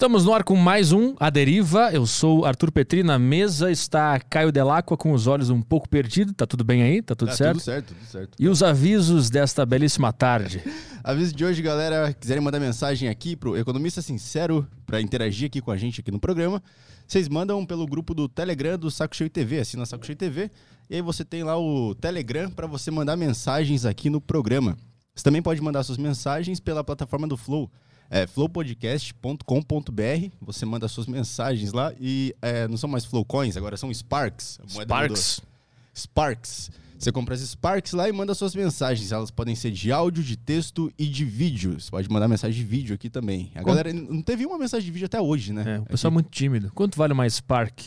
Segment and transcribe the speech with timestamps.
[0.00, 1.90] Estamos no ar com mais um A Deriva.
[1.92, 3.02] Eu sou Arthur Petri.
[3.02, 6.32] Na mesa está Caio Delacqua com os olhos um pouco perdidos.
[6.34, 7.02] Tá tudo bem aí?
[7.02, 7.58] Tá tudo Tá certo?
[7.58, 8.36] Tudo certo, tudo certo.
[8.40, 10.64] E os avisos desta belíssima tarde.
[11.04, 15.70] Aviso de hoje, galera, quiserem mandar mensagem aqui pro Economista Sincero para interagir aqui com
[15.70, 16.62] a gente aqui no programa,
[17.06, 20.50] vocês mandam pelo grupo do Telegram do Saco Cheio TV, assina Saco Cheio TV,
[20.88, 24.78] e aí você tem lá o Telegram para você mandar mensagens aqui no programa.
[25.14, 27.70] Você também pode mandar suas mensagens pela plataforma do Flow,
[28.10, 30.28] é flowpodcast.com.br.
[30.42, 34.58] Você manda suas mensagens lá e é, não são mais Flowcoins, agora são Sparks.
[34.68, 35.40] Sparks.
[35.94, 36.70] Sparks.
[36.98, 39.10] Você compra as Sparks lá e manda suas mensagens.
[39.10, 41.80] Elas podem ser de áudio, de texto e de vídeo.
[41.80, 43.50] Você pode mandar mensagem de vídeo aqui também.
[43.54, 45.76] A Quanto- galera não teve uma mensagem de vídeo até hoje, né?
[45.76, 46.70] É, o pessoal é muito tímido.
[46.74, 47.80] Quanto vale uma Spark?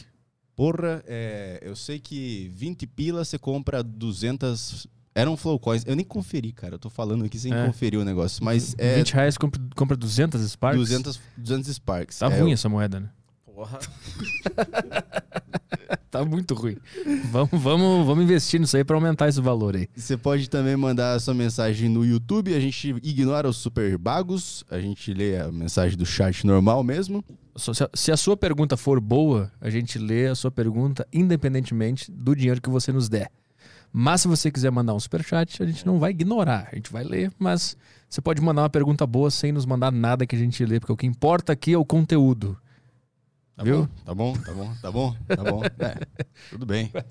[0.55, 4.87] Porra, é, eu sei que 20 pila você compra 200.
[5.15, 5.83] Eram Flowcoins.
[5.85, 6.75] Eu nem conferi, cara.
[6.75, 7.65] Eu tô falando aqui sem É.
[7.67, 8.43] conferir o negócio.
[8.43, 10.79] Mas é 20 reais compra, compra 200 Sparks?
[10.79, 12.17] 200, 200 Sparks.
[12.19, 13.09] Tá É, ruim eu- essa moeda, né?
[13.45, 13.79] Porra.
[16.09, 16.77] Tá muito ruim.
[17.31, 19.87] vamos, vamos, vamos investir nisso aí pra aumentar esse valor aí.
[19.95, 22.53] Você pode também mandar a sua mensagem no YouTube.
[22.53, 24.63] A gente ignora os super bagos.
[24.69, 27.23] A gente lê a mensagem do chat normal mesmo.
[27.95, 32.61] Se a sua pergunta for boa, a gente lê a sua pergunta independentemente do dinheiro
[32.61, 33.31] que você nos der.
[33.95, 36.67] Mas se você quiser mandar um superchat, a gente não vai ignorar.
[36.71, 37.77] A gente vai ler, mas
[38.09, 40.93] você pode mandar uma pergunta boa sem nos mandar nada que a gente lê, porque
[40.93, 42.57] o que importa aqui é o conteúdo.
[43.63, 43.77] Tá Viu?
[43.77, 43.87] bom?
[44.03, 45.63] Tá bom, tá bom, tá bom, tá bom.
[45.79, 45.97] É,
[46.49, 46.91] tudo bem.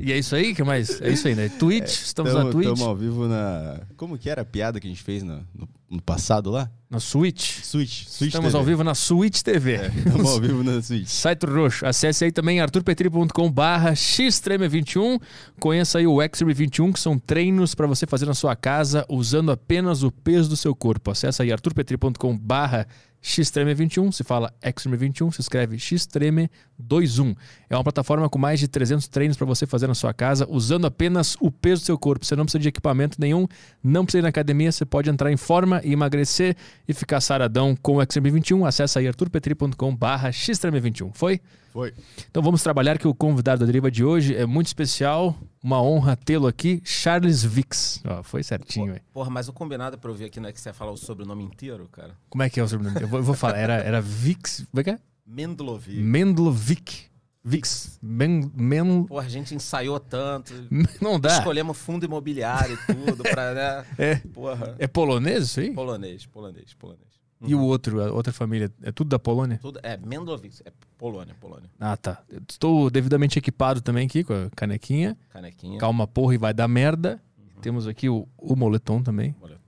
[0.00, 1.00] E é isso aí, que mais?
[1.00, 1.48] É isso aí, né?
[1.48, 3.80] Twitch, estamos na Twitch, Estamos ao vivo na.
[3.96, 6.70] Como que era a piada que a gente fez no, no, no passado lá?
[6.90, 7.62] na Switch.
[7.62, 8.06] Switch.
[8.06, 9.90] Switch Estamos ao vivo na Switch TV.
[9.94, 11.06] Estamos ao vivo na Switch.
[11.08, 11.84] Site Roxo.
[11.86, 15.20] Acesse aí também arturpetri.com barra xtreme21.
[15.60, 20.02] Conheça aí o Xtreme21, que são treinos para você fazer na sua casa usando apenas
[20.02, 21.10] o peso do seu corpo.
[21.10, 22.86] Acesse aí arturpetri.com barra
[23.22, 24.12] xtreme21.
[24.12, 27.36] Se fala Xtreme21, se escreve xtreme21.
[27.68, 30.86] É uma plataforma com mais de 300 treinos para você fazer na sua casa usando
[30.86, 32.24] apenas o peso do seu corpo.
[32.24, 33.46] Você não precisa de equipamento nenhum,
[33.82, 37.76] não precisa ir na academia, você pode entrar em forma e emagrecer e ficar saradão
[37.76, 38.66] com o Xtreme21.
[38.66, 41.10] Acesse aí arturpetri.com barra xtreme21.
[41.14, 41.40] Foi?
[41.72, 41.92] Foi.
[42.30, 45.36] Então vamos trabalhar que o convidado da deriva de hoje é muito especial.
[45.62, 48.02] Uma honra tê-lo aqui, Charles Vix.
[48.06, 48.98] Ó, foi certinho.
[49.12, 50.92] Porra, mas o combinado é pra eu ver aqui não é que você ia falar
[50.92, 52.16] o sobrenome inteiro, cara.
[52.28, 53.00] Como é que é o sobrenome?
[53.00, 53.58] Eu vou, eu vou falar.
[53.58, 54.64] Era, era Vix.
[54.70, 54.98] Como é que é?
[55.26, 56.00] Mendlovic.
[56.00, 57.08] Mendlovic.
[57.44, 57.98] Vix.
[58.02, 60.52] Men, men, Porra, a gente ensaiou tanto.
[61.00, 61.38] não dá.
[61.38, 63.86] Escolhemos fundo imobiliário e tudo pra, né?
[63.98, 64.74] É, Porra.
[64.78, 65.72] é polonês isso aí?
[65.72, 67.17] Polonês, polonês, polonês.
[67.40, 69.58] E o outro, a outra família, é tudo da Polônia?
[69.62, 70.60] Tudo, é, Mendlovic.
[70.64, 71.70] É Polônia, Polônia.
[71.78, 72.20] Ah, tá.
[72.28, 75.16] Eu Estou devidamente equipado também aqui com a canequinha.
[75.30, 75.78] Canequinha.
[75.78, 77.20] Calma, porra, e vai dar merda.
[77.62, 79.34] Temos aqui o, o moletom também.
[79.40, 79.60] Boleto.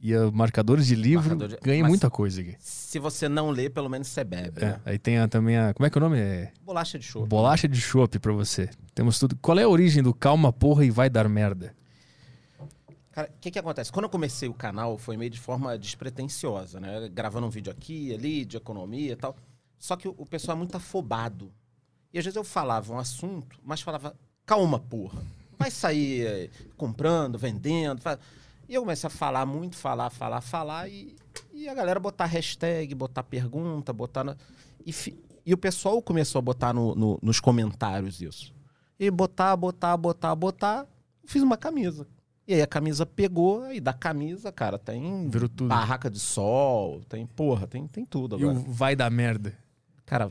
[0.00, 1.28] E a marcadores de livro.
[1.30, 2.56] Marcador de- Ganha mas- muita coisa aqui.
[2.58, 4.80] Se você não lê, pelo menos você bebe, É, né?
[4.84, 5.72] aí tem a- também a.
[5.74, 6.18] Como é que é o nome?
[6.18, 7.28] É Bolacha de chopp.
[7.28, 8.68] bolacha de chopp pra você.
[8.94, 9.36] Temos tudo.
[9.40, 11.72] Qual é a origem do calma, porra, e vai dar merda?
[13.12, 13.92] Cara, o que que acontece?
[13.92, 17.08] Quando eu comecei o canal, foi meio de forma despretensiosa, né?
[17.10, 19.36] Gravando um vídeo aqui, ali, de economia e tal.
[19.78, 21.52] Só que o, pessoal é muito afobado.
[22.12, 25.22] E às vezes eu falava um assunto, mas falava, calma, porra.
[25.58, 28.00] Vai sair eh, comprando, vendendo.
[28.00, 28.18] fa-".
[28.68, 30.88] E eu comecei a falar muito, falar, falar, falar.
[30.88, 31.14] E,
[31.52, 34.24] e a galera botar hashtag, botar pergunta, botar...
[34.24, 34.36] na-
[34.86, 38.54] E, fi- e o pessoal começou a botar no- no- nos comentários isso.
[38.98, 40.86] E botar, botar, botar, botar.
[41.26, 42.06] Fiz uma camisa.
[42.52, 45.68] E aí a camisa pegou, e da camisa, cara, tem Virou tudo.
[45.68, 48.64] barraca de sol, tem, porra, tem, tem tudo E o agora.
[48.68, 49.54] vai dar merda?
[50.04, 50.30] Cara,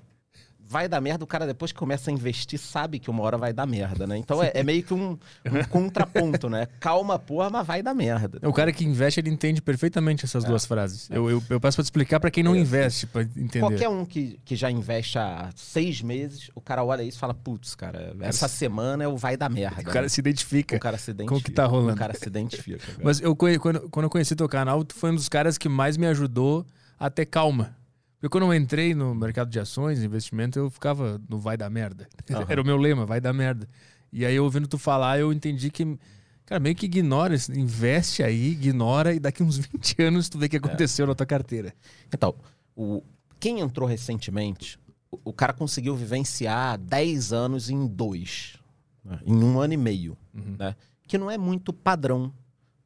[0.72, 3.52] vai dar merda, o cara depois que começa a investir sabe que uma hora vai
[3.52, 4.18] dar merda, né?
[4.18, 6.68] Então é, é meio que um, um contraponto, né?
[6.80, 8.40] Calma, porra, mas vai dar merda.
[8.48, 11.10] O cara que investe, ele entende perfeitamente essas duas frases.
[11.10, 12.60] Eu, eu, eu peço pra te explicar pra quem não É.
[12.60, 13.60] investe, pra entender.
[13.60, 17.34] Qualquer um que, que já investe há seis meses, o cara olha isso e fala,
[17.34, 19.82] putz, cara, essa semana é o vai dar merda.
[19.82, 20.10] O cara né?
[20.10, 20.78] se identifica.
[20.78, 21.36] o cara se identifica.
[21.36, 21.94] com o que tá rolando.
[21.94, 22.80] O cara se identifica.
[22.88, 23.00] cara.
[23.04, 25.98] Mas eu, quando, quando eu conheci teu canal, tu foi um dos caras que mais
[25.98, 26.66] me ajudou
[27.00, 27.76] a ter calma.
[28.22, 32.08] Porque quando eu entrei no mercado de ações, investimento, eu ficava no vai dar merda.
[32.30, 32.46] Aham.
[32.48, 33.68] Era o meu lema, vai dar merda.
[34.14, 35.98] E aí, ouvindo tu falar, eu entendi que,
[36.46, 40.50] cara, meio que ignora, investe aí, ignora, e daqui uns 20 anos tu vê o
[40.50, 41.74] que aconteceu na tua carteira.
[42.14, 42.36] Então,
[42.76, 43.02] o,
[43.40, 44.78] quem entrou recentemente,
[45.10, 48.56] o, o cara conseguiu vivenciar 10 anos em dois.
[49.04, 49.20] né?
[49.26, 50.16] Em um ano e meio.
[50.32, 50.58] Uhum.
[50.60, 50.76] Né?
[51.08, 52.32] Que não é muito padrão.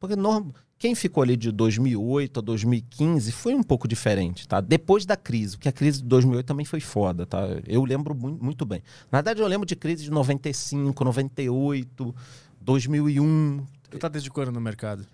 [0.00, 4.60] Porque norm- quem ficou ali de 2008 a 2015 foi um pouco diferente, tá?
[4.60, 7.40] Depois da crise, porque a crise de 2008 também foi foda, tá?
[7.66, 8.82] Eu lembro mu- muito bem.
[9.10, 12.14] Na verdade, eu lembro de crise de 95, 98,
[12.60, 13.64] 2001.
[13.90, 15.06] Tu tá desde quando no mercado?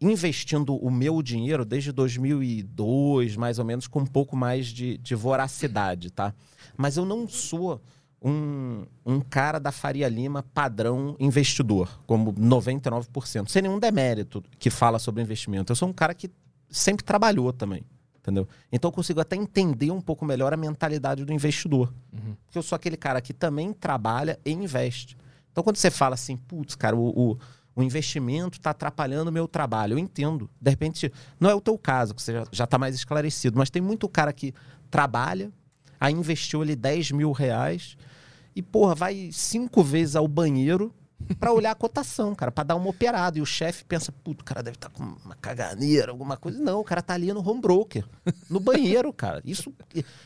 [0.00, 5.14] investindo o meu dinheiro desde 2002, mais ou menos, com um pouco mais de, de
[5.16, 6.32] voracidade, tá?
[6.76, 7.82] Mas eu não sou
[8.22, 14.98] um, um cara da Faria Lima padrão investidor, como 99%, sem nenhum demérito que fala
[14.98, 15.72] sobre investimento.
[15.72, 16.30] Eu sou um cara que
[16.68, 17.84] sempre trabalhou também,
[18.18, 18.48] entendeu?
[18.72, 21.92] Então eu consigo até entender um pouco melhor a mentalidade do investidor.
[22.12, 22.34] Uhum.
[22.44, 25.16] Porque eu sou aquele cara que também trabalha e investe.
[25.52, 27.38] Então quando você fala assim, putz, cara, o, o,
[27.76, 30.50] o investimento está atrapalhando o meu trabalho, eu entendo.
[30.60, 33.80] De repente, não é o teu caso, que você já está mais esclarecido, mas tem
[33.80, 34.52] muito cara que
[34.90, 35.52] trabalha,
[36.00, 37.96] aí investiu ali 10 mil reais
[38.58, 40.92] e, porra, vai cinco vezes ao banheiro
[41.38, 43.38] para olhar a cotação, cara, para dar uma operada.
[43.38, 46.58] E o chefe pensa, puto, o cara deve estar tá com uma caganeira, alguma coisa.
[46.58, 48.04] Não, o cara tá ali no home broker,
[48.50, 49.40] no banheiro, cara.
[49.44, 49.72] Isso,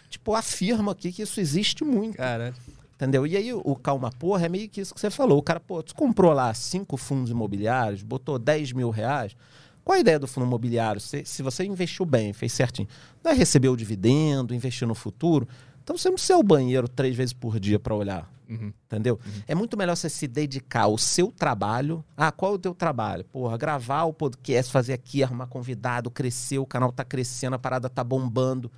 [0.08, 2.17] tipo, afirma aqui que isso existe muito.
[2.17, 2.55] Cara.
[2.94, 3.26] Entendeu?
[3.26, 5.37] E aí o calma porra é meio que isso que você falou.
[5.37, 9.37] O cara, pô, tu comprou lá cinco fundos imobiliários, botou 10 mil reais.
[9.84, 11.02] Qual a ideia do fundo imobiliário?
[11.02, 12.88] Se, se você investiu bem, fez certinho,
[13.23, 15.46] não é receber o dividendo, investir no futuro.
[15.82, 18.31] Então você não precisa ao banheiro três vezes por dia para olhar.
[18.49, 18.73] Uhum.
[18.87, 19.19] Entendeu?
[19.46, 22.05] É muito melhor você se dedicar ao seu trabalho.
[22.17, 23.25] Ah, qual é o teu trabalho?
[23.25, 27.88] Porra, gravar o podcast, fazer aqui, arrumar convidado, crescer, o canal tá crescendo, a parada
[27.88, 28.70] tá bombando.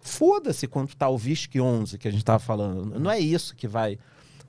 [0.00, 2.98] Foda-se quanto tá o VISC 11 que a gente tava falando.
[2.98, 3.98] Não é isso que vai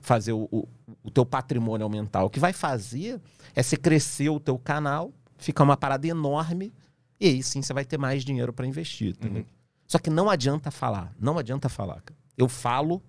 [0.00, 0.66] fazer o, o,
[1.02, 2.24] o teu patrimônio aumentar.
[2.24, 3.20] O que vai fazer
[3.54, 6.72] é você crescer o teu canal, ficar uma parada enorme,
[7.18, 9.10] e aí sim você vai ter mais dinheiro para investir.
[9.10, 9.42] Entendeu?
[9.42, 9.59] Uhum.
[9.90, 11.12] Só que não adianta falar.
[11.18, 12.00] Não adianta falar.
[12.38, 13.02] Eu falo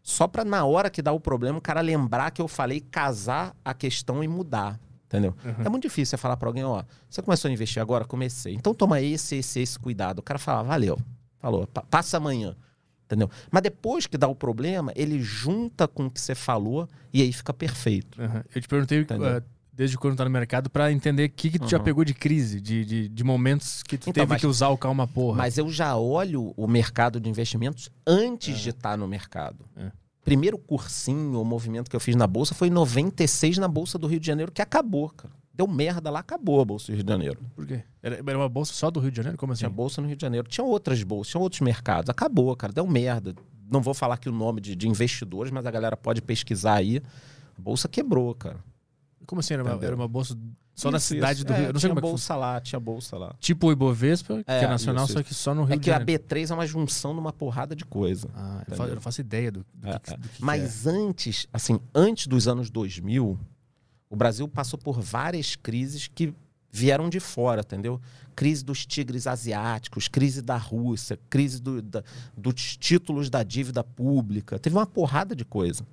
[0.00, 3.52] só para na hora que dá o problema o cara lembrar que eu falei casar
[3.64, 4.78] a questão e mudar.
[5.06, 5.34] Entendeu?
[5.44, 5.64] Uhum.
[5.64, 8.04] É muito difícil você falar para alguém, ó, você começou a investir agora?
[8.04, 8.54] Comecei.
[8.54, 10.20] Então toma esse, esse, esse cuidado.
[10.20, 10.96] O cara fala, valeu.
[11.40, 12.54] Falou, pa- passa amanhã.
[13.06, 13.28] Entendeu?
[13.50, 17.32] Mas depois que dá o problema, ele junta com o que você falou e aí
[17.32, 18.22] fica perfeito.
[18.22, 18.40] Uhum.
[18.54, 19.42] Eu te perguntei uh,
[19.80, 21.84] desde quando tá no mercado pra entender o que, que tu já Uhum.
[21.84, 24.76] pegou de crise, de, de, de momentos que tu Então, teve mas- que usar o
[24.76, 25.38] calma porra.
[25.38, 29.64] Mas eu já olho o mercado de investimentos antes de estar no mercado.
[29.78, 29.90] É.
[30.22, 34.06] Primeiro cursinho ou movimento que eu fiz na Bolsa foi em 96 na Bolsa do
[34.06, 35.32] Rio de Janeiro, que acabou, cara.
[35.54, 37.40] Deu merda lá, acabou a Bolsa do Rio de Janeiro.
[37.56, 37.82] Por quê?
[38.02, 39.38] Era, era uma bolsa só do Rio de Janeiro?
[39.38, 39.60] Como assim?
[39.60, 40.46] Tinha Bolsa no Rio de Janeiro.
[40.46, 42.10] Tinha outras bolsas, tinha outros mercados.
[42.10, 42.70] Acabou, cara.
[42.72, 43.34] Deu merda.
[43.70, 47.02] Não vou falar aqui o nome de, de investidores, mas a galera pode pesquisar aí.
[47.58, 48.58] A Bolsa quebrou, cara.
[49.26, 49.54] Como assim?
[49.54, 50.36] Era uma, era uma bolsa
[50.74, 51.44] só da Isso, cidade isso.
[51.46, 51.66] do É, Rio?
[51.66, 53.34] Eu não sei tinha como é que bolsa lá, tinha bolsa lá.
[53.38, 55.90] Tipo o Ibovespa, que é É, nacional, isso, só que só no Rio É que
[55.90, 56.24] a Janeiro.
[56.24, 58.28] B3 é uma junção de uma porrada de coisa.
[58.34, 58.76] Ah, eu, Entendeu?
[58.76, 60.16] fa- eu não faço ideia do, do É, que, é.
[60.16, 63.38] do que Mas antes, assim, antes dos anos 2000,
[64.08, 66.32] o Brasil passou por várias crises que
[66.72, 68.00] vieram de fora, entendeu?
[68.34, 72.02] Crise dos tigres asiáticos, crise da Rússia, crise do- da-
[72.36, 74.58] dos títulos da dívida pública.
[74.58, 75.84] Teve uma porrada de coisa.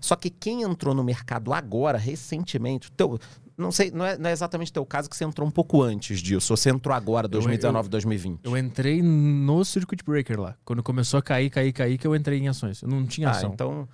[0.00, 3.18] Só que quem entrou no mercado agora, recentemente, teu,
[3.56, 6.20] não sei, não é, não é exatamente teu caso que você entrou um pouco antes
[6.20, 8.40] disso, ou você entrou agora, 2019, 2020.
[8.44, 10.56] Eu entrei no Circuit Breaker lá.
[10.64, 12.80] Quando começou a cair, cair, cair, que eu entrei em ações.
[12.82, 13.50] Eu não tinha Ah, ação.
[13.52, 13.88] então.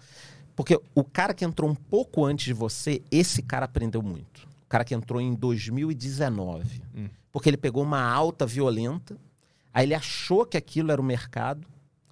[0.55, 4.44] Porque o cara que entrou um pouco antes de você, esse cara aprendeu muito.
[4.64, 6.82] O cara que entrou em 2019.
[6.94, 7.09] Hum.
[7.32, 9.17] Porque ele pegou uma alta violenta,
[9.75, 11.67] aí ele achou que aquilo era o mercado,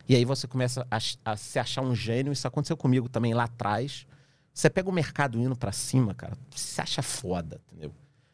[0.09, 2.33] e aí você começa a, a se achar um gênio.
[2.33, 4.07] Isso aconteceu comigo também lá atrás.
[4.53, 7.93] Você pega o mercado indo pra cima, cara, você se acha foda, entendeu?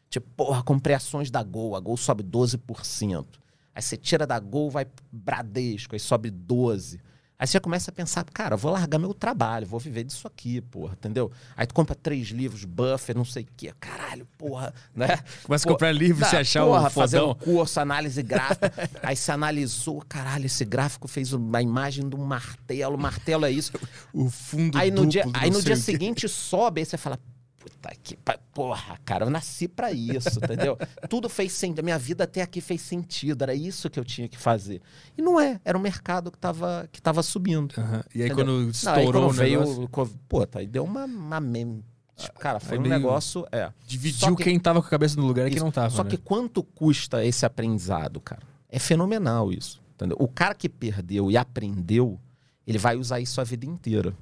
[0.09, 3.25] Tipo, porra, comprei ações da Gol, a Gol sobe 12%.
[3.73, 6.99] Aí você tira da Gol, vai Bradesco, aí sobe 12%.
[7.41, 10.93] Aí você começa a pensar, cara, vou largar meu trabalho, vou viver disso aqui, porra,
[10.93, 11.31] entendeu?
[11.57, 13.73] Aí tu compra três livros, buffer, não sei o quê.
[13.79, 15.17] Caralho, porra, né?
[15.41, 18.71] Começa a Pô, comprar livro, Dá, se achar porra, o fazer um curso, análise gráfica.
[19.01, 23.71] aí se analisou, caralho, esse gráfico fez uma imagem de um martelo, martelo é isso.
[24.13, 27.17] O fundo Aí no dia, aí no dia o seguinte sobe, aí você fala,
[27.61, 28.17] puta que
[28.53, 30.75] porra, cara, eu nasci pra isso, entendeu?
[31.07, 34.27] Tudo fez sentido, a minha vida até aqui fez sentido, era isso que eu tinha
[34.27, 34.81] que fazer.
[35.15, 37.75] E não é, era o mercado que tava, que tava subindo.
[38.13, 38.35] E aí Entendeu?
[38.35, 41.39] quando Não, estourou quando o veio, negócio, o Covid, pô, tá, aí deu uma, uma
[41.39, 41.83] meme-
[42.15, 43.71] tipo, cara, foi aí um negócio, é.
[43.85, 45.91] Dividiu que- quem tava com a cabeça no lugar e quem não tava.
[45.91, 46.09] Só né?
[46.09, 48.41] que quanto custa esse aprendizado, cara?
[48.69, 49.79] É fenomenal isso.
[49.95, 50.17] Entendeu?
[50.19, 52.19] O cara que perdeu e aprendeu,
[52.65, 54.15] ele vai usar isso a vida inteira.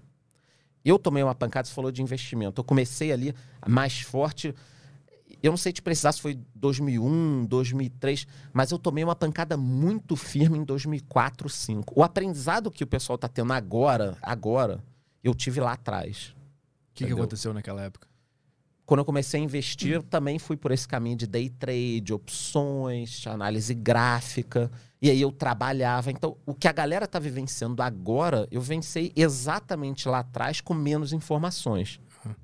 [0.83, 2.59] Eu tomei uma pancada, você falou de investimento.
[2.59, 3.33] Eu comecei ali
[3.67, 4.53] mais forte.
[5.41, 10.15] Eu não sei te precisar se foi 2001, 2003, mas eu tomei uma pancada muito
[10.15, 11.93] firme em 2004, 2005.
[11.95, 14.83] O aprendizado que o pessoal tá tendo agora, agora,
[15.23, 16.35] eu tive lá atrás.
[16.91, 18.08] O que, que aconteceu naquela época?
[18.89, 23.27] Quando eu comecei a investir, eu também fui por esse caminho de day trade, opções,
[23.27, 24.71] análise gráfica.
[24.99, 26.09] E aí eu trabalhava.
[26.09, 31.13] Então, o que a galera tá vivenciando agora, eu vencei exatamente lá atrás com menos
[31.13, 31.99] informações.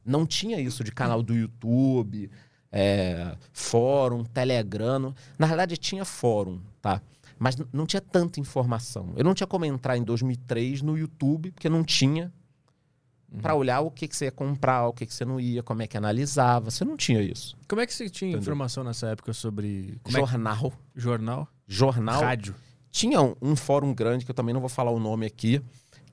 [0.05, 2.29] Não tinha isso de canal do YouTube,
[2.71, 5.15] é, fórum, telegram.
[5.39, 7.01] Na realidade, tinha fórum, tá?
[7.39, 9.13] Mas não tinha tanta informação.
[9.17, 12.31] Eu não tinha como entrar em 2003 no YouTube, porque não tinha
[13.41, 15.81] para olhar o que, que você ia comprar, o que, que você não ia, como
[15.81, 16.69] é que analisava.
[16.71, 17.55] Você não tinha isso.
[17.67, 18.41] Como é que você tinha Entendeu?
[18.41, 19.99] informação nessa época sobre.
[20.03, 20.73] Como é que- Jornal.
[20.95, 21.47] jornal?
[21.67, 22.21] Jornal.
[22.21, 22.55] Rádio.
[22.91, 25.61] Tinha um, um fórum grande, que eu também não vou falar o nome aqui,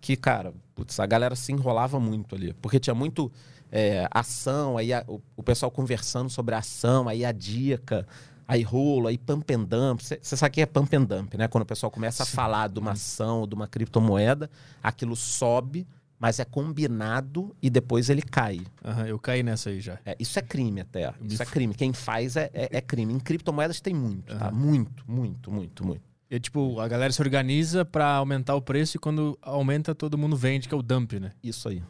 [0.01, 2.53] que, cara, putz, a galera se enrolava muito ali.
[2.55, 3.31] Porque tinha muito
[3.71, 8.07] é, ação, aí a- o, o pessoal conversando sobre a ação, aí a dica,
[8.49, 10.01] aí rolo, aí pump and dump.
[10.03, 11.47] Você sabe o que é pump and dump, né?
[11.49, 14.51] Quando o pessoal começa a falar de uma ação, de uma criptomoeda,
[14.83, 15.87] aquilo sobe,
[16.23, 18.61] mas é combinado e depois ele cai.
[18.85, 19.99] Aham, eu caí nessa aí já.
[20.07, 21.13] É, isso é crime até.
[21.21, 21.75] Isso é crime.
[21.75, 23.13] Quem faz é, é- é crime.
[23.13, 24.53] Em criptomoedas tem muito, tá?
[24.53, 26.01] Muito, muito, muito, muito.
[26.31, 30.37] E, tipo, a galera se organiza pra aumentar o preço e quando aumenta, todo mundo
[30.37, 31.33] vende, que é o dump, né?
[31.43, 31.83] Isso aí.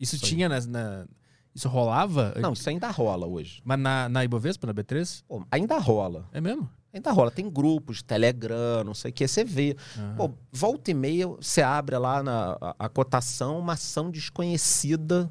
[0.00, 0.30] Isso, Isso aí.
[0.30, 1.04] tinha nas- na,
[1.52, 2.32] Isso rolava?
[2.40, 3.60] Não, isso ainda rola hoje.
[3.64, 5.22] Mas na, na Ibovespa, na B3?
[5.28, 6.28] Pô, ainda rola.
[6.32, 6.68] É mesmo?
[6.94, 7.30] Ainda rola.
[7.30, 9.76] Tem grupos, Telegram, não sei o que, você vê.
[9.98, 10.14] Aham.
[10.16, 15.30] Pô, volta e meia, você abre lá na a, a cotação, uma ação desconhecida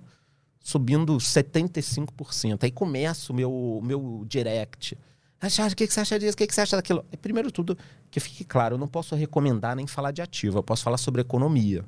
[0.60, 2.63] subindo 75%.
[2.63, 4.98] Aí começa o meu, meu direct.
[5.39, 6.34] Ah, Charles, o que, que você acha disso?
[6.34, 7.05] O que, que você acha daquilo?
[7.12, 7.77] E, Primeiro tudo,
[8.10, 11.22] que fique claro, eu não posso recomendar nem falar de ativo, eu posso falar sobre
[11.22, 11.84] economia.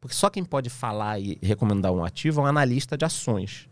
[0.00, 3.68] Porque só quem pode falar e recomendar um ativo é um analista de ações.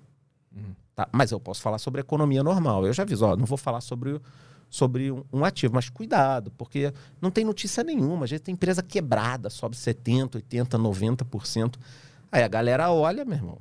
[0.55, 0.75] Uhum.
[0.95, 1.09] Tá?
[1.13, 2.85] Mas eu posso falar sobre economia normal.
[2.85, 4.21] Eu já aviso, ó, não vou falar sobre,
[4.71, 8.25] sobre um, um ativo, mas cuidado, porque não tem notícia nenhuma.
[8.25, 11.77] Às vezes tem empresa quebrada, sobe 70%, 80%, 90%.
[12.31, 13.59] Aí a galera olha, meu irmão.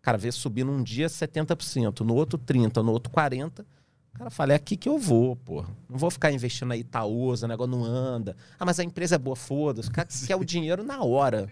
[0.00, 3.64] O cara vê subir num dia 70%, no outro 30%, no outro 40%.
[4.12, 5.64] O cara fala, é aqui que eu vou, pô.
[5.88, 8.36] Não vou ficar investindo na Itaúsa, o negócio não anda.
[8.58, 9.88] Ah, mas a empresa é boa, foda-se.
[9.88, 11.48] O cara quer o dinheiro na hora,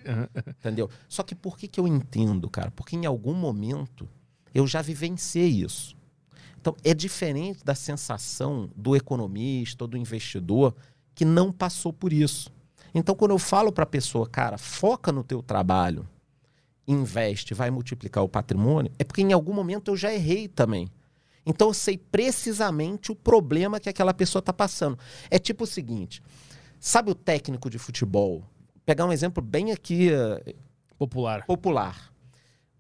[0.49, 0.91] entendeu?
[1.09, 2.71] Só que por que, que eu entendo, cara?
[2.71, 4.09] Porque em algum momento
[4.55, 5.97] eu já vivenciei isso.
[6.69, 10.75] Então, é diferente da sensação do economista ou do investidor
[11.15, 12.53] que não passou por isso.
[12.95, 16.07] Então, quando eu falo para a pessoa, cara, foca no teu trabalho,
[16.87, 20.91] investe, vai multiplicar o patrimônio, é porque em algum momento eu já errei também.
[21.47, 24.99] Então, eu sei precisamente o problema que aquela pessoa está passando.
[25.31, 26.23] É tipo o seguinte:
[26.79, 28.45] sabe o técnico de futebol?
[28.85, 30.55] Pegar um exemplo bem aqui eh,
[30.99, 31.47] Popular.
[31.47, 32.13] popular.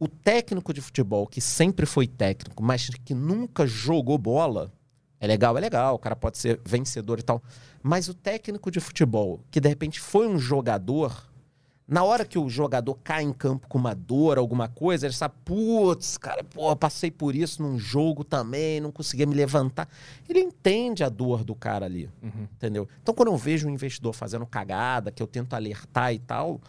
[0.00, 4.72] O técnico de futebol que sempre foi técnico, mas que nunca jogou bola,
[5.20, 7.42] é legal, é legal, o cara pode ser vencedor e tal.
[7.82, 11.28] Mas o técnico de futebol que de repente foi um jogador,
[11.86, 15.34] na hora que o jogador cai em campo com uma dor, alguma coisa, ele sabe,
[15.44, 19.88] putz, cara, pô, passei por isso num jogo também, não conseguia me levantar.
[20.28, 22.08] Ele entende a dor do cara ali.
[22.22, 22.46] Uhum.
[22.52, 22.86] Entendeu?
[23.02, 26.60] Então, quando eu vejo um investidor fazendo cagada, que eu tento alertar e tal,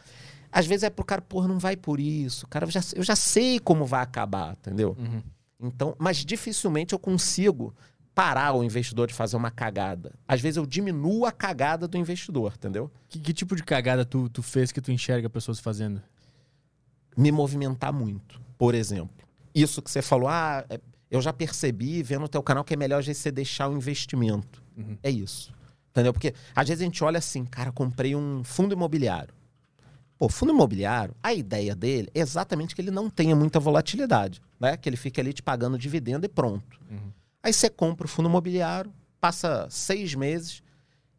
[0.51, 2.47] às vezes é pro cara, porra, não vai por isso.
[2.47, 4.95] Cara, eu já, eu já sei como vai acabar, entendeu?
[4.99, 5.21] Uhum.
[5.61, 7.73] Então, mas dificilmente eu consigo
[8.15, 10.13] parar o investidor de fazer uma cagada.
[10.27, 12.91] Às vezes eu diminuo a cagada do investidor, entendeu?
[13.07, 16.01] Que, que tipo de cagada tu, tu fez que tu enxerga pessoas fazendo?
[17.15, 19.25] Me movimentar muito, por exemplo.
[19.53, 20.79] Isso que você falou, ah, é-
[21.11, 24.63] eu já percebi vendo o teu canal que é melhor você deixar o investimento.
[24.77, 24.97] Uhum.
[25.01, 25.53] É isso.
[25.91, 26.13] Entendeu?
[26.13, 29.33] Porque às vezes a gente olha assim, cara, comprei um fundo imobiliário.
[30.19, 34.75] Pô, fundo imobiliário, a ideia dele é exatamente que ele não tenha muita volatilidade, né?
[34.75, 36.77] Que ele fique ali te pagando dividendo e pronto.
[36.91, 37.13] Uhum.
[37.41, 40.61] Aí você compra o fundo imobiliário, passa seis meses,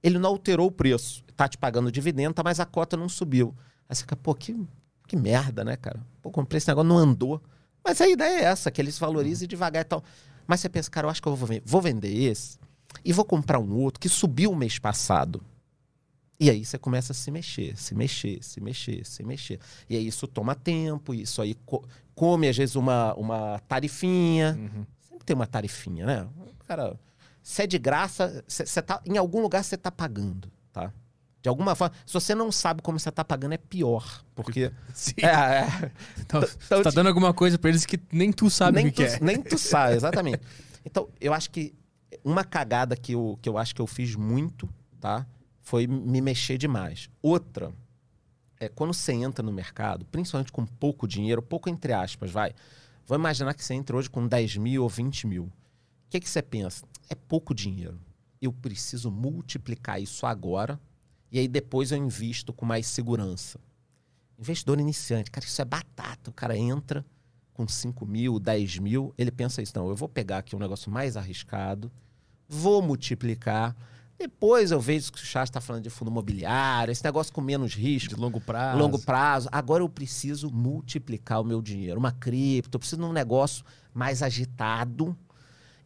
[0.02, 3.54] ele não alterou o preço, tá te pagando dividendo, tá, mas a cota não subiu.
[3.88, 4.54] Aí você fica, pô, que,
[5.06, 6.00] que merda, né, cara?
[6.20, 7.40] Pô, comprei esse negócio, não andou.
[7.82, 10.04] Mas a ideia é essa, que ele se valorize devagar e tal.
[10.46, 12.58] Mas você pensa, cara, eu acho que eu vou vender esse
[13.02, 15.42] e vou comprar um outro que subiu o mês passado.
[16.40, 19.60] E aí você começa a se mexer, se mexer, se mexer, se mexer.
[19.90, 24.56] E aí isso toma tempo, isso aí co- come às vezes uma, uma tarifinha.
[24.58, 24.86] Uhum.
[25.02, 26.26] Sempre tem uma tarifinha, né?
[26.66, 26.98] Cara,
[27.42, 30.90] se é de graça, cê, cê tá, em algum lugar você tá pagando, tá?
[31.42, 34.24] De alguma forma, se você não sabe como você tá pagando, é pior.
[34.34, 34.72] Porque.
[34.94, 35.14] Sim.
[35.18, 38.86] É, é, Então, então, tá dando alguma coisa pra eles que nem tu sabe nem,
[38.88, 39.20] o que, tu, que é.
[39.20, 40.40] nem tu sabe, exatamente.
[40.86, 41.74] Então, eu acho que
[42.24, 44.68] uma cagada que eu, que eu acho que eu fiz muito,
[45.00, 45.26] tá?
[45.60, 47.10] Foi me mexer demais.
[47.22, 47.72] Outra
[48.58, 52.54] é quando você entra no mercado, principalmente com pouco dinheiro, pouco entre aspas, vai.
[53.06, 55.44] Vou imaginar que você entra hoje com 10 mil ou 20 mil.
[55.44, 55.52] O
[56.10, 56.84] que, que você pensa?
[57.08, 57.98] É pouco dinheiro.
[58.40, 60.80] Eu preciso multiplicar isso agora
[61.30, 63.60] e aí depois eu invisto com mais segurança.
[64.38, 66.30] Investidor iniciante, cara, isso é batata.
[66.30, 67.04] O cara entra
[67.52, 70.90] com 5 mil, 10 mil, ele pensa isso, não, eu vou pegar aqui um negócio
[70.90, 71.92] mais arriscado,
[72.48, 73.76] vou multiplicar,
[74.20, 77.74] depois eu vejo que o Charles está falando de fundo imobiliário, esse negócio com menos
[77.74, 78.78] risco, De longo prazo.
[78.78, 79.48] longo prazo.
[79.50, 81.98] Agora eu preciso multiplicar o meu dinheiro.
[81.98, 85.16] Uma cripto, eu preciso de um negócio mais agitado.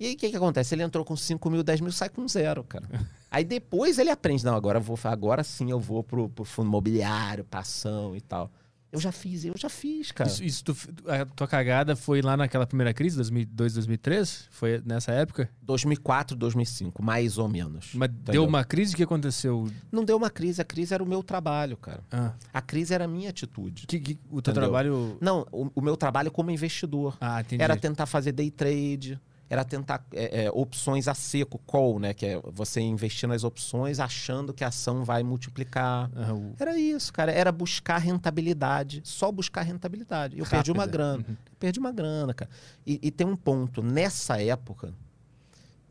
[0.00, 0.74] E aí o que, que acontece?
[0.74, 2.88] Ele entrou com 5 mil, 10 mil, sai com zero, cara.
[3.30, 7.44] aí depois ele aprende, não, agora, vou, agora sim eu vou pro, pro fundo imobiliário,
[7.44, 8.50] passão e tal.
[8.94, 10.30] Eu já fiz, eu já fiz, cara.
[10.30, 10.76] Isso, isso tu-
[11.08, 14.46] a tua cagada foi lá naquela primeira crise, 2002, 2003?
[14.52, 15.50] Foi nessa época?
[15.62, 17.90] 2004, 2005, mais ou menos.
[17.92, 18.32] Mas Entendeu?
[18.42, 18.94] deu uma crise?
[18.94, 19.68] O que aconteceu?
[19.90, 22.04] Não deu uma crise, a crise era o meu trabalho, cara.
[22.12, 23.84] Ah, A crise era a minha atitude.
[23.88, 24.62] que, que- o teu Entendeu?
[24.62, 25.18] trabalho...
[25.20, 27.16] Não, o, o meu trabalho como investidor.
[27.20, 27.60] Ah, entendi.
[27.64, 32.14] Era tentar fazer day trade, era tentar é, é, opções a seco, call, né?
[32.14, 36.10] Que é você investir nas opções achando que a ação vai multiplicar.
[36.32, 37.30] O- Era isso, cara.
[37.30, 39.02] Era buscar rentabilidade.
[39.04, 40.38] Só buscar rentabilidade.
[40.38, 40.92] Eu perdi uma Rápida.
[40.98, 41.24] grana.
[41.28, 41.36] Uhum.
[41.58, 42.50] Perdi uma grana, cara.
[42.86, 43.82] E, e tem um ponto.
[43.82, 44.92] Nessa época,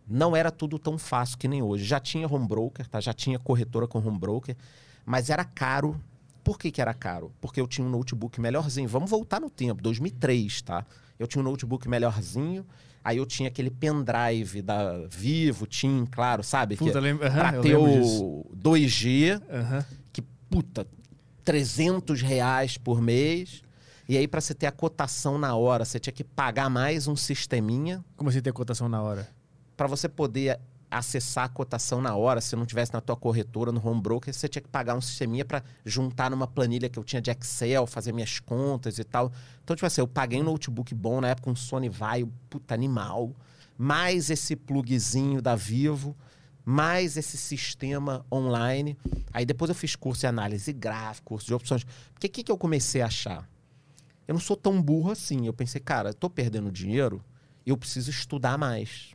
[0.08, 1.84] não era tudo tão fácil que nem hoje.
[1.86, 3.00] Já tinha home broker, tá?
[3.00, 4.56] Já tinha corretora com home broker.
[5.06, 6.00] Mas era caro.
[6.44, 7.32] Por que, que era caro?
[7.40, 8.90] Porque eu tinha um notebook melhorzinho.
[8.90, 10.86] Vamos voltar no tempo, 2003, tá?
[11.18, 12.66] Eu tinha um notebook melhorzinho.
[13.04, 16.78] Aí eu tinha aquele pendrive da Vivo, TIM, claro, sabe?
[16.78, 19.86] Puta, que é lembra, aham, pra ter o 2G Aham.
[20.14, 20.88] que, puta,
[21.44, 23.62] 300 reais por mês.
[24.08, 27.16] E aí, pra você ter a cotação na hora, você tinha que pagar mais um
[27.16, 29.28] sisteminha Como assim ter cotação na hora?
[29.76, 30.60] Pra você poder
[30.94, 32.40] acessar a cotação na hora.
[32.40, 35.44] Se não tivesse na tua corretora, no home broker, você tinha que pagar um sisteminha
[35.44, 39.32] pra juntar numa planilha que eu tinha de Excel, fazer minhas contas e tal.
[39.64, 43.36] Então, tipo assim, eu paguei um notebook bom na época, um Sony Vaio, puta animal.
[43.78, 46.16] Mais esse plugzinho da Vivo,
[46.64, 48.98] mais esse sistema online.
[49.34, 51.84] Aí depois eu fiz curso de análise gráfica, curso de opções.
[52.14, 53.50] Porque o que, que eu comecei a achar?
[54.28, 55.46] Eu não sou tão burro assim.
[55.46, 57.24] Eu pensei, cara, eu tô perdendo dinheiro,
[57.66, 59.13] eu preciso estudar mais.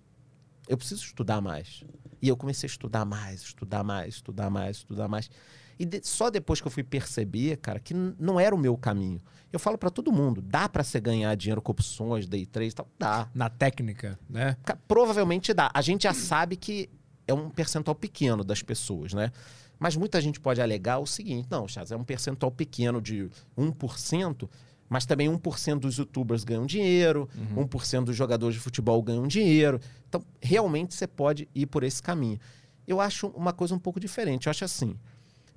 [0.68, 1.82] Eu preciso estudar mais.
[2.20, 5.30] E eu comecei a estudar mais, estudar mais, estudar mais, estudar mais.
[5.78, 9.22] E de- só depois que eu fui perceber, cara, que não era o meu caminho.
[9.52, 12.74] Eu falo pra todo mundo, dá pra você ganhar dinheiro com opções, day trade e
[12.74, 12.88] tal?
[12.98, 13.28] Dá.
[13.34, 14.56] Na técnica, né?
[14.86, 15.70] Provavelmente dá.
[15.72, 16.90] A gente já sabe que
[17.26, 19.30] é um percentual pequeno das pessoas, né?
[19.78, 24.48] Mas muita gente pode alegar o seguinte: não, Chaz, é um percentual pequeno de 1%,
[24.88, 29.80] mas também 1% dos youtubers ganham dinheiro, 1% dos jogadores de futebol ganham dinheiro.
[30.08, 32.38] Então, realmente você pode ir por esse caminho.
[32.86, 34.46] Eu acho uma coisa um pouco diferente.
[34.46, 34.96] Eu acho assim: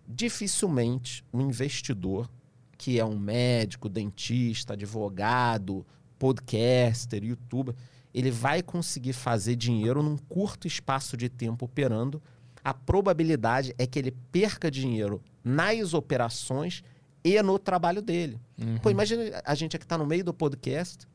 [0.08, 2.30] dificilmente um investidor
[2.78, 5.86] que é um médico, dentista, advogado,
[6.18, 7.76] podcaster, youtuber,
[8.14, 12.22] ele vai conseguir fazer dinheiro num curto espaço de tempo operando.
[12.64, 16.84] A probabilidade é que ele perca dinheiro nas operações
[17.24, 18.40] e no trabalho dele.
[18.82, 21.08] Pô, imagina a gente aqui tá no meio do podcast,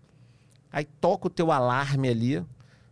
[0.73, 2.45] aí toca o teu alarme ali,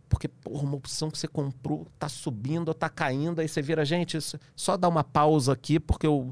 [0.07, 3.83] porque, porra, uma opção que você comprou tá subindo ou tá caindo, aí você vira,
[3.83, 6.31] gente, isso- só dá uma pausa aqui, porque o,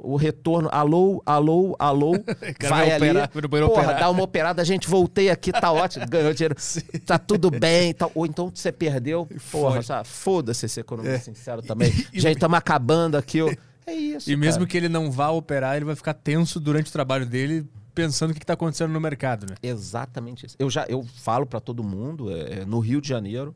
[0.00, 2.12] o retorno, alô, alô, alô,
[2.68, 3.30] vai ali, operar,
[3.68, 4.00] porra, operar.
[4.00, 6.54] dá uma operada, gente, voltei aqui, tá ótimo, ganhou dinheiro,
[7.04, 8.10] tá tudo bem, tal.
[8.14, 13.40] ou então você perdeu, porra, foda-se esse economista sincero também, gente, estamos acabando aqui.
[13.88, 14.70] É isso, E mesmo cara.
[14.70, 18.34] que ele não vá operar, ele vai ficar tenso durante o trabalho dele, pensando o
[18.34, 19.56] que está acontecendo no mercado, né?
[19.62, 20.56] Exatamente isso.
[20.58, 23.54] Eu já eu falo pra todo mundo, é, no Rio de Janeiro,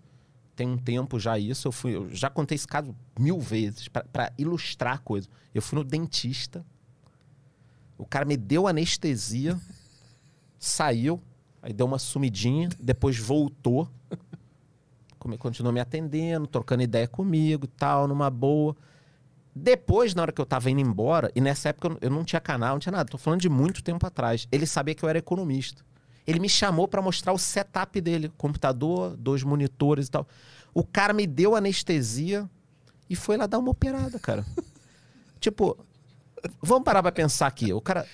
[0.57, 4.33] tem um tempo já isso, eu fui, eu já contei esse caso mil vezes pra
[4.37, 5.29] ilustrar a coisa.
[5.55, 6.64] Eu fui no dentista,
[7.97, 9.59] o cara me deu anestesia,
[10.59, 11.21] saiu,
[11.62, 13.88] aí deu uma sumidinha, depois voltou,
[15.38, 18.77] continuou me atendendo, trocando ideia comigo, e tal, numa boa.
[19.54, 22.74] Depois, na hora que eu tava indo embora, e nessa época eu- não tinha canal,
[22.74, 24.48] não tinha nada, tô falando de muito tempo atrás.
[24.50, 25.84] Ele sabia que eu era economista.
[26.26, 30.26] Ele me chamou pra mostrar o setup dele, computador, dois monitores e tal.
[30.72, 32.48] O cara me deu anestesia
[33.10, 34.44] e foi lá dar uma operada, cara.
[35.40, 35.76] tipo,
[36.62, 37.72] vamos parar pra pensar aqui.
[37.72, 38.06] O cara,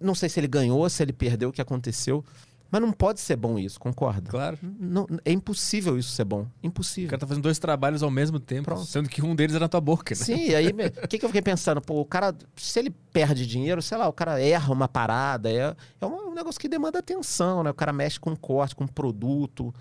[0.00, 2.22] não sei se ele ganhou, se ele perdeu, o que aconteceu,
[2.70, 4.30] mas não pode ser bom isso, concorda?
[4.30, 4.58] Claro.
[4.62, 6.42] Não, é impossível isso ser bom.
[6.42, 7.10] O Impossível.
[7.10, 8.84] cara tá fazendo dois trabalhos ao mesmo tempo, Pronto.
[8.84, 10.20] sendo que um deles é na tua boca, né?
[10.24, 11.80] Sim, aí o que, que eu fiquei pensando?
[11.80, 15.74] Pô, o cara, se ele perde dinheiro, sei lá, o cara erra uma parada, é,
[16.00, 17.70] é um, um negócio que demanda atenção, né?
[17.70, 19.74] O cara mexe com corte, com produto.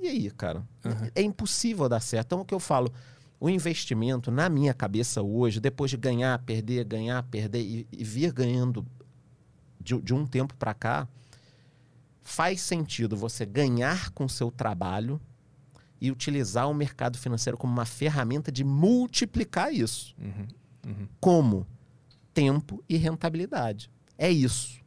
[0.00, 0.62] E aí, cara?
[1.14, 2.26] É impossível dar certo.
[2.26, 2.92] Então, o que eu falo,
[3.40, 8.32] o investimento, na minha cabeça hoje, depois de ganhar, perder, ganhar, perder e, e vir
[8.32, 8.84] ganhando
[9.80, 11.08] de, de um tempo pra cá,
[12.28, 15.18] faz sentido você ganhar com o seu trabalho
[15.98, 20.14] e utilizar o mercado financeiro como uma ferramenta de multiplicar isso.
[21.18, 21.66] Como?
[22.34, 23.90] Tempo e rentabilidade.
[24.16, 24.78] É isso.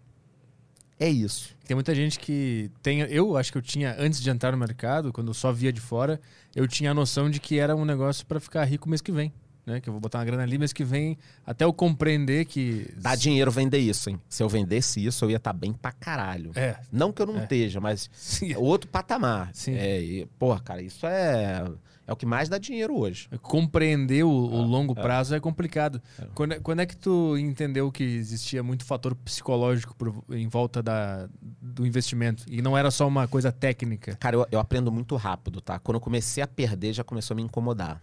[0.99, 1.55] É isso.
[1.65, 3.01] Tem muita gente que tem.
[3.01, 5.81] Eu acho que eu tinha, antes de entrar no mercado, quando eu só via de
[5.81, 6.21] fora,
[6.55, 9.33] eu tinha a noção de que era um negócio para ficar rico mês que vem.
[9.65, 9.79] Né?
[9.79, 12.87] Que eu vou botar uma grana ali, mas que vem até eu compreender que.
[12.97, 14.19] Dá dinheiro vender isso, hein?
[14.29, 16.51] Se eu vendesse isso, eu ia estar bem pra caralho.
[16.55, 16.77] É.
[16.91, 17.43] Não que eu não É.
[17.43, 18.53] esteja, mas Sim.
[18.53, 19.49] é outro patamar.
[19.53, 19.73] Sim.
[19.75, 21.63] É, e, porra, cara, isso é,
[22.07, 23.27] é o que mais dá dinheiro hoje.
[23.41, 26.01] Compreender o, Ah, o longo prazo é complicado.
[26.33, 30.81] Quando, é- quando é que tu entendeu que existia muito fator psicológico por- em volta
[30.81, 31.27] da,
[31.61, 32.43] do investimento?
[32.49, 34.15] E não era só uma coisa técnica?
[34.15, 35.77] Cara, eu, eu aprendo muito rápido, tá?
[35.79, 38.01] Quando eu comecei a perder, já começou a me incomodar.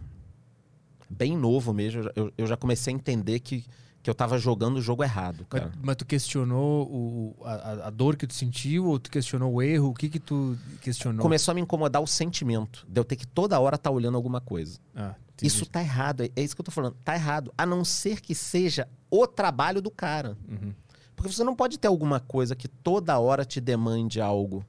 [1.09, 3.65] Bem novo mesmo, eu já- eu, já comecei a entender que,
[4.03, 5.73] que eu tava jogando o jogo errado, Mas, cara.
[5.81, 9.89] mas tu questionou o, a, a- dor que tu sentiu ou tu questionou o erro?
[9.89, 11.21] O que que tu questionou?
[11.21, 14.39] Começou a me incomodar o sentimento de eu ter que toda hora estar olhando alguma
[14.39, 14.79] coisa.
[14.95, 15.15] Ah.
[15.41, 16.95] Isso tá errado, é é isso que eu tô falando.
[17.03, 17.53] Tá errado.
[17.57, 20.37] A não ser que seja o trabalho do cara.
[20.47, 20.73] Uhum.
[21.15, 24.65] Porque você não pode ter alguma coisa que toda hora te demande algo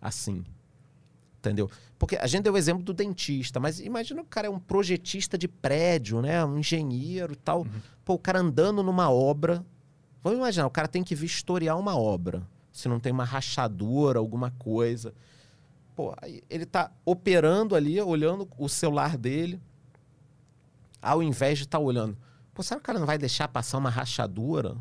[0.00, 0.44] assim.
[1.42, 1.68] Entendeu?
[1.98, 4.60] Porque a gente deu o exemplo do dentista, mas imagina que o cara é um
[4.60, 6.44] projetista de prédio, né?
[6.44, 7.66] Um engenheiro e tal.
[8.04, 9.64] Pô, o cara andando numa obra.
[10.22, 12.46] Vamos imaginar, o cara tem que vistoriar uma obra.
[12.72, 15.12] Se não tem uma rachadura, alguma coisa.
[15.96, 19.60] Pô, aí ele tá operando ali, olhando o celular dele,
[21.02, 22.16] ao invés de estar olhando.
[22.54, 24.76] Pô, será que o cara não vai deixar passar uma rachadura?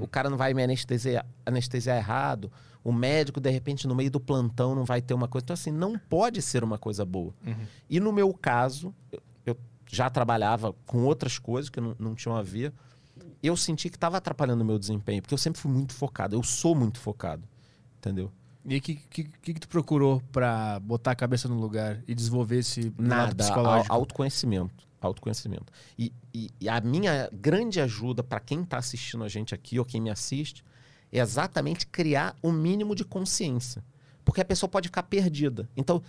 [0.00, 2.50] O cara não vai me anestesiar, anestesiar errado?
[2.82, 5.44] O médico, de repente, no meio do plantão, não vai ter uma coisa.
[5.44, 7.34] Então, assim, não pode ser uma coisa boa.
[7.90, 8.94] E no meu caso,
[9.44, 9.56] eu-
[9.88, 12.72] já trabalhava com outras coisas que não, não tinham a ver.
[13.42, 16.34] Eu senti que estava atrapalhando o meu desempenho, porque eu sempre fui muito focado.
[16.36, 17.42] Eu sou muito focado.
[17.98, 18.30] Entendeu?
[18.64, 22.58] E o que, que, que tu procurou pra botar a cabeça no lugar e desenvolver
[22.58, 23.92] esse lado Nada, psicológico?
[23.92, 24.86] au- autoconhecimento.
[25.06, 25.72] Autoconhecimento.
[25.98, 29.84] E, e- e a minha grande ajuda para quem está assistindo a gente aqui ou
[29.84, 30.64] quem me assiste
[31.12, 33.82] é exatamente criar o mínimo de consciência.
[34.24, 35.68] Porque a pessoa pode ficar perdida.
[35.76, 36.02] Então,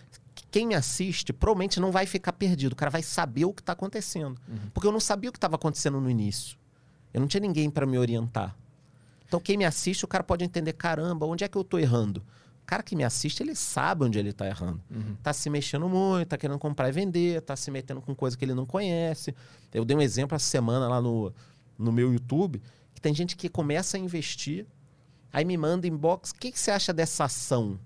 [0.49, 2.73] quem me assiste provavelmente não vai ficar perdido.
[2.73, 4.41] O cara vai saber o que está acontecendo.
[4.73, 6.57] Porque eu não sabia o que estava acontecendo no início.
[7.13, 8.55] Eu não tinha ninguém para me orientar.
[9.27, 12.23] Então, quem me assiste, o cara pode entender: caramba, onde é que eu estou errando?
[12.67, 14.81] O cara que me assiste, ele sabe onde ele está errando.
[15.23, 18.43] Tá se mexendo muito, tá querendo comprar e vender, tá se metendo com coisa que
[18.43, 19.33] ele não conhece.
[19.73, 21.33] Eu dei um exemplo essa semana lá no,
[21.79, 22.61] no meu YouTube,
[22.93, 24.67] que tem gente que começa a investir,
[25.31, 27.79] aí me manda inbox, o que, que você acha dessa ação?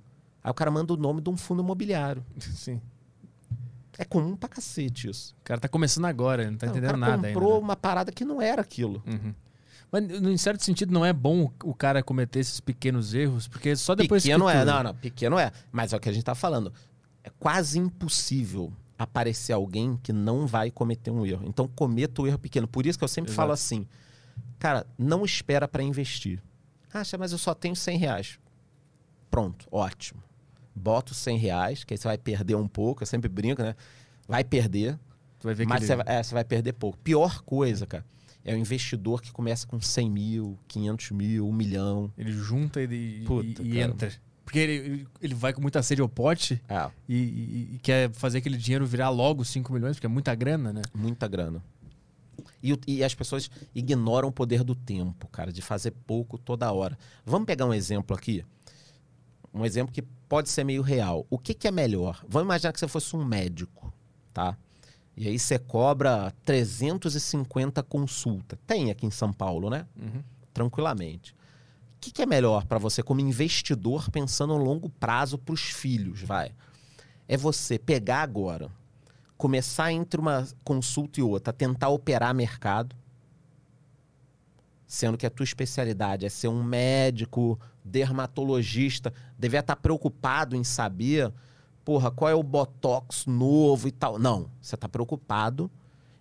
[0.44, 2.26] Aí o cara manda o nome de um fundo imobiliário.
[2.42, 2.82] Sim.
[4.00, 5.36] É comum pra cacete isso.
[5.42, 7.28] O cara tá começando agora, não tá Não, entendendo nada ainda.
[7.28, 7.60] comprou né?
[7.60, 9.04] uma parada que não era aquilo.
[9.06, 9.32] Uhum.
[9.92, 13.94] Mas, em certo sentido, não é bom o cara cometer esses pequenos erros, porque só
[13.94, 14.58] depois pequeno que tu...
[14.58, 15.52] é, não, não, pequeno é.
[15.72, 16.74] Mas é o que a gente tá falando.
[17.24, 21.44] É quase impossível aparecer alguém que não vai cometer um erro.
[21.46, 22.68] Então cometa o erro pequeno.
[22.68, 23.36] Por isso que eu sempre Exato.
[23.42, 23.86] falo assim,
[24.58, 26.42] cara, não espera para investir.
[26.94, 28.40] Acha, mas eu só tenho 100 reais.
[29.30, 30.22] Pronto, ótimo.
[30.74, 33.04] Bota os 100 reais, que aí você vai perder um pouco.
[33.04, 33.76] Eu sempre brinco, né?
[34.28, 34.98] Vai perder,
[35.42, 36.98] Tu vai ver mas que você é, você vai perder pouco.
[37.00, 38.06] Pior coisa, cara,
[38.44, 42.12] é o investidor que começa com 100 mil, 500 mil, 1 milhão.
[42.18, 42.86] ele junta e,
[43.22, 43.80] e- Puta, e cara.
[43.92, 44.12] entra.
[44.44, 48.40] Porque ele, ele vai com muita sede ao pote É, e, e- e quer fazer
[48.40, 50.82] aquele dinheiro virar logo 5 milhões, porque é muita grana, né?
[50.94, 51.64] Muita grana.
[52.62, 56.98] E, e as pessoas ignoram o poder do tempo, cara, de fazer pouco toda hora.
[57.26, 58.44] Vamos pegar um exemplo aqui.
[59.54, 61.26] Um exemplo que pode ser meio real.
[61.30, 62.24] O que, que é melhor?
[62.28, 63.94] Vamos imaginar que você fosse um médico,
[64.34, 64.58] tá?
[65.22, 68.58] E aí você cobra 350 consulta.
[68.66, 69.86] Tem aqui em São Paulo, né?
[69.96, 70.24] Uhum.
[70.52, 71.34] Tranquilamente.
[71.34, 71.36] O
[72.02, 76.24] que, que é melhor para você, como investidor, pensando a longo prazo para os filhos,
[76.24, 76.56] vai?
[77.28, 78.72] É você pegar agora,
[79.38, 82.96] começar entre uma consulta e outra, tentar operar mercado,
[84.88, 91.32] sendo que a tua especialidade é ser um médico, dermatologista, devia estar preocupado em saber,
[91.84, 94.18] porra, qual é o botox novo e tal.
[94.20, 95.70] Não, você está preocupado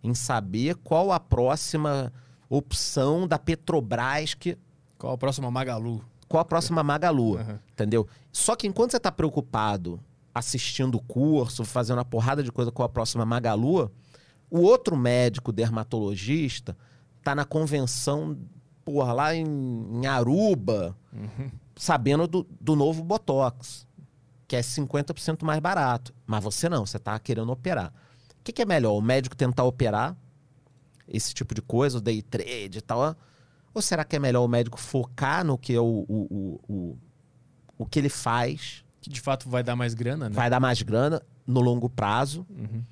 [0.03, 2.13] em saber qual a próxima
[2.49, 4.57] opção da Petrobras que
[4.99, 6.03] Qual a próxima Magalu?
[6.29, 7.61] qual a próxima Magalu, Aham.
[7.73, 8.07] entendeu?
[8.33, 9.99] Só que enquanto você está preocupado
[10.33, 13.91] assistindo o curso, fazendo uma porrada de coisa com a próxima Magalu,
[14.49, 16.77] o outro médico dermatologista
[17.23, 18.39] tá na convenção,
[18.85, 20.97] porra, lá em, em Aruba,
[21.77, 23.87] sabendo do, do novo Botox,
[24.51, 26.13] que é 50% mais barato.
[26.27, 27.93] Mas você não, você tá querendo operar.
[28.41, 28.95] O que, que é melhor?
[28.95, 30.17] O médico tentar operar
[31.07, 33.15] esse tipo de coisa, o day trade e tal,
[33.73, 36.99] ou será que é melhor o médico focar no que é o, o, o, o,
[37.79, 40.35] o que ele faz, Que de fato vai dar mais grana, né?
[40.35, 42.83] vai dar mais grana no longo prazo, Uhum.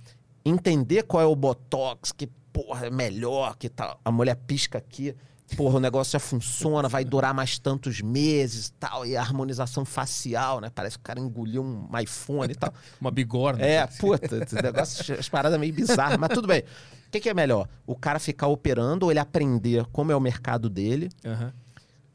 [0.44, 5.12] entender qual é o botox que porra é melhor, que tal, a mulher pisca aqui,
[5.56, 10.60] porra, o negócio já funciona, vai durar mais tantos meses, tal, e a harmonização facial,
[10.60, 10.70] né?
[10.74, 12.72] Parece que o cara engoliu um iPhone e tal.
[13.00, 13.64] Uma bigorna.
[13.64, 16.60] É, puta, esse negócio, as paradas meio bizarras, mas tudo bem.
[16.60, 17.66] O que, que é melhor?
[17.86, 21.52] O cara ficar operando ou ele aprender como é o mercado dele, Aham.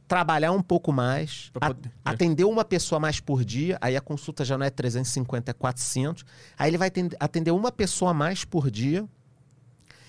[0.08, 4.56] trabalhar um pouco mais, poder- atender uma pessoa mais por dia, aí a consulta já
[4.58, 6.24] não é 350, é 400.
[6.58, 9.04] Aí ele vai atender- uma pessoa mais por dia,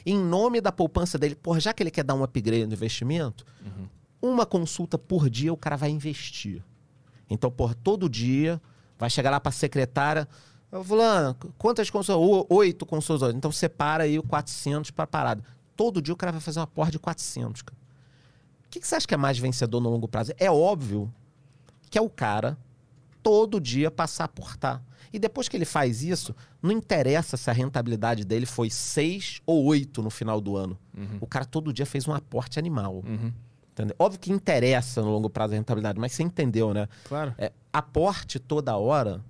[0.05, 1.35] em nome da poupança dele.
[1.35, 3.45] Por já que ele quer dar um upgrade no investimento,
[4.21, 6.63] uma consulta por dia o cara vai investir.
[7.29, 8.61] Então, por todo dia,
[8.99, 10.29] vai chegar lá para a secretária.
[10.71, 12.47] "Ô, Fulano, quantas consultas?
[12.51, 13.29] Oito consultas.
[13.29, 15.43] hoje." Então, separa aí o 400 para parada.
[15.77, 17.63] Todo dia o cara vai fazer uma porra de 400.
[17.63, 17.79] Cara.
[18.67, 20.33] O que, que você acha que é mais vencedor no longo prazo?
[20.39, 21.13] É óbvio
[21.91, 22.59] que é o cara
[23.23, 24.83] todo dia passar a portar.
[25.15, 29.65] E depois que ele faz isso, não interessa se a rentabilidade dele foi 6 ou
[29.67, 30.77] 8 no final do ano.
[31.21, 32.97] O cara todo dia fez um aporte animal.
[33.07, 33.33] Uhum.
[33.71, 33.95] Entendeu?
[33.99, 36.89] Óbvio que interessa no longo prazo a rentabilidade, mas você entendeu, né?
[37.05, 37.33] Claro.
[37.39, 39.25] É, aporte toda hora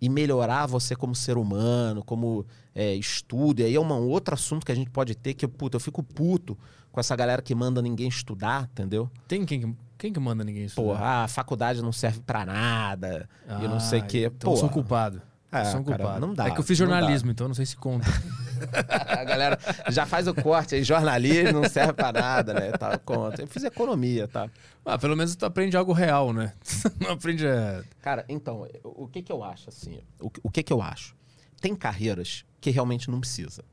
[0.00, 3.60] e melhorar você como ser humano, como é, estudo.
[3.60, 6.02] E aí é um outro assunto que a gente pode ter, que puta, eu fico
[6.02, 6.56] puto
[6.92, 9.10] com essa galera que manda ninguém estudar, entendeu?
[9.26, 10.86] Tem quem, que- quem que manda ninguém estudar?
[10.88, 13.28] Porra, ah, a faculdade não serve pra nada.
[13.62, 14.30] e não sei o quê.
[14.34, 15.20] Então eu sou culpado.
[15.50, 16.26] É, eu sou um cara, culpado.
[16.26, 18.06] não dá, É que eu fiz jornalismo, então eu não sei se conta.
[19.08, 19.58] a galera
[19.90, 22.72] já faz o corte aí, jornalismo não serve pra nada, né?
[22.72, 23.42] Tá, conta.
[23.42, 24.50] Eu fiz economia, tá?
[24.84, 26.52] ah, pelo menos tu aprende algo real, né?
[27.00, 27.82] não aprende a...
[28.02, 30.00] Cara, então, o que que eu acho, assim?
[30.20, 31.14] O, que- o que que eu acho?
[31.60, 33.64] Tem carreiras que realmente não precisa.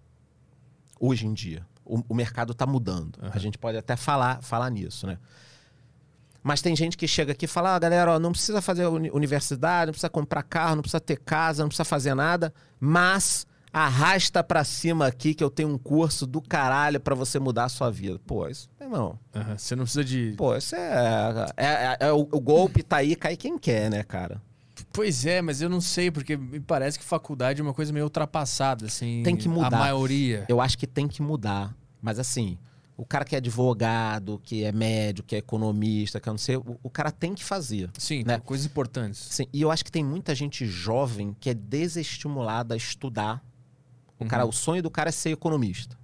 [1.00, 1.66] Hoje em dia.
[1.86, 3.20] O, o mercado tá mudando.
[3.22, 5.18] A gente pode até falar, falar nisso, né?
[6.44, 9.10] Mas tem gente que chega aqui e fala, ah, galera, ó, não precisa fazer uni-
[9.12, 14.44] universidade, não precisa comprar carro, não precisa ter casa, não precisa fazer nada, mas arrasta
[14.44, 17.90] pra cima aqui que eu tenho um curso do caralho pra você mudar a sua
[17.90, 18.20] vida.
[18.28, 19.18] Pô, isso, irmão,
[19.58, 20.34] Você não precisa de...
[20.38, 24.04] pô, isso é, é, é- é o, o golpe tá aí, cai quem quer, né,
[24.04, 24.42] cara?
[24.92, 28.06] Pois é, mas eu não sei, porque me parece que faculdade é uma coisa meio
[28.06, 29.24] ultrapassada, assim.
[29.24, 29.68] Tem que mudar.
[29.78, 30.46] A maioria.
[30.48, 31.74] Eu acho que tem que mudar.
[32.02, 32.58] Mas assim,
[32.96, 36.58] o cara que é advogado, que é médico, que é economista, que eu não sei,
[36.58, 37.90] o, o cara tem que fazer.
[37.98, 38.40] Sim, né?
[38.40, 39.20] coisas importantes.
[39.20, 43.44] Sim, e eu acho que tem muita gente jovem que é desestimulada a estudar.
[44.20, 45.98] O, cara, o sonho do cara é ser economista.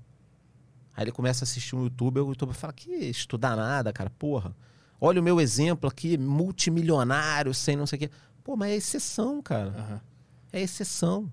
[0.95, 4.53] Aí ele começa a assistir um youtuber, o youtuber fala que estudar nada, cara, porra.
[4.99, 8.09] Olha o meu exemplo aqui, multimilionário, sem não sei o quê.
[8.43, 9.69] Pô, mas é exceção, cara.
[9.69, 10.01] Aham.
[10.51, 11.31] É exceção.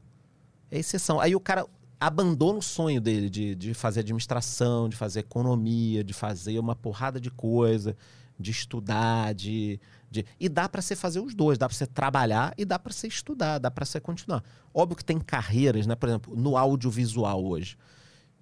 [0.70, 1.18] É exceção.
[1.18, 1.66] Aí o cara
[2.00, 7.20] abandona o sonho dele de, de fazer administração, de fazer economia, de fazer uma porrada
[7.20, 7.96] de coisa,
[8.38, 9.80] de estudar, de.
[10.11, 10.24] de...
[10.38, 13.06] E dá pra você fazer os dois, dá pra você trabalhar e dá pra você
[13.09, 14.42] estudar, dá pra você continuar.
[14.72, 15.94] Óbvio que tem carreiras, né?
[15.94, 17.76] Por exemplo, no audiovisual hoje.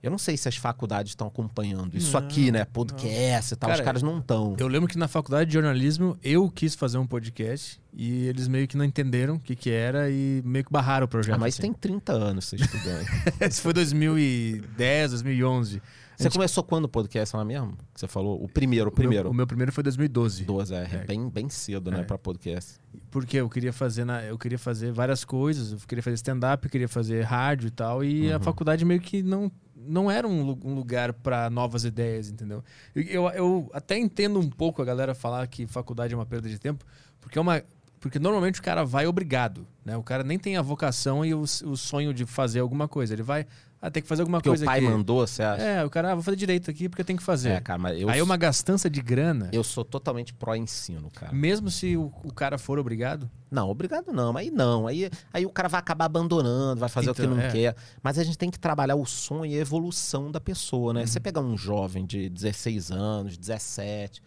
[0.05, 2.65] Eu não sei se as faculdades estão acompanhando isso Não, aqui, né?
[2.67, 3.71] Podcast e tal.
[3.71, 4.55] Cara, os caras não estão.
[4.59, 8.69] Eu lembro que na faculdade de jornalismo eu quis fazer um podcast e eles meio
[8.69, 11.35] que não entenderam o que que era e meio que barraram o projeto.
[11.37, 11.63] Ah, mas assim.
[11.63, 13.07] tem 30 anos você estudando.
[13.51, 15.83] Isso foi 2010, 2011.
[16.17, 17.77] Você começou quando o podcast lá mesmo?
[17.93, 18.41] Você falou?
[18.43, 19.25] O primeiro, o O primeiro.
[19.25, 20.45] meu, o meu primeiro foi 2012.
[20.45, 21.05] 12, é, É.
[21.07, 22.03] Bem, bem cedo, né, É.
[22.05, 22.75] pra podcast.
[23.11, 26.89] Porque eu queria fazer na, eu queria fazer várias coisas, eu queria fazer stand-up, queria
[26.89, 28.37] fazer rádio e tal, e Uhum.
[28.37, 29.51] a faculdade meio que não,
[29.87, 32.63] não era um, um lugar para novas ideias, entendeu?
[32.95, 36.49] Eu, eu, eu até entendo um pouco a galera falar que faculdade é uma perda
[36.49, 36.85] de tempo,
[37.21, 37.63] porque é uma
[38.01, 39.97] porque normalmente o cara vai obrigado, né?
[39.97, 43.23] O cara nem tem a vocação e o, o sonho de fazer alguma coisa, ele
[43.23, 43.47] vai
[43.87, 44.89] ah, tem que fazer alguma Porque coisa o pai aqui.
[44.89, 45.63] mandou, você acha?
[45.63, 47.51] É, o cara, ah, vou fazer direito aqui porque tem que fazer.
[47.51, 51.33] É, cara, mas eu, Aí é uma gastança de grana, eu sou totalmente pró-ensino, cara.
[51.33, 53.31] mesmo se o, o cara for obrigado.
[53.51, 54.37] Não, obrigado não.
[54.37, 54.87] Aí não.
[54.87, 57.51] Aí, aí o cara vai acabar abandonando, vai fazer o Então, que não é.
[57.51, 57.77] quer.
[58.03, 61.01] Mas a gente tem que trabalhar o sonho e a evolução da pessoa, Uhum.
[61.01, 61.07] né?
[61.07, 64.21] Você pegar um jovem de 16 anos, 17,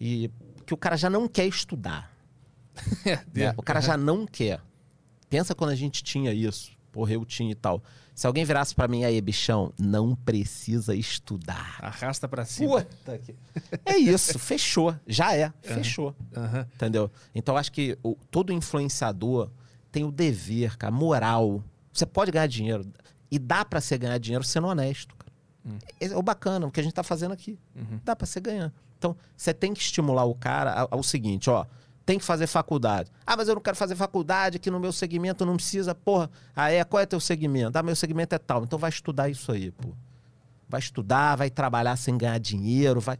[0.00, 0.30] e
[0.66, 2.12] que o cara já não quer estudar.
[3.34, 3.52] né?
[3.56, 4.60] O cara já não quer.
[5.28, 6.70] Pensa quando a gente tinha isso.
[6.92, 7.82] Porra, eu tinha e tal.
[8.18, 11.76] Se alguém virasse pra mim aí, bichão, não precisa estudar.
[11.80, 12.82] Arrasta pra cima.
[12.82, 13.32] Puta que...
[13.86, 14.92] É isso, fechou.
[15.06, 16.12] Já é, fechou.
[16.36, 16.66] Aham.
[16.74, 17.08] Entendeu?
[17.32, 19.48] Então eu acho que o- todo influenciador
[19.92, 21.62] tem o dever, cara, moral.
[21.92, 22.84] Você pode ganhar dinheiro.
[23.30, 25.32] E dá pra você ganhar dinheiro sendo honesto, cara.
[26.00, 27.56] Esse É o bacana, o que a gente tá fazendo aqui.
[27.76, 28.00] Uhum.
[28.04, 28.72] Dá pra você ganhar.
[28.98, 31.64] Então, você tem que estimular o cara ao, ao seguinte, ó.
[32.08, 33.12] Tem que fazer faculdade.
[33.26, 35.94] Ah, mas eu não quero fazer faculdade, que no meu segmento não precisa.
[35.94, 36.82] Porra, ah, é?
[36.82, 37.76] Qual é teu segmento?
[37.76, 38.64] Ah, meu segmento é tal.
[38.64, 39.90] Então vai estudar isso aí, pô.
[40.66, 43.18] Vai estudar, vai trabalhar sem ganhar dinheiro, vai.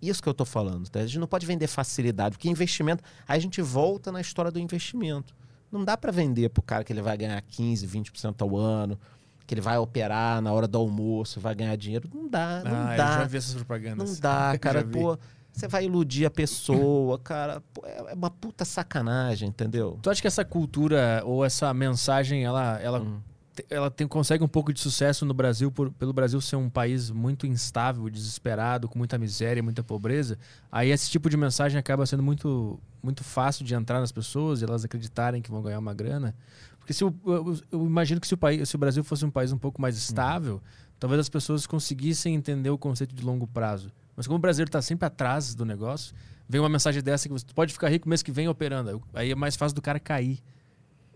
[0.00, 0.88] Isso que eu tô falando.
[0.88, 1.00] Tá?
[1.00, 3.04] A gente não pode vender facilidade, porque investimento.
[3.28, 5.34] Aí a gente volta na história do investimento.
[5.70, 8.98] Não dá pra vender pro cara que ele vai ganhar 15, 20% ao ano,
[9.46, 12.08] que ele vai operar na hora do almoço, vai ganhar dinheiro.
[12.10, 13.12] Não dá, não ah, dá.
[13.12, 14.12] eu já vi essas propagandas.
[14.14, 14.82] Não dá, cara.
[14.82, 15.18] Pô,
[15.52, 17.62] você vai iludir a pessoa, cara.
[17.74, 19.98] Pô, é uma puta sacanagem, entendeu?
[20.02, 23.20] Tu acha que essa cultura ou essa mensagem, ela, ela Hum.
[23.68, 27.10] ela tem, consegue um pouco de sucesso no Brasil, por- pelo Brasil ser um país
[27.10, 30.38] muito instável, desesperado, com muita miséria, muita pobreza,
[30.72, 34.64] aí esse tipo de mensagem acaba sendo muito, muito fácil de entrar nas pessoas e
[34.64, 36.34] elas acreditarem que vão ganhar uma grana.
[36.78, 39.30] Porque se o- eu, eu imagino que se o, país, se o Brasil fosse um
[39.30, 40.62] país um pouco mais estável,
[40.98, 43.92] talvez as pessoas conseguissem entender o conceito de longo prazo.
[44.16, 46.14] Mas como o brasileiro está sempre atrás do negócio,
[46.48, 49.02] vem uma mensagem dessa que você pode ficar rico mês que vem operando.
[49.14, 50.38] Aí é mais fácil do cara cair.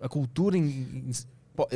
[0.00, 1.10] A cultura em-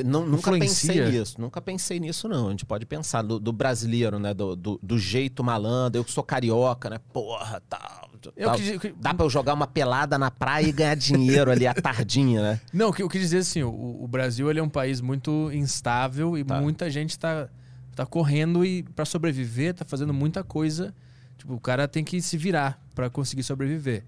[0.04, 0.92] não- nunca Influencia.
[0.92, 2.48] pensei nisso, nunca pensei nisso, não.
[2.48, 4.34] A gente pode pensar do, do brasileiro, né?
[4.34, 6.98] Do, do, do jeito malandro, eu que sou carioca, né?
[7.12, 8.10] Porra, tal.
[8.36, 8.56] Eu tal.
[8.56, 11.72] que- que- Dá pra eu jogar uma pelada na praia e ganhar dinheiro ali à
[11.74, 12.60] tardinha, né?
[12.74, 15.48] Não, o que eu quis dizer assim, o, o Brasil ele é um país muito
[15.52, 16.60] instável e Tá.
[16.60, 17.48] muita gente tá,
[17.94, 20.92] tá correndo e para sobreviver tá fazendo muita coisa.
[21.38, 24.04] Tipo, o cara tem que se virar para conseguir sobreviver.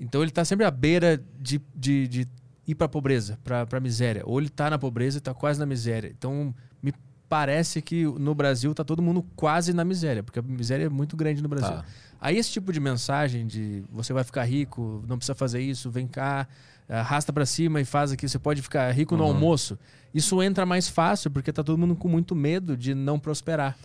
[0.00, 2.28] Então ele tá sempre à beira de, de, de
[2.66, 4.22] ir para pobreza, para para miséria.
[4.24, 6.08] Ou ele tá na pobreza e tá quase na miséria.
[6.16, 6.92] Então me
[7.28, 11.16] parece que no Brasil tá todo mundo quase na miséria, porque a miséria é muito
[11.16, 11.70] grande no Brasil.
[11.76, 11.84] Tá.
[12.20, 16.06] Aí esse tipo de mensagem de você vai ficar rico, não precisa fazer isso, vem
[16.06, 16.46] cá,
[16.88, 19.30] arrasta pra cima e faz aqui, você pode ficar rico no Uhum.
[19.30, 19.78] almoço.
[20.14, 23.76] Isso entra mais fácil porque tá todo mundo com muito medo de não prosperar.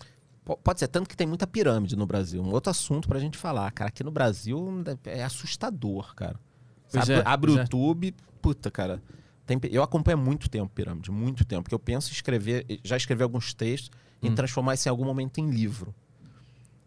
[0.55, 2.41] Pode ser, tanto que tem muita pirâmide no Brasil.
[2.41, 3.89] Um outro assunto pra gente falar, cara.
[3.89, 6.39] Aqui no Brasil é assustador, cara.
[6.88, 7.62] Sabe, é, abre o é.
[7.62, 9.01] YouTube, puta, cara.
[9.45, 11.63] Tem eu acompanho há muito tempo pirâmide, muito tempo.
[11.63, 14.27] Porque eu penso em escrever, já escrevi alguns textos, Hum.
[14.27, 15.93] em transformar isso em algum momento em livro.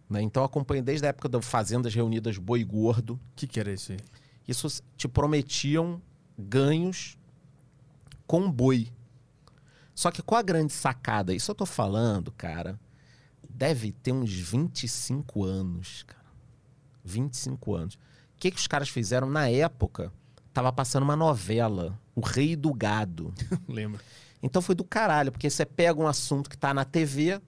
[0.09, 0.23] Né?
[0.23, 3.15] Então eu acompanho desde a época das Fazendas Reunidas Boi Gordo.
[3.15, 3.99] O que, que era isso aí?
[4.49, 6.03] Isso te prometiam
[6.37, 7.17] ganhos
[8.27, 8.89] com boi.
[9.95, 11.33] Só que qual a grande sacada?
[11.33, 12.79] Isso eu tô falando, cara,
[13.61, 16.25] deve ter uns 25 anos, cara.
[17.05, 17.95] 25 anos.
[17.95, 17.99] O
[18.39, 20.11] que, que os caras fizeram na época?
[20.51, 23.35] Tava passando uma novela, O Rei do Gado.
[23.69, 24.01] Lembro.
[24.43, 27.39] Então foi do caralho, porque você pega um assunto que tá na TV,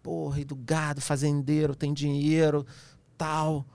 [0.00, 2.64] pô, rei do gado, fazendeiro, tem dinheiro,
[3.18, 3.66] tal.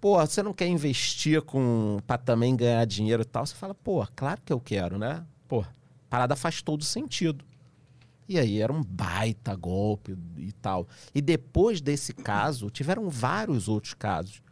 [0.00, 3.44] Pô, você não quer investir com para também ganhar dinheiro e tal?
[3.44, 5.22] Você fala, pô, claro que eu quero, né?
[5.46, 5.62] Pô,
[6.08, 7.44] parada faz todo sentido.
[8.28, 10.88] E aí era um baita golpe e tal.
[11.14, 14.42] E depois desse caso, tiveram vários outros casos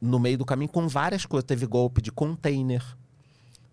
[0.00, 1.46] no meio do caminho com várias coisas.
[1.46, 2.84] Teve golpe de container,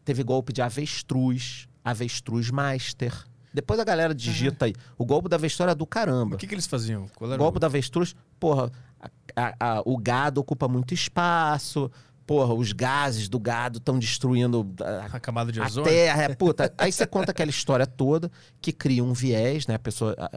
[0.03, 3.13] teve golpe de avestruz, avestruz master.
[3.53, 4.75] Depois a galera digita aí.
[4.97, 6.35] O golpe da avestruz era do caramba.
[6.35, 7.07] O que, que eles faziam?
[7.15, 7.59] Qual O golpe o...
[7.59, 11.89] da avestruz, porra, a- a- a- o gado ocupa muito espaço,
[12.27, 15.89] porra, os gases do gado estão destruindo a, a camada de a ozônio?
[15.89, 16.23] terra.
[16.23, 18.29] É, puta, aí você conta aquela história toda
[18.61, 19.75] que cria um viés, né?
[19.75, 20.29] A pessoa ah,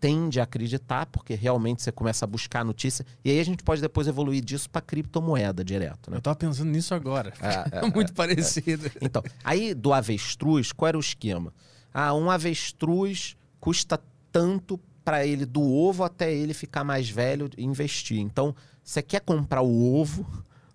[0.00, 3.06] tende a acreditar, porque realmente você começa a buscar a notícia.
[3.24, 6.16] E aí a gente pode depois evoluir disso para criptomoeda direto, né?
[6.16, 7.32] Eu tava pensando nisso agora.
[7.40, 8.90] É, É, muito parecido.
[9.00, 11.54] Então, aí do avestruz, qual era o esquema?
[11.94, 14.00] Ah, um avestruz custa
[14.32, 18.18] tanto para ele do ovo até ele ficar mais velho e investir.
[18.18, 20.26] Então, você quer comprar o ovo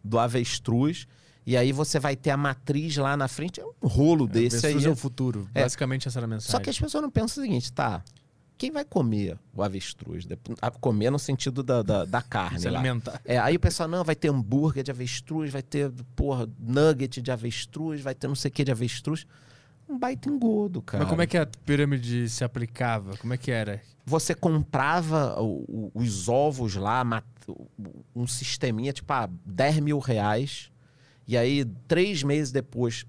[0.04, 1.08] do avestruz
[1.46, 4.74] e aí você vai ter a matriz lá na frente, é um rolo desse aí.
[4.74, 5.50] Avestruz é o futuro.
[5.56, 5.64] É.
[5.64, 6.52] Basicamente essa era a mensagem.
[6.52, 8.04] Só que as pessoas não pensam o seguinte, tá?
[8.58, 10.28] Quem vai comer o avestruz?
[10.80, 12.60] Comer no sentido da, da, da carne.
[12.60, 12.78] Se lá.
[12.80, 13.20] alimentar.
[13.26, 17.32] É, aí o pessoal, não, vai ter hambúrguer de avestruz, vai ter, porra, nugget de
[17.32, 19.26] avestruz, vai ter não sei o que de avestruz.
[19.92, 21.04] Um baita engodo, cara.
[21.04, 23.18] Mas como é que a pirâmide se aplicava?
[23.18, 23.82] Como é que era?
[24.06, 27.26] Você comprava o- o- os ovos lá, mat-
[28.16, 30.72] um sisteminha, tipo, ah, 10 mil reais.
[31.28, 33.06] E aí, três meses depois,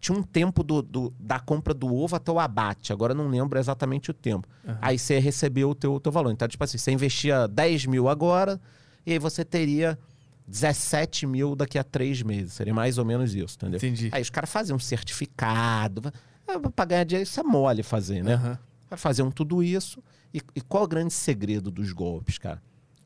[0.00, 2.92] tinha um tempo do, do- da compra do ovo até o abate.
[2.92, 4.46] Agora eu não lembro exatamente o tempo.
[4.66, 4.78] Aham.
[4.82, 6.30] Aí você recebeu o teu, o teu valor.
[6.30, 8.60] Então, tipo assim, você investia 10 mil agora,
[9.06, 9.98] e aí você teria
[10.46, 12.52] 17 mil daqui a três meses.
[12.52, 13.78] Seria mais ou menos isso, entendeu?
[13.78, 14.10] Entendi.
[14.12, 16.12] Aí os caras faziam um certificado.
[16.46, 18.58] É, pra ganhar dinheiro, isso é mole fazer, né?
[18.88, 20.02] Vai fazer um tudo isso.
[20.32, 22.62] E, e qual é o grande segredo dos golpes, cara?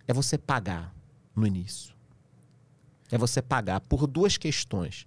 [0.06, 0.94] É você pagar
[1.36, 1.94] no início.
[3.10, 5.06] É você pagar por duas questões.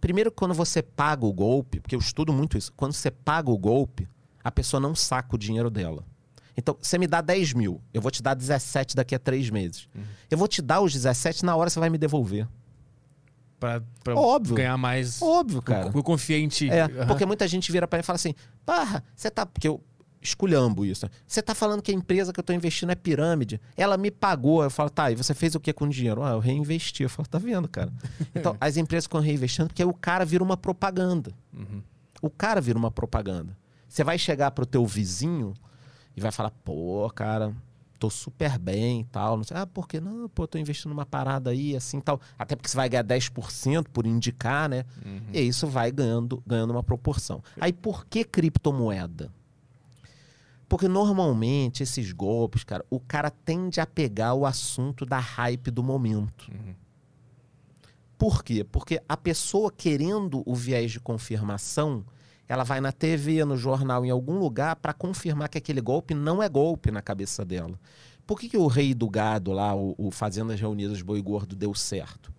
[0.00, 3.58] Primeiro, quando você paga o golpe, porque eu estudo muito isso, quando você paga o
[3.58, 4.08] golpe,
[4.42, 6.04] a pessoa não saca o dinheiro dela.
[6.56, 9.88] Então, você me dá 10 mil, eu vou te dar 17 daqui a três meses.
[10.30, 12.46] Eu vou te dar os 17, na hora você vai me devolver.
[13.58, 14.56] Pra, pra Óbvio.
[14.56, 15.20] ganhar mais.
[15.22, 15.86] Óbvio, cara.
[15.86, 16.68] Eu, eu confiei em ti.
[16.70, 17.06] É, Aham.
[17.06, 19.46] porque muita gente vira pra mim e fala assim: Parra, você tá.
[19.46, 19.82] Porque eu
[20.20, 21.08] esculhambo isso.
[21.26, 23.60] Você tá falando que a empresa que eu tô investindo é pirâmide.
[23.76, 24.62] Ela me pagou.
[24.62, 26.22] Eu falo, tá, e você fez o que com o dinheiro?
[26.22, 27.02] Ah, eu reinvesti.
[27.02, 27.92] Eu falo, tá vendo, cara?
[28.34, 31.30] Então, as empresas ficam reinvestindo porque aí o cara vira uma propaganda.
[31.52, 31.82] Uhum.
[32.22, 33.56] O cara vira uma propaganda.
[33.88, 35.54] Você vai chegar pro teu vizinho
[36.16, 37.54] e vai falar, pô, cara,
[37.98, 39.36] tô super bem e tal.
[39.36, 40.28] Não sei, ah, por que não?
[40.28, 42.20] Pô, tô investindo numa parada aí, assim tal.
[42.38, 44.84] Até porque você vai ganhar 10% por indicar, né?
[45.04, 45.20] Uhum.
[45.32, 47.42] E isso vai ganhando, ganhando uma proporção.
[47.60, 49.30] Aí por que criptomoeda?
[50.68, 55.82] Porque normalmente esses golpes, cara, o cara tende a pegar o assunto da hype do
[55.82, 56.50] momento.
[56.50, 56.74] Uhum.
[58.18, 58.64] Por quê?
[58.64, 62.04] Porque a pessoa querendo o viés de confirmação,
[62.48, 66.42] ela vai na TV, no jornal, em algum lugar para confirmar que aquele golpe não
[66.42, 67.78] é golpe na cabeça dela.
[68.26, 71.74] Por que, que o rei do gado lá, o, o Fazendas Reunidas Boi Gordo, deu
[71.74, 72.32] certo?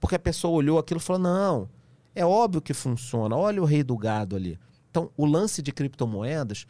[0.00, 1.68] Porque a pessoa olhou aquilo e falou: não,
[2.14, 4.58] é óbvio que funciona, olha o rei do gado ali.
[4.90, 6.66] Então, o lance de criptomoedas,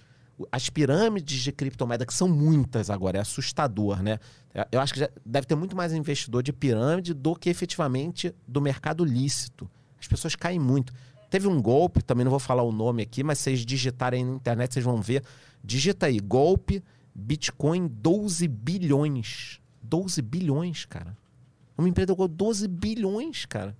[0.51, 4.19] as pirâmides de criptomoeda, que são muitas agora, é assustador, né?
[4.73, 9.05] Eu acho que deve ter muito mais investidor de pirâmide do que efetivamente do mercado
[9.05, 9.71] lícito.
[9.99, 10.93] As pessoas caem muito.
[11.37, 14.73] Teve um golpe, também não vou falar o nome aqui, mas vocês digitarem na internet,
[14.73, 15.23] vocês vão ver.
[15.63, 16.83] Digita aí, golpe,
[17.15, 19.61] Bitcoin, 12 bilhões.
[19.83, 21.15] 12 bilhões, cara.
[21.77, 23.77] Uma empresa com 12 bilhões, cara.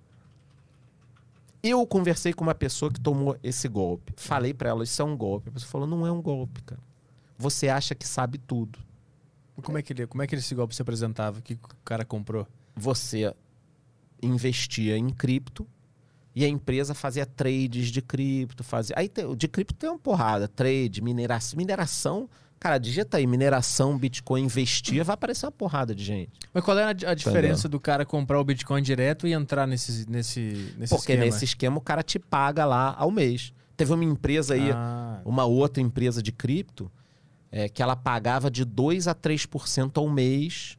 [1.63, 4.13] Eu conversei com uma pessoa que tomou esse golpe.
[4.19, 5.49] Falei pra ela, isso é um golpe.
[5.49, 6.83] A pessoa falou, não é um golpe, cara.
[7.39, 8.79] Você acha que sabe tudo.
[9.63, 11.39] Como é que ele, como é que esse golpe se apresentava?
[11.39, 12.47] O que o cara comprou?
[12.77, 13.35] Você
[14.23, 15.67] investia em cripto
[16.37, 18.95] e a empresa fazia trades de cripto, fazia.
[18.99, 22.29] Aí tem- de cripto tem uma porrada, trade, mineração, mineração,
[22.61, 26.33] cara, digita aí mineração, Bitcoin, investir, vai aparecer uma porrada de gente.
[26.53, 29.67] Mas qual era a di- a diferença do cara comprar o Bitcoin direto e entrar
[29.67, 31.25] nesse, nesse, nesse Porque esquema?
[31.25, 33.53] nesse esquema o cara te paga lá ao mês.
[33.77, 36.91] Teve uma empresa aí, Ah, uma outra empresa de cripto,
[37.51, 40.77] é, que ela pagava de 2 a 3% ao mês.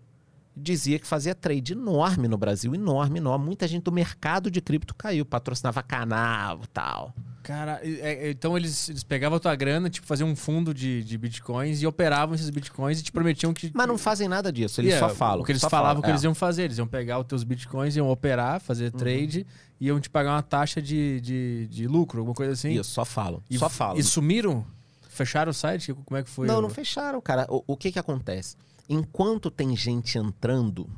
[0.60, 3.46] Dizia que fazia trade enorme no Brasil, enorme, enorme.
[3.46, 7.14] Muita gente do mercado de cripto caiu, patrocinava canal tal.
[7.44, 11.02] cara, é- é- então eles, eles pegavam a tua grana, tipo, faziam um fundo de,
[11.04, 13.72] de bitcoins e operavam esses bitcoins e te prometiam que.
[13.74, 15.42] Mas não fazem nada disso, eles É, só falam.
[15.42, 16.28] O que eles falavam falam, que eles é.
[16.28, 16.64] iam fazer.
[16.64, 19.00] Eles iam pegar os teus bitcoins, iam operar, fazer Uhum.
[19.00, 19.48] trade
[19.80, 22.72] e iam te pagar uma taxa de, de, de lucro, alguma coisa assim.
[22.72, 23.42] Isso, só falam.
[23.50, 23.98] E, só falam.
[23.98, 24.66] E sumiram?
[25.08, 25.94] Fecharam o site?
[25.94, 26.48] Como é que foi?
[26.48, 27.46] Não, o- não fecharam, cara.
[27.50, 28.58] O, o que que acontece?
[28.90, 30.90] Enquanto tem gente entrando,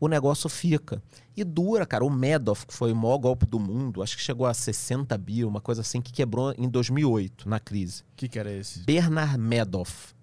[0.00, 1.02] o negócio fica.
[1.36, 2.04] E dura, cara.
[2.04, 5.44] O Madoff, que foi o maior golpe do mundo, acho que chegou a 60 bi,
[5.44, 8.02] uma coisa assim, que quebrou em 2008, na crise.
[8.02, 8.80] O que, que era esse?
[8.80, 10.14] Bernard Madoff.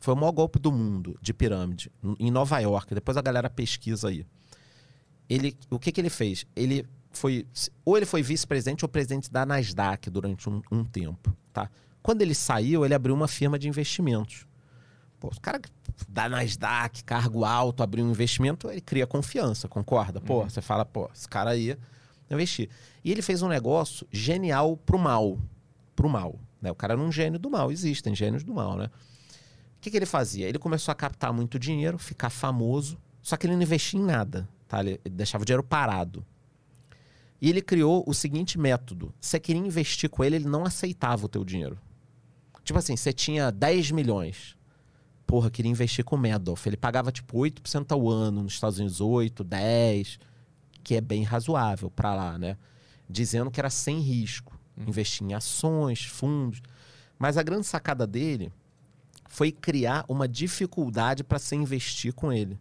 [0.00, 2.94] Foi o maior golpe do mundo de pirâmide, em Nova York.
[2.94, 4.24] Depois a galera pesquisa aí.
[5.28, 6.46] Ele, o que, que ele fez?
[6.54, 7.46] Ele foi.
[7.84, 11.36] Ou ele foi vice-presidente ou presidente da Nasdaq durante um, um tempo.
[11.52, 11.68] Tá?
[12.02, 14.46] Quando ele saiu, ele abriu uma firma de investimentos.
[15.26, 15.60] Pô, o cara
[16.08, 20.20] da Nasdaq, cargo alto, abriu um investimento, ele cria confiança, concorda?
[20.20, 21.76] Pô, você fala, pô, esse cara aí
[22.30, 22.68] investir.
[23.04, 25.38] E ele fez um negócio genial pro mal.
[25.96, 26.38] Pro mal.
[26.60, 26.70] Né?
[26.70, 28.86] O cara era um gênio do mal, existem gênios do mal, né?
[28.86, 30.48] O que, que ele fazia?
[30.48, 34.48] Ele começou a captar muito dinheiro, ficar famoso, só que ele não investia em nada,
[34.68, 34.80] tá?
[34.80, 36.24] Ele ele deixava o dinheiro parado.
[37.40, 41.28] E ele criou o seguinte método: você queria investir com ele, ele não aceitava o
[41.28, 41.78] teu dinheiro.
[42.64, 44.55] Tipo assim, você tinha 10 milhões.
[45.26, 46.68] Porra, queria investir com o Madoff.
[46.68, 50.18] Ele pagava tipo 8% ao ano, nos Estados Unidos 8, 10,
[50.84, 52.56] que é bem razoável para lá, né?
[53.08, 54.58] Dizendo que era sem risco.
[54.76, 56.62] Investir em ações, fundos.
[57.18, 58.52] Mas a grande sacada dele
[59.28, 62.58] foi criar uma dificuldade para se investir com ele.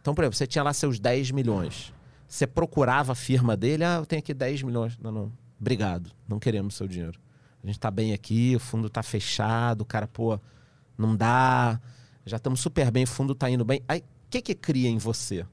[0.00, 1.92] Então, por exemplo, você tinha lá seus 10 milhões.
[2.28, 4.96] Você procurava a firma dele, ah, eu tenho aqui 10 milhões.
[4.98, 5.32] Não, não.
[5.60, 6.12] Obrigado.
[6.28, 7.18] Não queremos seu dinheiro.
[7.62, 10.38] A gente tá bem aqui, o fundo tá fechado, o cara, pô,
[10.96, 11.80] não dá.
[12.26, 13.80] Já estamos super bem, o fundo tá indo bem.
[13.86, 15.46] Aí, o que que cria em você?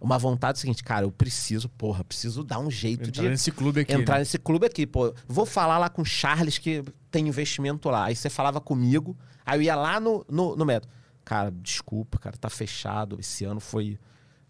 [0.00, 3.80] Uma vontade seguinte, cara, eu preciso, porra, preciso dar um jeito Entrar de nesse clube
[3.80, 3.92] aqui.
[3.92, 4.18] entrar né?
[4.20, 5.12] nesse clube aqui, pô.
[5.26, 8.04] Vou falar lá com o Charles que tem investimento lá.
[8.04, 10.92] Aí você falava comigo, aí eu ia lá no, no, no método.
[11.24, 13.18] Cara, desculpa, cara, tá fechado.
[13.18, 13.98] Esse ano foi.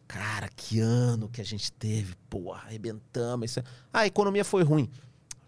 [0.06, 2.14] Cara, que ano que a gente teve.
[2.28, 3.50] Porra, arrebentamos.
[3.50, 3.60] Esse...
[3.90, 4.90] Ah, a economia foi ruim.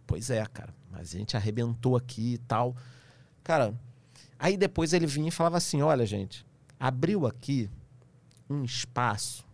[0.06, 0.72] Pois é, cara.
[0.90, 2.74] Mas a gente arrebentou aqui e tal.
[3.44, 3.74] Cara,
[4.38, 6.44] aí depois ele vinha e falava assim: olha, gente,
[6.78, 7.68] abriu aqui
[8.48, 9.46] um espaço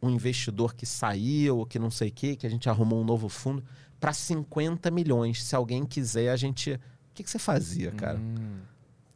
[0.00, 3.04] um investidor que saiu, ou que não sei o quê, que a gente arrumou um
[3.04, 3.64] novo fundo,
[3.98, 5.42] para 50 milhões.
[5.42, 6.72] Se alguém quiser, a gente.
[6.72, 6.80] O
[7.14, 8.16] que, que você fazia, cara?
[8.16, 8.60] Hum.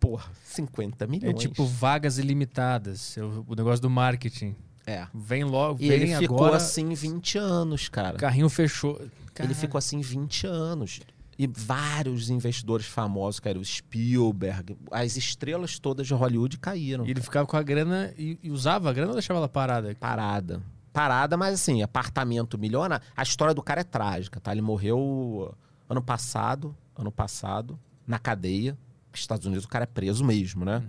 [0.01, 1.39] Porra, 50 É milhões.
[1.39, 3.17] tipo vagas ilimitadas.
[3.17, 4.57] é O, negócio do marketing.
[4.85, 5.07] É.
[5.15, 6.57] Vem logo, E vem ele ficou agora.
[6.57, 8.17] assim 20 anos, cara.
[8.17, 9.01] O carrinho fechou.
[9.39, 10.99] Ele ficou assim 20 anos.
[11.39, 17.07] E vários investidores famosos, cara, o Spielberg, as estrelas todas de Hollywood caíram.
[17.07, 19.95] E ele ficava com a grana e, e usava a grana ou deixava ela parada?
[19.99, 20.63] Parada.
[20.93, 23.05] Parada, mas assim, apartamento milionário.
[23.17, 24.53] A história do cara é trágica, tá?
[24.53, 25.55] Ele morreu
[25.89, 28.77] ano passado, ano passado, na cadeia.
[29.15, 30.83] Estados Unidos o cara é preso mesmo, né?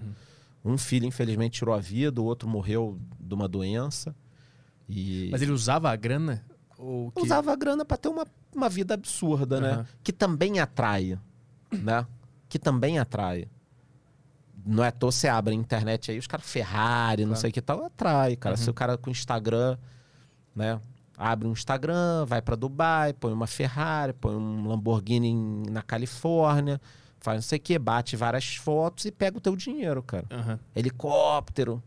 [0.64, 4.16] Um filho, infelizmente, tirou a vida, o outro morreu de uma doença.
[4.88, 6.44] E Mas ele usava a grana?
[6.84, 7.22] Ou que...
[7.22, 8.26] usava a grana pra ter uma,
[8.56, 9.72] uma vida absurda, né?
[9.72, 9.86] Aham.
[10.04, 11.18] Que também atrai,
[11.72, 12.06] né?
[12.50, 13.48] Que também atrai.
[14.66, 17.42] não é à toa você abre a internet aí, os caras Ferrari, não Claro.
[17.42, 18.56] sei o que tal, atrai, cara.
[18.56, 18.62] Uhum.
[18.62, 19.78] Se o cara com Instagram,
[20.56, 20.80] né?
[21.18, 26.82] Abre um Instagram, vai pra Dubai, põe uma Ferrari, põe um Lamborghini em- na Califórnia,
[27.20, 30.26] faz não sei o que, bate várias fotos e pega o teu dinheiro, cara.
[30.32, 30.60] Aham.
[30.76, 31.82] Helicóptero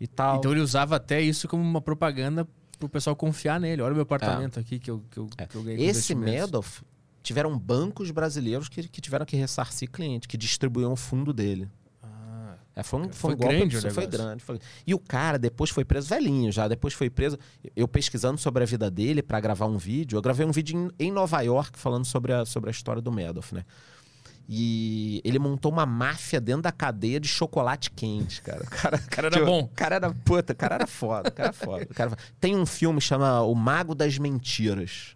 [0.00, 0.36] e tal.
[0.38, 2.46] Então ele usava até isso como uma propaganda
[2.78, 3.82] pro pessoal confiar nele.
[3.82, 5.46] Olha o meu apartamento aqui que eu, que eu, É.
[5.46, 6.14] que eu ganhei Esse.
[6.14, 6.82] Madoff
[7.22, 11.68] tiveram bancos brasileiros que, que tiveram que ressarcir cliente, que distribuíam o fundo dele.
[12.02, 14.42] Ah, É, foi um, Foi foi um grande foi grande.
[14.42, 16.68] foi- E o cara depois foi preso velhinho já.
[16.68, 17.36] Depois foi preso.
[17.76, 20.16] Eu pesquisando sobre a vida dele pra gravar um vídeo.
[20.16, 23.10] Eu gravei um vídeo em, em Nova York falando sobre a, sobre a história do
[23.12, 23.64] Madoff, né?
[24.50, 28.62] E ele montou uma máfia dentro da cadeia de chocolate quente, cara.
[28.64, 29.60] O cara, o cara era bom.
[29.64, 31.86] O cara era puta, o cara era foda, o cara era foda.
[31.86, 35.14] Cara- Tem um filme que chama O Mago das Mentiras,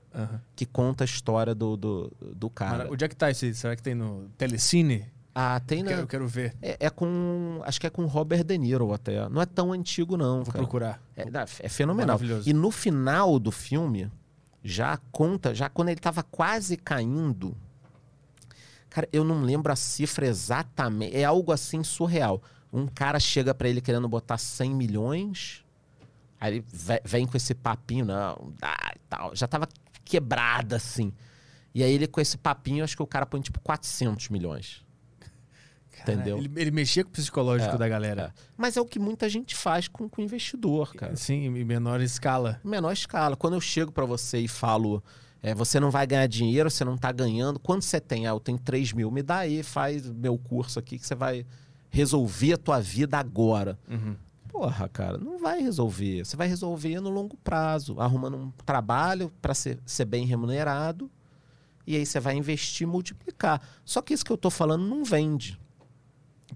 [0.55, 2.85] que conta a história do, do, do cara.
[2.85, 3.55] Mas onde é que tá esse?
[3.55, 5.07] Será que tem no Telecine?
[5.35, 6.55] Ah, tem quero, eu quero ver.
[6.61, 7.62] é, é com.
[7.64, 9.26] Acho que é com Robert De Niro até.
[9.30, 10.43] Não é tão antigo, não.
[10.45, 10.59] Vou cara.
[10.59, 11.03] procurar.
[11.16, 11.24] É,
[11.61, 12.16] é fenomenal.
[12.18, 12.47] Maravilhoso.
[12.47, 14.11] E no final do filme,
[14.62, 17.57] já conta, já quando ele tava quase caindo.
[18.93, 21.16] Cara, eu não lembro a cifra exatamente.
[21.16, 22.43] É algo assim surreal.
[22.70, 25.64] Um cara chega pra ele querendo botar 100 milhões.
[26.38, 29.34] Aí ele ve- vem com esse papinho, não, dá e tal.
[29.34, 29.66] Já tava
[30.05, 31.12] quebrada assim.
[31.74, 34.84] E aí ele com esse papinho, acho que o cara põe tipo 400 milhões.
[36.03, 36.36] Entendeu?
[36.38, 38.34] Ele, ele mexia com o psicológico É, da galera.
[38.57, 41.14] Mas é o que muita gente faz com, com investidor, cara.
[41.16, 42.61] Sim, em menor escala.
[42.64, 43.36] Menor escala.
[43.36, 45.03] Quando eu chego pra você e falo,
[45.43, 47.59] é, você não vai ganhar dinheiro, você não tá ganhando.
[47.59, 48.26] Quanto você tem?
[48.26, 49.11] Ah, eu tenho 3 mil.
[49.11, 51.45] Me dá aí, faz meu curso aqui que você vai
[51.90, 53.78] resolver a tua vida agora.
[53.90, 54.16] Uhum.
[54.49, 56.24] Porra, cara, não vai resolver.
[56.24, 61.11] Você vai resolver no longo prazo, arrumando um trabalho pra ser, ser bem remunerado.
[61.86, 63.61] E aí você vai investir e multiplicar.
[63.84, 65.59] Só que isso que eu tô falando não vende.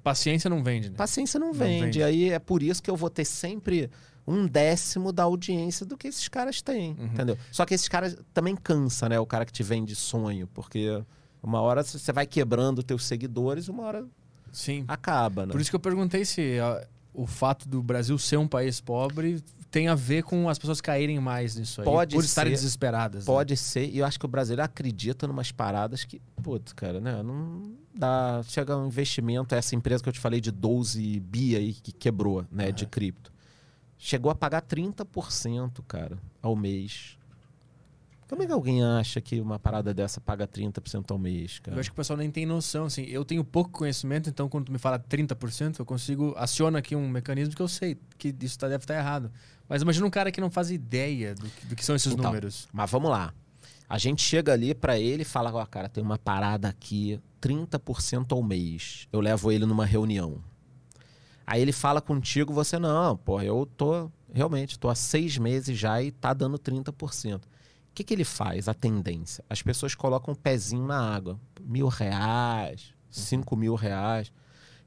[0.02, 0.96] Paciência não vende, né?
[0.96, 1.84] Paciência não Não vende.
[1.86, 2.02] vende.
[2.02, 3.90] Aí é por isso que eu vou ter sempre
[4.26, 7.06] um décimo da audiência do que esses caras têm, Uhum.
[7.06, 7.38] entendeu?
[7.52, 9.18] Só que esses caras também cansa, né?
[9.20, 11.02] O cara que te vende sonho, porque
[11.42, 14.04] uma hora você vai quebrando teus seguidores, uma hora
[14.52, 14.84] Sim.
[14.88, 15.52] acaba, né?
[15.52, 16.80] Por isso que eu perguntei se ó,
[17.14, 21.18] o fato do Brasil ser um país pobre tem a ver com as pessoas caírem
[21.20, 21.84] mais nisso aí.
[21.84, 22.56] Pode por estarem ser.
[22.62, 23.26] desesperadas.
[23.26, 23.32] né?
[23.32, 27.22] Pode ser, e eu acho que o brasileiro acredita numas paradas que, putz, cara, né?
[27.22, 28.42] Não dá.
[28.44, 32.44] Chega um investimento, essa empresa que eu te falei de 12 bi aí que quebrou,
[32.50, 33.32] né, de cripto.
[34.06, 37.18] Chegou a pagar 30%, cara, ao mês.
[38.28, 41.76] Como é que alguém acha que uma parada dessa paga 30% ao mês, cara?
[41.76, 43.02] Eu acho que o pessoal nem tem noção, assim.
[43.02, 46.32] Eu tenho pouco conhecimento, então quando tu me fala 30%, eu consigo...
[46.36, 49.28] Aciona aqui um mecanismo que eu sei que isso tá- deve estar errado.
[49.68, 52.26] Mas imagina um cara que não faz ideia do que, do que são esses Então,
[52.26, 52.68] números.
[52.72, 53.34] Mas vamos lá.
[53.88, 58.26] A gente chega ali pra ele e fala, ó, cara, tem uma parada aqui, 30%
[58.30, 59.08] ao mês.
[59.12, 60.40] Eu levo ele numa reunião.
[61.46, 66.02] Aí ele fala contigo, você, não, pô, eu tô, realmente, tô há seis meses já
[66.02, 67.36] e tá dando 30%.
[67.36, 67.40] O
[67.94, 68.68] que, que ele faz?
[68.68, 69.44] A tendência.
[69.48, 71.38] As pessoas colocam um pezinho na água.
[71.60, 74.32] Mil reais, cinco mil reais.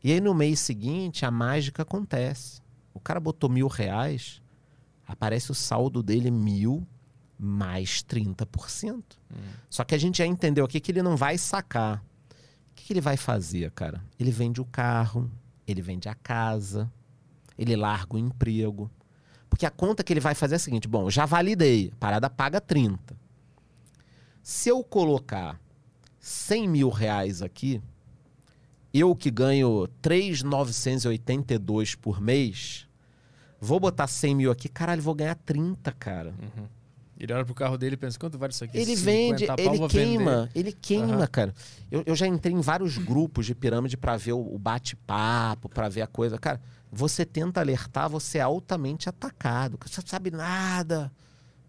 [0.04, 2.62] E aí no mês seguinte, a mágica acontece.
[2.94, 4.42] O cara botou mil reais,
[5.08, 6.86] aparece o saldo dele mil
[7.38, 9.02] mais 30%.
[9.70, 12.04] Só que a gente já entendeu aqui que ele não vai sacar.
[12.72, 14.04] O que, que ele vai fazer, cara?
[14.20, 15.32] Ele vende o carro,
[15.72, 16.92] ele vende a casa,
[17.58, 18.90] ele larga o emprego.
[19.50, 22.30] Porque a conta que ele vai fazer é a seguinte: bom, já validei, a parada
[22.30, 23.18] paga 30.
[24.42, 25.60] Se eu colocar
[26.20, 27.82] 100 mil reais aqui,
[28.94, 32.88] eu que ganho 3,982 por mês,
[33.60, 36.34] vou botar 100 mil aqui, caralho, vou ganhar 30, cara.
[37.20, 38.78] Ele olha pro carro dele e pensa, quanto vale isso aqui?
[38.78, 41.28] Ele 50 vende, pau, ele queima, ele queima, Aham.
[41.28, 41.54] cara.
[41.92, 45.90] Eu, eu já entrei em vários grupos de pirâmide pra ver o, o bate-papo, pra
[45.90, 46.38] ver a coisa.
[46.38, 46.62] Cara,
[46.92, 49.78] você tenta alertar, você é altamente atacado.
[49.86, 51.12] Você não sabe nada.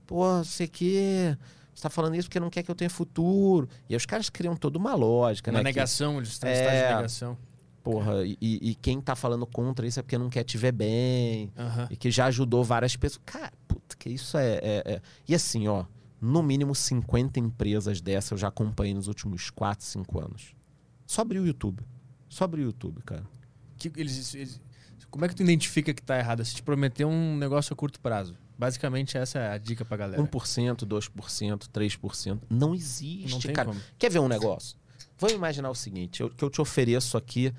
[0.07, 1.37] Pô, você que.
[1.75, 3.69] Você tá falando isso porque não quer que eu tenha futuro.
[3.89, 5.65] E aí os caras criam toda uma lógica, Na né?
[5.73, 6.89] que- negação, eles estão em É.
[6.89, 7.37] de negação.
[7.83, 11.53] Porra, e, e quem tá falando contra isso é porque não quer te ver bem.
[11.57, 11.89] Aham.
[11.91, 13.23] E que já ajudou várias pessoas.
[13.25, 15.85] Cara, puta, que isso é, é- é- E assim, ó,
[16.21, 20.55] no mínimo 50 empresas dessa eu já acompanhei nos últimos 4, 5 anos.
[21.07, 21.83] Só abrir o YouTube.
[22.29, 23.25] Só abrir o YouTube, cara.
[23.77, 24.61] Que eles, eles-
[25.11, 26.45] como é que tu identifica que tá errado?
[26.45, 28.37] Se te prometer um negócio a curto prazo.
[28.57, 30.23] Basicamente, essa é a dica pra galera.
[30.23, 32.43] 1%, 2%, 3%.
[32.51, 33.69] Não existe, Não cara.
[33.71, 33.81] como.
[33.99, 34.77] Quer ver um negócio?
[35.21, 37.53] Vamos imaginar o seguinte: eu, que eu te ofereço aqui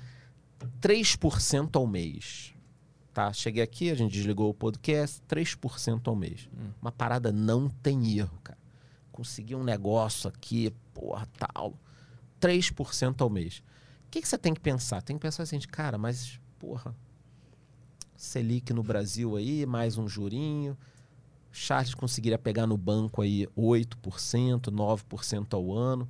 [0.80, 2.52] 3% ao mês.
[3.14, 3.32] Tá?
[3.32, 6.48] Cheguei aqui, a gente desligou o podcast, 3% ao mês.
[6.52, 6.70] Hum.
[6.80, 8.58] Uma parada não tem erro, cara.
[9.12, 11.78] Consegui um negócio aqui, porra, tal.
[12.40, 13.62] 3% ao mês.
[14.10, 15.00] que, que você tem que pensar?
[15.02, 16.96] Tem que pensar assim, cara, mas, porra,
[18.16, 20.76] Selic no Brasil aí, mais um jurinho.
[21.52, 26.08] Charles conseguiria pegar no banco aí 8%, 9% ao ano.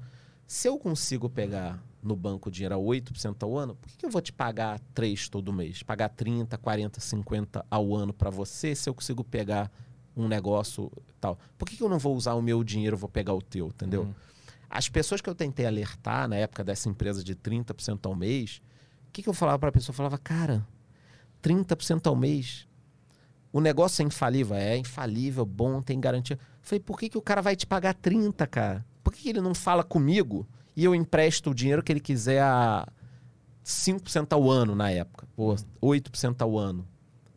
[0.53, 4.11] Se eu consigo pegar no banco dinheiro a 8% ao ano, por que, que eu
[4.11, 5.83] vou te pagar 3 todo mês?
[5.83, 9.73] Pagar 30, 40, 50 ao ano para você se eu consigo pegar
[10.15, 11.39] um negócio tal?
[11.57, 14.03] Por que, que eu não vou usar o meu dinheiro, vou pegar o teu, entendeu?
[14.03, 14.15] Uhum.
[14.69, 18.61] As pessoas que eu tentei alertar na época dessa empresa de 30% ao mês,
[19.09, 19.95] o que, que eu falava para a pessoa?
[19.95, 20.69] Eu falava, cara,
[21.43, 22.69] 30% ao mês.
[23.51, 24.55] O negócio é infalível?
[24.55, 26.37] É infalível, bom, tem garantia.
[26.37, 28.92] Eu falei, por que, que o cara vai te pagar 30, cara?
[29.03, 30.47] Por que, ele não fala comigo
[30.77, 32.87] e eu empresto o dinheiro que ele quiser a
[33.65, 35.27] 5% ao ano na época?
[35.37, 36.87] Ou 8% ao ano?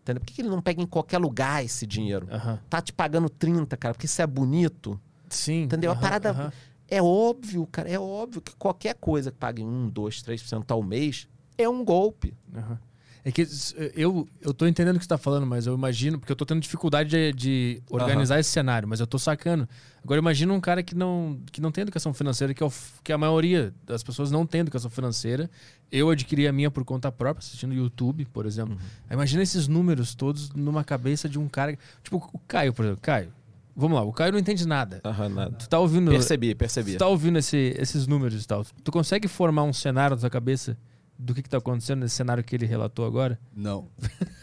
[0.02, 0.22] Entendeu?
[0.22, 2.28] Por que, ele não pega em qualquer lugar esse dinheiro?
[2.32, 2.60] Aham.
[2.70, 5.00] Tá te pagando 30, cara, porque isso é bonito.
[5.30, 5.64] Sim.
[5.64, 5.92] Entendeu?
[5.92, 6.52] A aham, parada- aham.
[6.88, 11.28] É óbvio, cara, é óbvio que qualquer coisa que pague 1, 2, 3% ao mês
[11.58, 12.38] é um golpe.
[12.56, 12.80] Aham.
[13.28, 16.20] É que s- eu, eu tô entendendo o que você tá falando, mas eu imagino,
[16.20, 19.68] porque eu tô tendo dificuldade de, de organizar esse cenário, mas eu tô sacando.
[20.04, 22.72] Agora imagina um cara que não, que não tem educação financeira, que, é o
[23.04, 25.50] que a maioria das pessoas não tem educação financeira.
[25.92, 28.78] Eu adquiri a minha por conta própria, assistindo YouTube, por exemplo.
[29.10, 31.76] Aí Imagina esses números todos numa cabeça de um cara.
[32.04, 33.02] Tipo, o Caio, por exemplo.
[33.02, 33.34] Caio,
[33.76, 35.02] vamos lá, o Caio não entende nada.
[35.04, 35.56] Aham, nada.
[35.58, 36.12] Tu tá ouvindo.
[36.12, 36.92] Percebi, percebi.
[36.94, 38.64] Tu tá ouvindo esse- esses números e tal.
[38.84, 40.78] Tu consegue formar um cenário na tua cabeça
[41.18, 43.40] do que, que tá acontecendo nesse cenário que ele relatou agora?
[43.56, 43.88] Não.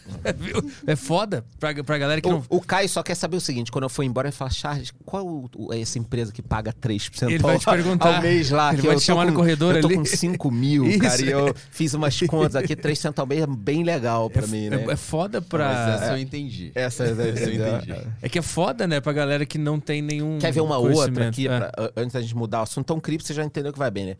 [0.86, 2.42] É foda pra, pra galera que não.
[2.50, 4.92] O, o Caio só quer saber o seguinte: quando eu for embora, ele fala, Charles,
[5.06, 8.16] qual o- o- é essa empresa que paga 3% Ele vai ao, te perguntar.
[8.16, 8.72] ao mês lá?
[8.72, 9.96] Ele que vai eu te chamar no com- corredor Eu tô ali.
[9.96, 10.98] com 5 mil, Isso.
[10.98, 14.68] cara, e eu fiz umas contas aqui, 3% ao mês é bem legal pra mim,
[14.68, 14.84] né?
[14.88, 15.94] É, é foda Mas pra.
[15.94, 16.72] essa eu entendi.
[16.74, 18.06] Essa, Essa eu entendi.
[18.20, 20.38] É que é foda, né, pra galera que não tem nenhum.
[20.38, 21.58] Quer ver uma outra aqui, É.
[21.58, 22.84] pra- a- antes da gente mudar o assunto?
[22.84, 24.16] Então, cripto, você já entendeu que vai bem, né?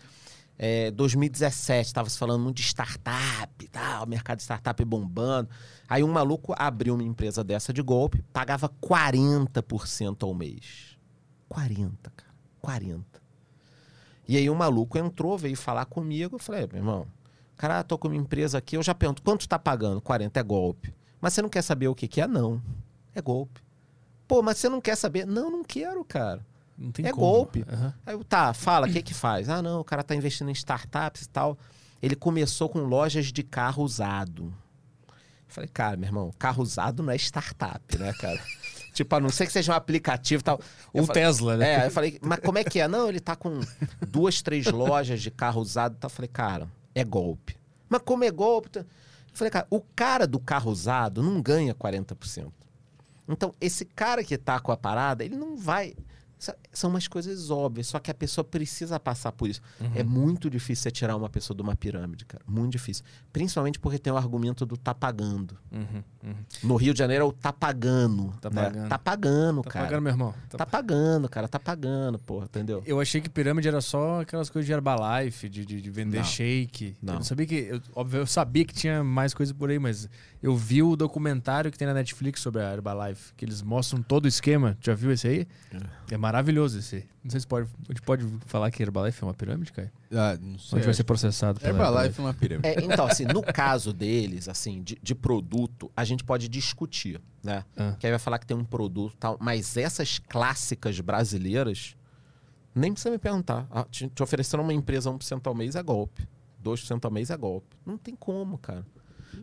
[0.59, 5.49] É, 2017, estava se falando muito de startup tal, mercado de startup bombando.
[5.89, 10.97] Aí um maluco abriu uma empresa dessa de golpe, pagava 40% ao mês.
[11.49, 12.33] 40, cara.
[12.61, 13.05] 40.
[14.29, 17.07] E aí um maluco entrou, veio falar comigo, eu falei, meu irmão,
[17.57, 20.01] cara, tô com uma empresa aqui, eu já pergunto, quanto tá pagando?
[20.01, 20.95] 40 é golpe.
[21.21, 22.27] Mas você não quer saber o que que é?
[22.27, 22.63] Não.
[23.15, 23.61] É golpe.
[24.27, 25.27] Pô, mas você não quer saber?
[25.27, 26.45] Não, não quero, cara.
[26.77, 27.21] Não tem É como.
[27.23, 27.65] golpe.
[27.71, 27.95] Aham.
[28.07, 29.49] Aí eu, tá, fala, o que que faz?
[29.49, 31.59] Ah, não, o cara tá investindo em startups e tal.
[32.03, 34.53] Ele começou com lojas de carro usado.
[35.09, 35.15] Eu
[35.55, 38.41] falei, cara, meu irmão, carro usado não é startup, né, cara?
[38.93, 40.59] tipo, a não ser que seja um aplicativo e tal.
[40.93, 41.83] Falei- Tesla, né?
[41.83, 42.89] É, eu falei, mas como é que é?
[42.89, 43.61] Não, ele tá com
[44.09, 45.97] duas, três lojas de carro usado.
[46.03, 47.57] Eu falei, cara, é golpe.
[47.89, 48.79] Mas como é golpe?
[48.79, 48.87] Eu
[49.35, 52.51] falei, cara, o cara do carro usado não ganha 40%.
[53.29, 55.95] Então, esse cara que tá com a parada, ele não vai.
[56.73, 59.61] São umas coisas óbvias, só que a pessoa precisa passar por isso.
[59.81, 59.93] Uhum.
[59.95, 62.43] É muito difícil você tirar uma pessoa de uma pirâmide, cara.
[62.47, 63.05] Muito difícil.
[63.33, 65.57] Principalmente porque tem o argumento do tá pagando.
[65.71, 66.35] Uhum, uhum.
[66.65, 68.33] No Rio de Janeiro é o tá pagando.
[68.41, 68.63] Tá né?
[68.65, 68.89] pagando.
[68.89, 69.85] Tá pagando, Tá cara.
[69.87, 70.35] pagando, meu irmão.
[70.51, 71.47] Tá Tá pagando, cara.
[71.49, 72.83] Tá pagando, porra, entendeu?
[72.85, 76.25] Eu achei que pirâmide era só aquelas coisas de Herbalife, de, de, de vender Não.
[76.25, 76.97] shake.
[77.01, 77.15] Não.
[77.15, 77.55] Eu não sabia que.
[77.55, 80.09] Eu, óbvio, eu sabia que tinha mais coisa por aí, mas
[80.43, 84.25] eu vi o documentário que tem na Netflix sobre a Herbalife, que eles mostram todo
[84.25, 84.77] o esquema.
[84.81, 85.47] Já viu esse aí?
[86.11, 87.05] É, maravilhoso esse aí.
[87.23, 89.93] Não sei se pode, a gente pode falar que Herbalife é uma pirâmide, cara?
[90.11, 90.79] Ah, não Ou a sei.
[90.79, 92.69] gente vai ser processado pela Herbalife é uma pirâmide.
[92.69, 97.65] É, então, assim, no caso deles, assim, de, de produto, a gente pode discutir, né?
[97.77, 97.97] Ah.
[97.99, 101.97] Que aí vai falar que tem um produto e tal, mas essas clássicas brasileiras,
[102.75, 103.67] nem precisa me perguntar.
[103.71, 106.27] Ah, te, te ofereceram uma empresa 1% ao mês é golpe.
[106.65, 107.77] 2% ao mês é golpe.
[107.85, 108.87] Não tem como, cara.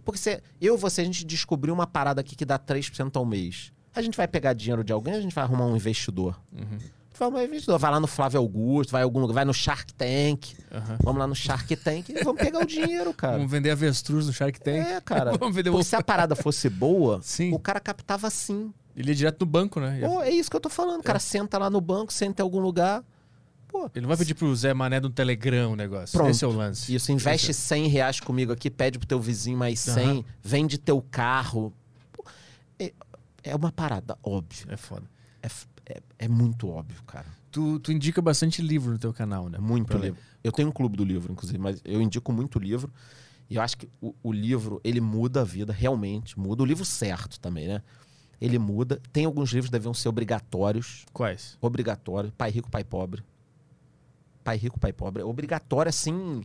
[0.06, 3.26] Porque se eu e você, a gente descobriu uma parada aqui que dá 3% ao
[3.26, 3.72] mês.
[3.96, 6.40] A gente vai pegar dinheiro de alguém, a gente vai arrumar um investidor.
[6.54, 6.78] Uhum.
[7.14, 7.80] Vai arrumar um investidor.
[7.80, 10.54] Vai lá no Flávio Augusto, vai, algum lugar, vai no Shark Tank.
[10.72, 10.98] Aham.
[11.04, 13.38] Vamos lá no Shark Tank e vamos pegar o dinheiro, cara.
[13.38, 14.78] Vamos vender avestruz no Shark Tank.
[14.78, 15.36] É, cara.
[15.38, 15.84] Vamos vender o...
[15.84, 17.54] se a parada fosse boa, Sim.
[17.54, 18.74] o cara captava assim.
[18.96, 20.00] Ele ia direto no banco, né?
[20.02, 21.02] Pô, é isso que eu tô falando.
[21.02, 23.04] O cara senta lá no banco, senta em algum lugar.
[23.70, 26.18] Pô, Ele não vai pedir pro Zé Mané do Telegram o negócio.
[26.18, 26.32] Pronto.
[26.32, 26.94] Esse é o lance.
[26.94, 30.24] isso, investe 100 reais comigo aqui, pede pro teu vizinho mais 100, Aham.
[30.44, 31.72] vende teu carro.
[33.44, 34.66] É, uma parada óbvia.
[34.70, 35.04] É foda.
[35.42, 35.48] É,
[35.94, 37.26] é- é muito óbvio, cara.
[37.52, 39.58] Tu, tu indica bastante livro no teu canal, né?
[39.58, 40.08] Muito Pra ler.
[40.08, 40.20] livro.
[40.44, 42.92] Eu tenho um clube do livro, inclusive, mas eu indico muito livro.
[43.50, 46.38] E eu acho que o, o livro, ele muda a vida, realmente.
[46.40, 46.62] Muda.
[46.62, 47.82] O livro certo também, né?
[48.40, 49.02] Ele muda.
[49.12, 51.06] Tem alguns livros que deviam ser obrigatórios.
[51.12, 51.58] Quais?
[51.60, 52.32] Obrigatório.
[52.38, 53.24] Pai Rico, Pai Pobre.
[54.44, 55.22] Pai Rico, Pai Pobre.
[55.22, 56.44] É obrigatório, assim.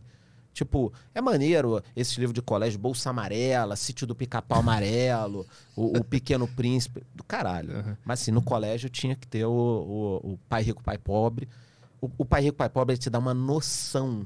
[0.55, 5.45] Tipo, é maneiro esse livro de colégio, Bolsa Amarela, Sítio do Pica-Pau Amarelo,
[5.75, 7.75] o, o Pequeno Príncipe, do caralho.
[7.75, 7.97] Aham.
[8.05, 11.49] Mas assim, no colégio tinha que ter o, o, o Pai Rico, Pai Pobre.
[11.99, 14.25] O, Pai Rico, Pai Pobre te dá uma noção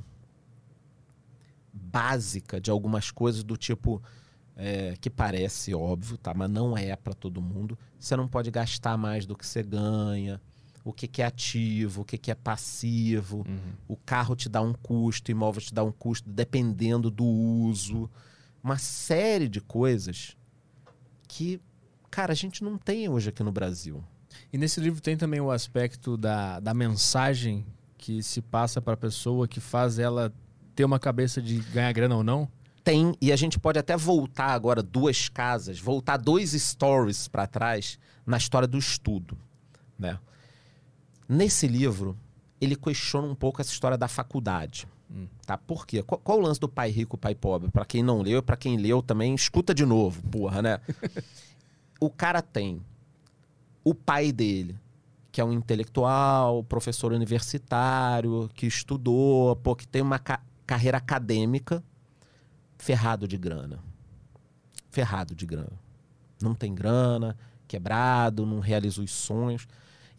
[1.73, 3.99] básica de algumas coisas do tipo
[4.55, 6.31] é, que parece óbvio, tá?
[6.35, 7.75] Mas não é para todo mundo.
[7.97, 10.39] Você não pode gastar mais do que você ganha.
[10.83, 13.45] O que, que é ativo, o que, que é passivo.
[13.47, 13.73] Uhum.
[13.87, 18.09] O carro te dá um custo, o imóvel te dá um custo, dependendo do uso.
[18.63, 20.35] Uma série de coisas
[21.27, 21.61] que,
[22.09, 24.03] cara, a gente não tem hoje aqui no Brasil.
[24.51, 27.65] E nesse livro tem também o aspecto da, da mensagem
[27.97, 30.33] que se passa para a pessoa que faz ela
[30.75, 32.49] ter uma cabeça de ganhar grana ou não?
[32.83, 37.99] Tem, e a gente pode até voltar agora duas casas, voltar dois stories para trás
[38.25, 39.37] na história do estudo,
[39.97, 40.17] né?
[41.29, 42.17] Nesse livro,
[42.59, 44.87] ele questiona um pouco essa história da faculdade.
[45.11, 45.27] Hum.
[45.45, 45.59] Tá?
[45.59, 46.01] Por quê?
[46.01, 47.69] Qual, qual o lance do pai rico, pai pobre?
[47.69, 50.79] Para quem não leu, para quem leu também, escuta de novo, porra, né?
[52.01, 52.81] o cara tem
[53.83, 54.75] o pai dele,
[55.31, 61.83] que é um intelectual, professor universitário, que estudou, pô, que tem uma ca carreira acadêmica,
[62.77, 63.79] ferrado de grana.
[64.91, 65.79] Ferrado de grana.
[66.39, 67.35] Não tem grana,
[67.67, 69.67] quebrado, não realiza os sonhos.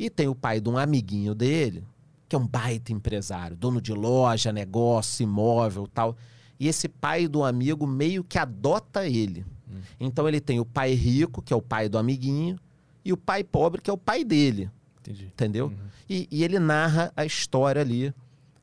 [0.01, 1.87] E tem o pai de um amiguinho dele,
[2.27, 6.17] que é um baita empresário, dono de loja, negócio, imóvel tal.
[6.59, 9.45] E esse pai do amigo meio que adota ele.
[9.71, 9.83] Hum.
[10.01, 12.59] Então ele tem o pai rico, que é o pai do amiguinho,
[13.05, 14.71] e o pai pobre, que é o pai dele.
[15.01, 15.27] Entendi.
[15.27, 15.67] Entendeu?
[15.67, 15.77] Uhum.
[16.09, 18.15] E, e ele narra a história ali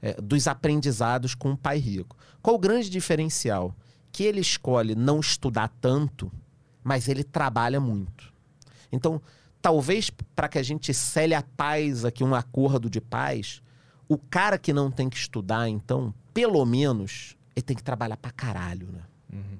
[0.01, 2.17] é, dos aprendizados com o pai rico.
[2.41, 3.75] Qual o grande diferencial?
[4.11, 6.31] Que ele escolhe não estudar tanto,
[6.83, 8.33] mas ele trabalha muito.
[8.91, 9.21] Então,
[9.67, 13.61] talvez para que a gente cele a paz aqui, um acordo de paz,
[14.07, 18.31] o cara que não tem que estudar, então, pelo menos, ele tem que trabalhar pra
[18.31, 19.01] caralho, né?
[19.33, 19.57] Uhum.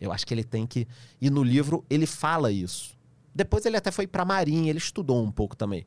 [0.00, 0.88] Eu acho que ele tem que.
[1.20, 2.98] E no livro ele fala isso.
[3.32, 5.86] Depois ele até foi pra Marinha, ele estudou um pouco também.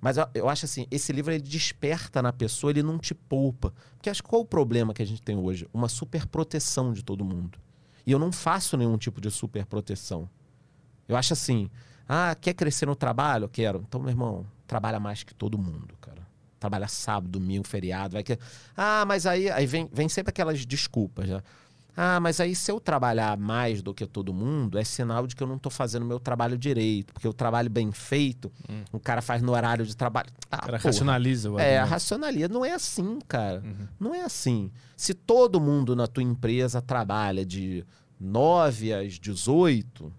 [0.00, 3.72] Mas eu, eu acho assim, esse livro ele desperta na pessoa, ele não te poupa.
[3.94, 5.68] Porque acho que qual o problema que a gente tem hoje?
[5.72, 7.56] Uma superproteção de todo mundo.
[8.04, 10.28] E eu não faço nenhum tipo de superproteção.
[11.08, 11.70] Eu acho assim,
[12.08, 13.48] ah, quer crescer no trabalho?
[13.48, 13.84] Quero.
[13.86, 16.24] Então, meu irmão, trabalha mais que todo mundo, cara.
[16.58, 18.14] Trabalha sábado, domingo, feriado.
[18.14, 18.38] Vai que...
[18.76, 21.42] Ah, mas aí, aí vem, vem sempre aquelas desculpas, já.
[21.98, 25.42] Ah, mas aí se eu trabalhar mais do que todo mundo, é sinal de que
[25.42, 27.12] eu não estou fazendo meu trabalho direito.
[27.14, 28.84] Porque o trabalho bem feito, Hum.
[28.92, 30.28] o cara faz no horário de trabalho.
[30.50, 30.84] Ah, O cara porra.
[30.90, 32.48] racionaliza o É, racionaliza.
[32.48, 33.62] Não é assim, cara.
[33.64, 33.88] Uhum.
[33.98, 34.70] Não é assim.
[34.94, 37.82] Se todo mundo na tua empresa trabalha de
[38.20, 40.12] 9 às 18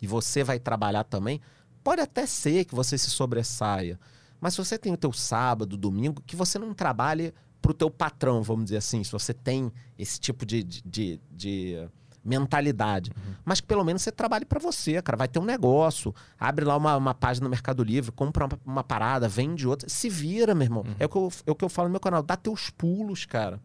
[0.00, 1.40] e você vai trabalhar também,
[1.84, 3.98] pode até ser que você se sobressaia.
[4.40, 8.42] Mas se você tem o teu sábado, domingo, que você não trabalhe pro teu patrão,
[8.42, 11.88] vamos dizer assim, se você tem esse tipo de, de, de- de
[12.24, 13.10] mentalidade.
[13.44, 15.16] Mas que pelo menos você trabalhe para você, cara.
[15.16, 18.84] Vai ter um negócio, abre lá uma, uma página no Mercado Livre, compra uma, uma
[18.84, 19.88] parada, vende outra.
[19.88, 20.84] Se vira, meu irmão.
[20.98, 22.22] É, o que eu, é o que eu falo no meu canal.
[22.22, 23.60] Dá teus pulos, cara.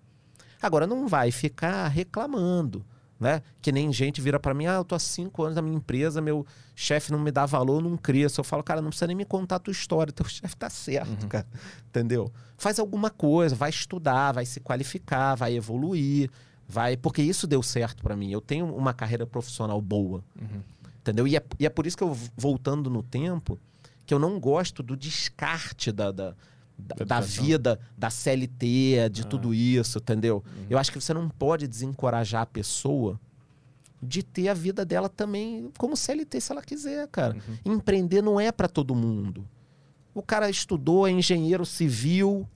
[0.62, 2.86] Agora, não vai ficar reclamando,
[3.26, 3.42] né?
[3.60, 6.22] Que nem gente vira para mim, ah, eu tô há cinco anos na minha empresa,
[6.22, 6.46] meu
[6.76, 8.40] chefe não me dá valor, não cresço.
[8.40, 11.28] Eu falo, cara, não precisa nem me contar a tua história, teu chefe tá certo,
[11.28, 11.48] cara.
[11.90, 12.32] Entendeu?
[12.56, 16.30] Faz alguma coisa, vai estudar, vai se qualificar, vai evoluir,
[16.68, 16.96] vai...
[16.96, 18.30] Porque isso deu certo para mim.
[18.32, 20.62] Eu tenho uma carreira profissional boa, Uhum.
[21.00, 21.28] entendeu?
[21.28, 23.58] E é, e é por isso que eu, voltando no tempo,
[24.06, 26.36] que eu não gosto do descarte da, da,
[26.78, 29.26] da, Da vida, da CLT, de Ah.
[29.26, 30.44] tudo isso, entendeu?
[30.46, 30.66] Uhum.
[30.70, 33.20] Eu acho que você não pode desencorajar a pessoa
[34.02, 37.36] de ter a vida dela também como CLT se ela quiser, cara.
[37.66, 37.74] Uhum.
[37.74, 39.48] Empreender não é para todo mundo.
[40.14, 42.48] O cara estudou, é engenheiro civil,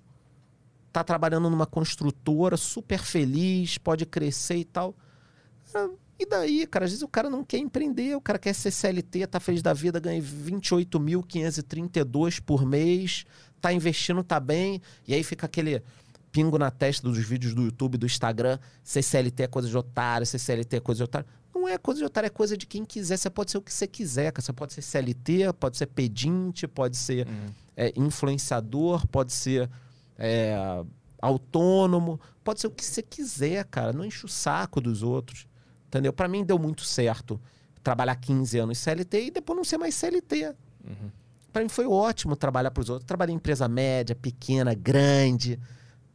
[0.93, 4.93] tá trabalhando numa construtora, super feliz, pode crescer e tal.
[5.74, 5.89] Ah,
[6.22, 6.84] E daí, cara?
[6.84, 9.72] Às vezes o cara não quer empreender, o cara quer ser CLT, tá feliz da
[9.74, 13.24] vida, ganha 28.532 por mês,
[13.60, 15.82] tá investindo, tá bem, e aí fica aquele
[16.32, 20.26] pingo na testa dos vídeos do YouTube, do Instagram, ser CLT é coisa de otário,
[20.28, 21.28] ser CLT é coisa de otário.
[21.53, 23.18] Não é coisa de otário, é coisa de quem quiser.
[23.18, 24.45] Você pode ser o que você quiser, cara.
[24.45, 27.47] Você pode ser CLT, pode ser pedinte, pode ser Uhum.
[27.76, 29.68] é, influenciador, pode ser
[30.18, 30.55] é,
[31.22, 33.91] autônomo, pode ser o que você quiser, cara.
[33.93, 35.47] Não enche o saco dos outros.
[35.88, 36.14] Entendeu?
[36.14, 37.41] Pra mim deu muito certo
[37.84, 40.53] trabalhar 15 anos CLT e depois não ser mais CLT.
[40.86, 41.10] Uhum.
[41.52, 43.08] Pra mim foi ótimo trabalhar pros outros.
[43.08, 45.60] Trabalhei em empresa média, pequena, grande.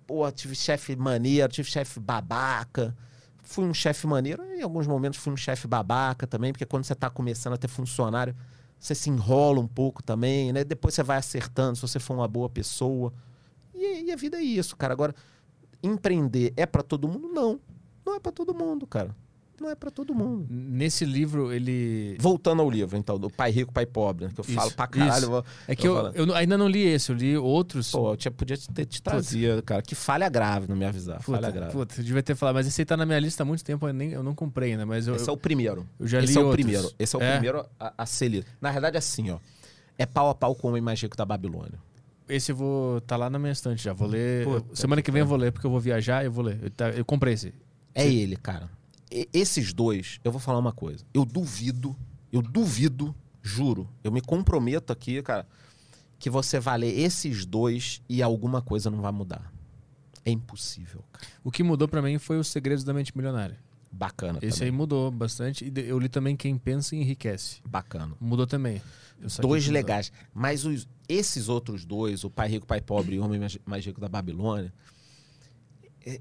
[0.06, 2.94] Pô, tive chefe maneiro, tive chefe babaca.
[3.42, 6.94] Fui um chefe maneiro, em alguns momentos fui um chefe babaca também, porque quando você
[6.94, 8.34] tá começando a ter funcionário,
[8.78, 10.64] você se enrola um pouco também, né?
[10.64, 13.12] Depois você vai acertando se você for uma boa pessoa.
[13.74, 14.94] E, e a vida é isso, cara.
[14.94, 15.14] Agora,
[15.82, 17.28] empreender é pra todo mundo?
[17.28, 17.60] Não.
[18.04, 19.14] Não é pra todo mundo, cara.
[19.60, 20.46] Não é pra todo mundo.
[20.50, 22.16] Nesse livro, ele.
[22.20, 24.86] Voltando ao livro, então, do Pai Rico, Pai Pobre, né, que eu Isso, falo pra
[24.88, 25.24] caralho.
[25.24, 27.90] eu vou- É que eu eu, eu ainda não li esse, eu li outros.
[27.92, 29.80] Pô, eu tinha, podia ter te trazido, cara.
[29.80, 31.18] Que falha grave não me avisar.
[31.22, 31.72] Puta, falha grave.
[31.72, 33.86] puta, eu devia ter falado, mas esse aí tá na minha lista há muito tempo,
[33.88, 35.86] eu, nem, eu não comprei ainda, mas eu, Esse é o primeiro.
[36.00, 36.64] eu já Esse li é o outros.
[36.64, 36.90] primeiro.
[36.98, 37.32] Esse é o É?
[37.32, 38.46] primeiro a, a ser lido.
[38.60, 39.38] Na verdade, é assim, ó.
[39.96, 41.78] É pau a pau com o Homem Mais Rico da Babilônia.
[42.28, 44.46] esse eu vou tá lá na minha estante já, vou ler.
[44.46, 46.58] Eu- semana que vem eu vou ler, porque eu vou viajar, eu vou ler.
[46.62, 47.54] Eu, tá- eu comprei esse.
[47.94, 48.68] É ele, cara.
[49.10, 51.04] E- esses dois, eu vou falar uma coisa.
[51.12, 51.94] Eu duvido,
[52.32, 55.46] eu duvido, juro, eu me comprometo aqui, cara,
[56.18, 59.52] que você vai ler esses dois e alguma coisa não vai mudar.
[60.24, 61.26] É impossível, cara.
[61.44, 63.58] O que mudou pra mim foi os Segredos da Mente Milionária.
[63.92, 64.72] Bacana Esse também.
[64.72, 65.64] aí mudou bastante.
[65.66, 67.60] E eu li também Quem Pensa Enriquece.
[67.68, 68.16] Bacana.
[68.20, 68.82] Mudou também.
[69.40, 70.10] Dois legais.
[70.32, 74.00] Mas os- esses outros dois, o Pai Rico, Pai Pobre e o Homem Mais- Rico
[74.00, 74.72] da Babilônia,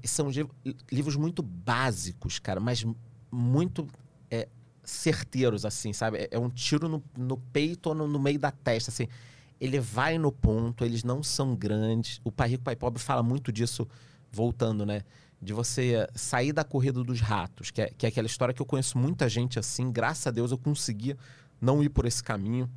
[0.04, 0.48] são li-
[0.90, 2.84] livros muito básicos, cara, mas
[3.30, 3.86] muito
[4.30, 4.48] é,
[4.82, 6.18] certeiros, assim, sabe?
[6.18, 9.08] É, é um tiro no, no peito ou no, no meio da testa, assim.
[9.60, 12.20] Ele vai no ponto, eles não são grandes.
[12.24, 13.86] O Pai Rico, Pai Pobre fala muito disso,
[14.30, 15.02] voltando, né?
[15.40, 18.66] De você sair da corrida dos ratos, que é, que é aquela história que eu
[18.66, 19.90] conheço muita gente assim.
[19.90, 21.16] Graças a Deus eu consegui
[21.60, 22.68] não ir por esse caminho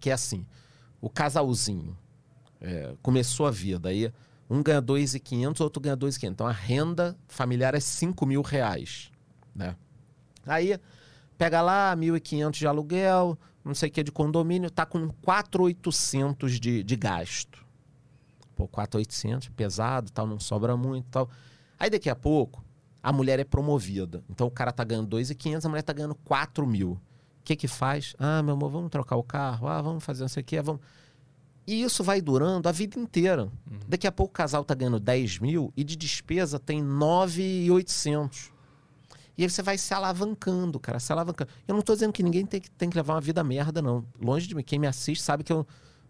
[0.00, 0.46] que é assim,
[1.00, 1.96] o casalzinho
[2.60, 4.12] é, começou a vida, aí
[4.50, 6.30] um ganha 2.500, outro ganha 2.500.
[6.30, 9.10] Então a renda familiar é 5 mil reais,
[9.54, 9.76] né?
[10.46, 10.78] Aí
[11.36, 16.82] pega lá 1.500 de aluguel, não sei o que de condomínio, tá com 4.800 de,
[16.82, 17.64] de gasto.
[18.56, 21.30] Pô, 4.800, pesado, tal, não sobra muito, tal.
[21.78, 22.64] Aí daqui a pouco
[23.02, 24.24] a mulher é promovida.
[24.28, 26.92] Então o cara tá ganhando 2.500, a mulher tá ganhando 4 mil.
[26.92, 27.00] O
[27.44, 28.14] que que faz?
[28.18, 29.68] Ah, meu amor, vamos trocar o carro.
[29.68, 30.60] Ah, vamos fazer não sei o quê.
[30.60, 30.82] Vamos...
[31.68, 33.52] E isso vai durando a vida inteira.
[33.86, 38.50] Daqui a pouco o casal tá ganhando 10 mil e de despesa tem 9,800.
[39.36, 41.50] E aí você vai se alavancando, cara, se alavancando.
[41.68, 44.02] Eu não tô dizendo que ninguém tem que, tem que levar uma vida merda, não.
[44.18, 44.62] Longe de mim.
[44.62, 45.66] Quem me assiste sabe que eu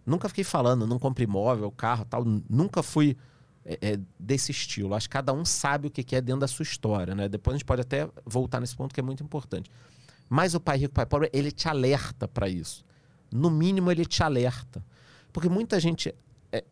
[0.06, 2.24] nunca fiquei falando, não compre imóvel, carro tal.
[2.48, 3.16] Nunca fui
[3.64, 4.94] é, é, desse estilo.
[4.94, 7.28] Acho que cada um sabe o que que é dentro da sua história, né?
[7.28, 9.68] Depois a gente pode até voltar nesse ponto que é muito importante.
[10.28, 12.84] Mas o pai rico, pai pobre, ele te alerta para isso.
[13.28, 14.86] No mínimo, ele te alerta.
[15.32, 16.14] Porque muita gente
[16.52, 16.64] é,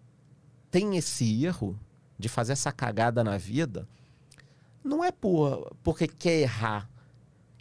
[0.71, 1.79] tem esse erro
[2.19, 3.87] de fazer essa cagada na vida,
[4.83, 6.89] não é por, porque quer errar.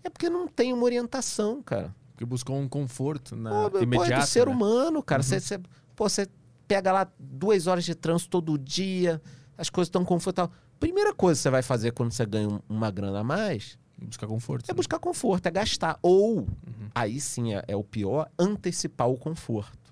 [0.03, 1.93] É porque não tem uma orientação, cara.
[2.11, 4.53] Porque buscou um conforto na Pô, pô, é do ser né?
[4.53, 5.21] humano, cara.
[5.23, 5.57] Você,
[5.95, 6.27] pô, você
[6.67, 9.21] pega lá duas horas de trânsito todo dia,
[9.57, 10.57] as coisas estão confortáveis.
[10.79, 14.27] Primeira coisa que você vai fazer quando você ganha um- uma grana a mais Buscar
[14.27, 14.65] conforto.
[14.69, 14.75] é né?
[14.75, 15.97] buscar conforto, é gastar.
[16.01, 16.47] Ou,
[16.93, 19.84] aí sim é, é o pior, antecipar o conforto.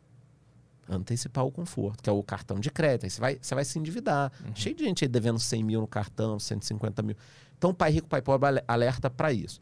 [0.90, 3.06] Antecipar o conforto, que é o cartão de crédito.
[3.06, 4.32] Aí você vai, você vai se endividar.
[4.54, 7.16] Cheio de gente aí devendo 100 mil no cartão, 150 mil.
[7.58, 9.60] Então, o pai rico, pai pobre ale- alerta para isso.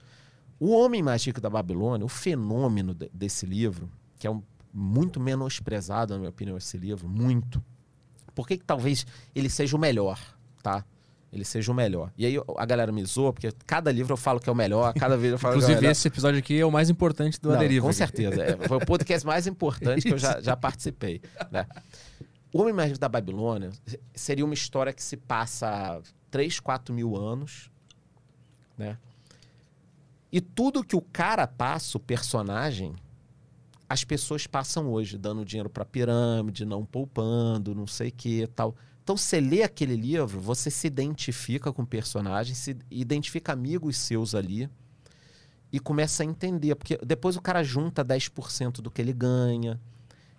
[0.59, 4.41] O Homem Mais Rico da Babilônia, o fenômeno de- desse livro, que é um,
[4.73, 7.63] muito menosprezado, na minha opinião, esse livro, muito.
[8.33, 9.05] Por que, que talvez
[9.35, 10.19] ele seja o melhor,
[10.63, 10.83] tá?
[11.31, 12.11] Ele seja o melhor.
[12.17, 14.93] E aí a galera me zoa, porque cada livro eu falo que é o melhor,
[14.93, 15.91] cada vez eu falo que é o Inclusive, melhor.
[15.91, 17.87] esse episódio aqui é o mais importante do Não, Aderiva.
[17.87, 18.43] Com certeza.
[18.43, 21.21] É, foi o podcast mais importante que eu já, já participei.
[21.49, 21.65] Né?
[22.51, 23.69] O Homem Mais Rico da Babilônia
[24.13, 27.71] seria uma história que se passa 3, 4 mil anos.
[28.77, 28.97] Né?
[30.31, 32.93] E tudo que o cara passa, o personagem,
[33.87, 38.75] as pessoas passam hoje, dando dinheiro para pirâmide, não poupando, não sei o que tal.
[39.03, 44.35] Então, você lê aquele livro, você se identifica com o personagem, se identifica amigos seus
[44.35, 44.69] ali
[45.71, 46.75] e começa a entender.
[46.75, 49.79] Porque depois o cara junta 10% do que ele ganha,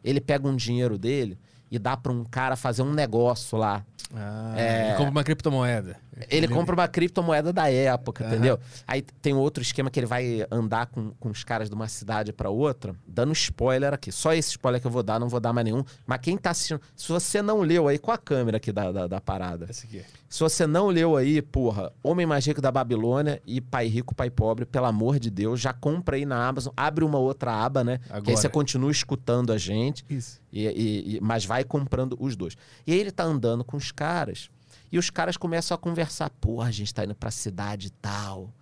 [0.05, 1.39] ele pega um dinheiro dele
[1.71, 3.85] e dá para um cara fazer um negócio lá.
[4.15, 4.89] Ah, É.
[4.89, 5.99] Ele compra uma criptomoeda.
[6.29, 8.33] Ele compra uma criptomoeda da época, Aham.
[8.35, 8.61] entendeu?
[8.87, 12.33] Aí tem outro esquema que ele vai andar com, com os caras de uma cidade
[12.33, 14.13] para outra, dando spoiler aqui.
[14.13, 15.83] Só esse spoiler que eu vou dar, não vou dar mais nenhum.
[16.07, 19.07] Mas quem tá assistindo, se você não leu aí, com a câmera aqui da, da,
[19.07, 19.67] da parada.
[19.71, 20.05] Esse aqui.
[20.29, 24.31] Se você não leu aí, porra, Homem Mais Rico da Babilônia e Pai Rico, Pai
[24.31, 27.99] Pobre, pelo amor de Deus, já compra aí na Amazon, abre uma outra aba, né?
[27.99, 28.37] Que aí Agora.
[28.37, 30.05] você continua escutando a gente.
[30.09, 30.41] Isso.
[30.53, 32.57] E, e- e- mas vai comprando os dois.
[32.87, 34.51] E aí ele tá andando com os caras.
[34.93, 36.29] E os caras começam a conversar.
[36.31, 38.53] Porra, a gente tá indo pra cidade e tal.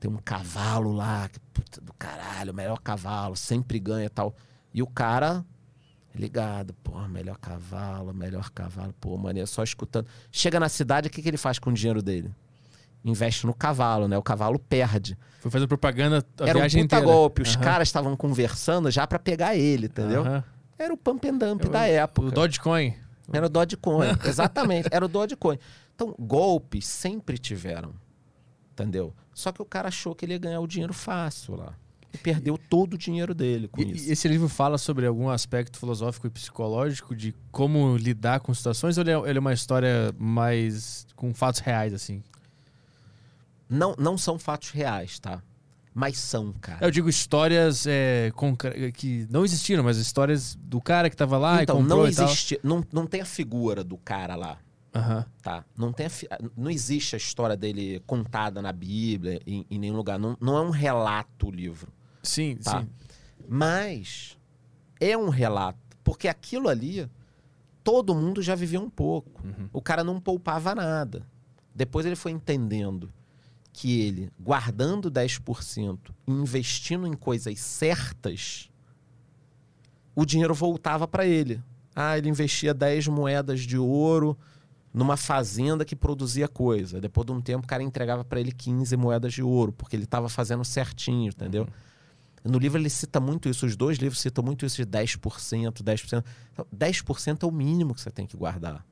[0.00, 1.28] Tem um cavalo lá.
[1.28, 3.36] Que puta do caralho, o melhor cavalo.
[3.36, 4.34] Sempre ganha e tal.
[4.72, 5.44] E o cara
[6.14, 6.72] ligado.
[6.82, 8.94] Porra, melhor cavalo, melhor cavalo.
[9.00, 10.06] Pô, maneiro, só escutando.
[10.32, 12.32] Chega na cidade, o que, que ele faz com o dinheiro dele?
[13.04, 14.16] Investe no cavalo, né?
[14.16, 15.18] O cavalo perde.
[15.40, 17.12] Foi fazer propaganda a Era um viagem puta inteira.
[17.12, 17.42] golpe.
[17.42, 17.62] Os Aham.
[17.64, 20.22] caras estavam conversando já pra pegar ele, entendeu?
[20.22, 20.44] Aham.
[20.78, 22.26] Era o pump and dump O- da época.
[22.28, 22.94] O Dogecoin.
[23.32, 24.88] Era o Dogecoin, exatamente.
[24.90, 25.58] Era o Dogecoin.
[25.94, 27.94] Então, golpes sempre tiveram.
[28.72, 29.14] Entendeu?
[29.32, 31.74] Só que o cara achou que ele ia ganhar o dinheiro fácil lá.
[32.12, 34.08] E perdeu todo o dinheiro dele com E- isso.
[34.08, 38.96] e esse livro fala sobre algum aspecto filosófico e psicológico de como lidar com situações
[38.98, 42.22] ou ele é, ele é uma história mais com fatos reais, assim?
[43.68, 45.42] Não, não são fatos reais, tá?
[45.94, 46.84] Mas são, cara.
[46.84, 48.32] Eu digo histórias é,
[48.94, 52.58] que não existiram, mas histórias do cara que tava lá então, e comprou não existe.
[52.64, 54.58] Não, não tem a figura do cara lá.
[54.92, 55.24] Aham.
[55.42, 55.64] tá?
[55.76, 56.10] Não, tem a
[56.56, 60.18] não existe a história dele contada na Bíblia, em, em nenhum lugar.
[60.18, 61.92] Não, não é um relato o livro.
[62.22, 62.80] Sim, Tá.
[62.80, 62.88] sim.
[63.48, 64.36] Mas
[65.00, 65.78] é um relato.
[66.02, 67.08] Porque aquilo ali,
[67.82, 69.42] todo mundo já viveu um pouco.
[69.44, 69.68] Uhum.
[69.72, 71.26] O cara não poupava nada.
[71.74, 73.12] Depois ele foi entendendo
[73.74, 75.98] que ele, guardando 10%
[76.28, 78.70] e investindo em coisas certas,
[80.14, 81.60] o dinheiro voltava para ele.
[81.94, 84.38] Ah, ele investia 10 moedas de ouro
[84.92, 87.00] numa fazenda que produzia coisa.
[87.00, 90.04] Depois de um tempo, o cara entregava para ele 15 moedas de ouro, porque ele
[90.04, 91.66] estava fazendo certinho, entendeu?
[92.44, 96.24] No livro ele cita muito isso, os dois livros citam muito isso de 10%, 10%.
[96.52, 98.86] Então, 10% é o mínimo que você tem que guardar.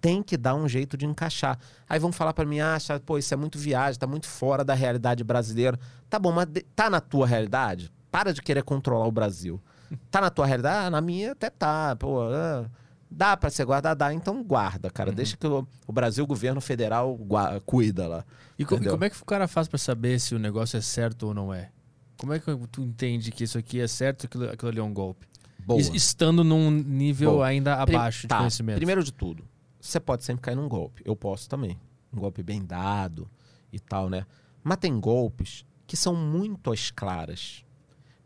[0.00, 1.58] Tem que dar um jeito de encaixar.
[1.88, 4.74] Aí vão falar para mim, ah, pô, isso é muito viagem, tá muito fora da
[4.74, 5.78] realidade brasileira.
[6.08, 7.90] Tá bom, mas tá na tua realidade?
[8.10, 9.60] Para de querer controlar o Brasil.
[10.10, 10.86] Tá na tua realidade?
[10.86, 11.94] Ah, na minha até tá.
[11.96, 12.66] Pô, ah,
[13.10, 13.94] dá para você guardar?
[13.94, 15.12] Dá, então guarda, cara.
[15.12, 18.24] Deixa que o, o Brasil, o governo federal, gua- cuida lá.
[18.58, 21.28] E co- como é que o cara faz pra saber se o negócio é certo
[21.28, 21.70] ou não é?
[22.18, 24.82] Como é que tu entende que isso aqui é certo e aquilo, aquilo ali é
[24.82, 25.26] um golpe?
[25.64, 25.80] Boa.
[25.80, 27.46] Es- Estando num nível Boa.
[27.46, 28.76] ainda Prim- abaixo de tá, conhecimento.
[28.76, 29.44] Primeiro de tudo,
[29.86, 31.02] você pode sempre cair num golpe.
[31.04, 31.78] Eu posso também.
[32.12, 33.28] Um golpe bem dado
[33.72, 34.26] e tal, né?
[34.62, 37.64] Mas tem golpes que são muito às claras.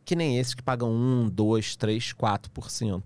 [0.05, 3.03] Que nem esses que pagam 1, 2, 3, 4%.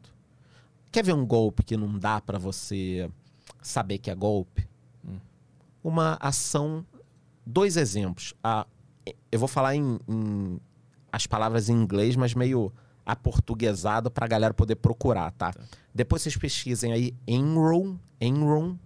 [0.93, 3.11] Quer ver um golpe que não dá pra você
[3.61, 4.67] saber que é golpe?
[5.07, 5.19] Hum.
[5.83, 6.87] Uma ação.
[7.45, 8.33] Dois exemplos.
[8.43, 8.67] A,
[9.31, 10.61] eu vou falar em, em-
[11.13, 12.73] as palavras em inglês, mas meio
[13.05, 15.53] aportuguesado pra galera poder procurar, tá?
[15.95, 18.77] Depois vocês pesquisem aí Enron, Enron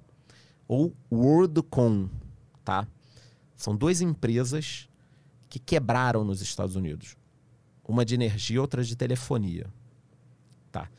[0.66, 2.08] ou WorldCom,
[2.64, 2.86] tá?
[3.56, 4.88] São duas empresas
[5.48, 7.16] que quebraram nos Estados Unidos.
[7.86, 9.66] Uma de energia, outra de telefonia.
[10.70, 10.90] Tá.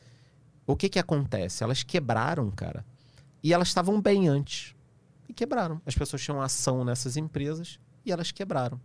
[0.66, 1.62] O que que acontece?
[1.62, 2.84] Elas quebraram, cara.
[3.42, 4.74] E elas estavam bem antes.
[5.28, 5.80] E quebraram.
[5.86, 8.80] As pessoas tinham ação nessas empresas e elas quebraram.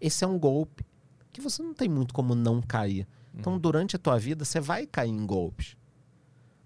[0.00, 0.84] Esse é um golpe
[1.32, 3.06] que você não tem muito como não cair.
[3.36, 5.76] Então, durante a tua vida, você vai cair em golpes.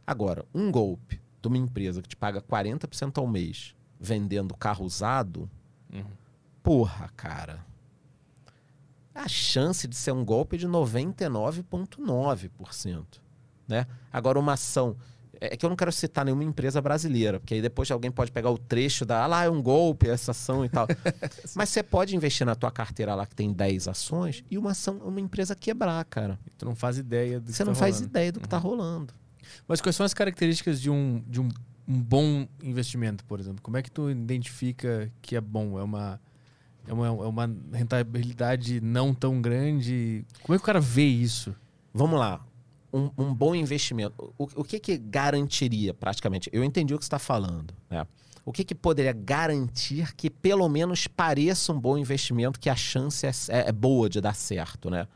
[0.06, 5.50] Agora, um golpe de uma empresa que te paga 40% ao mês vendendo carro usado,
[5.92, 6.04] Uhum.
[6.62, 7.64] porra, cara.
[9.14, 13.20] A chance de ser um golpe é de 99,9%.
[13.66, 13.86] Né?
[14.12, 14.96] Agora, uma ação.
[15.40, 18.50] É que eu não quero citar nenhuma empresa brasileira, porque aí depois alguém pode pegar
[18.50, 19.22] o trecho da.
[19.22, 20.86] Ah, lá é um golpe, essa ação e tal.
[21.54, 24.96] Mas você pode investir na tua carteira lá que tem 10 ações e uma ação,
[24.98, 26.38] uma empresa quebrar, cara.
[26.56, 28.10] Tu não faz ideia do que Você tá não faz rolando.
[28.10, 29.14] ideia do que tá rolando.
[29.66, 31.48] Mas quais são as características de um, de um,
[31.86, 33.62] um bom investimento, por exemplo?
[33.62, 35.78] Como é que tu identifica que é bom?
[35.78, 36.20] É uma,
[36.86, 40.24] é uma, é uma rentabilidade não tão grande?
[40.42, 41.54] Como é que o cara vê isso?
[41.94, 42.40] Vamos lá.
[42.92, 44.32] Um, um bom investimento.
[44.38, 46.48] O, o que que garantiria, praticamente?
[46.52, 47.74] Eu entendi o que você está falando.
[47.90, 48.06] Né?
[48.46, 53.26] O que que poderia garantir que pelo menos pareça um bom investimento, que a chance
[53.26, 55.06] é, é- é boa de dar certo, né?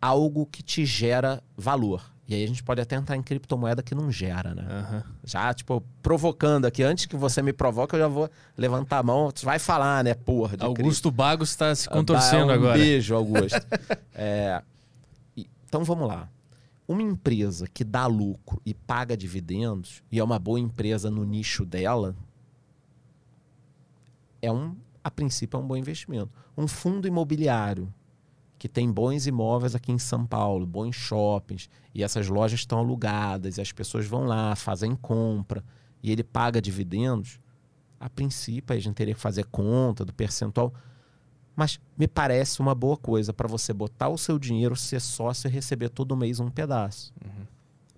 [0.00, 2.12] Algo que te gera valor.
[2.28, 4.62] E aí a gente pode até entrar em criptomoeda que não gera, né?
[4.66, 5.04] Aham.
[5.24, 6.82] Já, tipo, provocando aqui.
[6.82, 9.30] Antes que você me provoque, eu já vou levantar a mão.
[9.34, 10.14] Você vai falar, né?
[10.14, 10.56] Porra.
[10.60, 12.78] Augusto Bagos está se contorcendo Ah, um agora.
[12.78, 13.60] beijo, Augusto.
[14.14, 14.62] É,
[15.66, 16.28] então vamos lá.
[16.86, 21.64] Uma empresa que dá lucro e paga dividendos, e é uma boa empresa no nicho
[21.64, 22.14] dela,
[24.42, 26.30] é um, a princípio, é um bom investimento.
[26.56, 27.92] Um fundo imobiliário
[28.58, 33.58] que tem bons imóveis aqui em São Paulo, bons shoppings, e essas lojas estão alugadas,
[33.58, 35.64] e as pessoas vão lá, fazem compra,
[36.02, 37.38] e ele paga dividendos,
[37.98, 40.72] a princípio a gente teria que fazer conta do percentual,
[41.56, 45.50] mas me parece uma boa coisa para você botar o seu dinheiro, ser sócio e
[45.50, 47.12] receber todo mês um pedaço.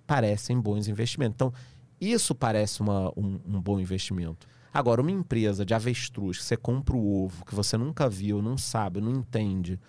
[0.05, 1.35] Parecem bons investimentos.
[1.35, 1.53] Então,
[1.99, 4.47] isso parece uma- um, um bom investimento.
[4.73, 8.57] Agora, uma empresa de avestruz que você compra o ovo, que você nunca viu, não
[8.57, 9.79] sabe, não entende,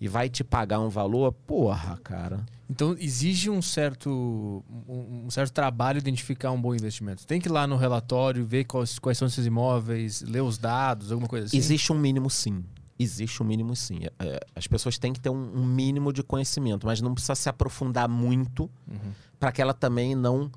[0.00, 2.46] e vai te pagar um valor, porra, cara.
[2.70, 7.26] Então exige um certo, um certo trabalho identificar um bom investimento.
[7.26, 11.10] Tem que ir lá no relatório, ver quais, quais são esses imóveis, ler os dados,
[11.10, 11.56] alguma coisa assim.
[11.56, 12.62] Existe um mínimo, sim.
[12.98, 14.00] Existe um mínimo, sim.
[14.02, 17.34] É, é, as pessoas têm que ter um, um mínimo de conhecimento, mas não precisa
[17.34, 19.12] se aprofundar muito Uhum.
[19.38, 20.50] para que ela também não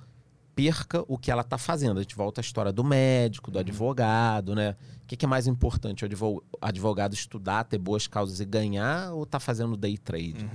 [0.55, 1.99] perca o que ela está fazendo.
[1.99, 4.75] A gente volta à história do médico, do advogado, né?
[5.03, 6.03] O que, que é mais importante?
[6.03, 10.45] O advo- advogado estudar, ter boas causas e ganhar ou tá fazendo day trade?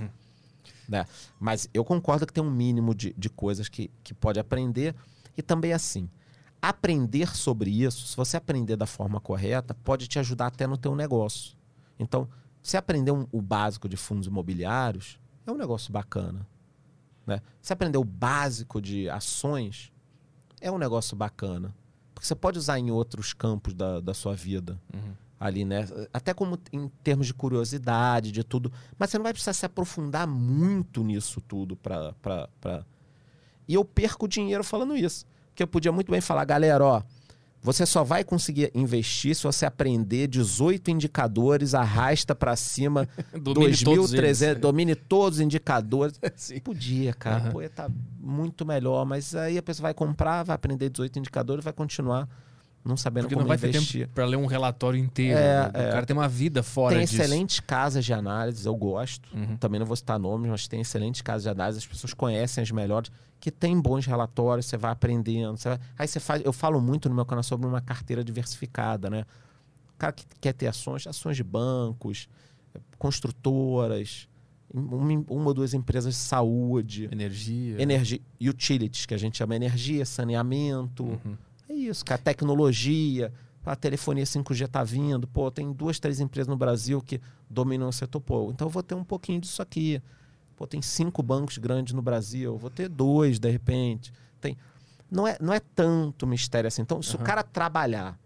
[0.87, 1.05] Né?
[1.39, 4.95] Mas eu concordo que tem um mínimo de, de coisas que, que pode aprender.
[5.37, 6.09] E também assim,
[6.61, 10.95] aprender sobre isso, se você aprender da forma correta, pode te ajudar até no teu
[10.95, 11.56] negócio.
[11.99, 12.27] Então,
[12.61, 16.45] se aprender um- o básico de fundos imobiliários, é um negócio bacana.
[17.25, 17.41] Né?
[17.61, 19.91] Se aprender o básico de ações,
[20.61, 21.73] é um negócio bacana.
[22.13, 24.79] Porque você pode usar em outros campos da, da sua vida.
[25.39, 25.85] Ali, né?
[26.11, 28.71] Até como em termos de curiosidade, de tudo.
[28.97, 32.13] Mas você não vai precisar se aprofundar muito nisso tudo pra.
[32.13, 32.83] pra, pra...
[33.67, 35.27] E eu perco dinheiro falando isso.
[35.49, 37.03] Porque eu podia muito bem falar, galera, ó.
[37.61, 44.13] Você só vai conseguir investir se você aprender 18 indicadores, arrasta pra cima Domine todos
[44.13, 44.61] 2.300, eles.
[44.61, 46.19] domine todos os indicadores.
[46.35, 46.59] Sim.
[46.59, 47.37] Podia, cara.
[47.43, 47.51] Aham.
[47.51, 47.89] Pô, tá
[48.19, 49.05] muito melhor.
[49.05, 52.27] Mas aí a pessoa vai comprar, vai aprender 18 indicadores, vai continuar
[52.87, 54.01] não sabendo Porque como não vai ter investir.
[54.01, 55.37] tempo pra ler um relatório inteiro.
[55.37, 55.71] É, né?
[55.73, 55.91] O é.
[55.91, 57.21] cara tem uma vida fora Tem disso.
[57.21, 59.29] excelentes casas de análise, eu gosto.
[59.35, 59.57] Uhum.
[59.57, 62.71] Também não vou citar nomes, mas tem excelentes casas de análise, as pessoas conhecem as
[62.71, 65.57] melhores, que tem bons relatórios, você vai aprendendo.
[65.57, 66.41] você vai- Aí você faz.
[66.45, 69.25] Eu falo muito no meu canal sobre uma carteira diversificada, né?
[69.93, 72.27] O cara que quer ter ações, ações de bancos,
[72.97, 74.27] construtoras,
[74.73, 77.81] uma, uma ou duas empresas de saúde, Energia.
[77.81, 81.03] energia, utilities, que a gente chama energia, saneamento.
[81.03, 81.37] Uhum.
[81.77, 82.21] Isso, cara.
[82.21, 83.31] Tecnologia,
[83.65, 85.27] a telefonia 5G tá vindo.
[85.27, 88.21] Pô, tem duas, três empresas no Brasil que dominam o setor.
[88.21, 90.01] Pô, então eu vou ter um pouquinho disso aqui.
[90.55, 92.53] Pô, tem cinco bancos grandes no Brasil.
[92.53, 94.11] Eu vou ter dois, de repente.
[94.39, 94.57] Tem...
[95.09, 96.81] Não, é, não é tanto mistério assim.
[96.81, 97.25] Então, se o Aham.
[97.25, 98.19] cara trabalhar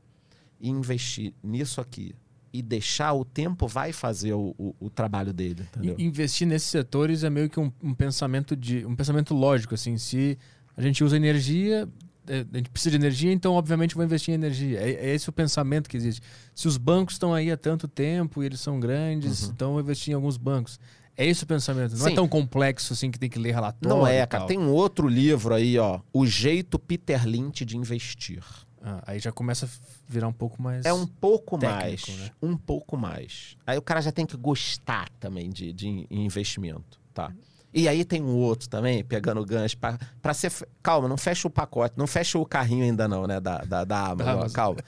[0.59, 2.15] e investir nisso aqui
[2.53, 5.95] e deixar, o tempo vai fazer o, o, o trabalho dele, entendeu?
[5.97, 9.97] Investir nesses setores é meio que um, um pensamento de um pensamento lógico assim.
[9.97, 10.37] Se
[10.75, 11.87] a gente usa energia,
[12.27, 14.79] a gente precisa de energia, então obviamente vou investir em energia.
[14.79, 16.21] É, é esse o pensamento que existe.
[16.53, 19.81] Se os bancos estão aí há tanto tempo e eles são grandes, então eu vou
[19.81, 20.79] investir em alguns bancos.
[21.17, 21.95] É esse o pensamento.
[21.97, 22.15] Não é Sim.
[22.15, 23.89] tão complexo assim que tem que ler relatório.
[23.97, 24.45] Não é, cara.
[24.45, 25.99] Tem um outro livro aí, ó.
[26.13, 28.43] O Jeito Peter Lynch de Investir.
[28.81, 29.69] Ah, aí já começa a
[30.07, 30.85] virar um pouco mais.
[30.85, 32.19] É um pouco técnico, mais.
[32.19, 32.31] né?
[32.41, 33.55] Um pouco mais.
[33.67, 37.31] Aí o cara já tem que gostar também de, de in- investimento, tá?
[37.73, 40.51] E aí tem um outro também, pegando gancho, pra ser.
[40.83, 43.39] Calma, não fecha o pacote, não fecha o carrinho ainda não, né?
[43.39, 44.79] Da, da, da Amazon, calma.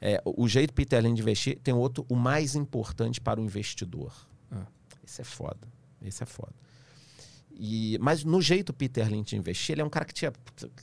[0.00, 4.12] É, o jeito Peter Lynch de investir tem outro, o mais importante para o investidor.
[4.52, 4.66] Ah.
[5.04, 5.66] Esse é foda.
[6.00, 6.52] Esse é foda.
[7.58, 10.32] E, mas no jeito Peter Lynch de investir, ele é um cara que tinha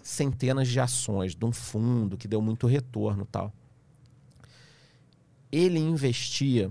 [0.03, 3.53] centenas de ações de um fundo que deu muito retorno e tal.
[5.49, 6.69] Ele investia.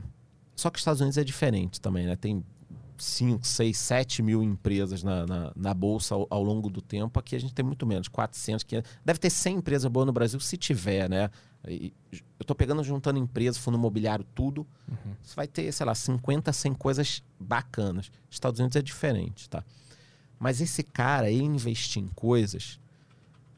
[0.55, 2.16] Só que os Estados Unidos é diferente também, né?
[2.16, 2.45] Tem
[2.97, 7.18] 5, 6, 7 mil empresas na, na, na bolsa ao, ao longo do tempo.
[7.18, 8.90] Aqui a gente tem muito menos, 400, 500.
[9.05, 11.30] Deve ter 100 empresas boas no Brasil, se tiver, né?
[11.66, 14.66] E eu tô pegando, juntando empresas, fundo imobiliário, tudo.
[15.22, 18.11] Você vai ter, sei lá, 50, 100 coisas bacanas.
[18.30, 19.64] Estados Unidos é diferente, tá?
[20.38, 22.78] Mas esse cara, ele investia em coisas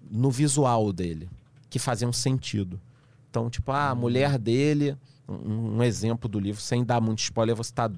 [0.08, 1.28] no visual dele,
[1.68, 2.80] que faziam sentido.
[3.28, 4.96] Então, tipo, ah, a mulher dele,
[5.28, 7.90] um, um exemplo do livro, sem dar muito spoiler, vou citar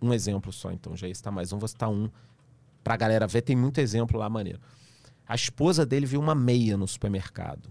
[0.00, 2.08] um exemplo só, então já está mais um, vou citar um
[2.82, 4.60] pra galera ver, tem muito exemplo lá maneiro.
[5.26, 7.68] A esposa dele viu uma meia no supermercado.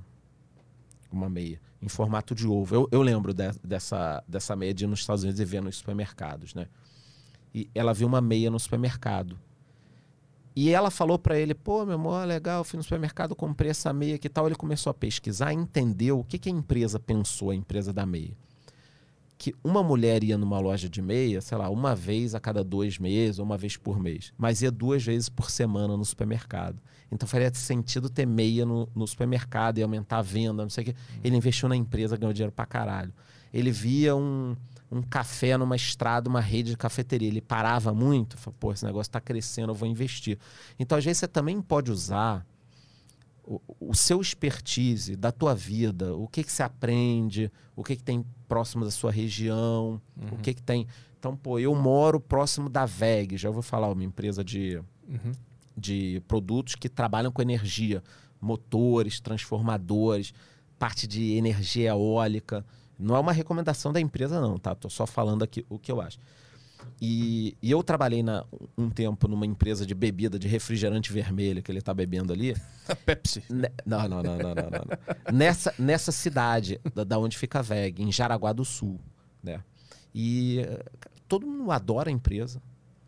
[1.11, 2.73] Uma meia, em formato de ovo.
[2.75, 5.77] Eu, eu lembro de- dessa, dessa meia de ir nos Estados Unidos e ver nos
[5.77, 6.67] supermercados, né?
[7.53, 9.37] E ela viu uma meia no supermercado.
[10.55, 14.17] E ela falou pra ele, pô, meu amor, legal, fui no supermercado, comprei essa meia
[14.17, 14.45] que tal.
[14.45, 18.37] Ele começou a pesquisar, entendeu o que, que a empresa pensou, a empresa da meia.
[19.39, 22.99] Que uma mulher ia numa loja de meia, sei lá, uma vez a cada dois
[22.99, 26.77] meses, ou uma vez por mês, mas ia duas vezes por semana no supermercado.
[27.11, 30.85] Então faria sentido ter meia no, no supermercado e aumentar a venda, não sei o
[30.87, 30.95] quê.
[31.23, 33.13] Ele investiu na empresa, ganhou dinheiro pra caralho.
[33.53, 34.55] Ele via um,
[34.91, 37.29] um café numa estrada, uma rede de cafeteria.
[37.29, 40.37] Ele parava muito, falou, pô, esse negócio está crescendo, eu vou investir.
[40.77, 42.45] Então, às vezes, você também pode usar
[43.49, 48.03] o, o seu expertise da tua vida, o que, que você aprende, o que, que
[48.03, 49.99] tem próximo da sua região,
[50.31, 50.85] o que, que tem.
[51.17, 55.31] Então, pô, eu moro próximo da VEG, já vou falar, uma empresa de, Uhum.
[55.75, 58.03] de produtos que trabalham com energia,
[58.39, 60.31] motores, transformadores,
[60.77, 62.63] parte de energia eólica.
[62.97, 64.75] Não é uma recomendação da empresa, não, tá?
[64.75, 66.19] Tô só falando aqui o que eu acho.
[67.01, 68.45] E, e eu trabalhei na,
[68.77, 72.55] um tempo numa empresa de bebida de refrigerante vermelho que ele tá bebendo ali.
[73.05, 73.43] Pepsi.
[73.49, 75.33] Ne- Não, não, não, não, não, não.
[75.33, 78.99] Nessa, nessa cidade, da, da onde fica a VEG, em Jaraguá do Sul,
[79.43, 79.61] né?
[80.13, 80.59] E
[81.27, 82.61] todo mundo adora a empresa.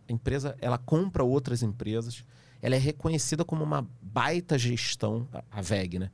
[0.08, 2.24] A empresa, ela compra outras empresas.
[2.62, 6.12] ela é reconhecida como uma baita gestão, a- a VEG, né?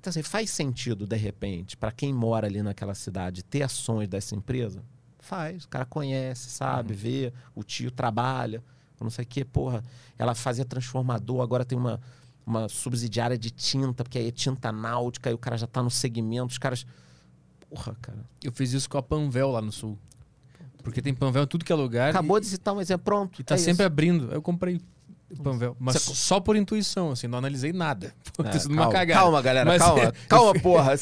[0.00, 4.34] Então, assim, faz sentido, de repente, para quem mora ali naquela cidade, ter ações dessa
[4.34, 4.82] empresa?
[5.24, 5.64] Faz.
[5.64, 8.62] O cara conhece, sabe, vê, o tio trabalha,
[9.00, 9.44] não sei o quê.
[9.44, 9.82] Porra,
[10.18, 11.98] ela fazia transformador, agora tem uma,
[12.46, 15.90] uma subsidiária de tinta, porque aí é tinta náutica, aí o cara já tá no
[15.90, 16.86] segmento, os caras.
[17.70, 18.18] Porra, cara.
[18.42, 19.98] Eu fiz isso com a Panvel lá no sul.
[20.82, 22.10] Porque tem Panvel em tudo que é lugar.
[22.10, 23.40] Acabou e, de citar um exemplo, pronto.
[23.40, 23.86] e tá é sempre isso.
[23.86, 24.30] abrindo.
[24.30, 24.78] Eu comprei
[25.42, 25.76] Panvel.
[25.78, 28.14] Mas Você- só por intuição, assim, não analisei nada.
[28.36, 30.12] Pô, É, calma, calma, galera, Mas- calma.
[30.28, 30.92] Calma, porra.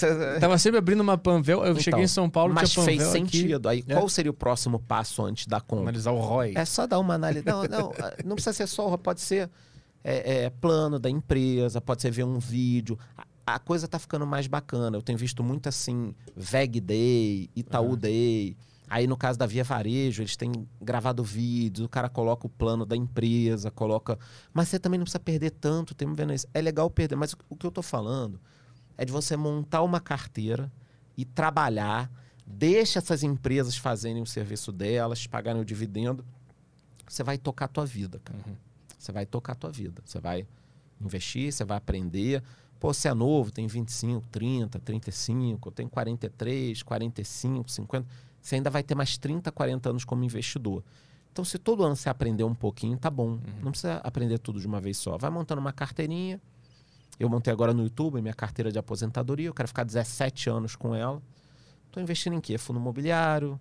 [0.41, 1.65] Tava sempre abrindo uma Panvel.
[1.65, 3.37] Eu Então, cheguei em São Paulo, Mas tinha fez Panvel aqui.
[3.39, 3.69] sentido.
[3.69, 3.95] Aí, É.
[3.95, 5.85] qual seria o próximo passo antes da compra?
[5.85, 6.53] Analisar o ROI.
[6.57, 7.45] É só dar uma análise.
[7.47, 7.93] Não, não,
[8.25, 9.51] não precisa ser só, pode ser
[10.05, 12.99] é, é, plano da empresa, pode ser ver um vídeo.
[13.47, 14.97] A, a coisa tá ficando mais bacana.
[14.97, 17.97] Eu tenho visto muito assim, VEG Day, Itaú Uhum.
[17.97, 18.57] Day.
[18.93, 22.85] Aí no caso da Via Varejo, eles têm gravado vídeos, o cara coloca o plano
[22.85, 24.19] da empresa, coloca.
[24.53, 26.47] Mas você também não precisa perder tanto tempo vendo isso.
[26.53, 28.39] É legal perder, mas o, que eu tô falando
[28.99, 30.71] é de você montar uma carteira
[31.17, 32.13] e trabalhar,
[32.47, 36.23] deixa essas empresas fazerem o serviço delas, pagarem o dividendo.
[37.09, 38.41] Você vai tocar a tua vida, cara.
[38.47, 38.55] Uhum.
[38.99, 40.03] Você vai tocar a tua vida.
[40.05, 40.47] Você vai
[41.01, 42.43] investir, você vai aprender.
[42.79, 48.32] Pô, você é novo, tem 25, 30, 35, eu tenho 43, 45, 50.
[48.43, 50.83] Você ainda vai ter mais 30, 40 anos como investidor.
[51.33, 53.39] Então, se todo ano você aprender um pouquinho, tá bom.
[53.63, 55.17] Não precisa aprender tudo de uma vez só.
[55.17, 56.41] Vai montando uma carteirinha.
[57.19, 59.47] Eu montei agora no YouTube minha carteira de aposentadoria.
[59.49, 61.23] Eu quero ficar 17 anos com ela.
[61.87, 62.59] Estou investindo em quê?
[62.59, 63.59] Fundo imobiliário,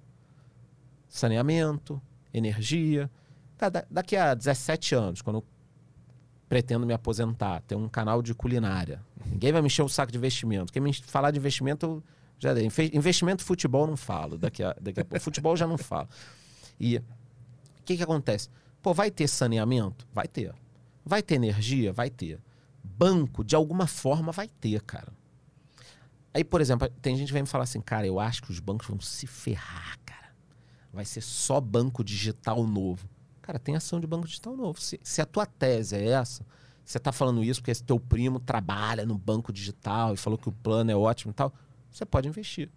[1.08, 2.02] saneamento,
[2.34, 3.10] energia.
[3.58, 5.46] Tá, da- daqui a 17 anos, quando eu
[6.50, 9.02] pretendo me aposentar, ter um canal de culinária.
[9.26, 10.74] Ninguém vai me encher o saco de investimento.
[10.74, 12.04] Quem me falar de investimento, eu
[12.42, 12.54] já
[12.92, 14.36] Investimento futebol não falo.
[14.36, 15.24] Daqui a, daqui a pouco.
[15.24, 16.10] Futebol já não falo.
[16.80, 17.04] E o
[17.86, 18.50] que, que acontece?
[18.82, 20.08] Pô, vai ter saneamento?
[20.12, 20.54] Vai ter.
[21.06, 21.94] Vai ter energia?
[21.94, 22.40] Vai ter.
[22.84, 25.14] Banco, de alguma forma, vai ter, cara.
[26.34, 28.60] Aí, por exemplo, tem gente que vem me falar assim, cara, eu acho que os
[28.60, 30.34] bancos vão se ferrar, cara.
[30.92, 33.08] Vai ser só banco digital novo.
[33.42, 34.82] Cara, tem ação de banco digital novo.
[34.82, 36.44] Se, se a tua tese é essa,
[36.84, 40.50] você tá falando isso porque esse teu primo trabalha no banco digital e falou que
[40.50, 41.54] o plano é ótimo e tal,
[41.92, 42.70] você pode investir.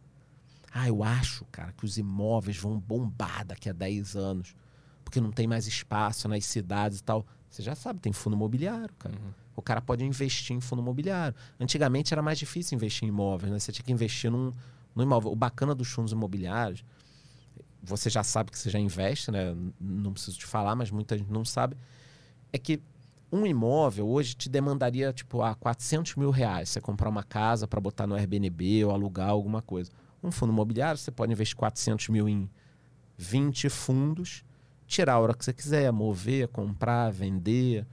[0.73, 4.57] Ah, eu acho, cara, que os imóveis vão bombar daqui a 10 anos,
[5.05, 7.25] porque não tem mais espaço nas cidades e tal.
[7.49, 9.15] Você já sabe, tem fundo imobiliário, cara.
[9.55, 11.37] O cara pode investir em fundo imobiliário.
[11.61, 13.59] Antigamente era mais difícil investir em imóveis, né?
[13.61, 14.51] Você tinha que investir num,
[14.95, 15.31] num imóvel.
[15.31, 16.85] O bacana dos fundos imobiliários,
[17.81, 19.55] você já sabe que você já investe, né?
[19.81, 21.77] Não preciso te falar, mas muita gente não sabe.
[22.53, 22.83] É que
[23.35, 26.69] um imóvel hoje te demandaria, tipo, ah, 400 mil reais.
[26.69, 29.91] Você comprar uma casa para botar no Airbnb ou alugar alguma coisa.
[30.23, 32.49] Um fundo imobiliário, você pode investir 400 mil em
[33.19, 34.45] 20 fundos,
[34.87, 37.87] tirar a hora que você quiser, mover, comprar, vender,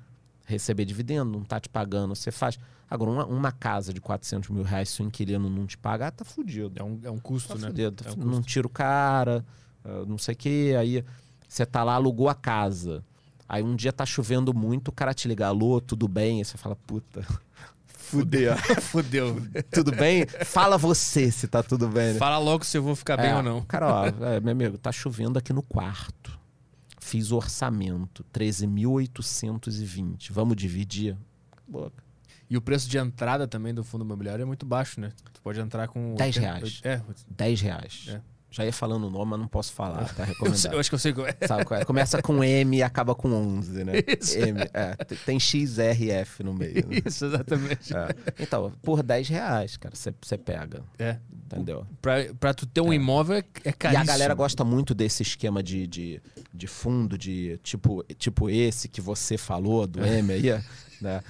[0.45, 2.57] receber dividendo, não tá te pagando, você faz.
[2.89, 6.25] Agora, uma, uma casa de 400 mil reais, se o inquilino não te pagar, tá
[6.25, 6.73] fudido.
[6.75, 7.67] É um, é um custo, Tá né?
[7.67, 8.03] fudido.
[8.05, 9.45] É um não tira o cara,
[9.83, 10.75] ah, não sei o quê.
[10.77, 11.03] Aí
[11.47, 13.03] você tá lá, alugou a casa.
[13.51, 16.37] Aí um dia tá chovendo muito, o cara te liga, alô, tudo bem?
[16.37, 17.21] Aí você fala, puta,
[17.85, 18.55] fudeu.
[18.79, 19.45] Fudeu.
[19.69, 20.25] tudo bem?
[20.45, 22.19] Fala você se tá tudo bem, né?
[22.19, 23.61] Fala logo se eu vou ficar bem É, ou não.
[23.63, 26.39] Cara, ó, é, meu amigo, tá chovendo aqui no quarto.
[27.01, 30.31] Fiz o orçamento, 13.820.
[30.31, 31.17] Vamos dividir?
[31.51, 31.91] Acabou.
[32.49, 35.11] E o preço de entrada também do fundo imobiliário é muito baixo, né?
[35.33, 36.15] Tu pode entrar com...
[36.15, 36.79] 10 80 reais.
[36.85, 38.05] É, 10 reais.
[38.07, 38.21] É.
[38.53, 40.57] Já ia falando o nome, mas não posso falar, tá eu, recomendado.
[40.59, 41.35] sei- eu acho que eu sei qual é.
[41.47, 41.85] Sabe qual é?
[41.85, 43.93] Começa com M e acaba com 11, né?
[44.19, 44.37] Isso.
[44.37, 44.95] M, é,
[45.25, 46.85] tem XRF no meio.
[46.87, 47.01] Né?
[47.05, 47.95] Isso, exatamente.
[47.95, 48.09] É.
[48.39, 51.15] Então, por 10 reais, cara, você pega, É.
[51.45, 51.87] entendeu?
[52.01, 54.03] Pra, pra tu ter um imóvel é, é E caríssimo.
[54.03, 56.21] a galera gosta muito desse esquema de, de,
[56.53, 60.61] de fundo, de tipo, tipo esse que você falou, do M aí,
[60.99, 61.21] né?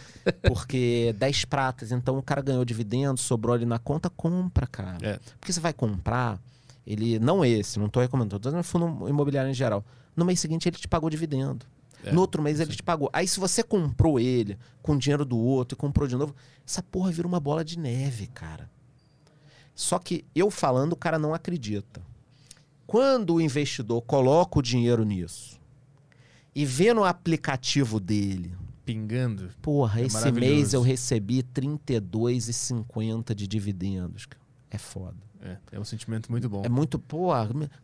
[0.48, 4.98] Porque 10 pratas, então o cara ganhou dividendo, sobrou ali na conta, compra, cara.
[5.02, 5.20] É.
[5.40, 6.40] Porque você vai comprar,
[6.86, 9.86] ele, não esse, não tô recomendando, tô dizendo fundo imobiliário em geral.
[10.16, 11.66] No mês seguinte ele te pagou dividendo.
[12.04, 13.10] É, no outro mês ele te pagou.
[13.14, 16.36] Aí se você comprou ele com dinheiro do outro e comprou de novo,
[16.66, 18.70] essa porra vira uma bola de neve, cara.
[19.76, 22.02] Só que eu falando, o cara não acredita.
[22.86, 25.60] Quando o investidor coloca o dinheiro nisso
[26.54, 28.54] e vê no aplicativo dele,
[28.84, 29.50] Pingando.
[29.62, 34.28] porra, É esse mês eu recebi R$ 32,50 de dividendos.
[34.70, 35.31] É foda.
[35.44, 36.62] É, é um sentimento muito bom.
[36.64, 37.30] É muito, pô,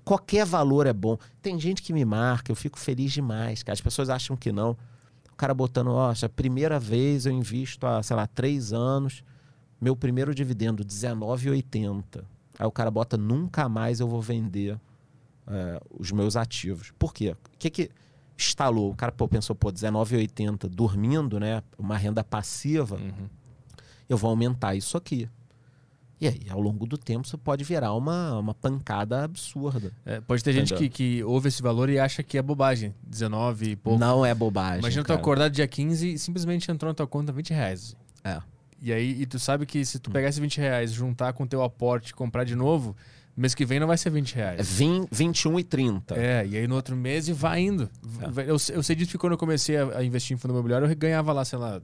[0.06, 1.18] qualquer valor é bom.
[1.42, 3.74] Tem gente que me marca, eu fico feliz demais, cara.
[3.74, 4.78] As pessoas acham que não.
[5.32, 9.24] O cara botando, ó, a primeira vez eu invisto há, sei lá, três anos,
[9.82, 12.24] meu primeiro dividendo, R$19,80.
[12.60, 14.80] Aí o cara bota, nunca mais eu vou vender
[15.48, 16.92] é, os meus ativos.
[16.98, 17.32] Por quê?
[17.54, 17.90] O que que,
[18.38, 21.64] instalou, o cara pô, pensou, pô, R$19,80 dormindo, né?
[21.78, 23.28] Uma renda passiva, Uhum.
[24.10, 25.28] eu vou aumentar isso aqui.
[26.20, 29.92] E aí, ao longo do tempo, isso pode virar uma, uma pancada absurda.
[30.06, 30.92] É, pode ter gente que, Entendeu?
[30.92, 32.94] que ouve esse valor e acha que é bobagem.
[33.04, 34.00] 19 e pouco.
[34.00, 34.80] Não é bobagem.
[34.80, 35.20] Imagina tu cara.
[35.20, 37.96] acordar dia 15 e simplesmente entrou na tua conta 20 reais.
[38.24, 38.40] É.
[38.82, 40.02] E aí, e tu sabe que se Hum.
[40.04, 42.96] tu pegar esses 20 reais, juntar com o teu aporte e comprar de novo,
[43.36, 44.72] mês que vem não vai ser 20 É reais.
[44.72, 46.16] 20, 21 e 30.
[46.20, 47.88] É, e aí no outro mês e vai indo.
[48.22, 48.42] É.
[48.42, 50.96] Eu, eu sei disso que quando eu comecei a, a investir em fundo imobiliário, eu
[50.96, 51.80] ganhava lá, sei lá.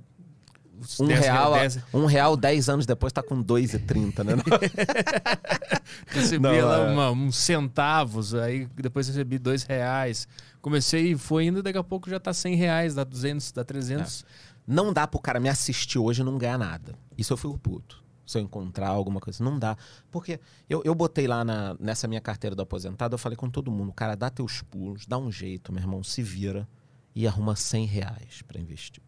[0.99, 4.33] Um 10 real, dez- um real 10 anos depois tá com 2,30, né?
[6.07, 6.91] recebia Não, lá é.
[6.93, 10.27] uma- uns centavos, aí depois recebi dois reais.
[10.61, 14.25] Comecei e foi indo, daqui a pouco já tá 100 reais, dá 200, dá 300.
[14.65, 16.95] Não dá pro cara me assistir hoje e não ganhar nada.
[17.17, 18.01] Isso eu fico puto.
[18.25, 19.43] Se eu encontrar alguma coisa.
[19.43, 19.75] Não dá.
[20.09, 20.39] Porque
[20.69, 23.91] eu, eu botei lá na- nessa minha carteira do aposentado, eu falei com todo mundo,
[23.91, 26.65] cara, dá teus pulos, dá um jeito, meu irmão, se vira
[27.13, 29.02] e arruma 100 reais pra investir.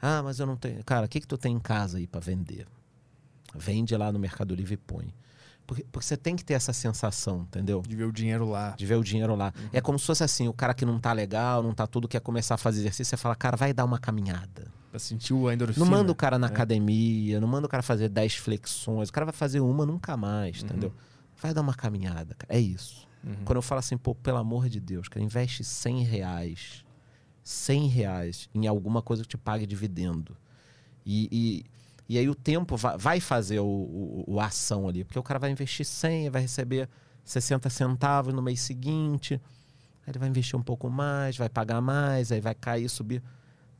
[0.00, 0.82] Ah, mas eu não tenho.
[0.84, 2.66] Cara, o que, que tu tem em casa aí pra vender?
[3.54, 5.12] Vende lá no Mercado Livre e põe.
[5.66, 7.82] Porque, porque você tem que ter essa sensação, entendeu?
[7.86, 8.70] De ver o dinheiro lá.
[8.76, 9.52] de ver o dinheiro lá.
[9.72, 12.20] É como se fosse assim, o cara que não tá legal, não tá tudo, quer
[12.20, 14.66] começar a fazer exercício, você fala, cara, vai dar uma caminhada.
[14.90, 15.84] Pra sentir o endorfina.
[15.84, 16.50] Não manda o cara na É.
[16.50, 20.58] academia, não manda o cara fazer 10 flexões, o cara vai fazer uma nunca mais,
[20.60, 20.64] Uhum.
[20.66, 20.94] entendeu?
[21.40, 22.52] Vai dar uma caminhada, cara.
[22.52, 23.06] É isso.
[23.22, 23.36] Uhum.
[23.44, 26.84] Quando eu falo assim, pô, pelo amor de Deus, cara, investe 100 reais,
[27.50, 30.36] 100 reais em alguma coisa que te pague dividendo.
[31.04, 35.18] E, e, e aí o tempo vai, vai fazer o, o, o ação ali, porque
[35.18, 36.88] o cara vai investir 100, vai receber
[37.24, 39.34] 60 centavos no mês seguinte,
[40.06, 43.22] aí ele vai investir um pouco mais, vai pagar mais, aí vai cair, subir.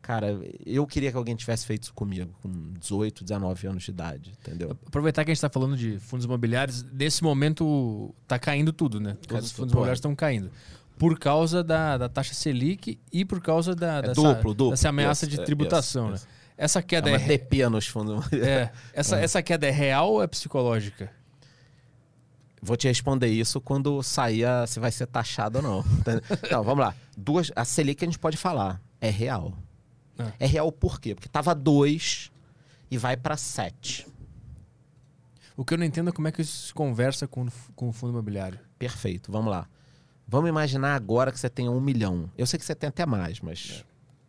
[0.02, 4.32] Cara, eu queria que alguém tivesse feito isso comigo, com 18, 19 anos de idade,
[4.40, 4.70] entendeu?
[4.86, 9.16] Aproveitar que a gente tá falando de fundos imobiliários, nesse momento tá caindo tudo, né?
[9.28, 10.50] Todos os fundos imobiliários estão caindo.
[11.00, 14.70] Por causa da, da taxa Selic e por causa da, É dessa, duplo, duplo.
[14.72, 16.32] dessa ameaça Isso, de é, tributação, isso, né?
[16.58, 18.30] Essa É queda uma é, nos fundos.
[18.34, 21.10] é, essa, essa queda é real ou é psicológica?
[22.60, 25.84] Vou te responder isso quando sair a- se vai ser taxado ou não.
[26.52, 26.94] Não, vamos lá.
[27.16, 28.78] Duas, a Selic a gente pode falar.
[29.00, 29.54] É real.
[30.18, 30.30] Ah.
[30.38, 31.14] É real por quê?
[31.14, 32.30] Porque tava 2
[32.90, 34.06] e vai para 7.
[35.56, 37.92] O que eu não entendo é como é que isso se conversa com, com o
[37.92, 38.60] fundo imobiliário.
[38.78, 39.66] Perfeito, vamos lá.
[40.30, 42.30] Vamos imaginar agora que você tem um milhão.
[42.38, 43.84] Eu sei que você tem até mais, mas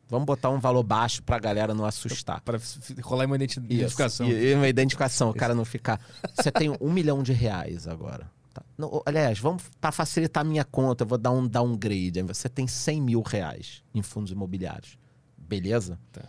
[0.10, 2.41] vamos botar um valor baixo pra galera não assustar.
[2.41, 2.60] Para
[3.03, 4.28] rolar uma identi- identificação.
[4.28, 6.02] Isso, E, uma identificação, o cara não ficar.
[6.36, 8.28] Você tem um milhão de reais agora.
[8.52, 8.64] Tá?
[8.76, 12.19] Não, aliás, vamos para facilitar a minha conta, eu vou dar um downgrade.
[12.23, 14.98] Você tem 100 mil reais em fundos imobiliários.
[15.38, 15.99] Beleza?
[16.11, 16.23] Tá.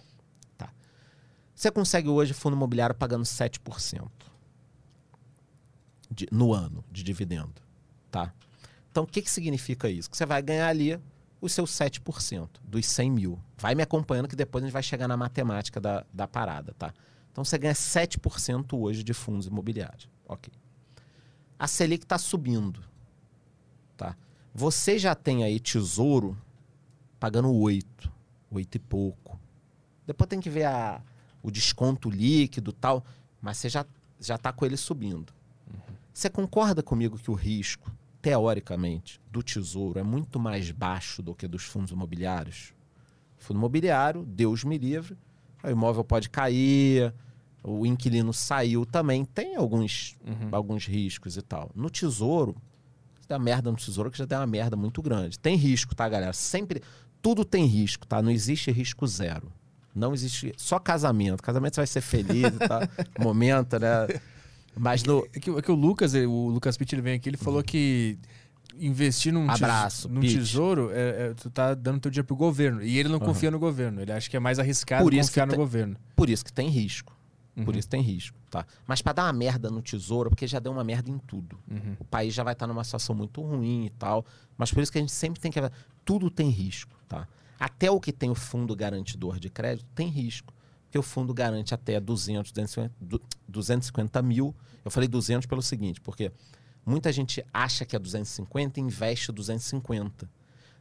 [0.58, 0.70] Tá.
[1.54, 4.06] Você consegue hoje fundo imobiliário pagando 7%
[6.10, 7.54] de- no ano de dividendo.
[8.10, 8.32] Tá?
[8.92, 10.10] Então, o que, que significa isso?
[10.10, 11.00] Que você vai ganhar ali
[11.40, 13.38] os seus 7% dos 100 mil.
[13.56, 16.92] Vai me acompanhando que depois a gente vai chegar na matemática da, da parada, tá?
[17.32, 20.10] Então, você ganha 7% hoje de fundos imobiliários.
[20.28, 20.52] Ok.
[21.58, 22.84] A Selic está subindo,
[23.96, 24.14] tá?
[24.54, 26.36] Você já tem aí tesouro
[27.18, 28.12] pagando 8,
[28.50, 29.40] 8 e pouco.
[30.06, 31.00] Depois tem que ver a,
[31.42, 33.02] o desconto líquido e tal,
[33.40, 33.86] mas você já,
[34.20, 35.32] já tá com ele subindo.
[36.12, 37.90] Você concorda comigo que o risco,
[38.22, 42.72] teoricamente, do tesouro é muito mais baixo do que dos fundos imobiliários?
[43.36, 45.18] Fundo imobiliário, Deus me livre,
[45.64, 47.12] o imóvel pode cair,
[47.64, 50.48] o inquilino saiu também, tem alguns, Uhum.
[50.52, 51.70] alguns riscos e tal.
[51.74, 52.54] No tesouro,
[53.20, 55.38] se der merda no tesouro, que já tem uma merda muito grande.
[55.38, 56.32] Tem risco, tá, galera?
[56.32, 56.80] Sempre,
[57.20, 58.22] tudo tem risco, tá?
[58.22, 59.52] Não existe risco zero.
[59.94, 61.42] Não existe, só casamento.
[61.42, 62.80] Casamento você vai ser feliz tal,
[63.22, 64.06] momento, né?
[64.76, 67.28] Mas no, É que, é que o Lucas, ele- o Lucas Pitt, ele vem aqui,
[67.28, 68.18] ele falou que
[68.78, 69.64] investir num, tes- Uhum.
[69.66, 70.34] Abraço, num Pitt.
[70.38, 72.82] tesouro, é, é- tu tá dando teu dinheiro pro governo.
[72.82, 73.26] E ele não Aham.
[73.26, 74.00] confia no governo.
[74.00, 75.96] Ele acha que é mais arriscado Por confiar que no tem- governo.
[76.16, 77.14] Por isso que tem risco.
[77.54, 77.78] Por Uhum.
[77.78, 78.64] isso tem risco, tá?
[78.86, 81.58] Mas para dar uma merda no tesouro, porque já deu uma merda em tudo.
[81.70, 81.96] Uhum.
[82.00, 84.24] O país já vai estar numa situação muito ruim e tal.
[84.56, 85.60] Mas por isso que a gente sempre tem que.
[86.02, 87.28] Tudo tem risco, tá?
[87.60, 90.52] Até o que tem o fundo garantidor de crédito tem risco.
[90.92, 94.54] Porque o fundo garante até 200, 250, du- 250 mil.
[94.84, 96.30] Eu falei 200 pelo seguinte, porque
[96.84, 100.28] muita gente acha que é 250 e investe 250.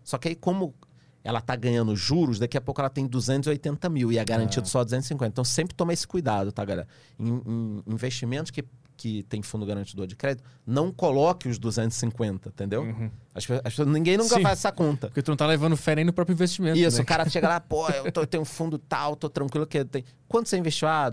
[0.04, 0.76] Só que aí, como
[1.24, 4.70] ela está ganhando juros, daqui a pouco ela tem 280 mil e é garantido Ah.
[4.70, 5.32] só 250.
[5.32, 6.90] Então sempre toma esse cuidado, tá, galera?
[7.18, 8.66] Em, em investimentos que,
[9.02, 12.84] que tem fundo garantidor de crédito, não coloque os 250, entendeu?
[12.84, 13.10] Uhum.
[13.34, 14.42] As pe- as pessoas- ninguém nunca Sim.
[14.44, 15.08] faz essa conta.
[15.08, 16.78] Porque tu não tá levando fé nem no próprio investimento.
[16.78, 17.04] Isso, né?
[17.04, 19.84] o cara chega lá, pô, eu, tô- eu tenho um fundo tal, tô tranquilo que
[19.86, 20.04] tem.
[20.28, 20.88] Quanto você investiu?
[20.88, 21.12] Ah,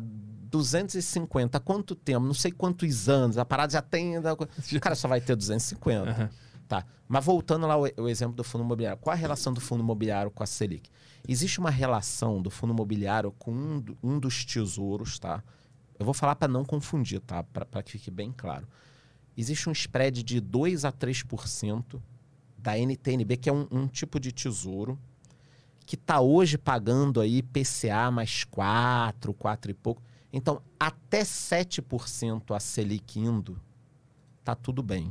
[0.66, 1.60] 250.
[1.60, 2.20] Quanto tempo?
[2.26, 3.38] Não sei quantos anos.
[3.38, 4.16] A parada já tem.
[4.18, 6.10] O cara só vai ter 250.
[6.10, 6.30] Aham.
[6.66, 6.84] Tá.
[7.08, 8.98] Mas voltando lá o, o exemplo do fundo imobiliário.
[9.00, 10.90] Qual a relação do fundo imobiliário com a Selic?
[11.26, 15.42] Existe uma relação do fundo imobiliário com um, um dos tesouros, tá?
[15.98, 17.42] Eu vou falar para não confundir, tá?
[17.42, 18.68] Para que fique bem claro.
[19.36, 22.00] Existe um spread de 2 a 3%
[22.56, 24.98] da NTNB, que é um, um tipo de tesouro,
[25.86, 30.02] que está hoje pagando aí PCA mais 4, 4 e pouco.
[30.32, 33.60] Então, até 7% a Selic indo,
[34.44, 35.10] tá tudo bem.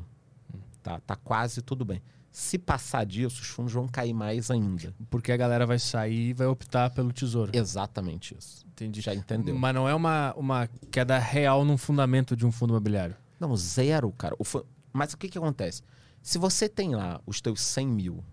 [0.83, 2.01] Tá, tá quase tudo bem.
[2.39, 4.93] Se passar disso, os fundos vão cair mais ainda.
[5.09, 7.51] Porque a galera vai sair e vai optar pelo tesouro.
[7.51, 8.63] Exatamente isso.
[8.67, 9.01] Entendi.
[9.01, 9.55] Já entendeu?
[9.57, 13.15] Mas não é uma, uma queda real num fundamento de um fundo imobiliário.
[13.39, 14.35] Não, zero, cara.
[14.37, 15.81] O fu- Mas o que, que acontece?
[16.21, 18.23] Se você tem lá os teus 100 mil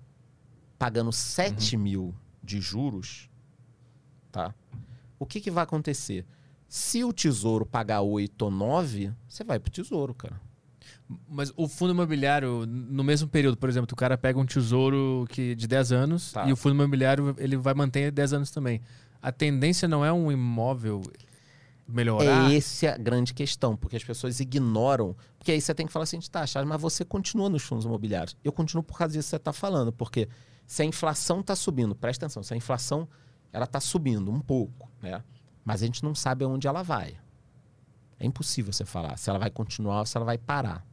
[0.78, 3.30] pagando 7 mil de juros,
[4.30, 4.54] tá?
[5.18, 6.26] O que, que vai acontecer?
[6.68, 10.38] Se o tesouro pagar 8 ou 9, você vai pro tesouro, cara.
[11.28, 15.54] Mas o fundo imobiliário, no mesmo período, por exemplo, o cara pega um tesouro que
[15.54, 16.48] de 10 anos Tá.
[16.48, 18.80] e o fundo imobiliário ele vai manter 10 anos também.
[19.20, 21.02] A tendência não é um imóvel
[21.86, 22.50] melhorar.
[22.50, 25.14] É essa a grande questão, porque as pessoas ignoram.
[25.38, 28.36] Porque aí você tem que falar assim, tá, Charles, mas você continua nos fundos imobiliários.
[28.42, 30.28] Eu continuo por causa disso que você está falando, porque
[30.66, 33.06] se a inflação está subindo, presta atenção, se a inflação
[33.52, 35.22] ela está subindo um pouco, né?
[35.64, 37.14] Mas a gente não sabe aonde ela vai.
[38.18, 40.84] É impossível você falar se ela vai continuar ou se ela vai parar.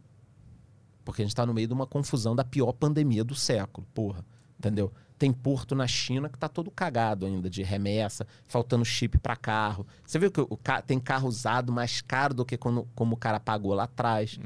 [1.03, 4.23] Porque a gente está no meio de uma confusão da pior pandemia do século, porra.
[4.59, 4.91] Entendeu?
[5.17, 9.85] Tem porto na China que tá todo cagado ainda de remessa, faltando chip para carro.
[10.05, 13.17] Você viu que o ca- tem carro usado mais caro do que quando, como o
[13.17, 14.39] cara pagou lá atrás.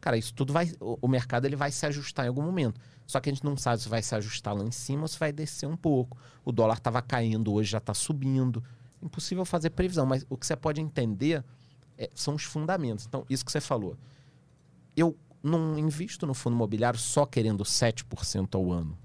[0.00, 0.72] Cara, isso tudo vai.
[0.80, 2.80] O, o mercado ele vai se ajustar em algum momento.
[3.06, 5.18] Só que a gente não sabe se vai se ajustar lá em cima ou se
[5.18, 6.16] vai descer um pouco.
[6.44, 8.62] O dólar estava caindo, hoje já está subindo.
[9.02, 11.44] Impossível fazer previsão, mas o que você pode entender
[11.98, 13.04] é, são os fundamentos.
[13.06, 13.96] Então, isso que você falou.
[14.96, 18.96] Eu não invisto no fundo imobiliário só querendo 7% ao ano.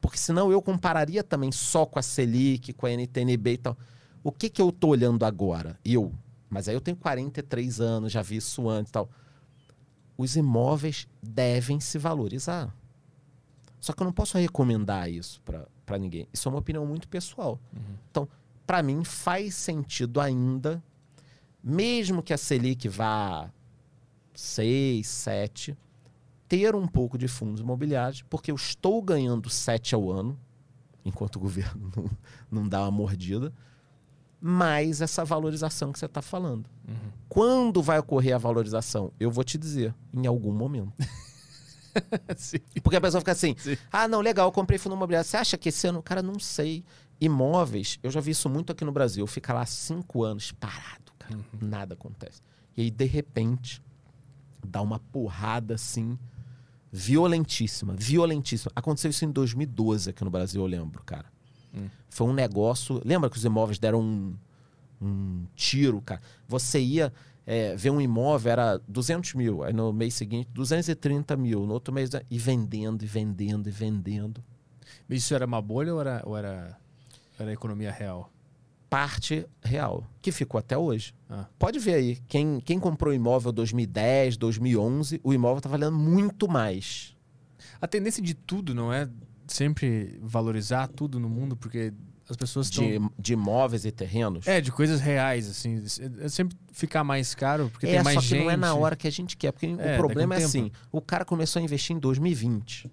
[0.00, 3.76] Porque senão eu compararia também só com a Selic, com a NTNB e tal.
[4.22, 5.78] O que, que eu tô olhando agora?
[5.84, 6.12] Eu.
[6.50, 9.08] Mas aí eu tenho 43 anos, já vi isso antes e tal.
[10.16, 12.74] Os imóveis devem se valorizar.
[13.80, 15.40] Só que eu não posso recomendar isso
[15.86, 16.26] para ninguém.
[16.32, 17.60] Isso é uma opinião muito pessoal.
[18.10, 18.28] Então,
[18.66, 20.82] para mim, faz sentido ainda,
[21.62, 23.50] mesmo que a Selic vá
[24.38, 25.76] 6, 7,
[26.46, 30.38] ter um pouco de fundos imobiliários, porque eu estou ganhando 7 ao ano,
[31.04, 32.10] enquanto o governo não,
[32.48, 33.52] não dá uma mordida,
[34.40, 36.70] mais essa valorização que você está falando.
[37.28, 39.12] Quando vai ocorrer a valorização?
[39.18, 40.92] Eu vou te dizer, em algum momento.
[42.84, 43.76] Porque a pessoa fica assim: Sim.
[43.90, 45.28] ah, não, legal, eu comprei fundo imobiliário.
[45.28, 46.00] Você acha que esse ano?
[46.00, 46.84] Cara, não sei.
[47.20, 49.26] Imóveis, eu já vi isso muito aqui no Brasil.
[49.26, 51.36] Fica lá cinco anos parado, cara.
[51.60, 52.40] Nada acontece.
[52.76, 53.82] E aí, de repente,
[54.66, 56.18] dá uma porrada assim,
[56.92, 58.72] violentíssima, violentíssima.
[58.74, 61.26] Aconteceu isso em 2012 aqui no Brasil, eu lembro, cara.
[62.08, 63.00] Foi um negócio.
[63.04, 64.36] Lembra que os imóveis deram um,
[65.00, 66.20] um tiro, cara?
[66.46, 67.12] Você ia
[67.46, 71.92] é, ver um imóvel, era 200 mil, aí no mês seguinte, 230 mil, no outro
[71.94, 74.44] mês, e vendendo, e vendendo, e vendendo.
[75.08, 76.76] Isso era uma bolha ou era, ou era,
[77.38, 78.30] era economia real?
[78.90, 81.14] Parte real, que ficou até hoje.
[81.28, 81.46] Ah.
[81.58, 87.14] Pode ver aí, quem, quem comprou imóvel 2010, 2011, o imóvel tá valendo muito mais.
[87.80, 89.08] A tendência de tudo não é
[89.46, 91.92] sempre valorizar tudo no mundo, porque
[92.30, 92.84] as pessoas estão.
[92.84, 94.46] De, de imóveis e terrenos.
[94.46, 95.82] É, de coisas reais, assim.
[96.20, 98.44] É sempre ficar mais caro, porque É, tem mais só que gente.
[98.44, 99.52] não é na hora que a gente quer.
[99.52, 102.90] Porque É, o problema é um assim: o cara começou a investir em 2020.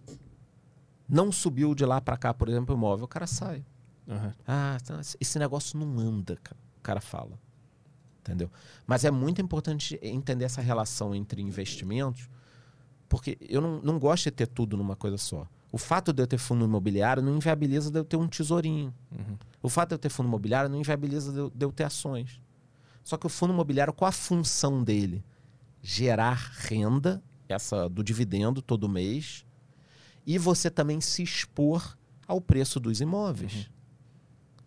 [1.08, 3.64] Não subiu de lá para cá, por exemplo, o imóvel, o cara sai.
[4.08, 4.34] Aham.
[4.48, 6.58] Ah, tá, esse negócio não anda, cara.
[6.78, 7.40] o cara fala.
[8.20, 8.50] Entendeu?
[8.88, 12.28] Mas é muito importante entender essa relação entre investimentos,
[13.08, 15.48] porque eu não, não gosto de ter tudo numa coisa só.
[15.72, 18.94] O fato de eu ter fundo imobiliário não inviabiliza de eu ter um tesourinho.
[19.12, 19.38] Uhum.
[19.62, 22.42] O fato de eu ter fundo imobiliário não inviabiliza de eu, de eu ter ações.
[23.04, 25.24] Só que o fundo imobiliário, qual a função dele?
[25.84, 29.46] Gerar renda, essa do dividendo todo mês,
[30.26, 31.96] e você também se expor
[32.28, 33.70] ao preço dos imóveis.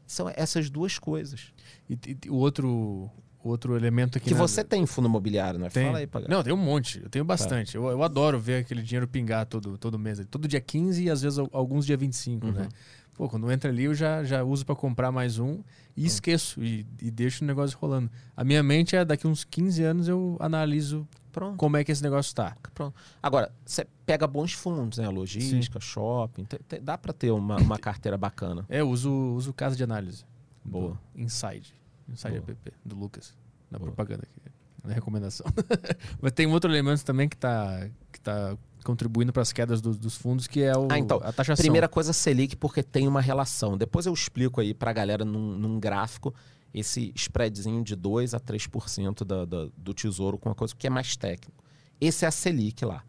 [0.09, 1.53] São essas duas coisas.
[1.89, 4.29] E, e o outro, o outro elemento aqui.
[4.29, 5.69] Que na- você tem fundo imobiliário, né?
[5.69, 5.87] Tem.
[5.87, 6.29] Fala aí, Pagar.
[6.29, 7.01] Não, tem um monte.
[7.03, 7.77] Eu tenho bastante.
[7.77, 10.21] Eu, eu adoro ver aquele dinheiro pingar todo, todo mês.
[10.31, 12.53] Todo dia 15 e às vezes al- alguns dia 25, Uhum.
[12.53, 12.69] né?
[13.15, 15.61] Pô, quando entra ali eu já, já uso para comprar mais um
[15.97, 18.09] e esqueço e, e deixo o negócio rolando.
[18.37, 21.07] A minha mente é daqui uns 15 anos eu analiso
[21.39, 22.57] Pronto, como é que esse negócio tá.
[22.75, 22.95] pronto.
[23.23, 25.09] Agora, você pega bons fundos, né?
[25.09, 26.45] Logística, shopping.
[26.45, 28.65] tem- tem- dá para ter uma, uma carteira bacana.
[28.69, 30.25] É, eu uso, uso casa de análise.
[30.65, 30.99] Boa.
[31.15, 31.73] Do Inside.
[32.09, 32.51] Inside Boa.
[32.53, 33.35] app, do Lucas.
[33.71, 33.91] Na Boa.
[33.91, 34.51] propaganda aqui.
[34.85, 35.47] Na recomendação.
[36.21, 39.95] Mas tem um outro elemento também que tá, que tá contribuindo para as quedas do-
[39.95, 41.63] dos fundos, que é o, Ah, então, a taxação.
[41.63, 43.77] Primeira coisa, Selic, porque tem uma relação.
[43.77, 46.35] Depois eu explico aí pra galera num, num gráfico
[46.73, 50.91] esse spreadzinho de 2 a 3% da, da, do tesouro com uma coisa que é
[50.91, 51.65] mais técnico.
[52.01, 53.05] Esse é a Selic lá.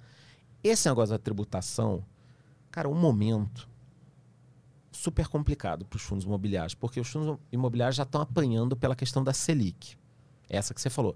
[0.63, 2.03] Esse negócio da tributação,
[2.71, 3.69] cara, um momento
[4.91, 9.23] super complicado para os fundos imobiliários, porque os fundos imobiliários já estão apanhando pela questão
[9.23, 9.95] da Selic.
[10.49, 11.15] Essa que você falou.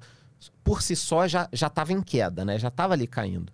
[0.64, 2.60] Por si só já estava em queda, né?
[2.60, 3.52] Já estava ali caindo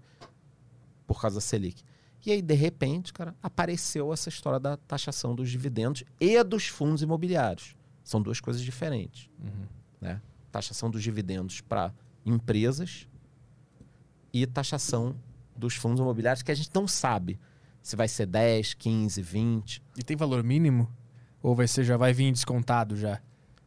[1.07, 1.83] por causa da Selic.
[2.25, 7.01] E aí, de repente, cara, apareceu essa história da taxação dos dividendos e dos fundos
[7.01, 7.75] imobiliários.
[8.03, 9.29] São duas coisas diferentes.
[9.39, 9.65] Uhum.
[10.01, 10.21] Né?
[10.51, 11.93] Taxação dos dividendos para
[12.25, 13.07] empresas
[14.33, 15.15] e taxação
[15.55, 17.39] dos fundos imobiliários, que a gente não sabe
[17.81, 19.83] se vai ser 10, 15, 20.
[19.97, 20.89] E tem valor mínimo?
[21.41, 23.19] Ou vai ser, já vai vir descontado já?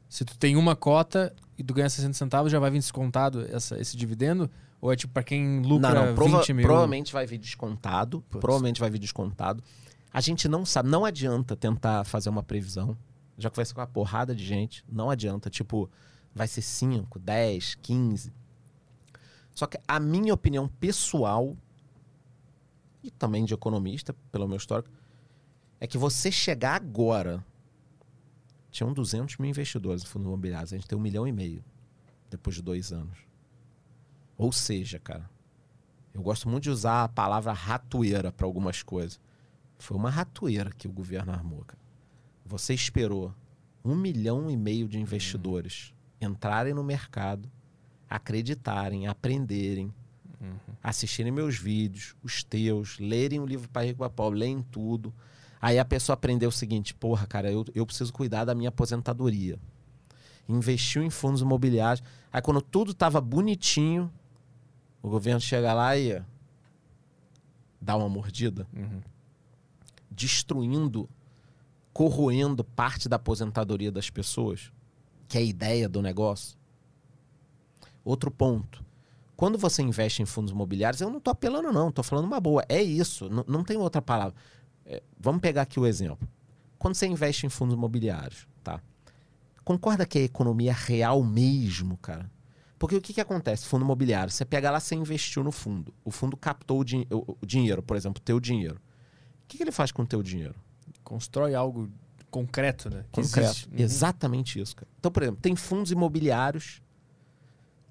[0.09, 3.80] Se tu tem uma cota e tu ganha 60 centavos, já vai vir descontado essa,
[3.80, 4.50] esse dividendo?
[4.80, 6.66] Ou é tipo para quem lucra não, não, prova- 20 mil?
[6.66, 8.20] provavelmente vai vir descontado.
[8.22, 8.40] Putz.
[8.40, 9.62] Provavelmente vai vir descontado.
[10.12, 12.96] A gente não sabe, não adianta tentar fazer uma previsão.
[13.38, 15.50] Já conversei com uma porrada de gente, não adianta.
[15.50, 15.90] Tipo,
[16.34, 18.32] vai ser 5, 10, 15.
[19.54, 21.56] Só que a minha opinião pessoal,
[23.02, 24.90] e também de economista, pelo meu histórico,
[25.80, 27.44] é que você chegar agora.
[28.70, 31.62] Tinham 200 mil investidores em fundos imobiliários, a gente tem um milhão e meio
[32.30, 33.18] depois de dois anos.
[34.38, 35.28] Ou seja, cara,
[36.14, 39.20] eu gosto muito de usar a palavra ratoeira para algumas coisas.
[39.78, 41.81] Foi uma ratoeira que o governo armou, cara.
[42.52, 43.34] Você esperou
[43.82, 47.50] um milhão e meio de investidores entrarem no mercado,
[48.10, 49.90] acreditarem, aprenderem,
[50.38, 50.58] Uhum.
[50.82, 55.14] assistirem meus vídeos, os teus, lerem o livro para Rico para Pobre, leem tudo.
[55.62, 59.58] Aí a pessoa aprendeu o seguinte: porra, cara, eu, eu preciso cuidar da minha aposentadoria.
[60.46, 62.04] Investiu em fundos imobiliários.
[62.30, 64.12] Aí quando tudo tava bonitinho,
[65.00, 66.20] o governo chega lá e
[67.80, 69.00] dá uma mordida, Uhum.
[70.10, 71.08] destruindo,
[71.93, 74.73] corroendo parte da aposentadoria das pessoas,
[75.28, 76.56] que é a ideia do negócio.
[78.05, 78.85] Outro ponto.
[79.36, 82.64] Quando você investe em fundos imobiliários, eu não estou apelando, não, estou falando uma boa.
[82.69, 84.35] É isso, n- não tem outra palavra.
[84.85, 86.28] É, vamos pegar aqui o exemplo.
[86.78, 88.81] Quando você investe em fundos imobiliários, tá?
[89.64, 92.31] Concorda que é economia real mesmo, cara?
[92.78, 93.66] Porque o que, que acontece?
[93.66, 95.94] Fundo imobiliário, você pega lá, você investiu no fundo.
[96.05, 98.77] O fundo captou o, din- o- o dinheiro, por exemplo, teu dinheiro.
[99.44, 100.55] O que, que ele faz com o teu dinheiro?
[101.12, 101.90] Constrói algo
[102.30, 103.05] concreto, né?
[103.12, 103.51] Que Concreto.
[103.51, 103.68] existe.
[103.68, 103.74] Uhum.
[103.76, 104.89] Exatamente isso, cara.
[104.98, 106.80] Então, por exemplo, tem fundos imobiliários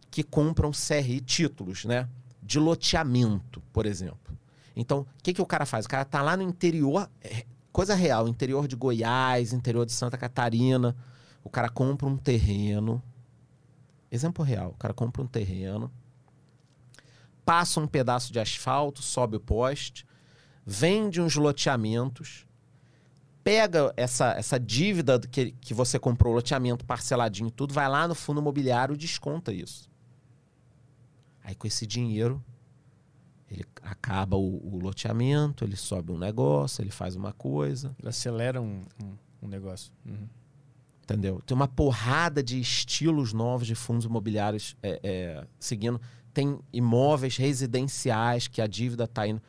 [0.09, 2.09] que compram CRI títulos, né?
[2.41, 4.35] De loteamento, por exemplo.
[4.75, 5.85] Então, o que, que o cara faz?
[5.85, 10.17] O cara tá lá no interior, é, coisa real, interior de Goiás, interior de Santa
[10.17, 10.95] Catarina.
[11.43, 13.03] O cara compra um terreno.
[14.11, 14.71] Exemplo real.
[14.71, 15.91] O cara compra um terreno,
[17.45, 20.07] passa um pedaço de asfalto, sobe o poste,
[20.65, 22.47] vende uns loteamentos,
[23.43, 28.15] pega essa, essa dívida que, que você comprou, loteamento parceladinho e tudo, vai lá no
[28.15, 29.89] fundo imobiliário e desconta isso.
[31.43, 32.43] Aí com esse dinheiro,
[33.49, 38.61] ele acaba o, o loteamento, ele sobe um negócio, ele faz uma coisa, Ele acelera
[38.61, 39.91] um, um, um negócio.
[40.05, 40.27] Uhum.
[41.03, 41.41] entendeu?
[41.45, 45.99] Tem uma porrada de estilos novos de fundos imobiliários é, é, seguindo.
[46.33, 49.41] Tem imóveis residenciais que a dívida está indo.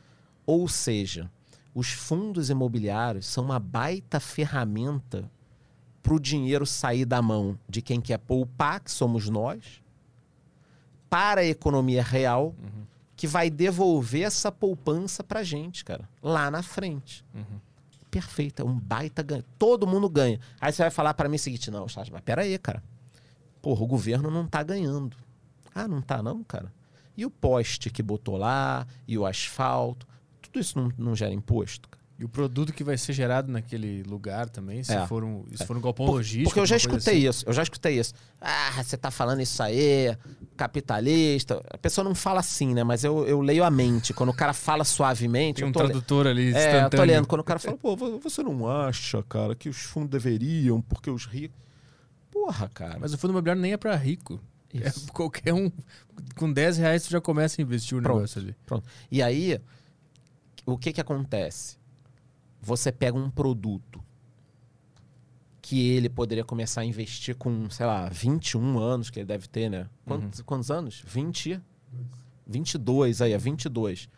[0.44, 1.30] Ou seja,
[1.74, 5.30] os fundos imobiliários são uma baita ferramenta
[6.02, 9.80] para o dinheiro sair da mão de quem quer poupar, que somos nós,
[11.08, 12.82] para a economia real, Uhum.
[13.16, 17.24] que vai devolver essa poupança para gente, cara, lá na frente.
[17.34, 17.60] Uhum.
[18.10, 19.44] Perfeito, é um baita ganho.
[19.58, 20.38] Todo mundo ganha.
[20.60, 22.82] Aí você vai falar para mim o seguinte: não, Charles, mas peraí, cara.
[23.62, 25.16] Porra, o governo não tá ganhando.
[25.74, 26.70] Ah, não tá, não, cara?
[27.16, 30.06] E o poste que botou lá, e o asfalto,
[30.52, 32.02] tudo isso não, não gera imposto, cara.
[32.18, 35.04] E o produto que vai ser gerado naquele lugar também, se É.
[35.08, 36.50] for um, se for um galpão Por- logístico.
[36.50, 37.28] Porque eu já escutei assim.
[37.28, 38.14] isso, eu já escutei isso.
[38.40, 40.14] Ah, você tá falando isso aí,
[40.56, 41.60] capitalista.
[41.70, 42.84] A pessoa não fala assim, né?
[42.84, 44.12] Mas eu, eu leio a mente.
[44.14, 47.26] Quando o cara fala suavemente, Tem um le- tradutor ali É, eu tô lendo.
[47.26, 51.10] Quando o cara fala, pô, vo- você não acha, cara, que os fundos deveriam, porque
[51.10, 51.56] os ricos.
[52.30, 52.98] Porra, cara.
[53.00, 54.40] Mas o fundo imobiliário nem é pra rico.
[54.74, 55.12] É Isso.
[55.12, 55.70] qualquer um.
[56.36, 58.16] Com 10 reais tu já começa a investir o Pronto.
[58.16, 58.54] negócio ali.
[59.10, 59.60] E aí,
[60.66, 61.76] o que que acontece?
[62.60, 64.02] Você pega um produto
[65.60, 69.68] que ele poderia começar a investir com, sei lá, 21 anos que ele deve ter,
[69.70, 69.86] né?
[70.04, 71.02] Quantos, quantos anos?
[71.06, 71.60] 20?
[72.46, 74.08] 22, aí, é 22.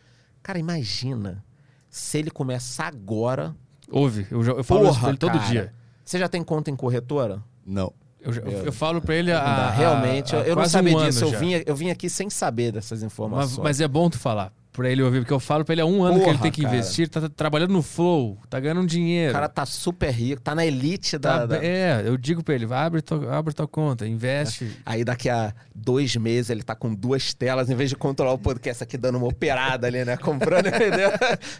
[0.43, 1.45] Cara, imagina
[1.91, 3.55] se ele começar agora.
[3.91, 5.45] Ouve, eu, já- eu falo isso Porra, pra ele todo cara.
[5.47, 5.75] dia.
[6.05, 7.43] Você já tem conta em corretora?
[7.65, 7.93] Não.
[8.21, 9.71] Eu, já- eu- Eu- falo pra ele há.
[9.71, 11.25] realmente, há- há eu- eu não sabia um disso.
[11.25, 13.59] Eu vim, eu vim aqui sem saber dessas Mas, informações.
[13.63, 14.51] mas é bom tu falar.
[14.75, 16.51] Pra ele ouvir, porque eu falo pra ele há um ano que ele Porra, tem
[16.53, 16.75] que cara.
[16.75, 19.31] investir, tá trabalhando no Flow, tá ganhando um dinheiro.
[19.31, 21.39] O cara tá super rico, tá na elite da.
[21.39, 24.71] Tá da- É, eu digo pra ele, abre tua, abre tua conta, investe.
[24.85, 28.39] Aí daqui a dois meses ele tá com duas telas, em vez de controlar o
[28.39, 30.17] podcast aqui dando uma operada ali, né?
[30.17, 31.11] Comprando, entendeu?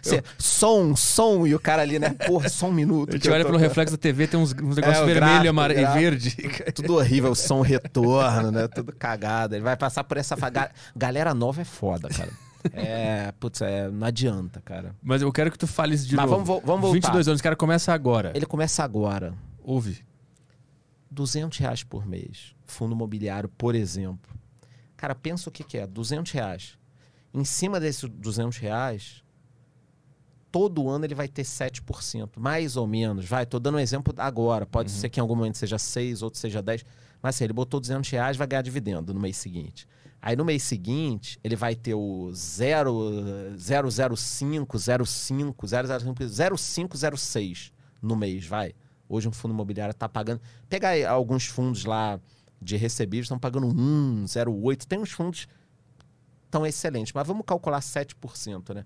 [0.01, 2.09] Você, som, som, e o cara ali, né?
[2.27, 3.11] Porra, só um minuto.
[3.11, 5.05] A gente eu olha tô- pelo reflexo da TV, tem uns, uns negócios É, o
[5.05, 6.35] vermelho, amarelo e verde.
[6.73, 8.67] Tudo horrível, som retorno, né?
[8.67, 9.55] Tudo cagado.
[9.55, 10.35] Ele vai passar por essa.
[10.49, 12.29] ga- Galera nova é foda, cara.
[12.73, 14.95] É, putz, é, não adianta, cara.
[15.01, 16.43] Mas eu quero que tu fale isso de Mas novo.
[16.43, 16.93] vamos vamos voltar.
[16.93, 18.31] 22 anos, o cara começa agora.
[18.35, 19.33] Ele começa agora.
[19.63, 20.05] Ouve.
[21.11, 22.55] 200 reais por mês.
[22.65, 24.35] Fundo imobiliário, por exemplo.
[24.97, 25.87] Cara, pensa o que, que é.
[25.87, 26.77] 200 reais.
[27.33, 29.23] Em cima desses 200 reais,
[30.51, 32.31] todo ano ele vai ter 7%.
[32.37, 33.25] Mais ou menos.
[33.25, 34.65] Vai, tô dando um exemplo agora.
[34.65, 36.85] Pode ser que em algum momento seja 6, outro seja 10.
[37.21, 39.87] Mas assim, ele botou 200 reais, vai ganhar dividendo no mês seguinte.
[40.25, 45.67] Aí no mês seguinte, ele vai ter o 0, 005, 05, 005,
[46.57, 47.71] 0506
[48.01, 48.73] no mês, vai.
[49.07, 50.41] Hoje um fundo imobiliário está pagando.
[50.67, 52.19] Pegar alguns fundos lá
[52.59, 54.85] de recebíveis, estão pagando 1, 0,8.
[54.85, 55.47] Tem uns fundos
[56.49, 58.83] tão excelentes, mas vamos calcular 7%, né?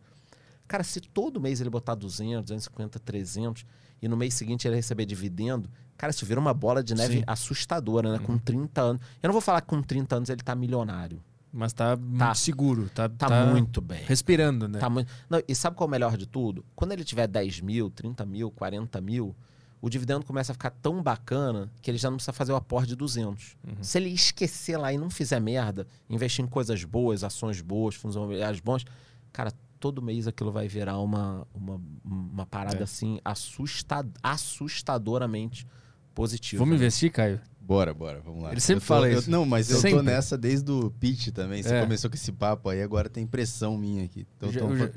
[0.67, 3.65] Cara, se todo mês ele botar 200, 250, 300
[4.01, 7.23] e no mês seguinte ele receber dividendo, cara, isso vira uma bola de neve Sim.
[7.25, 8.19] assustadora, né?
[8.19, 9.01] Com 30 anos.
[9.23, 11.23] Eu não vou falar que com 30 anos ele tá milionário.
[11.51, 14.03] Mas tá, muito seguro, tá, Tá, tá muito bem.
[14.05, 14.79] respirando, né?
[14.79, 15.11] Tá muito...
[15.29, 16.63] Não, e sabe qual é o melhor de tudo?
[16.75, 19.35] Quando ele tiver 10 mil, 30 mil, 40 mil,
[19.81, 22.89] o dividendo começa a ficar tão bacana que ele já não precisa fazer o aporte
[22.89, 23.57] de 200.
[23.81, 28.15] Se ele esquecer lá e não fizer merda, investir em coisas boas, ações boas, fundos
[28.15, 28.85] imobiliários bons,
[29.31, 32.83] cara, todo mês aquilo vai virar uma, uma, uma parada É.
[32.83, 34.05] assim assusta...
[34.21, 35.65] assustadoramente
[36.13, 36.59] positiva.
[36.59, 36.85] Vamos né?
[36.85, 37.39] investir, Caio?
[37.69, 38.51] Bora, bora, vamos lá.
[38.51, 39.29] Ele sempre Eu tô- fala eu- isso.
[39.29, 39.97] não, mas eu Sempre.
[39.97, 41.61] tô nessa desde o pitch também.
[41.61, 41.81] Você É.
[41.81, 44.25] começou com esse papo aí, agora tem pressão minha aqui.
[44.37, 44.89] Então, Já- tô já-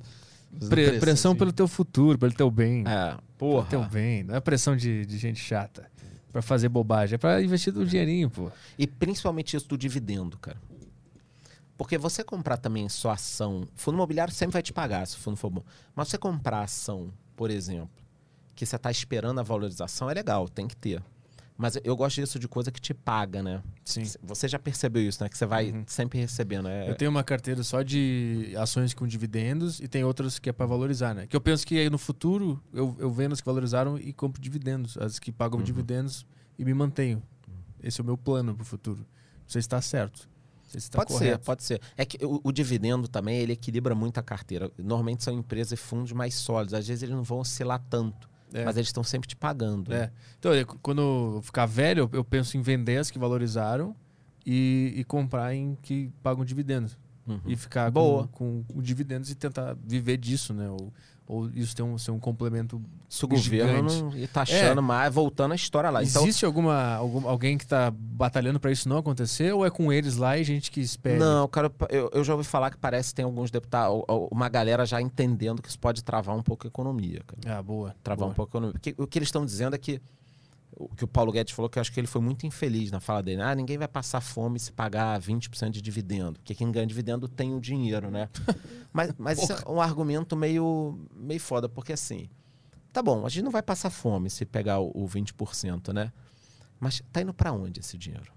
[0.70, 1.38] Pre- pressão assim.
[1.38, 2.82] pelo teu futuro, pelo teu bem.
[2.86, 3.66] É, Pelo porra.
[3.68, 4.22] teu bem.
[4.24, 5.86] Não é pressão de, de gente chata.
[6.32, 7.16] Pra fazer bobagem.
[7.16, 8.50] É pra investir do dinheirinho, pô.
[8.78, 10.56] E principalmente isso do dividendo, cara.
[11.76, 13.68] Porque você comprar também só ação.
[13.74, 15.62] Fundo imobiliário sempre vai te pagar se o fundo for bom.
[15.94, 17.90] Mas você comprar ação, por exemplo,
[18.54, 21.02] que você está esperando a valorização, é legal, tem que ter.
[21.56, 23.62] Mas eu gosto disso de coisa que te paga, né?
[23.84, 24.02] Sim.
[24.22, 25.28] Você já percebeu isso, né?
[25.28, 26.66] Que você vai sempre recebendo.
[26.68, 26.90] É...
[26.90, 30.66] Eu tenho uma carteira só de ações com dividendos e tem outras que é pra
[30.66, 31.26] valorizar, né?
[31.26, 34.40] Que eu penso que aí no futuro eu, eu vendo as que valorizaram e compro
[34.40, 34.96] dividendos.
[34.98, 35.64] As que pagam Uhum.
[35.64, 36.26] dividendos
[36.58, 37.22] e me mantenho.
[37.82, 38.98] Esse é o meu plano pro futuro.
[39.00, 40.28] Não sei se está certo.
[40.66, 41.44] Se está Pode ser, correto.
[41.44, 41.80] pode ser.
[41.98, 44.70] É que o, o dividendo também, ele equilibra muito a carteira.
[44.78, 46.72] Normalmente são empresas e fundos mais sólidos.
[46.72, 48.31] Às vezes eles não vão oscilar tanto.
[48.54, 48.64] É.
[48.64, 49.90] Mas eles estão sempre te pagando.
[49.90, 49.96] né?
[50.04, 50.10] É.
[50.38, 50.52] Então,
[50.82, 51.00] quando
[51.36, 53.94] eu ficar velho, eu- eu penso em vender as que valorizaram
[54.44, 56.98] e, e comprar em que pagam dividendos.
[57.26, 57.40] Uhum.
[57.46, 58.26] E ficar Boa.
[58.28, 60.68] com, com dividendos e tentar viver disso, né?
[60.68, 60.92] Ou,
[61.32, 62.80] ou isso ter um, ser um complemento.
[63.08, 64.18] Se o governo gigante.
[64.18, 66.02] e tá achando mais, voltando a história lá.
[66.02, 69.52] Então, Existe alguma, algum, alguém que está batalhando para isso não acontecer?
[69.52, 71.18] Ou é com eles lá e gente que espera?
[71.18, 74.84] não, cara, eu, eu já ouvi falar que parece que tem alguns deputados, uma galera
[74.84, 77.58] já entendendo que isso pode travar um pouco a economia, cara.
[77.58, 77.94] Ah, boa.
[78.02, 78.30] Travar boa.
[78.30, 78.72] um pouco a economia.
[78.72, 80.00] Porque o que eles estão dizendo é que
[80.76, 82.98] o que o Paulo Guedes falou que eu acho que ele foi muito infeliz na
[83.00, 83.42] fala dele.
[83.42, 86.38] Ah, ninguém vai passar fome se pagar 20% de dividendo.
[86.40, 88.28] Porque quem ganha dividendo tem o dinheiro, né?
[88.92, 92.28] mas mas isso é um argumento meio, meio foda, porque assim,
[92.92, 96.12] tá bom, a gente não vai passar fome se pegar o, o 20%, né?
[96.80, 98.32] Mas tá indo pra onde esse dinheiro?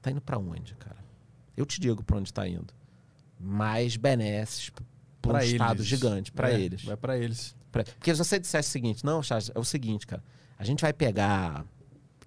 [0.00, 0.96] Tá indo pra onde, cara?
[1.56, 2.72] Eu te digo pra onde tá indo.
[3.38, 5.86] Mais benesses pra um Pra estado eles.
[5.86, 6.84] gigante, pra É, eles.
[6.84, 7.54] Vai para eles.
[7.70, 10.22] Pra- Porque se você dissesse o seguinte, não, Charles, é o seguinte, cara,
[10.62, 11.66] a gente vai pegar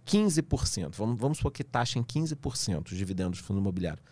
[0.06, 4.03] 15%, vamos, vamos supor que taxa em 15% os dividendos do fundo imobiliário.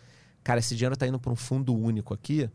[0.42, 2.48] Cara, esse dinheiro está indo para um fundo único aqui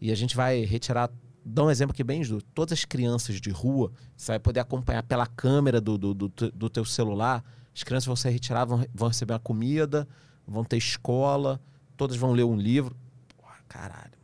[0.00, 1.08] e a gente vai retirar,
[1.44, 5.04] dá um exemplo aqui bem justo, todas as crianças de rua, você vai poder acompanhar
[5.04, 9.06] pela câmera do, do, do, do teu celular, as crianças vão ser retiradas, vão, vão
[9.06, 10.08] receber uma comida,
[10.44, 11.60] vão ter escola,
[11.96, 12.96] todas vão ler um livro.
[13.36, 14.18] Porra, caralho.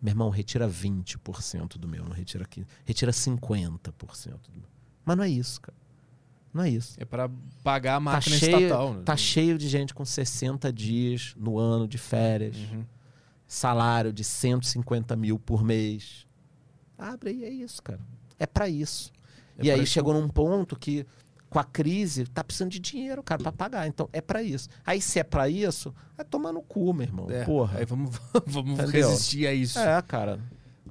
[0.00, 2.64] Meu irmão, retira 20% do meu, não retira 15%.
[2.84, 3.90] Retira 50%
[4.50, 4.70] do meu.
[5.04, 5.81] Mas não é isso, cara.
[6.52, 6.94] Não é isso.
[7.00, 7.30] É para
[7.64, 8.94] pagar a Tá máquina cheio, estatal.
[8.94, 9.02] né?
[9.04, 12.84] tá cheio de gente com 60 dias no ano de férias, Uhum.
[13.46, 16.26] salário de 150 mil por mês.
[16.98, 18.00] Abre aí, é isso, cara.
[18.38, 19.12] É pra isso.
[19.58, 21.06] É e aí isso chegou num ponto que,
[21.48, 23.86] com a crise, tá precisando de dinheiro, cara, pra pagar.
[23.86, 24.68] Então, é pra isso.
[24.84, 27.30] Aí, se é pra isso, é tomar no cu, meu irmão.
[27.30, 27.78] É, Porra.
[27.78, 28.10] Aí vamos,
[28.46, 29.08] vamos Entendeu?
[29.10, 29.78] resistir a isso.
[29.78, 30.38] É, cara.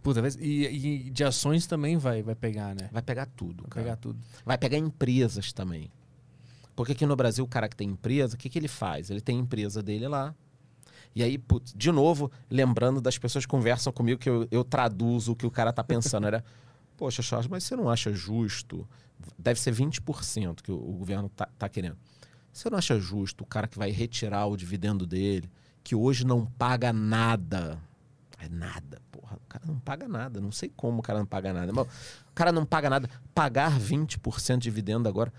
[0.02, 2.90] Puta, e, e de ações também vai, vai pegar, né?
[2.92, 3.84] Vai pegar tudo, Vai cara.
[3.84, 4.20] pegar tudo.
[4.44, 5.92] Vai pegar empresas também.
[6.76, 9.12] Porque aqui no Brasil, o cara que tem empresa, o que, que ele faz?
[9.12, 10.34] Ele tem empresa dele lá.
[11.14, 15.34] E aí, putz, de novo, lembrando das pessoas que conversam comigo que eu, eu traduzo
[15.34, 16.26] o que o cara tá pensando.
[16.26, 16.44] Era,
[16.98, 18.88] poxa, Charles, mas você não acha justo?
[19.38, 21.98] Deve ser 20% que o, o governo tá, tá querendo.
[22.52, 25.50] Você não acha justo o cara que vai retirar o dividendo dele,
[25.84, 27.80] que hoje não paga nada?
[28.44, 29.36] É nada, porra.
[29.36, 30.42] O cara não paga nada.
[30.42, 31.72] Não sei como o cara não paga nada.
[31.72, 33.08] Mas o cara não paga nada.
[33.36, 35.32] Pagar 20% de dividendo agora.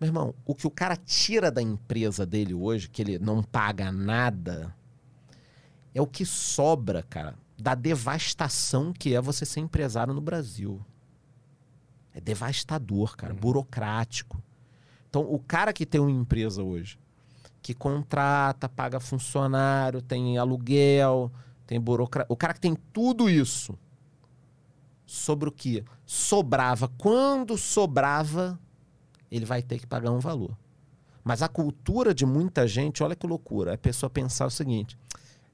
[0.00, 3.92] Meu irmão, o que o cara tira da empresa dele hoje, que ele não paga
[3.92, 4.74] nada,
[5.94, 10.80] é o que sobra, cara, da devastação que é você ser empresário no Brasil.
[12.14, 13.40] É devastador, cara, Uhum.
[13.40, 14.42] burocrático.
[15.10, 16.98] Então, o cara que tem uma empresa hoje,
[17.60, 21.30] que contrata, paga funcionário, tem aluguel,
[21.68, 22.26] tem burocracia.
[22.30, 23.78] O cara que tem tudo isso
[25.06, 28.58] sobre o que sobrava, quando sobrava,
[29.30, 30.56] ele vai ter que pagar um valor.
[31.22, 34.98] Mas a cultura de muita gente, olha que loucura, a pessoa pensar o seguinte: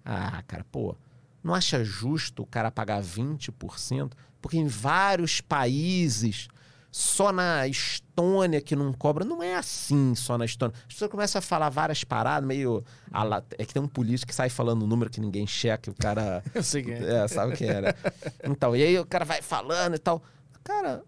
[0.05, 0.97] ah, cara, pô,
[1.43, 4.13] não acha justo o cara pagar 20%?
[4.41, 6.47] Porque em vários países,
[6.95, 10.77] só na Estônia que não cobra, não é assim só na Estônia.
[10.87, 12.85] As pessoas começam a falar várias paradas, meio.
[13.59, 15.97] É que tem um político que sai falando o número que ninguém checa, e o
[15.97, 16.41] cara.
[16.55, 17.25] Eu sei quem é.
[17.25, 17.97] É, sabe o que era.
[18.45, 20.23] Então, e aí o cara vai falando e tal.
[20.63, 21.03] Cara,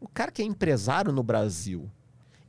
[0.00, 1.90] o cara que é empresário no Brasil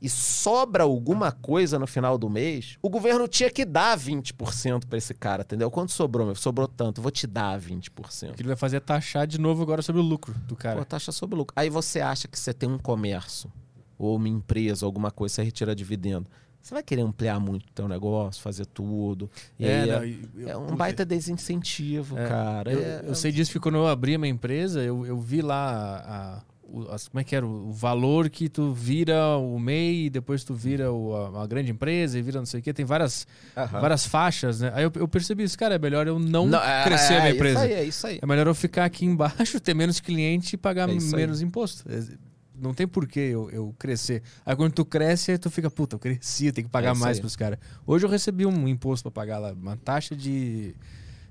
[0.06, 4.96] e sobra alguma coisa no final do mês, o governo tinha que dar 20% pra
[4.98, 5.70] esse cara, entendeu?
[5.70, 6.24] Quanto sobrou?
[6.26, 6.34] Meu?
[6.36, 8.30] Sobrou tanto, vou te dar 20%.
[8.30, 10.78] O que ele vai fazer é taxar de novo agora sobre o lucro do cara.
[10.78, 11.52] Pô, taxa sobre lucro.
[11.56, 13.50] Aí você acha que você tem um comércio,
[13.98, 16.26] ou uma empresa, ou alguma coisa, você retira dividendo.
[16.62, 19.30] Você vai querer ampliar muito o teu negócio, fazer tudo.
[19.60, 22.72] Aí não, é, e- eu- é um baita desincentivo, É, cara.
[22.72, 25.42] Eu, É- eu sei disso porque quando eu abri a minha empresa, eu, eu vi
[25.42, 30.06] lá a, o- as- como é que era o valor que tu vira o MEI,
[30.06, 32.72] e depois tu vira o- a, a grande empresa e vira não sei o quê.
[32.74, 33.26] Tem várias,
[33.56, 33.80] Aham.
[33.80, 34.72] várias faixas, né?
[34.74, 37.34] Aí eu, eu percebi isso, cara, é melhor eu não, é- crescer a minha é
[37.34, 37.58] empresa.
[37.58, 38.18] Isso aí, é isso aí.
[38.20, 41.22] É melhor eu ficar aqui embaixo, ter menos cliente e pagar É isso aí.
[41.22, 41.84] menos imposto.
[41.90, 42.02] É,
[42.58, 44.22] Não tem porquê eu, eu crescer.
[44.44, 47.20] Aí quando tu cresce, tu fica, puta, eu cresci, tem que pagar É mais aí.
[47.20, 47.58] pros caras.
[47.86, 50.74] Hoje eu recebi um imposto pra pagar lá, uma taxa de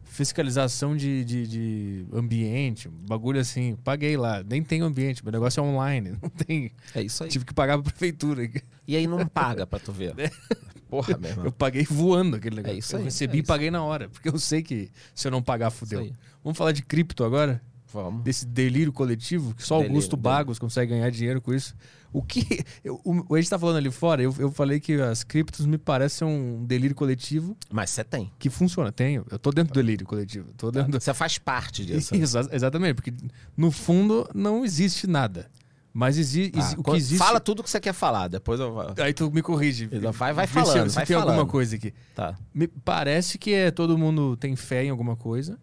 [0.05, 3.75] fiscalização de, de, de ambiente, bagulho assim.
[3.83, 6.71] Paguei lá, nem tem ambiente, meu negócio é online, não tem.
[6.93, 7.29] É isso aí.
[7.29, 8.49] Tive que pagar pra prefeitura.
[8.87, 10.13] E aí não paga pra tu ver.
[10.89, 11.45] Porra, meu irmão.
[11.45, 12.75] Eu paguei voando aquele negócio.
[12.75, 15.27] É isso eu aí, recebi é e paguei na hora, porque eu sei que se
[15.27, 16.09] eu não pagar, fudeu.
[16.43, 17.61] Vamos falar de cripto agora?
[17.91, 18.23] Vamos.
[18.23, 20.23] desse delírio coletivo, que só Delírio, Augusto delírio.
[20.23, 21.73] Bagos consegue ganhar dinheiro com isso.
[22.17, 22.63] O que.
[22.83, 25.77] eu- o, a gente tá falando ali fora, eu, eu falei que as criptos me
[25.77, 28.31] parecem um delírio coletivo Mas você tem.
[28.39, 28.91] que funciona.
[28.91, 29.25] Tenho.
[29.29, 30.49] Eu tô dentro do delírio coletivo.
[30.57, 30.99] Tô dentro do...
[31.01, 32.15] Você faz parte disso.
[32.15, 32.21] né?
[32.21, 33.13] Isso, exatamente, porque
[33.57, 35.49] no fundo não existe nada.
[35.97, 37.17] Mas exi Ah, o que existe.
[37.17, 38.75] Fala tudo que você quer falar, depois eu.
[38.97, 39.87] Aí tu me corrige.
[40.13, 41.49] Vai- vai se- falando, se vai tem alguma falando.
[41.49, 41.93] coisa aqui.
[42.13, 42.35] Tá.
[42.53, 45.57] Me parece que é, todo mundo tem fé em alguma coisa.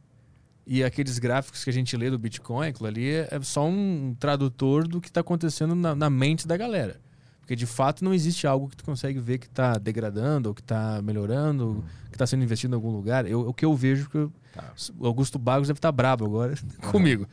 [0.74, 4.89] E aqueles gráficos que a gente lê do Bitcoin, aquilo ali é só um tradutor
[4.89, 6.99] do que está acontecendo na, na mente da galera.
[7.40, 10.61] Porque de fato não existe algo que tu consegue ver que está degradando, ou que
[10.62, 13.27] está melhorando, que está sendo investido em algum lugar.
[13.27, 14.73] Eu, o que eu vejo que eu- Tá.
[14.99, 16.55] o Augusto Bagos deve estar brabo agora
[16.90, 17.27] comigo.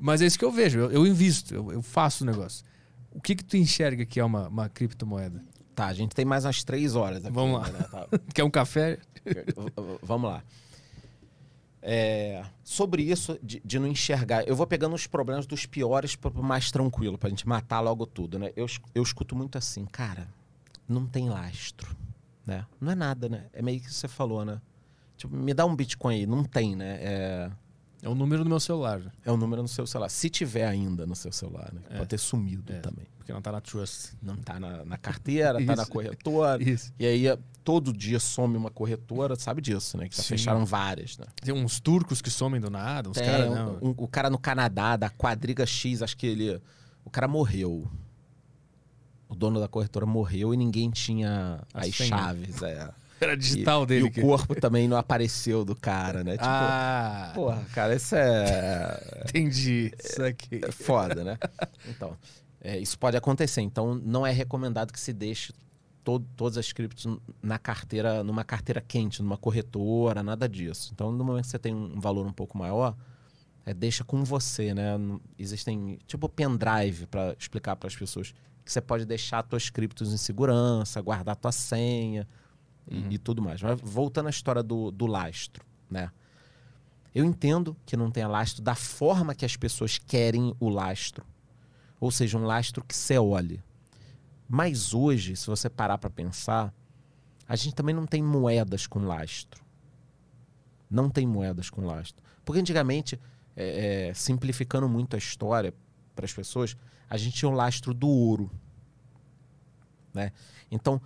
[0.00, 0.78] Mas é isso que eu vejo.
[0.80, 2.64] Eu, eu invisto, eu, eu faço o negócio.
[3.12, 5.44] O que que tu enxerga que é uma, uma criptomoeda?
[5.74, 7.34] Tá, a gente tem mais umas três horas aqui.
[7.34, 7.68] Vamos lá.
[7.68, 7.86] né?
[7.90, 8.06] Tá.
[8.34, 8.98] Quer um café?
[10.02, 10.42] Vamos lá.
[11.82, 16.30] É, sobre isso de, de não enxergar, eu vou pegando os problemas dos piores para
[16.42, 18.52] mais tranquilo, pra gente matar logo tudo, né?
[18.54, 20.28] Eu, eu escuto muito assim, cara,
[20.86, 21.96] não tem lastro,
[22.44, 22.66] né?
[22.80, 23.46] Não é nada, né?
[23.52, 24.60] É meio que você falou, né?
[25.16, 26.98] Tipo, me dá um Bitcoin aí, não tem, né?
[27.00, 27.50] É,
[28.02, 29.00] É o número do meu celular.
[29.24, 30.08] é o número no seu celular.
[30.08, 31.80] Se tiver ainda no seu celular, né?
[31.90, 31.96] É.
[31.98, 32.78] Pode ter sumido É.
[32.80, 33.06] também.
[33.18, 34.12] Porque não tá na Trust.
[34.22, 36.62] Não tá na, na carteira, tá na corretora.
[36.62, 36.92] Isso.
[36.98, 37.24] E aí,
[37.62, 40.08] todo dia some uma corretora, sabe disso, né?
[40.08, 40.28] Que já Sim.
[40.30, 41.26] fecharam várias, né?
[41.42, 43.48] Tem uns turcos que somem do nada, uns caras.
[43.82, 46.60] um- um- o cara no Canadá, da Quadriga X, acho que ele.
[47.04, 47.86] O cara morreu.
[49.28, 52.08] O dono da corretora morreu e ninguém tinha as senha.
[52.08, 52.62] chaves.
[52.62, 52.90] É.
[53.20, 54.04] Era digital e, dele.
[54.06, 56.32] E o que- corpo também não apareceu do cara, né?
[56.32, 59.22] Tipo, ah, porra, cara, isso é.
[59.28, 59.92] entendi.
[60.02, 60.60] Isso aqui.
[60.64, 61.38] é foda, né?
[61.88, 62.16] Então,
[62.60, 63.60] é, isso pode acontecer.
[63.60, 65.52] Então, não é recomendado que se deixe
[66.02, 67.06] to- todas as criptos
[67.42, 70.90] na carteira, numa carteira quente, numa corretora, nada disso.
[70.94, 72.96] Então, no momento que você tem um valor um pouco maior,
[73.66, 74.92] é, deixa com você, né?
[75.38, 78.32] Existem tipo pendrive para explicar para as pessoas
[78.64, 82.26] que você pode deixar suas criptos em segurança, guardar tua senha
[82.90, 83.06] Uhum.
[83.10, 83.62] e tudo mais.
[83.62, 86.10] Mas voltando à história do, do lastro, né?
[87.14, 91.24] Eu entendo que não tenha lastro da forma que as pessoas querem o lastro.
[92.00, 93.62] Ou seja, um lastro que você olhe.
[94.48, 96.72] Mas hoje, se você parar para pensar,
[97.48, 99.62] a gente também não tem moedas com lastro.
[100.88, 102.22] Não tem moedas com lastro.
[102.44, 103.20] Porque antigamente,
[103.56, 105.74] é, é, simplificando muito a história
[106.14, 106.76] para as pessoas,
[107.08, 108.50] a gente tinha o lastro do ouro.
[110.14, 110.32] Né?
[110.70, 111.00] Então,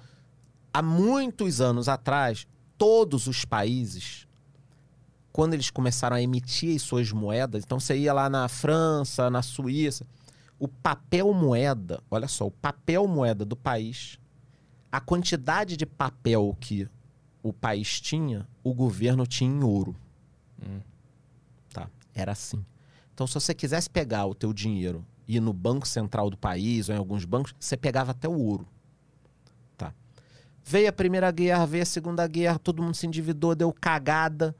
[0.75, 4.27] há muitos anos atrás, todos os países,
[5.33, 9.41] quando eles começaram a emitir as suas moedas, então você ia lá na França, na
[9.41, 10.05] Suíça,
[10.59, 14.19] o papel moeda, olha só, o papel moeda do país,
[14.91, 16.89] a quantidade de papel que
[17.41, 19.95] o país tinha, o governo tinha em ouro.
[20.61, 20.81] Hum.
[21.73, 21.89] Tá?
[22.15, 22.65] Era assim.
[23.13, 26.89] Então, se você quisesse pegar o teu dinheiro e ir no banco central do país
[26.89, 28.67] ou em alguns bancos, você pegava até o ouro.
[30.65, 34.57] Veio a Primeira Guerra, veio a Segunda Guerra, todo mundo se endividou, deu cagada.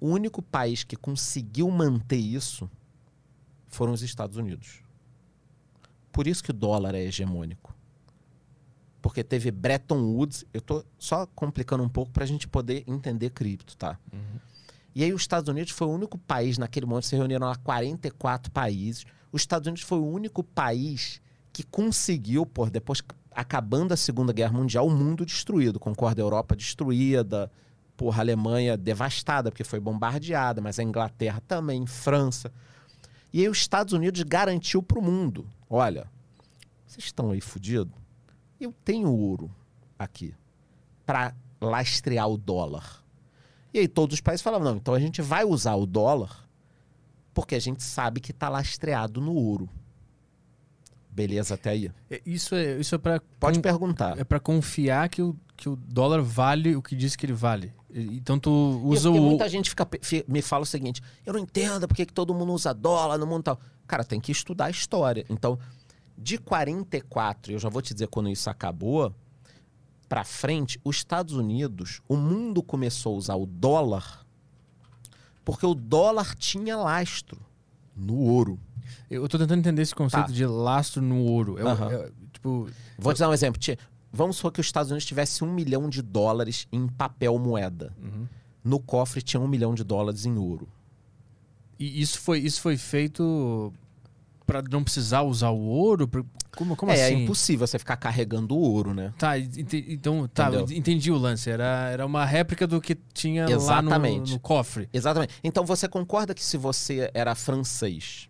[0.00, 2.70] O único país que conseguiu manter isso
[3.66, 4.80] foram os Estados Unidos.
[6.12, 7.74] Por isso que o dólar é hegemônico.
[9.02, 13.30] Porque teve Bretton Woods, eu tô só complicando um pouco para a gente poder entender
[13.30, 13.98] cripto, tá?
[14.94, 18.50] E aí os Estados Unidos foi o único país, naquele momento se reuniram lá 44
[18.52, 19.04] países.
[19.32, 21.20] Os Estados Unidos foi o único país
[21.58, 23.02] que conseguiu, por depois
[23.32, 25.80] acabando a Segunda Guerra Mundial, o mundo destruído.
[25.80, 26.22] Concorda?
[26.22, 27.50] A Europa destruída,
[27.96, 32.52] porra, a Alemanha devastada, porque foi bombardeada, mas a Inglaterra também, França.
[33.32, 36.06] E aí os Estados Unidos garantiu para o mundo: olha,
[36.86, 37.92] vocês estão aí fudidos?
[38.60, 39.50] Eu tenho ouro
[39.98, 40.32] aqui
[41.04, 43.02] para lastrear o dólar.
[43.74, 46.46] E aí todos os países falavam: não, então a gente vai usar o dólar
[47.34, 49.68] porque a gente sabe que está lastreado no ouro.
[51.26, 51.90] Beleza até aí?
[52.10, 54.18] É, Isso é, isso é para Pode perguntar.
[54.18, 57.72] é para confiar que o, que o dólar vale o que diz que ele vale.
[57.90, 58.50] Então tu
[58.84, 62.04] usa porque o muita gente fica, fi- me fala o seguinte: eu não entendo porque
[62.06, 63.60] que todo mundo usa dólar no mundo tal.
[63.86, 65.24] Cara, tem que estudar a história.
[65.30, 65.58] Então,
[66.16, 69.14] de 44, eu já vou te dizer quando isso acabou,
[70.08, 74.26] pra frente, os Estados Unidos, o mundo começou a usar o dólar
[75.44, 77.40] porque o dólar tinha lastro
[77.96, 78.60] no ouro.
[79.10, 80.32] Eu tô tentando entender esse conceito Tá.
[80.32, 81.58] de lastro no ouro.
[81.58, 81.90] É, Aham.
[81.92, 83.60] é, tipo, Vou te dar um exemplo.
[84.12, 87.92] Vamos supor que os Estados Unidos tivesse um milhão de dólares em papel moeda.
[88.02, 88.26] Uhum.
[88.64, 90.68] No cofre tinha um milhão de dólares em ouro.
[91.78, 93.72] e isso foi isso foi feito
[94.46, 96.08] para não precisar usar o ouro?
[96.56, 97.22] Como, como é, é assim?
[97.24, 99.12] impossível você ficar carregando o ouro, né?
[99.18, 100.76] Tá, ente- então, tá, Entendeu?
[100.76, 101.48] entendi o lance.
[101.50, 104.28] Era, era uma réplica do que tinha lá Exatamente.
[104.30, 104.88] no, no cofre.
[104.92, 105.34] Exatamente.
[105.44, 108.27] Então você concorda que se você era francês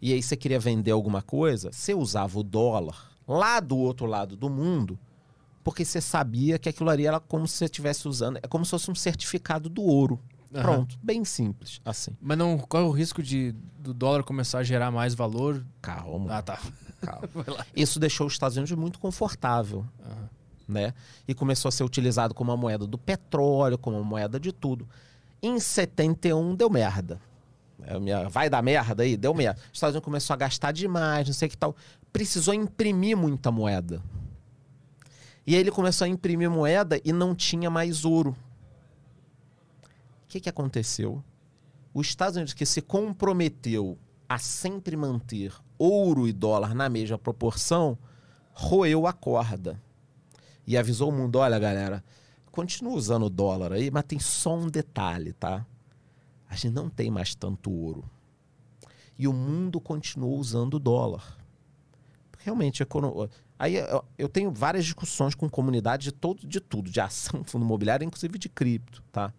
[0.00, 4.36] e aí você queria vender alguma coisa, você usava o dólar lá do outro lado
[4.36, 4.98] do mundo,
[5.62, 8.70] porque você sabia que aquilo ali era como se você estivesse usando, é como se
[8.70, 10.18] fosse um certificado do ouro.
[10.52, 10.62] Aham.
[10.62, 12.10] Pronto, bem simples, assim.
[12.20, 15.64] Mas não corre o risco de do dólar começar a gerar mais valor?
[15.80, 16.58] Calma, Ah, tá.
[17.00, 17.28] calma.
[17.76, 20.28] Isso deixou os Estados Unidos muito confortável, Aham.
[20.66, 20.92] né?
[21.28, 24.88] E começou a ser utilizado como uma moeda do petróleo, como uma moeda de tudo.
[25.40, 27.20] Em 71 deu merda.
[27.84, 29.16] É Vai dar merda aí?
[29.16, 29.60] Deu merda.
[29.66, 31.74] Os Estados Unidos começou a gastar demais, não sei que tal.
[32.12, 34.02] Precisou imprimir muita moeda.
[35.46, 38.36] E aí ele começou a imprimir moeda e não tinha mais ouro.
[40.24, 41.22] O que, que aconteceu?
[41.92, 43.98] Os Estados Unidos, que se comprometeu
[44.28, 47.98] a sempre manter ouro e dólar na mesma proporção,
[48.52, 49.80] roeu a corda.
[50.66, 52.04] E avisou o mundo: olha, galera,
[52.52, 55.66] continua usando o dólar aí, mas tem só um detalhe, tá?
[56.50, 58.04] A gente não tem mais tanto ouro.
[59.16, 61.38] E o mundo continuou usando o dólar.
[62.38, 62.84] Realmente,
[63.58, 67.64] aí eu- eu tenho várias discussões com comunidade de, todo, de tudo, de ação, fundo
[67.64, 69.32] imobiliário, inclusive de cripto, tá?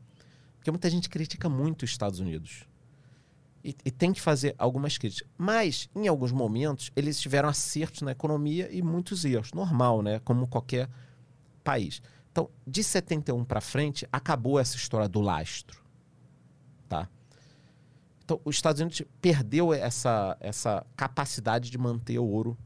[0.55, 2.63] Porque muita gente critica muito os Estados Unidos.
[3.63, 5.27] E, e tem que fazer algumas críticas.
[5.38, 9.51] Mas, em alguns momentos, eles tiveram acertos na economia e muitos erros.
[9.51, 10.19] Normal, né?
[10.19, 10.89] Como qualquer
[11.63, 12.01] país.
[12.31, 15.80] Então, de 71 para frente, acabou essa história do lastro.
[16.91, 17.07] Tá?
[18.26, 22.57] Então, os Estados Unidos perdeu essa, essa capacidade de manter o ouro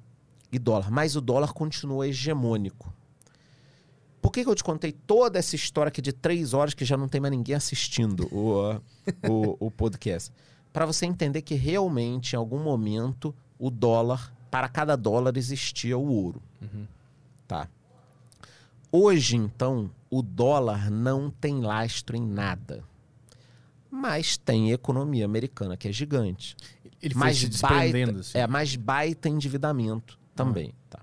[0.52, 0.90] e dólar.
[0.90, 2.92] Mas o dólar continua hegemônico.
[4.24, 6.98] Por que, que eu te contei toda essa história aqui de três horas que já
[6.98, 8.82] não tem mais ninguém assistindo o,
[9.30, 10.34] o, o podcast?
[10.74, 16.08] Para você entender que realmente, em algum momento, o dólar, para cada dólar existia o
[16.08, 16.42] ouro.
[17.48, 17.70] Tá?
[18.92, 22.84] Hoje, então, o dólar não tem lastro em nada.
[23.96, 26.56] Mas tem economia americana, que é gigante.
[27.02, 28.14] Ele foi mais se desprendendo.
[28.14, 28.38] baita, assim.
[28.38, 30.74] É, mais baita endividamento também.
[30.90, 31.00] Tá.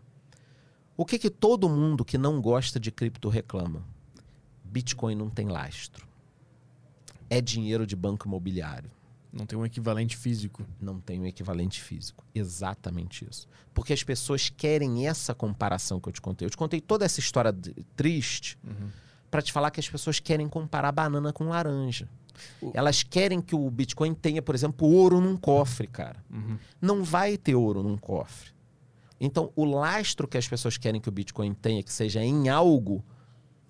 [0.97, 3.83] O que, que todo mundo que não gosta de cripto reclama?
[4.65, 6.07] Bitcoin não tem lastro.
[7.31, 8.91] É dinheiro de banco imobiliário.
[9.33, 10.63] Não tem um equivalente físico.
[10.79, 12.23] Não tem um equivalente físico.
[12.35, 13.49] Exatamente isso.
[13.73, 16.45] Porque as pessoas querem essa comparação que eu te contei.
[16.47, 17.55] Eu te contei toda essa história
[17.97, 18.91] triste Uhum.
[19.31, 22.07] para te falar que as pessoas querem comparar banana com laranja.
[22.75, 26.25] Elas querem que o Bitcoin tenha, por exemplo, ouro num cofre, cara.
[26.31, 26.59] Uhum.
[26.81, 28.51] Não vai ter ouro num cofre.
[29.21, 33.05] Então, o lastro que as pessoas querem que o Bitcoin tenha, que seja em algo,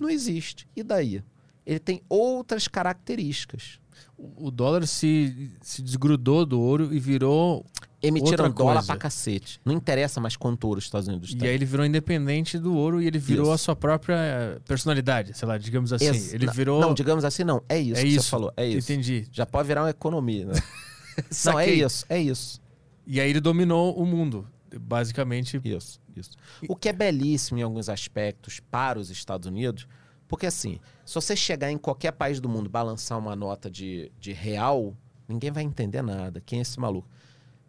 [0.00, 0.66] não existe.
[0.74, 1.22] E daí?
[1.66, 3.78] Ele tem outras características.
[4.16, 7.66] O o dólar se, se desgrudou do ouro e virou.
[8.02, 9.60] Emitiram dólar pra cacete.
[9.64, 11.48] Não interessa mais quanto ouro os Estados Unidos E têm.
[11.48, 13.52] aí ele virou independente do ouro e ele virou Isso.
[13.52, 16.06] a sua própria eh, personalidade, sei lá, digamos assim.
[16.06, 16.80] Ex- Ele virou.
[16.80, 17.62] Não, digamos assim, não.
[17.68, 18.22] É isso é que isso.
[18.24, 18.52] você falou.
[18.56, 18.90] É isso.
[18.92, 19.28] Entendi.
[19.30, 20.54] Já pode virar uma economia, né?
[21.46, 22.04] não, é isso.
[22.08, 22.60] É isso.
[23.06, 24.46] E aí ele dominou o mundo.
[24.80, 25.60] Basicamente.
[25.64, 26.30] Isso, isso.
[26.68, 29.86] O que é belíssimo em alguns aspectos para os Estados Unidos,
[30.26, 34.10] porque assim, se você chegar em qualquer país do mundo e balançar uma nota de,
[34.18, 34.96] de real,
[35.28, 36.42] ninguém vai entender nada.
[36.44, 37.08] Quem é esse maluco?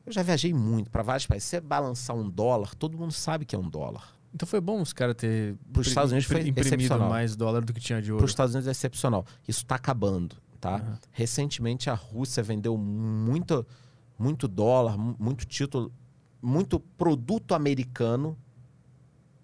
[0.06, 1.48] Eu já viajei muito para vários países.
[1.48, 4.14] Se você balançar um dólar, todo mundo sabe que é um dólar.
[4.34, 7.10] Então foi bom os caras ter Pros Estados Unidos foi imprimido excepcional.
[7.10, 8.26] mais dólar do que tinha de Para ouro.
[8.26, 9.26] os Estados Unidos é excepcional.
[9.48, 10.76] Isso está acabando, tá?
[10.78, 11.00] Aham.
[11.12, 13.66] Recentemente a Rússia vendeu muito,
[14.18, 15.92] muito dólar, mu- muito título,
[16.42, 18.36] muito produto americano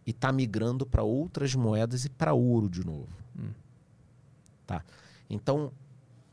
[0.06, 3.08] e está migrando para outras moedas e para ouro de novo.
[3.38, 3.52] Hum.
[4.66, 4.84] Tá?
[5.30, 5.72] Então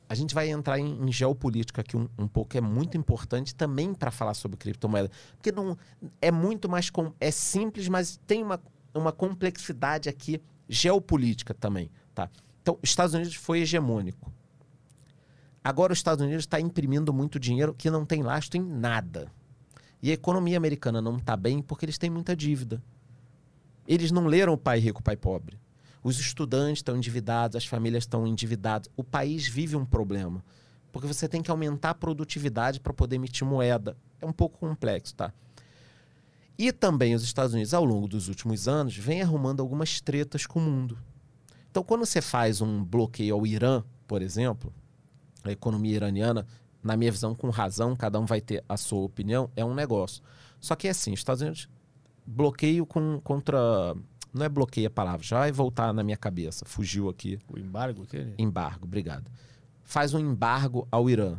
[0.09, 3.93] a gente vai entrar em, em geopolítica aqui um, um pouco, é muito importante também
[3.93, 5.77] para falar sobre criptomoeda, porque não
[6.21, 8.61] é muito mais com, é simples, mas tem uma,
[8.95, 12.31] uma complexidade aqui geopolítica também, tá?
[12.63, 14.33] Então, os Estados Unidos foi hegemônico.
[15.63, 19.31] Agora os Estados Unidos está imprimindo muito dinheiro que não tem lastro em nada.
[20.01, 22.83] E a economia americana não está bem porque eles têm muita dívida.
[23.87, 25.59] Eles não leram o pai rico, o pai pobre.
[26.07, 28.89] Os estudantes estão endividados, as famílias estão endividadas.
[28.97, 30.45] O país vive um problema.
[30.93, 33.97] Porque você tem que aumentar a produtividade para poder emitir moeda.
[34.21, 35.33] É um pouco complexo, tá?
[36.57, 40.61] E também os Estados Unidos, ao longo dos últimos anos, vem arrumando algumas tretas com
[40.61, 40.97] o mundo.
[41.73, 44.73] Então, quando você faz um bloqueio ao Irã, por exemplo,
[45.43, 46.47] a economia iraniana,
[46.85, 50.23] na minha visão, com razão, cada um vai ter a sua opinião, é um negócio.
[50.61, 51.69] Só que é assim, os Estados Unidos,
[52.25, 53.97] bloqueio com, contra.
[54.37, 57.39] Não é bloqueio a palavra, já vai voltar na minha cabeça, fugiu aqui.
[57.49, 58.35] O embargo aquele?
[58.39, 59.31] Embargo, obrigado.
[59.83, 61.39] Faz um embargo ao Irã,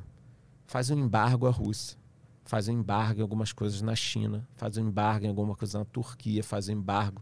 [0.65, 1.95] faz um embargo à Rússia,
[2.43, 5.85] faz um embargo em algumas coisas na China, faz um embargo em alguma coisa na
[5.85, 7.21] Turquia, faz um embargo.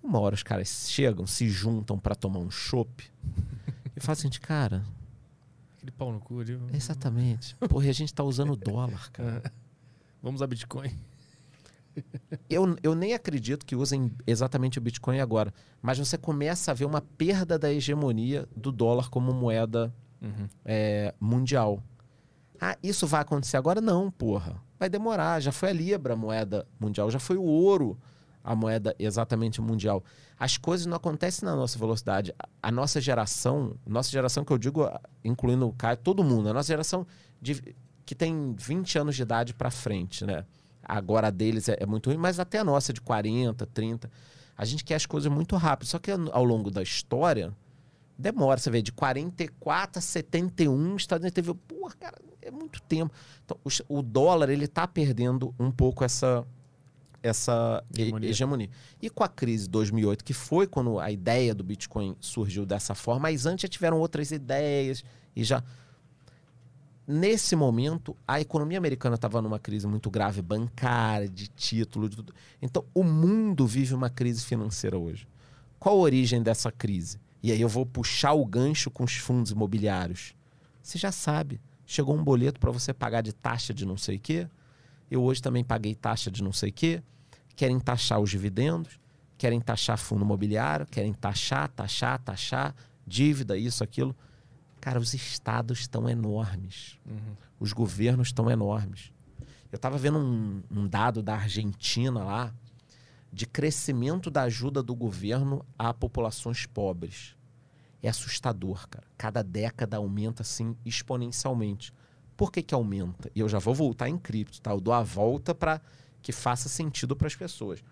[0.00, 3.10] Uma hora os caras chegam, se juntam para tomar um chopp
[3.96, 4.84] e fazem de cara.
[5.76, 6.56] Aquele pau no cu ali.
[6.72, 7.56] Exatamente.
[7.56, 9.42] Porra, e a gente tá usando dólar, cara.
[9.44, 9.50] Ah,
[10.22, 10.96] Vamos a Bitcoin.
[12.48, 15.52] Eu, eu nem acredito que usem exatamente o Bitcoin agora,
[15.82, 20.48] mas você começa a ver uma perda da hegemonia do dólar como moeda Uhum.
[20.64, 21.80] é, mundial.
[22.60, 23.80] Ah, isso vai acontecer agora?
[23.80, 24.60] Não, porra.
[24.78, 25.38] Vai demorar.
[25.40, 27.96] Já foi a Libra a moeda mundial, já foi o ouro
[28.42, 30.02] a moeda exatamente mundial.
[30.38, 32.34] As coisas não acontecem na nossa velocidade.
[32.62, 36.52] A, nossa geração, nossa geração que eu digo, ah, incluindo o Caio, todo mundo, a
[36.52, 37.06] nossa geração
[37.40, 37.76] de-
[38.06, 40.44] que tem 20 anos de idade para frente, né?
[40.88, 44.10] Agora deles é, é muito ruim, mas até a nossa de 40, 30.
[44.56, 45.86] A gente quer as coisas muito rápido.
[45.86, 47.54] Só que ao longo da história,
[48.18, 48.58] demora.
[48.58, 51.52] Você vê, de 44 a 71, os Estados Unidos teve.
[51.54, 53.12] Porra, cara, é muito tempo.
[53.44, 56.44] Então, o, o dólar, ele tá perdendo um pouco essa,
[57.22, 58.30] essa he- Hegemonia.
[58.30, 58.70] hegemonia.
[59.02, 62.94] E com a crise de 2008, que foi quando a ideia do Bitcoin surgiu dessa
[62.94, 65.04] forma, mas antes já tiveram outras ideias
[65.36, 65.62] e já.
[67.10, 72.34] Nesse momento, a economia americana estava numa crise muito grave, bancária, de título, de tudo.
[72.60, 75.26] Então, o mundo vive uma crise financeira hoje.
[75.78, 77.18] Qual a origem dessa crise?
[77.42, 80.34] E aí eu vou puxar o gancho com os fundos imobiliários.
[80.82, 81.58] Você já sabe.
[81.86, 84.46] Chegou um boleto para você pagar de taxa de não sei o quê.
[85.10, 87.02] Eu hoje também paguei taxa de não sei o quê.
[87.56, 89.00] Querem taxar os dividendos,
[89.38, 92.74] querem taxar fundo imobiliário, querem taxar, taxar, taxar,
[93.06, 94.14] dívida, isso, aquilo.
[94.80, 96.98] Cara, os estados estão enormes.
[97.06, 97.36] Uhum.
[97.58, 99.12] Os governos estão enormes.
[99.70, 102.54] Eu estava vendo um, um dado da Argentina lá
[103.32, 107.36] de crescimento da ajuda do governo a populações pobres.
[108.02, 109.06] É assustador, cara.
[109.16, 111.92] Cada década aumenta assim exponencialmente.
[112.36, 113.30] Por que, que aumenta?
[113.34, 114.70] E eu já vou voltar em cripto, tá?
[114.70, 115.80] Eu dou a volta para
[116.22, 117.82] que faça sentido para as pessoas.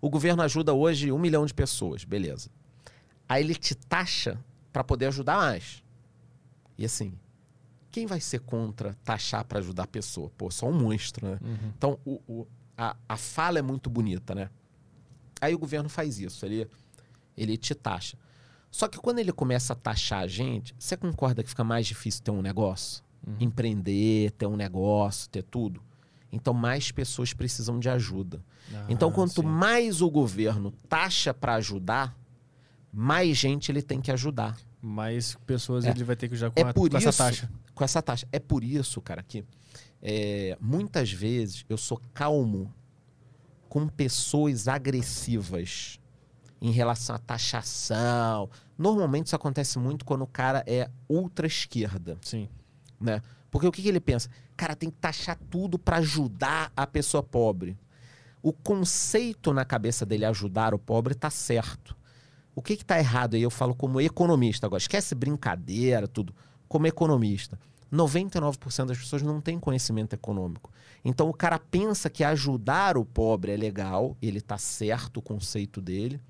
[0.00, 2.50] O governo ajuda hoje um milhão de pessoas, beleza.
[3.28, 4.38] Aí ele te taxa
[4.72, 5.82] para poder ajudar mais.
[6.78, 7.12] E assim,
[7.90, 10.30] quem vai ser contra taxar para ajudar a pessoa?
[10.36, 11.38] Pô, só um monstro, né?
[11.42, 11.72] Uhum.
[11.76, 14.48] Então, o, o- a, a fala é muito bonita, né?
[15.40, 16.68] Aí o governo faz isso, ele,
[17.36, 18.16] ele te taxa.
[18.70, 22.22] Só que quando ele começa a taxar a gente, você concorda que fica mais difícil
[22.22, 23.02] ter um negócio?
[23.26, 23.36] Uhum.
[23.40, 25.82] Empreender, ter um negócio, ter tudo?
[26.32, 28.40] Então, mais pessoas precisam de ajuda.
[28.72, 29.46] Ah, Então, quanto sim.
[29.48, 32.16] mais o governo taxa para ajudar,
[32.92, 34.56] mais gente ele tem que ajudar.
[34.82, 35.90] mais pessoas É.
[35.90, 37.50] ele vai ter que já com, É a- por com essa isso- taxa.
[37.74, 38.26] com essa taxa.
[38.32, 39.44] É por isso, cara, que
[40.02, 42.72] é, muitas vezes eu sou calmo
[43.68, 46.00] com pessoas agressivas
[46.62, 48.48] em relação à taxação.
[48.78, 52.48] Normalmente isso acontece muito quando o cara é ultra esquerda, Sim.
[52.98, 53.20] né?
[53.50, 54.30] Porque o que, que ele pensa?
[54.56, 57.76] Cara, tem que taxar tudo para ajudar a pessoa pobre.
[58.42, 61.94] O conceito na cabeça dele ajudar o pobre tá certo.
[62.54, 63.42] O que que tá errado aí?
[63.42, 64.80] Eu falo como economista agora.
[64.80, 66.34] Esquece brincadeira, tudo.
[66.68, 67.58] Como economista.
[67.92, 70.70] 99% das pessoas não têm conhecimento econômico.
[71.04, 75.80] Então o cara pensa que ajudar o pobre é legal, ele tá certo o conceito
[75.80, 76.20] dele.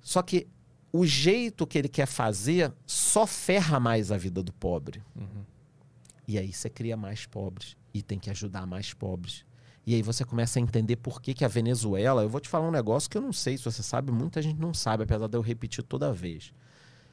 [0.00, 0.48] Só que
[0.92, 5.02] o jeito que ele quer fazer só ferra mais a vida do pobre.
[6.26, 9.44] E aí você cria mais pobres e tem que ajudar mais pobres.
[9.88, 12.22] E aí você começa a entender por que, que a Venezuela.
[12.22, 14.60] Eu vou te falar um negócio que eu não sei se você sabe, muita gente
[14.60, 16.52] não sabe, apesar de eu repetir toda vez.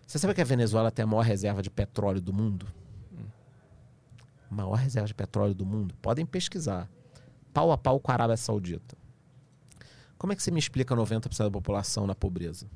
[0.05, 2.67] Você sabe que a Venezuela tem a maior reserva de petróleo do mundo?
[4.51, 5.95] Maior reserva de petróleo do mundo?
[6.01, 6.89] Podem pesquisar.
[7.53, 8.97] Pau a pau com a Arábia Saudita.
[10.17, 12.67] Como é que você me explica 90% da população na pobreza?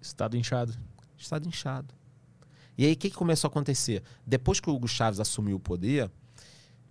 [0.00, 0.74] Estado inchado.
[1.14, 1.94] Estado inchado.
[2.78, 4.02] E aí o que, que começou a acontecer?
[4.26, 6.10] Depois que o Hugo Chávez assumiu o poder,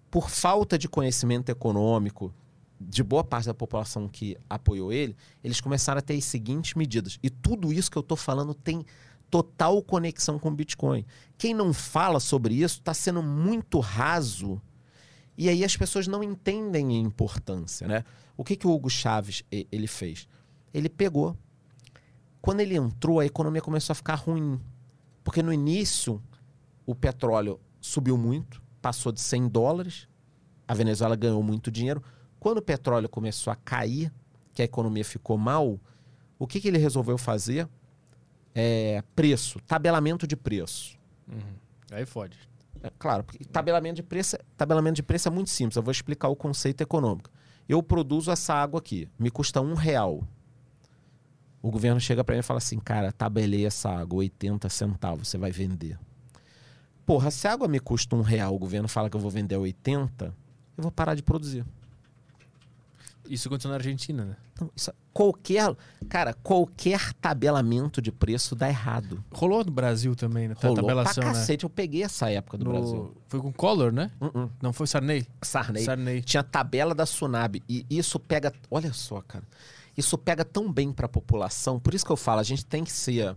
[0.09, 2.33] por falta de conhecimento econômico
[2.79, 7.17] de boa parte da população que apoiou ele, eles começaram a ter as seguintes medidas.
[7.23, 8.85] E tudo isso que eu estou falando tem
[9.29, 11.05] total conexão com o Bitcoin.
[11.37, 14.61] Quem não fala sobre isso está sendo muito raso
[15.37, 18.03] e aí as pessoas não entendem a importância, né?
[18.35, 20.27] O que, que o Hugo Chávez e- ele fez?
[20.73, 21.37] Ele pegou.
[22.41, 24.59] Quando ele entrou, a economia começou a ficar ruim.
[25.23, 26.21] Porque no início,
[26.85, 30.07] o petróleo subiu muito, passou de 100 dólares,
[30.67, 32.03] a Venezuela ganhou muito dinheiro.
[32.39, 34.11] Quando o petróleo começou a cair,
[34.53, 35.79] que a economia ficou mal,
[36.37, 37.67] o que, que ele resolveu fazer?
[38.53, 40.97] É, preço, tabelamento de preço.
[41.91, 42.37] Aí fode.
[42.81, 45.75] É, claro, porque tabelamento de, preço, é- tabelamento de preço é muito simples.
[45.75, 47.29] Eu vou explicar o conceito econômico.
[47.67, 50.27] Eu produzo essa água aqui, me custa um real.
[51.61, 55.37] O governo chega para mim e fala assim, cara, tabelei essa água, 80 centavos, você
[55.37, 55.99] vai vender.
[57.07, 59.55] Porra, se a água me custa um real, o governo fala que eu vou vender
[59.55, 60.25] a 80,
[60.77, 61.65] eu vou parar de produzir.
[63.29, 64.35] Isso aconteceu na Argentina, né?
[64.53, 65.75] Então, isso, qualquer,
[66.07, 69.23] cara, qualquer tabelamento de preço dá errado.
[69.33, 70.55] Rolou no Brasil também, né?
[70.57, 71.29] Rolou pra tabelação, né?
[71.33, 73.17] cacete, eu peguei essa época do No- Brasil.
[73.27, 74.11] Foi com Collor, né?
[74.21, 74.49] Uh-uh.
[74.61, 75.25] Não foi Sarney?
[75.41, 75.83] Sarney.
[75.83, 76.21] Sarney.
[76.21, 77.61] Tinha a tabela da Sunab.
[77.69, 78.53] E isso pega.
[78.69, 79.43] Olha só, cara.
[79.97, 81.79] Isso pega tão bem pra população.
[81.79, 83.35] Por isso que eu falo, a gente tem que ser.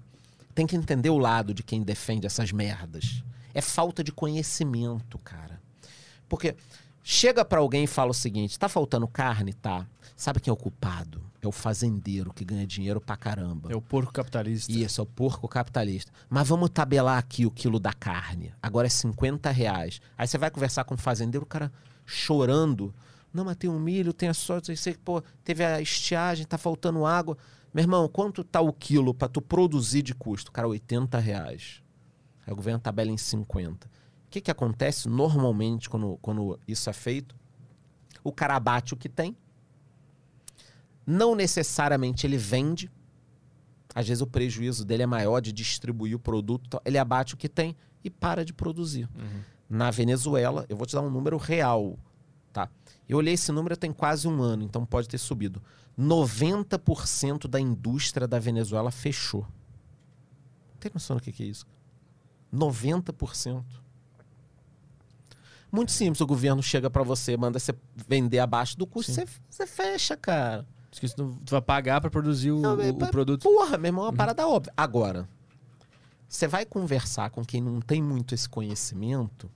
[0.55, 3.23] Tem que entender o lado de quem defende essas merdas.
[3.55, 5.61] É falta de conhecimento, cara.
[6.29, 6.55] Porque
[7.03, 9.53] chega pra alguém e fala o seguinte: tá faltando carne?
[9.53, 9.87] Tá.
[10.17, 11.23] Sabe quem é o culpado?
[11.43, 13.73] É o fazendeiro que ganha dinheiro pra caramba.
[13.73, 14.71] É o porco capitalista.
[14.71, 16.13] Isso, é o porco capitalista.
[16.29, 18.53] Mas vamos tabelar aqui o quilo da carne.
[18.63, 20.01] Agora é 50 reais.
[20.19, 21.73] Aí você vai conversar com o fazendeiro, o cara
[22.05, 22.95] chorando.
[23.33, 26.59] Não, mas tem um milho, tem a soja, sei que, pô, teve a estiagem, tá
[26.59, 27.39] faltando água.
[27.73, 30.51] Meu irmão, quanto tá o quilo pra tu produzir de custo?
[30.51, 31.80] Cara, 80 reais.
[32.53, 33.87] O governo tabela em 50.
[33.87, 33.91] O
[34.31, 37.35] que que acontece normalmente quando, quando isso é feito?
[38.23, 39.37] O cara abate o que tem.
[41.07, 42.91] Não necessariamente ele vende,
[43.95, 47.37] às vezes o prejuízo dele é maior de distribuir o produto, então ele abate o
[47.37, 49.09] que tem e para de produzir.
[49.69, 51.99] Na Venezuela, eu vou te dar um número real,
[52.53, 52.69] tá?
[53.09, 55.63] Eu olhei esse número tem quase um ano, então pode ter subido.
[55.99, 59.47] 90% da indústria da Venezuela fechou.
[60.79, 61.67] Tem noção do que que é isso?
[62.53, 63.65] 90%.
[65.73, 67.73] Muito simples, o governo chega para você, manda você
[68.09, 70.67] vender abaixo do custo, você, você fecha, cara.
[70.91, 73.43] Tu tu vai pagar pra produzir o, Não, é o- o pra- produto.
[73.45, 74.73] Porra, meu irmão, é uma parada óbvia.
[74.77, 75.29] Agora,
[76.29, 79.49] você vai conversar com quem não tem muito esse conhecimento.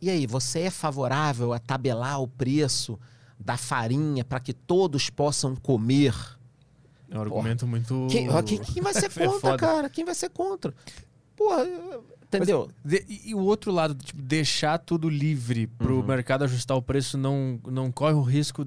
[0.00, 2.96] E aí, você é favorável a tabelar o preço
[3.38, 6.14] da farinha para que todos possam comer?
[7.10, 8.06] É um argumento muito.
[8.10, 9.56] Quem, ó, quem- quem vai ser É contra, foda.
[9.58, 9.90] cara?
[9.90, 10.72] Quem vai ser contra?
[11.36, 11.64] Porra,
[12.22, 12.70] entendeu?
[12.84, 16.06] De- e, e o outro lado, tipo, deixar tudo livre pro Uhum.
[16.06, 18.64] mercado ajustar o preço não, não corre o risco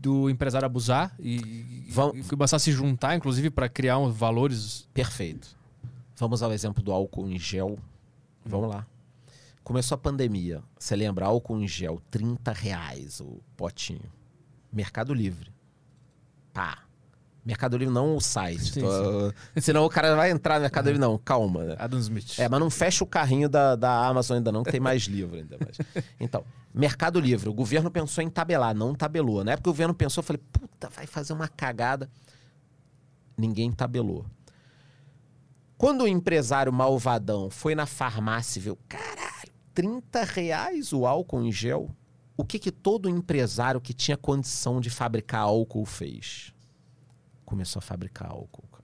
[0.00, 4.88] do empresário abusar e, Vão- e começar a se juntar, inclusive, para criar uns valores.
[4.92, 5.56] Perfeito.
[6.16, 7.78] Vamos ao exemplo do álcool em gel.
[8.44, 8.84] Vamos lá.
[9.62, 10.60] Começou a pandemia.
[10.76, 11.26] Você lembra?
[11.26, 14.02] Álcool em gel, 30 reais o potinho.
[14.72, 15.52] Mercado Livre.
[16.52, 16.78] Pá.
[17.44, 18.72] Mercado Livre não o site.
[18.74, 21.00] Sim, Tô- Senão o cara vai entrar no Mercado Livre.
[21.00, 21.64] Não, calma.
[21.64, 21.76] né?
[21.78, 22.38] Adam Smith.
[22.38, 25.36] É, mas não fecha o carrinho da, da Amazon ainda não, que tem mais livro
[25.36, 25.56] ainda.
[25.58, 25.76] mais.
[26.20, 27.48] Então, Mercado Livre.
[27.48, 29.42] O governo pensou em tabelar, não tabelou.
[29.42, 32.08] Na época o governo pensou, eu falei, puta, vai fazer uma cagada.
[33.36, 34.24] Ninguém tabelou.
[35.76, 41.50] Quando o empresário malvadão foi na farmácia e viu, caralho, 30 reais o álcool em
[41.50, 41.90] gel,
[42.36, 46.52] o que, que todo empresário que tinha condição de fabricar álcool fez?
[47.52, 48.82] Começou a fabricar álcool, cara.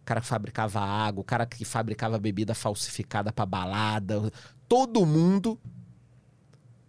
[0.00, 4.32] O cara que fabricava água, o cara que fabricava bebida falsificada pra balada,
[4.66, 5.60] todo mundo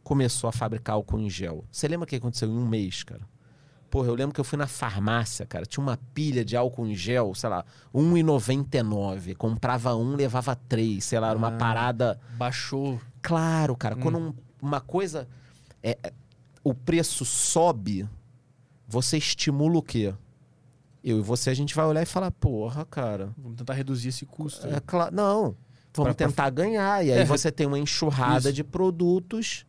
[0.05, 1.65] começou a fabricar álcool em gel.
[1.69, 3.19] Você lembra o que aconteceu em um mês, cara?
[3.89, 6.95] Porra, eu lembro que eu fui na farmácia, cara, tinha uma pilha de álcool em
[6.95, 9.35] gel, sei lá, R$1,99.
[9.35, 11.57] Comprava um, levava três, sei lá, era uma Ah.
[11.57, 12.17] parada.
[12.37, 13.01] Baixou.
[13.21, 13.99] Claro, cara, Hum.
[13.99, 15.27] quando um- uma coisa.
[15.83, 16.13] É, é,
[16.63, 18.07] o preço sobe,
[18.87, 20.13] você estimula o quê?
[21.03, 23.33] Eu e você, a gente vai olhar e falar, porra, cara.
[23.37, 24.67] Vamos tentar reduzir esse custo.
[24.67, 25.15] É claro.
[25.15, 25.41] Não.
[25.43, 25.55] Vamos
[25.93, 27.05] Pra- pra- tentar ganhar.
[27.05, 28.53] E aí É, você tem uma enxurrada isso.
[28.53, 29.65] de produtos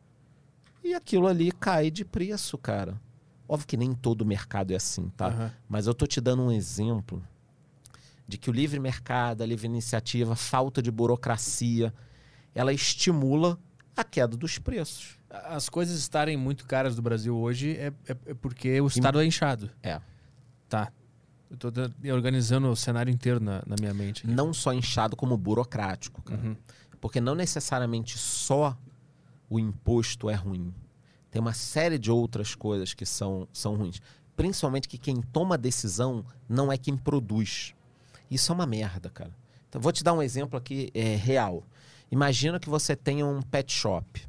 [0.82, 3.00] e aquilo ali cai de preço, cara.
[3.48, 5.26] Óbvio que nem todo mercado é assim, tá?
[5.28, 5.52] Aham.
[5.68, 7.22] Mas eu tô te dando um exemplo
[8.28, 11.92] de que o livre mercado, a livre iniciativa, falta de burocracia,
[12.54, 13.58] ela estimula
[13.96, 15.18] a queda dos preços.
[15.28, 19.24] As coisas estarem muito caras do Brasil hoje é, é- é porque o Estado é
[19.26, 19.70] inchado.
[19.82, 20.00] É.
[20.68, 20.92] Tá.
[21.50, 21.68] Eu tô
[22.14, 24.24] organizando o cenário inteiro na, na minha mente.
[24.24, 24.32] aqui.
[24.32, 26.22] Não só inchado como burocrático.
[26.30, 26.56] Uhum.
[27.00, 28.76] Porque não necessariamente só
[29.48, 30.72] o imposto é ruim.
[31.30, 34.00] Tem uma série de outras coisas que são, são ruins.
[34.36, 37.74] Principalmente que quem toma a decisão não é quem produz.
[38.30, 39.34] Isso é uma merda, cara.
[39.68, 41.64] Então, vou te dar um exemplo aqui é, real.
[42.10, 44.26] Imagina que você tenha um pet shop,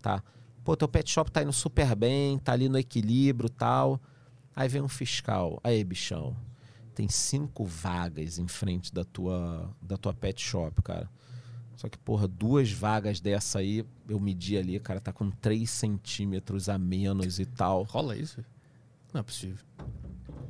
[0.00, 0.22] tá?
[0.64, 4.00] Pô, teu pet shop tá indo super bem, tá ali no equilíbrio tal.
[4.54, 5.60] Aí vem um fiscal.
[5.62, 6.36] Aí, bichão,
[6.94, 11.08] tem cinco vagas em frente da tua, da tua pet shop, cara.
[11.76, 16.68] Só que, porra, duas vagas dessa aí, eu medi ali, cara, tá com 3 centímetros
[16.68, 17.84] a menos e tal.
[17.84, 18.44] Rola isso?
[19.14, 19.64] Não é possível.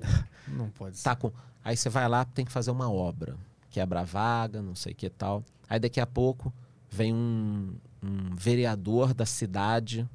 [0.49, 1.05] Não pode ser.
[1.05, 1.33] Tá com...
[1.63, 3.37] Aí você vai lá, tem que fazer uma obra.
[3.71, 5.45] Quebra a vaga, não sei o que tal.
[5.69, 6.53] Aí daqui a pouco
[6.91, 10.09] vem um, um vereador da cidade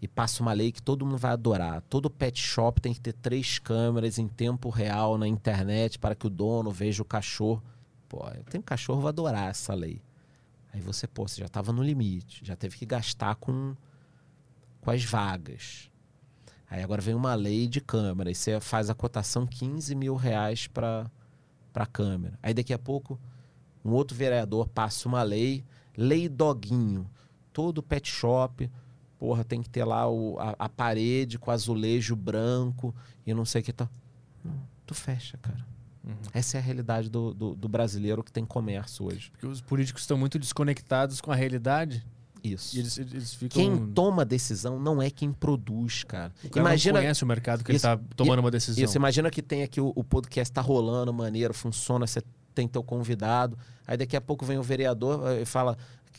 [0.00, 1.82] e passa uma lei que todo mundo vai adorar.
[1.82, 6.26] Todo pet shop tem que ter três câmeras em tempo real na internet para que
[6.26, 7.62] o dono veja o cachorro.
[8.08, 10.00] Pô, eu tenho cachorro, vou adorar essa lei.
[10.72, 13.74] Aí você, pô, você já estava no limite, já teve que gastar com,
[14.80, 15.90] com as vagas.
[16.70, 20.66] Aí agora vem uma lei de câmera, e você faz a cotação 15 mil reais
[20.66, 21.10] para
[21.74, 22.38] a câmera.
[22.42, 23.18] Aí daqui a pouco
[23.84, 25.64] um outro vereador passa uma lei,
[25.96, 27.10] lei doguinho.
[27.52, 28.70] Todo pet shop,
[29.18, 32.94] porra, tem que ter lá o, a, a parede com azulejo branco
[33.26, 33.88] e não sei o que tal.
[34.44, 34.54] Não,
[34.86, 35.66] tu fecha, cara.
[36.04, 36.14] Uhum.
[36.32, 39.30] Essa é a realidade do, do, do brasileiro que tem comércio hoje.
[39.30, 42.06] Porque os políticos estão muito desconectados com a realidade
[42.42, 42.76] Isso.
[42.76, 43.60] e eles, eles ficam.
[43.60, 46.32] Quem toma decisão não é quem produz, cara.
[46.42, 48.82] o cara Imagina, conhece o mercado que Isso- ele está tomando uma decisão.
[48.82, 52.22] Isso, imagina que tem aqui o, o podcast tá rolando, maneiro, funciona, você
[52.58, 53.56] tem teu convidado.
[53.86, 55.76] Aí daqui a pouco vem o vereador eh, e fala: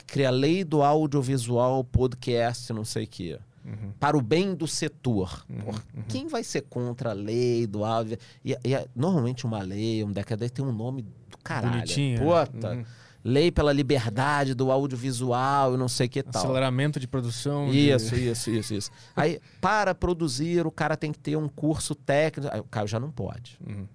[0.07, 3.39] cria lei do audiovisual, podcast, não sei o quê.
[3.65, 3.91] Uhum.
[3.99, 5.43] Para o bem do setor.
[5.49, 6.03] Uhum, Porra, uhum.
[6.07, 8.17] Quem vai ser contra a lei do áudio?
[8.43, 11.73] E, e normalmente uma lei, um decreto tem um nome do caralho.
[11.73, 12.19] Bonitinho.
[12.19, 12.71] Puta.
[12.71, 12.85] Uhum.
[13.21, 16.41] Lei pela liberdade do audiovisual e não sei o que tal.
[16.41, 17.69] Aceleramento de produção.
[17.69, 18.91] de- Isso, isso, isso, isso.
[19.13, 22.49] Aí, para produzir, o cara tem que ter um curso técnico.
[22.53, 23.59] Aí, o cara já não pode.
[23.67, 23.85] Uhum.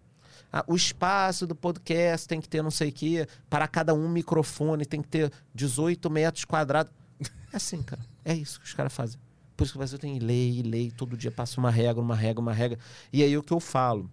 [0.57, 3.27] Ah, o espaço do podcast tem que ter não sei o quê.
[3.51, 6.93] Para cada um microfone tem que ter 18 metros quadrados.
[7.53, 8.01] É assim, cara.
[8.25, 9.19] É isso que os caras fazem.
[9.57, 12.41] Por isso que o Brasil tem lei, lei, todo dia passa uma regra, uma regra,
[12.41, 12.79] uma regra.
[13.13, 14.09] E aí o que eu falo?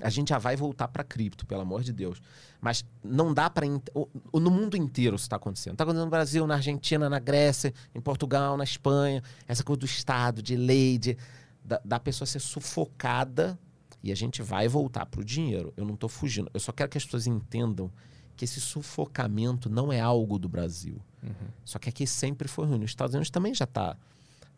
[0.00, 2.22] A gente já vai voltar para cripto, pelo amor de Deus.
[2.58, 3.66] Mas não dá para.
[3.66, 5.74] No mundo inteiro isso está acontecendo.
[5.74, 9.22] Está acontecendo no Brasil, na Argentina, na Grécia, em Portugal, na Espanha.
[9.46, 11.18] Essa coisa do Estado, de lei, de,
[11.62, 13.58] da, da pessoa ser sufocada
[14.02, 15.72] e a gente vai voltar para o dinheiro.
[15.76, 16.50] Eu não estou fugindo.
[16.54, 17.90] Eu só quero que as pessoas entendam
[18.36, 21.00] que esse sufocamento não é algo do Brasil.
[21.22, 21.48] Uhum.
[21.64, 22.78] Só que aqui sempre foi ruim.
[22.78, 23.96] Nos Estados Unidos também já está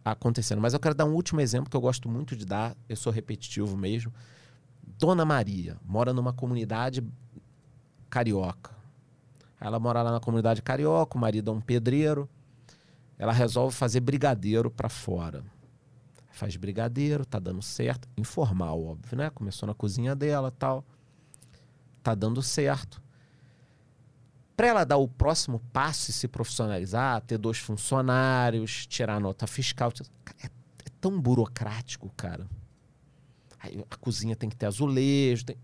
[0.04, 0.60] acontecendo.
[0.60, 2.76] Mas eu quero dar um último exemplo que eu gosto muito de dar.
[2.88, 4.12] Eu sou repetitivo mesmo.
[4.98, 7.04] Dona Maria mora numa comunidade
[8.10, 8.76] carioca.
[9.60, 12.28] Ela mora lá na comunidade carioca, o marido é um pedreiro.
[13.18, 15.44] Ela resolve fazer brigadeiro para fora.
[16.38, 18.08] Faz brigadeiro, tá dando certo.
[18.16, 19.28] Informal, óbvio, né?
[19.28, 20.84] Começou na cozinha dela tal.
[22.00, 23.02] Tá dando certo.
[24.56, 29.48] Para ela dar o próximo passo e se profissionalizar, ter dois funcionários, tirar a nota
[29.48, 29.92] fiscal.
[30.40, 30.50] É, é
[31.00, 32.46] tão burocrático, cara.
[33.58, 35.56] Aí a cozinha tem que ter azulejo, tem...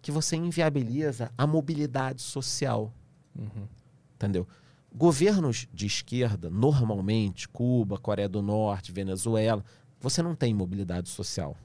[0.00, 2.94] que você inviabiliza a mobilidade social.
[3.36, 3.66] Uhum.
[4.14, 4.46] Entendeu?
[4.94, 9.64] Governos de esquerda, normalmente, Cuba, Coreia do Norte, Venezuela,
[10.00, 11.56] você não tem mobilidade social.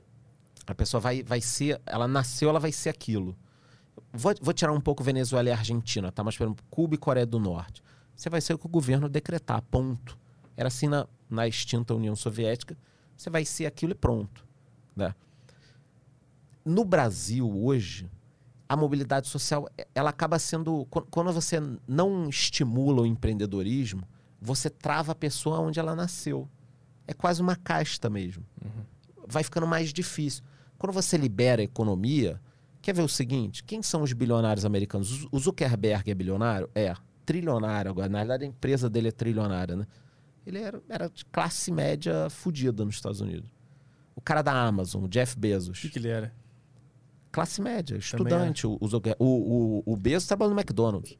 [0.66, 3.36] A pessoa vai, vai ser, ela nasceu, ela vai ser aquilo.
[4.14, 6.24] Vou, vou tirar um pouco Venezuela e Argentina, tá?
[6.24, 7.82] Mas, por exemplo, Cuba e Coreia do Norte.
[8.16, 10.18] Você vai ser o que o governo decretar, ponto.
[10.56, 12.78] Era assim na, na extinta União Soviética.
[13.18, 14.46] Você vai ser aquilo e pronto.
[14.96, 15.14] Né?
[16.64, 18.10] No Brasil, hoje,
[18.70, 20.86] a mobilidade social ela acaba sendo.
[21.10, 24.08] Quando você não estimula o empreendedorismo,
[24.40, 26.48] você trava a pessoa onde ela nasceu.
[27.08, 28.44] É quase uma casta mesmo.
[28.64, 28.84] Uhum.
[29.28, 30.44] Vai ficando mais difícil.
[30.78, 32.42] Quando você libera a economia,
[32.82, 35.28] quer ver o seguinte: quem são os bilionários americanos?
[35.32, 36.70] O Zuckerberg é bilionário?
[36.74, 36.94] É.
[37.26, 38.10] Trilionário agora.
[38.10, 39.86] Na verdade, a empresa dele é trilionária, né?
[40.46, 43.50] Ele era, era de classe média fodida nos Estados Unidos.
[44.16, 45.78] O cara da Amazon, o Jeff Bezos.
[45.78, 46.34] O que, que ele era?
[47.32, 48.68] Classe média, estudante.
[48.68, 51.18] O, o, o, o Bezos trabalha no McDonald's.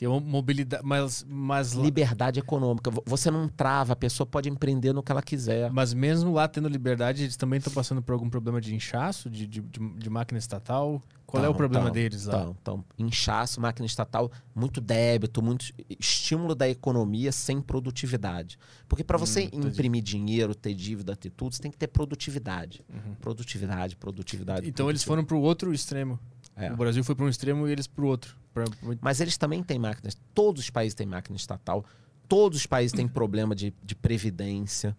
[0.00, 2.90] Tem uma mobilidade, mas, mas liberdade econômica.
[3.04, 5.70] Você não trava, a pessoa pode empreender no que ela quiser.
[5.70, 9.46] Mas mesmo lá tendo liberdade, eles também estão passando por algum problema de inchaço, de,
[9.46, 11.02] de, de máquina estatal.
[11.26, 12.40] Qual é o problema deles lá?
[12.40, 15.70] Então, então, inchaço, máquina estatal, muito débito, muito
[16.00, 18.58] estímulo da economia sem produtividade.
[18.88, 22.82] Porque para você hum, imprimir dinheiro, ter dívida, ter tudo, você tem que ter produtividade.
[22.88, 23.14] Uhum.
[23.20, 24.60] Produtividade, produtividade.
[24.66, 24.90] Então produtividade.
[24.92, 26.18] eles foram para o outro extremo.
[26.60, 26.72] É.
[26.72, 28.36] O Brasil foi para um extremo e eles para o outro.
[28.52, 28.64] Pra...
[29.00, 30.16] Mas eles também têm máquinas.
[30.34, 31.84] Todos os países têm máquina estatal.
[32.28, 34.96] Todos os países têm problema de, de previdência.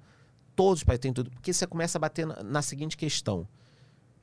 [0.56, 1.32] Todos os países têm tudo.
[1.32, 3.48] Porque você começa a bater na, na seguinte questão.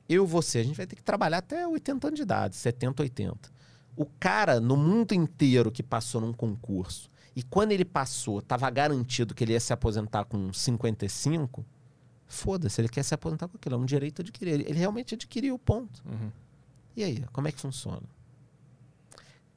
[0.07, 3.03] Eu e você, a gente vai ter que trabalhar até 80 anos de idade, 70,
[3.03, 3.49] 80.
[3.95, 9.33] O cara no mundo inteiro que passou num concurso e quando ele passou, estava garantido
[9.33, 11.65] que ele ia se aposentar com 55,
[12.27, 13.75] foda-se, ele quer se aposentar com aquilo.
[13.75, 14.61] É um direito adquirido.
[14.67, 16.03] Ele realmente adquiriu o ponto.
[16.05, 16.31] Uhum.
[16.99, 18.03] E aí, como é que funciona?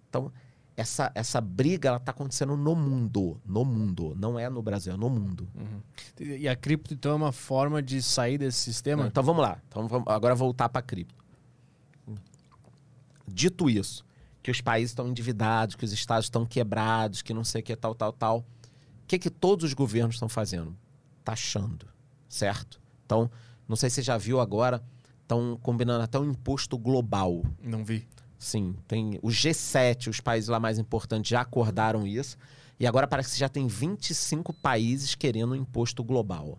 [0.09, 0.31] Então,
[0.77, 3.41] essa, essa briga ela está acontecendo no mundo.
[3.45, 4.15] No mundo.
[4.17, 5.49] Não é no Brasil, é no mundo.
[5.53, 5.81] Uhum.
[6.25, 9.03] E a cripto, então, é uma forma de sair desse sistema?
[9.03, 9.61] Não, então vamos lá.
[9.67, 11.17] Então, vamos agora voltar para a cripto.
[13.27, 14.05] Dito isso,
[14.41, 17.75] que os países estão endividados, que os estados estão quebrados, que não sei o que,
[17.75, 18.39] tal, tal, tal.
[18.39, 18.45] O
[19.09, 20.77] que, que todos os governos estão fazendo?
[21.25, 21.89] Taxando,
[22.29, 22.81] certo?
[23.05, 23.29] Então,
[23.67, 24.81] não sei se você já viu agora,
[25.33, 27.43] estão combinando até um imposto global.
[27.63, 28.07] Não vi.
[28.39, 32.37] Sim, tem o G7, os países lá mais importantes já acordaram isso.
[32.79, 36.59] E agora parece que já tem 25 países querendo um imposto global.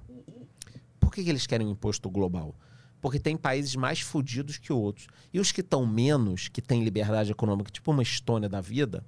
[0.99, 2.55] Por que, que eles querem um imposto global?
[3.01, 5.07] Porque tem países mais fodidos que outros.
[5.33, 9.03] E os que estão menos, que têm liberdade econômica, tipo uma Estônia da vida,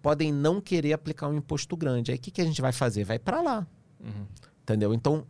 [0.00, 2.12] podem não querer aplicar um imposto grande.
[2.12, 3.02] Aí o que, que a gente vai fazer?
[3.02, 3.66] Vai para lá.
[3.98, 4.26] Uhum.
[4.62, 4.94] Entendeu?
[4.94, 5.26] Então,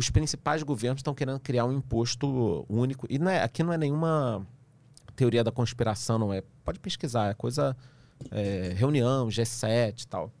[0.00, 3.06] os principais governos estão querendo criar um imposto único.
[3.10, 4.46] E não é, aqui não é nenhuma
[5.14, 6.42] teoria da conspiração, não é.
[6.64, 7.76] Pode pesquisar, é coisa.
[8.30, 10.32] É, reunião, G7 e tal.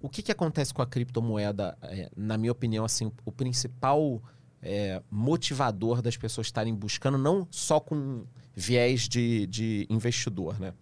[0.00, 4.22] O que, que acontece com a criptomoeda, é, na minha opinião, assim, o principal
[4.62, 8.24] é, motivador das pessoas estarem buscando, não só com
[8.54, 10.72] viés de, de investidor, né?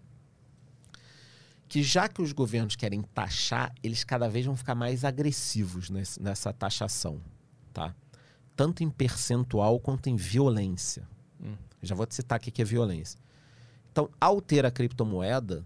[1.73, 6.21] Que já que os governos querem taxar, eles cada vez vão ficar mais agressivos nesse,
[6.23, 7.19] nessa taxação,
[7.73, 7.95] tá?
[8.55, 11.09] Tanto em percentual quanto em violência.
[11.43, 11.57] Hum.
[11.83, 13.19] Já vou te citar aqui que é violência.
[13.91, 15.65] Então, ao ter a criptomoeda,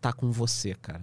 [0.00, 1.02] tá com você, cara.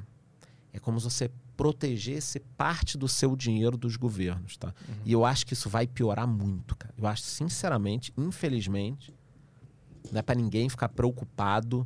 [0.72, 4.68] É como se você protegesse parte do seu dinheiro dos governos, tá?
[4.88, 4.96] Uhum.
[5.04, 6.94] E eu acho que isso vai piorar muito, cara.
[6.98, 9.14] Eu acho, sinceramente, infelizmente,
[10.10, 11.86] não é para ninguém ficar preocupado,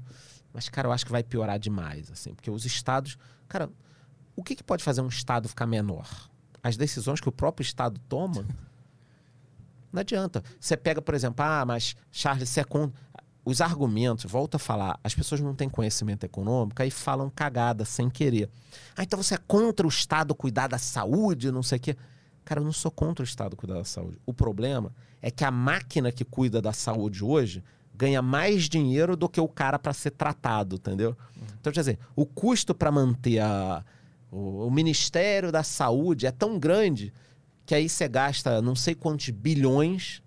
[0.53, 3.17] mas, cara, eu acho que vai piorar demais, assim, porque os estados.
[3.47, 3.69] Cara,
[4.35, 6.07] o que, que pode fazer um estado ficar menor?
[6.61, 8.45] As decisões que o próprio estado toma.
[9.91, 10.43] Não adianta.
[10.59, 13.01] Você pega, por exemplo, ah, mas Charles, você é contra.
[13.45, 18.09] Os argumentos, volta a falar, as pessoas não têm conhecimento econômico aí falam cagada sem
[18.09, 18.49] querer.
[18.95, 21.97] Ah, então você é contra o Estado cuidar da saúde, não sei o quê.
[22.45, 24.17] Cara, eu não sou contra o Estado cuidar da saúde.
[24.25, 27.61] O problema é que a máquina que cuida da saúde hoje
[27.95, 31.09] ganha mais dinheiro do que o cara para ser tratado, entendeu?
[31.35, 31.47] Uhum.
[31.59, 33.83] Então, quer dizer, o custo para manter a,
[34.31, 37.13] o, o Ministério da Saúde é tão grande
[37.65, 40.21] que aí você gasta não sei quantos bilhões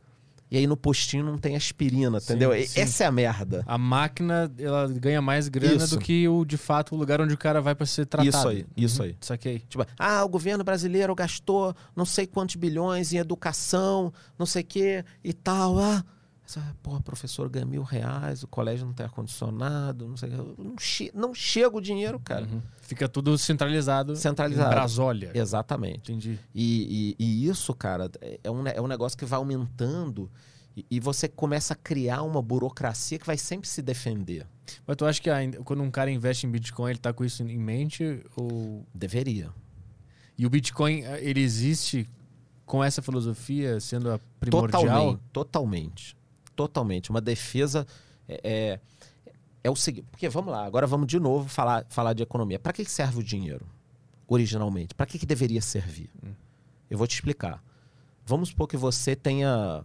[0.49, 2.53] e aí no postinho não tem aspirina, sim, entendeu?
[2.67, 2.81] Sim.
[2.81, 3.65] Essa é a merda.
[3.67, 5.97] A máquina, ela ganha mais grana isso.
[5.97, 8.29] do que o de fato o lugar onde o cara vai para ser tratado.
[8.29, 9.09] Isso aí, isso uhum.
[9.09, 9.17] aí.
[9.21, 9.59] Saquei.
[9.69, 14.67] Tipo, ah, o governo brasileiro gastou não sei quantos bilhões em educação, não sei o
[14.67, 15.81] quê e tal.
[15.81, 16.05] Ah,
[16.83, 21.35] Porra, professor ganha mil reais, o colégio não tem ar-condicionado, não sei não, che não
[21.35, 22.47] chega o dinheiro, cara.
[22.47, 22.63] Uhum.
[22.81, 24.15] Fica tudo centralizado.
[24.15, 24.71] Centralizado.
[24.71, 25.33] Brasólia.
[25.35, 26.13] Exatamente.
[26.13, 26.39] Entendi.
[26.55, 28.11] E, e, e, isso, cara,
[28.43, 30.31] é um, é um negócio que vai aumentando
[30.77, 34.47] e, e, você começa a criar uma burocracia que vai sempre se defender.
[34.87, 35.31] Mas tu acha que
[35.65, 38.23] quando um cara investe em Bitcoin, ele tá com isso em mente?
[38.37, 38.87] Ou...
[38.95, 39.51] Deveria.
[40.39, 42.09] E o Bitcoin, ele existe
[42.67, 44.83] com essa filosofia sendo a primordial?
[44.83, 46.16] Totalmente, totalmente.
[46.57, 47.11] Totalmente.
[47.11, 47.87] Uma defesa
[48.29, 48.81] é, é,
[49.63, 50.07] é o seguinte.
[50.11, 52.59] Porque vamos lá, agora vamos de novo falar, falar de economia.
[52.59, 53.67] Para que serve o dinheiro,
[54.27, 54.95] originalmente?
[54.95, 56.11] Para que, que deveria servir?
[56.91, 57.63] Eu vou te explicar.
[58.25, 59.85] Vamos supor que você tenha.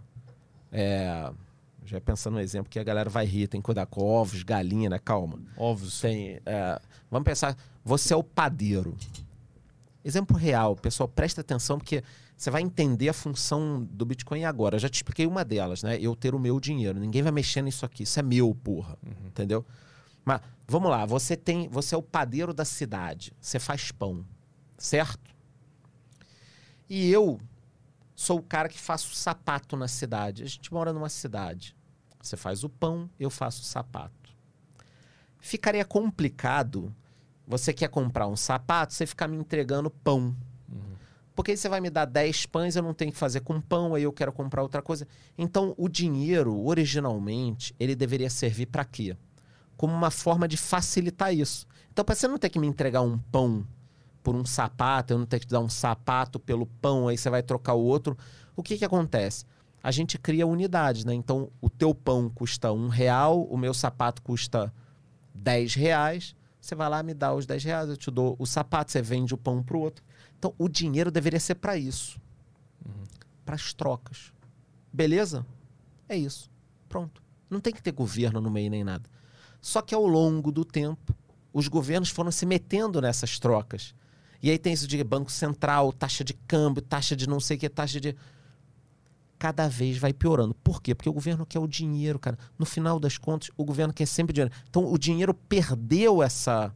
[0.72, 1.32] é,
[1.86, 4.90] já pensando no exemplo que a galera vai rir, tem que cuidar com ovos, galinha,
[4.90, 4.98] né?
[4.98, 5.40] Calma.
[5.58, 6.00] Ovos.
[6.00, 8.96] Tem, é, vamos pensar, você é o padeiro.
[10.04, 12.04] Exemplo real, pessoal, presta atenção porque
[12.42, 14.76] você vai entender a função do Bitcoin agora.
[14.76, 16.00] Eu já te expliquei uma delas, né?
[16.02, 17.00] Eu ter o meu dinheiro.
[17.00, 18.02] Ninguém vai mexer nisso aqui.
[18.02, 18.98] Isso é meu, porra.
[19.28, 19.64] Entendeu?
[20.26, 23.32] Mas vamos lá, você tem, você é o padeiro da cidade.
[23.40, 24.26] Você faz pão,
[24.76, 25.36] certo?
[26.90, 27.40] E eu
[28.16, 30.42] sou o cara que faço sapato na cidade.
[30.42, 31.76] A gente mora numa cidade.
[32.20, 34.36] Você faz o pão, eu faço o sapato.
[35.40, 36.92] Ficaria complicado
[37.46, 40.36] você quer comprar um sapato, você ficar me entregando pão.
[41.36, 43.96] Porque aí você vai me dar 10 pães, eu não tenho que fazer com pão,
[43.96, 45.08] aí eu quero comprar outra coisa.
[45.38, 49.16] Então, o dinheiro, originalmente, ele deveria servir para quê?
[49.78, 51.66] Como uma forma de facilitar isso.
[51.92, 53.66] Então, para você não ter que me entregar um pão
[54.22, 57.30] por um sapato, eu não ter que te dar um sapato pelo pão, aí você
[57.30, 58.18] vai trocar o outro.
[58.56, 59.46] O que que acontece?
[59.82, 61.14] A gente cria unidades, né?
[61.14, 64.72] Então, o teu pão custa um real, o meu sapato custa
[65.34, 66.36] 10 reais.
[66.60, 69.34] Você vai lá, me dá os 10 reais, eu te dou o sapato, você vende
[69.34, 70.04] o pão pro outro.
[70.42, 72.20] Então, o dinheiro deveria ser para isso.
[73.46, 74.34] Para as trocas.
[74.92, 75.46] Beleza?
[76.10, 76.50] É isso.
[76.90, 77.22] Pronto.
[77.48, 79.08] Não tem que ter governo no meio nem nada.
[79.62, 81.16] Só que ao longo do tempo,
[81.54, 83.94] os governos foram se metendo nessas trocas.
[84.42, 87.60] E aí tem isso de Banco Central, taxa de câmbio, taxa de não sei o
[87.60, 88.16] que, taxa de.
[89.38, 90.56] Cada vez vai piorando.
[90.56, 90.96] Por quê?
[90.96, 92.36] Porque o governo quer o dinheiro, cara.
[92.58, 94.52] No final das contas, o governo quer sempre dinheiro.
[94.68, 96.74] Então, o dinheiro perdeu essa,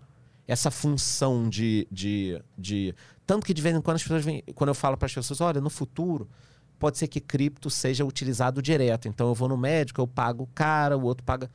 [0.48, 2.94] essa função de, de, de.
[3.26, 4.44] Tanto que de vez em quando as pessoas vêm.
[4.54, 6.30] Quando eu falo para as pessoas, olha, no futuro,
[6.78, 9.08] pode ser que cripto seja utilizado direto.
[9.08, 11.50] Então, eu vou no médico, eu pago o cara, o outro paga.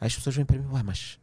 [0.00, 1.18] Aí as pessoas vêm para mim, ué, mas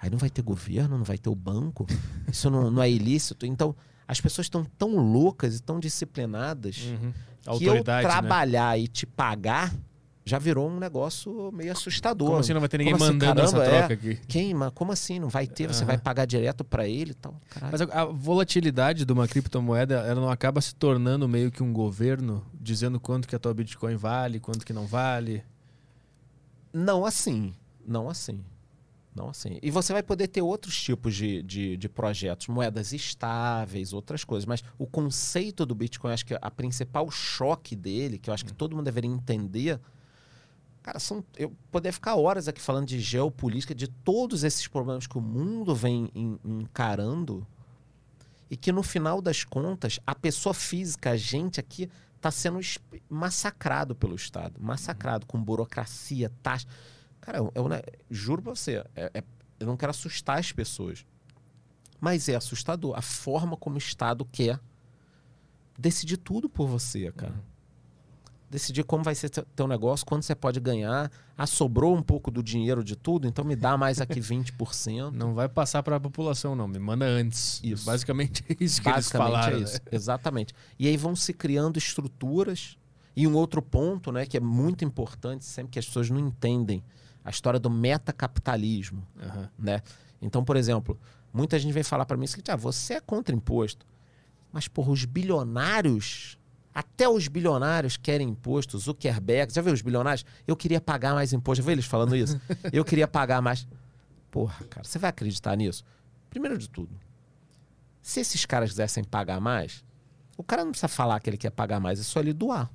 [0.00, 1.84] Aí não vai ter governo, não vai ter o banco,
[2.30, 3.44] isso não, não é ilícito.
[3.44, 3.74] Então,
[4.06, 7.58] as pessoas estão tão loucas e tão disciplinadas Uhum.
[7.58, 8.00] que eu né?
[8.02, 9.74] trabalhar e te pagar
[10.28, 12.28] já virou um negócio meio assustador.
[12.28, 13.78] Como assim não vai ter ninguém Como assim, mandando essa caramba, é?
[13.78, 14.20] troca aqui?
[14.28, 14.54] Quem?
[14.54, 15.18] Mas como assim?
[15.18, 15.66] Não vai ter?
[15.66, 15.86] Você Aham.
[15.86, 17.40] vai pagar direto para ele e tal?
[17.50, 17.72] Caralho.
[17.72, 21.72] Mas a, a volatilidade de uma criptomoeda, ela não acaba se tornando meio que um
[21.72, 25.42] governo dizendo quanto que a tua Bitcoin vale, quanto que não vale?
[26.72, 27.54] Não assim.
[27.86, 28.44] Não assim.
[29.14, 29.58] Não assim.
[29.62, 34.46] E você vai poder ter outros tipos de, de, de projetos, moedas estáveis, outras coisas.
[34.46, 38.52] Mas o conceito do Bitcoin, acho que a principal choque dele, que eu acho que
[38.52, 39.80] todo mundo deveria entender.
[40.88, 45.18] Cara, são, eu poderia ficar horas aqui falando de geopolítica, de todos esses problemas que
[45.18, 47.46] o mundo vem en- encarando.
[48.50, 52.58] E que no final das contas, a pessoa física, a gente aqui, está sendo
[53.06, 54.58] massacrado pelo Estado.
[54.58, 56.66] Massacrado com burocracia, taxa.
[57.20, 59.24] Cara, eu, eu, né, juro pra você, é- é-
[59.60, 61.04] eu não quero assustar as pessoas.
[62.00, 64.58] Mas é assustador a forma como o Estado quer
[65.78, 67.44] decidir tudo por você, cara.
[68.50, 71.10] Decidir como vai ser teu negócio, quando você pode ganhar.
[71.36, 75.10] Ah, sobrou um pouco do dinheiro de tudo, então me dá mais aqui 20%.
[75.12, 76.66] Não vai passar para a população, não.
[76.66, 77.60] Me manda antes.
[77.62, 77.84] Isso.
[77.84, 79.56] Basicamente é isso que eles Basicamente falaram.
[79.56, 79.64] é né?
[79.64, 79.80] isso.
[79.92, 80.54] Exatamente.
[80.78, 82.78] E aí vão se criando estruturas.
[83.14, 86.84] E um outro ponto, né, que é muito importante, sempre que as pessoas não entendem,
[87.24, 89.04] a história do metacapitalismo.
[89.20, 89.50] Aham.
[89.58, 89.82] né?
[90.22, 90.98] Então, por exemplo,
[91.32, 93.84] muita gente vem falar para mim ah, você é contra imposto.
[94.52, 96.37] Mas, porra, os bilionários,
[96.78, 98.78] até os bilionários querem imposto.
[98.78, 100.24] Zuckerberg, já viu os bilionários?
[100.46, 101.60] Eu queria pagar mais imposto.
[101.60, 102.40] Já viu eles falando isso?
[102.72, 103.66] Eu queria pagar mais.
[104.30, 105.82] Porra, cara, você vai acreditar nisso?
[106.30, 106.96] Primeiro de tudo,
[108.00, 109.84] se esses caras quisessem pagar mais,
[110.36, 112.70] o cara não precisa falar que ele quer pagar mais, é só ele doar.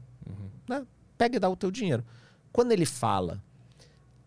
[0.68, 0.86] Né?
[1.18, 2.04] Pega e dá o teu dinheiro.
[2.52, 3.42] Quando ele fala,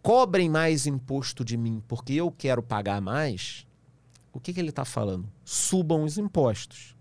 [0.00, 3.66] cobrem mais imposto de mim porque eu quero pagar mais,
[4.32, 5.28] o que, que ele está falando?
[5.44, 6.95] Subam os impostos.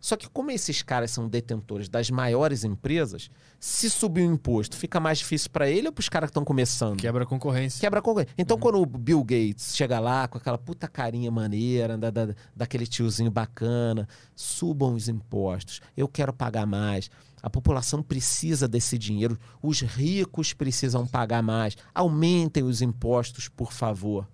[0.00, 4.98] Só que como esses caras são detentores das maiores empresas, se subir o imposto, fica
[4.98, 6.96] mais difícil para ele ou para os caras que estão começando?
[6.98, 7.78] Quebra a concorrência.
[7.80, 8.32] Quebra a concorrência.
[8.38, 12.86] Então, quando o Bill Gates chega lá com aquela puta carinha maneira, da, da- daquele
[12.86, 17.10] tiozinho bacana, subam os impostos, eu quero pagar mais.
[17.42, 21.76] A população precisa desse dinheiro, os ricos precisam pagar mais.
[21.94, 24.26] Aumentem os impostos, por favor.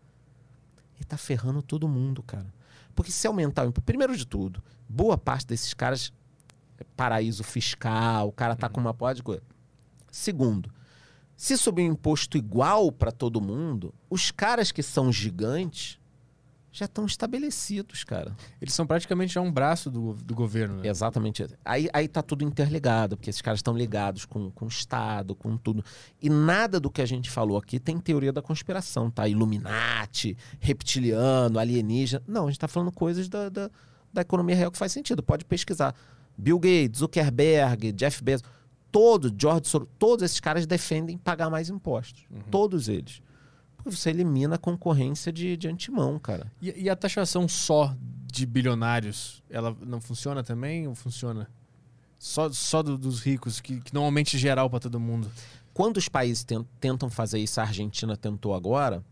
[1.01, 2.47] E tá ferrando todo mundo, cara.
[2.95, 3.83] Porque se aumentar o imposto.
[3.83, 6.13] Primeiro de tudo, boa parte desses caras
[6.79, 9.43] é paraíso fiscal, o cara tá com uma porra de coisa.
[10.11, 10.71] Segundo,
[11.37, 15.99] se subir um imposto igual para todo mundo, os caras que são gigantes
[16.77, 18.37] já estão estabelecidos, cara.
[18.61, 20.83] Eles são praticamente já um braço do, do governo.
[20.83, 20.89] Né?
[20.89, 21.47] Exatamente.
[21.65, 25.57] Aí, aí tá tudo interligado, porque esses caras estão ligados com, com o Estado, com
[25.57, 25.83] tudo.
[26.21, 29.27] E nada do que a gente falou aqui tem teoria da conspiração, tá?
[29.27, 32.23] Illuminati, reptiliano, alienígena.
[32.27, 33.71] Não, a gente tá falando coisas da, da,
[34.17, 35.23] da economia real que faz sentido.
[35.23, 35.95] Pode pesquisar.
[36.37, 38.47] Bill Gates, Zuckerberg, Jeff Bezos,
[38.93, 42.25] todos, George Soros, todos esses caras defendem pagar mais impostos.
[42.51, 43.23] Todos eles.
[43.77, 46.51] Porque você elimina a concorrência de, de antemão, cara.
[46.61, 47.95] E, e a taxação só
[48.31, 51.49] de bilionários, ela não funciona também ou funciona?
[52.19, 55.31] Só, só do- dos ricos, que, que normalmente é geral para todo mundo.
[55.73, 59.03] Quando os países ten- tentam fazer isso, a Argentina tentou agora,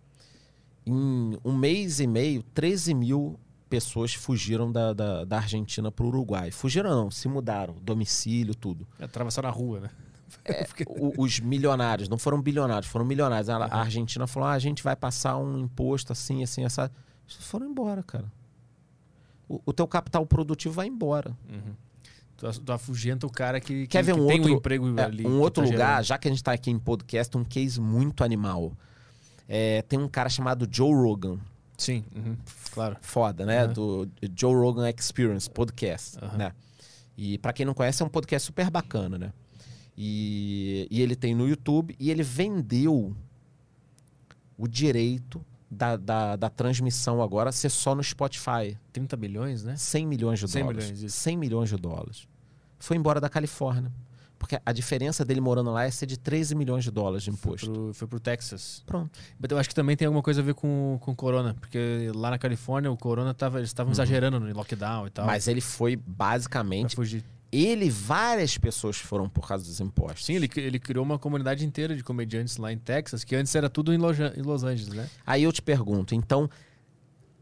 [0.86, 6.08] em um mês e meio, 13 mil pessoas fugiram da, da, da Argentina para o
[6.08, 6.50] Uruguai.
[6.50, 8.86] Fugiram não, se mudaram, domicílio, tudo.
[9.00, 9.90] Atravessar na rua, né?
[10.86, 13.48] O- os milionários, não foram bilionários, foram milionários.
[13.48, 16.90] A, a Argentina falou, ah, a gente vai passar um imposto assim, assim, essa...
[17.26, 18.30] Foram embora, cara.
[19.48, 21.36] O, o teu capital produtivo vai embora.
[22.36, 24.98] Tu, tu afugenta o cara que, que, Quer ver que um tem outro, um emprego
[25.00, 25.26] é, ali.
[25.26, 26.04] um outro tá lugar, gerando.
[26.04, 28.72] já que a gente tá aqui em podcast, um case muito animal.
[29.48, 31.38] É, tem um cara chamado Joe Rogan.
[31.76, 32.36] Sim, uhum,
[32.72, 32.96] claro.
[33.00, 33.64] Foda, né?
[33.64, 33.72] Aham.
[33.72, 36.36] Do Joe Rogan Experience Podcast, Aham.
[36.36, 36.52] né?
[37.16, 39.32] E pra quem não conhece, é um podcast super bacana, né?
[39.96, 43.14] E, e ele tem no YouTube e ele vendeu
[44.58, 48.76] o direito da, da, da transmissão agora ser só no Spotify.
[48.92, 49.76] 30 bilhões, né?
[49.76, 50.84] 100 milhões de 100 dólares.
[50.84, 51.16] milhões, isso.
[51.16, 52.28] 100 milhões de dólares.
[52.78, 53.90] Foi embora da Califórnia.
[54.44, 57.38] Porque a diferença dele morando lá é ser de 13 milhões de dólares de Foi
[57.52, 57.72] imposto.
[57.72, 58.82] pro, foi pro Texas.
[58.84, 59.18] Pronto.
[59.40, 62.12] Mas eu acho que também tem alguma coisa a ver com com o corona, porque
[62.14, 65.24] lá na Califórnia o corona tava, eles estavam exagerando no lockdown e tal.
[65.24, 65.30] Uhum.
[65.30, 66.94] Mas ele foi basicamente.
[66.94, 67.24] fugir.
[67.50, 70.26] Ele e várias pessoas foram por causa dos impostos.
[70.26, 73.70] Sim, ele, ele criou uma comunidade inteira de comediantes lá em Texas, que antes era
[73.70, 75.08] tudo em, Loja- em Los Angeles, né?
[75.24, 76.50] Aí eu te pergunto, então,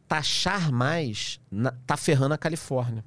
[0.06, 3.04] taxar mais na- tá ferrando a Califórnia.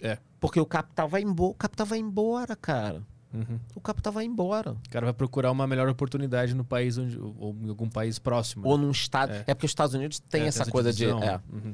[0.00, 0.16] É.
[0.42, 1.52] Porque o capital vai embora.
[1.52, 3.02] O capital vai embora, cara.
[3.32, 3.58] Uhum.
[3.74, 4.72] O capital vai embora.
[4.72, 8.68] O cara vai procurar uma melhor oportunidade no país onde, ou, em algum país próximo.
[8.68, 9.32] Ou num estado.
[9.32, 9.44] É.
[9.46, 11.20] É, porque os Estados Unidos tem É, essa, coisa divisão.
[11.20, 11.26] de.
[11.26, 11.72] É, Uhum.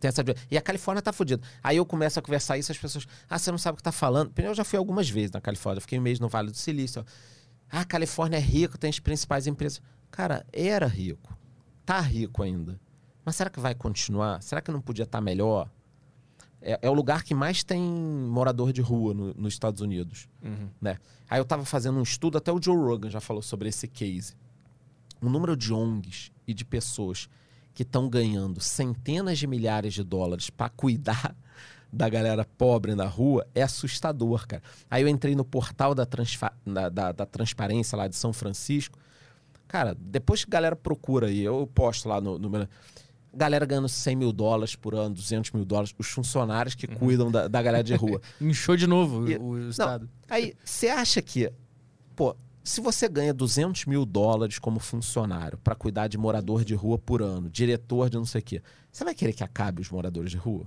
[0.00, 1.42] tem essa, e a Califórnia tá fodida.
[1.62, 3.06] Aí eu começo a conversar isso, as pessoas.
[3.28, 4.32] Ah, você não sabe o que tá falando.
[4.38, 5.80] Eu já fui algumas vezes na Califórnia.
[5.82, 7.04] Fiquei um mês no Vale do Silício.
[7.70, 9.82] Ah, a Califórnia é rico, tem as principais empresas.
[10.10, 11.36] Cara, era rico.
[11.84, 12.80] Tá rico ainda.
[13.24, 14.40] Mas será que vai continuar?
[14.42, 15.68] Será que não podia estar melhor?
[16.66, 20.26] É, é o lugar que mais tem morador de rua no- nos Estados Unidos.
[20.42, 20.68] Uhum.
[20.80, 20.96] né?
[21.28, 24.34] Aí eu tava fazendo um estudo, até o Joe Rogan já falou sobre esse case.
[25.20, 27.28] O número de ONGs e de pessoas
[27.74, 31.34] que estão ganhando centenas de milhares de dólares para cuidar
[31.92, 34.62] da galera pobre na rua é assustador, cara.
[34.90, 36.06] Aí eu entrei no portal da,
[36.66, 38.98] da, da- da transparência lá de São Francisco.
[39.68, 42.66] Cara, depois que a galera procura aí, eu posto lá no, no meu.
[43.36, 47.48] Galera ganhando 100 mil dólares por ano, 200 mil dólares, os funcionários que cuidam da,
[47.48, 48.20] da galera de rua.
[48.40, 50.08] Inchou de novo E- o, o estado.
[50.28, 51.52] Aí, você acha que,
[52.14, 56.96] pô, se você ganha 200 mil dólares como funcionário para cuidar de morador de rua
[56.98, 60.30] por ano, diretor de não sei o quê, você vai querer que acabe os moradores
[60.30, 60.66] de rua?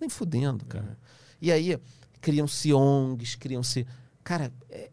[0.00, 0.96] Nem fudendo, cara.
[1.42, 1.78] E aí,
[2.20, 3.86] criam-se ONGs, criam-se.
[4.22, 4.90] Cara, é,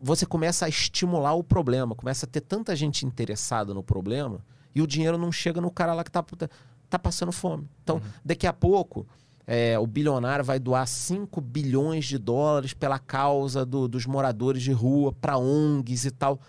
[0.00, 4.44] você começa a estimular o problema, começa a ter tanta gente interessada no problema
[4.74, 6.24] e o dinheiro não chega no cara lá que tá,
[6.88, 7.68] tá passando fome.
[7.82, 9.06] Então, daqui a pouco,
[9.46, 14.72] é, o bilionário vai doar 5 bilhões de dólares pela causa do- dos moradores de
[14.72, 16.40] rua para ONGs e tal.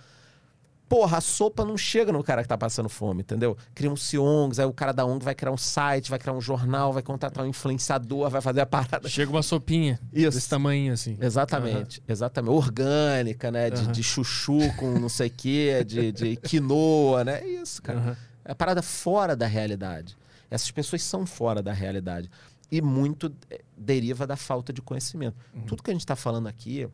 [0.92, 3.58] Porra, a sopa não chega no cara que tá passando fome, entendeu?
[3.74, 6.92] Criam-se ONGs, aí o cara da ONG vai criar um site, vai criar um jornal,
[6.92, 9.08] vai contratar um influenciador, vai fazer a parada.
[9.08, 10.36] Chega uma sopinha Isso.
[10.36, 11.18] desse tamanho, assim.
[11.22, 12.52] Exatamente, exatamente.
[12.52, 13.70] Orgânica, né?
[13.70, 13.92] De, Aham.
[13.94, 17.40] de chuchu com não sei o quê, de, de quinoa, né?
[17.40, 17.98] É isso, cara.
[17.98, 18.18] Aham.
[18.44, 20.18] É parada fora da realidade.
[20.50, 22.30] Essas pessoas são fora da realidade.
[22.70, 25.38] E muito eh, deriva da falta de conhecimento.
[25.66, 26.86] Tudo que a gente está falando aqui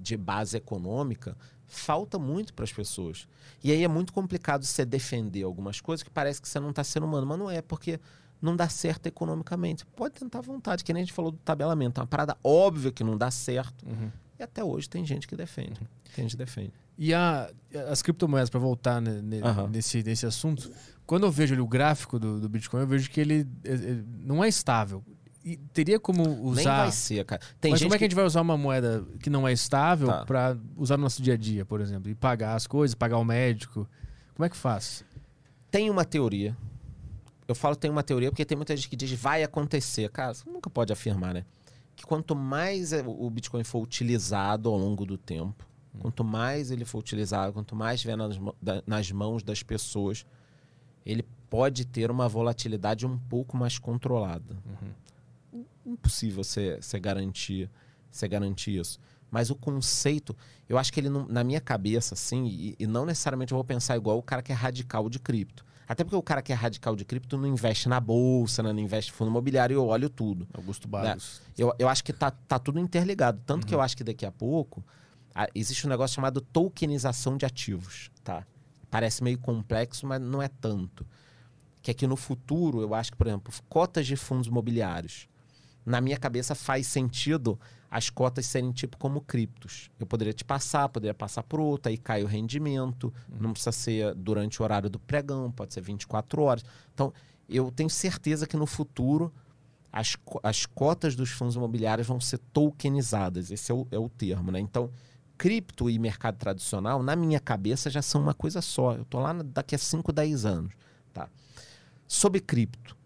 [0.00, 1.36] de base econômica
[1.74, 3.26] falta muito para as pessoas.
[3.62, 6.82] E aí é muito complicado você defender algumas coisas que parece que você não está
[6.84, 7.98] sendo humano, mas não é, porque
[8.40, 9.84] não dá certo economicamente.
[9.86, 12.00] Pode tentar à vontade, que nem a gente falou do tabelamento.
[12.00, 13.86] É uma parada óbvia que não dá certo.
[13.86, 14.10] Uhum.
[14.38, 15.80] E até hoje tem gente que defende.
[16.14, 16.72] Tem gente que defende.
[16.98, 17.50] E a-
[17.90, 19.68] as criptomoedas, para voltar ne- ne- Aham.
[19.68, 20.70] nesse, nesse assunto,
[21.06, 24.44] quando eu vejo ali o gráfico do, do Bitcoin, eu vejo que ele é- não
[24.44, 25.02] é estável.
[25.44, 26.82] E teria como Nem usar.
[26.84, 27.42] vai ser, cara.
[27.60, 30.08] Tem Mas como é que a gente vai usar uma moeda que não é estável
[30.08, 30.24] Tá.
[30.24, 32.10] para usar no nosso dia a dia, por exemplo?
[32.10, 33.86] E pagar as coisas, pagar o médico?
[34.34, 35.04] Como é que faz?
[35.70, 36.56] Tem uma teoria.
[37.46, 40.08] Eu falo tem uma teoria porque tem muita gente que diz vai acontecer.
[40.10, 41.44] Cara, você nunca pode afirmar, né?
[41.94, 45.64] Que quanto mais é, o Bitcoin for utilizado ao longo do tempo,
[46.00, 48.40] quanto mais ele for utilizado, quanto mais estiver nas,
[48.86, 50.24] nas mãos das pessoas,
[51.04, 54.56] ele pode ter uma volatilidade um pouco mais controlada.
[55.84, 57.70] Impossível você, você garantir
[58.14, 58.98] você garantir isso.
[59.30, 60.36] Mas o conceito,
[60.68, 63.64] eu acho que ele, não, na minha cabeça, assim, e, e, não necessariamente eu vou
[63.64, 65.64] pensar igual o cara que é radical de cripto.
[65.86, 68.72] Até porque o cara que é radical de cripto não investe na bolsa, né?
[68.72, 70.46] não investe fundo imobiliário, eu olho tudo.
[70.54, 71.42] Augusto Barros.
[71.46, 71.52] Né?
[71.58, 73.40] Eu, eu acho que tá, tá tudo interligado.
[73.44, 73.68] Tanto uhum.
[73.68, 74.82] que eu acho que daqui a pouco
[75.34, 78.46] a, existe um negócio chamado tokenização de ativos, tá?
[78.90, 81.04] Parece meio complexo, mas não é tanto.
[81.82, 85.28] Que é que no futuro, eu acho que, por exemplo, cotas de fundos imobiliários,
[85.84, 87.58] na minha cabeça faz sentido
[87.90, 89.90] as cotas serem tipo como criptos.
[90.00, 93.38] Eu poderia te passar, poderia passar por outro, aí cai o rendimento, uhum.
[93.40, 96.64] não precisa ser durante o horário do pregão, pode ser 24 horas.
[96.92, 97.12] Então,
[97.48, 99.32] eu tenho certeza que no futuro
[99.92, 104.50] as, as cotas dos fundos imobiliários vão ser tokenizadas, esse é o, é o termo,
[104.50, 104.58] né?
[104.58, 104.90] Então,
[105.38, 108.94] cripto e mercado tradicional, na minha cabeça, já são uma coisa só.
[108.94, 110.74] Eu estou lá daqui a 5, 10 anos.
[111.12, 111.28] Tá?
[112.08, 112.96] Sobre cripto,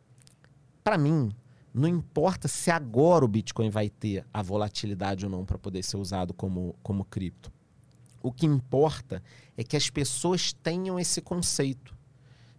[0.82, 1.30] para mim,
[1.72, 5.96] não importa se agora o Bitcoin vai ter a volatilidade ou não para poder ser
[5.96, 7.52] usado como, como cripto.
[8.22, 9.22] O que importa
[9.56, 11.96] é que as pessoas tenham esse conceito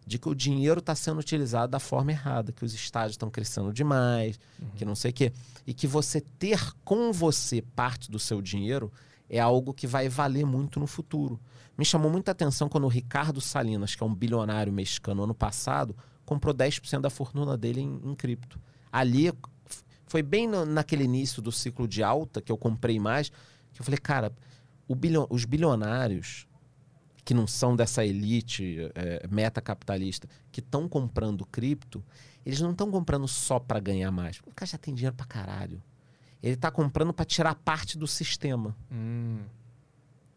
[0.05, 3.71] de que o dinheiro está sendo utilizado da forma errada, que os estádios estão crescendo
[3.71, 4.69] demais, uhum.
[4.75, 5.31] que não sei o quê.
[5.67, 8.91] E que você ter com você parte do seu dinheiro
[9.29, 11.39] é algo que vai valer muito no futuro.
[11.77, 15.95] Me chamou muita atenção quando o Ricardo Salinas, que é um bilionário mexicano, ano passado,
[16.25, 18.59] comprou 10% da fortuna dele em, em cripto
[18.91, 19.31] ali
[20.07, 23.29] foi bem no, naquele início do ciclo de alta que eu comprei mais,
[23.71, 24.33] que eu falei, cara,
[25.29, 26.47] os bilionários
[27.23, 32.03] que não são dessa elite é, meta capitalista, que estão comprando cripto,
[32.43, 34.39] eles não estão comprando só para ganhar mais.
[34.47, 35.79] O cara já tem dinheiro para caralho.
[36.41, 38.75] Ele está comprando para tirar parte do sistema.
[38.91, 39.41] Hum.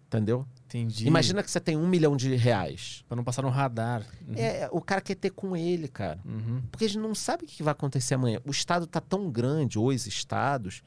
[0.06, 0.46] Entendeu?
[0.73, 1.07] Entendi.
[1.07, 3.05] Imagina que você tem um milhão de reais.
[3.07, 4.07] Pra não passar no radar.
[4.27, 4.35] Uhum.
[4.36, 6.19] É, o cara quer ter com ele, cara.
[6.24, 6.62] Uhum.
[6.70, 8.40] Porque a gente não sabe o que vai acontecer amanhã.
[8.47, 10.82] O estado tá tão grande, os estados,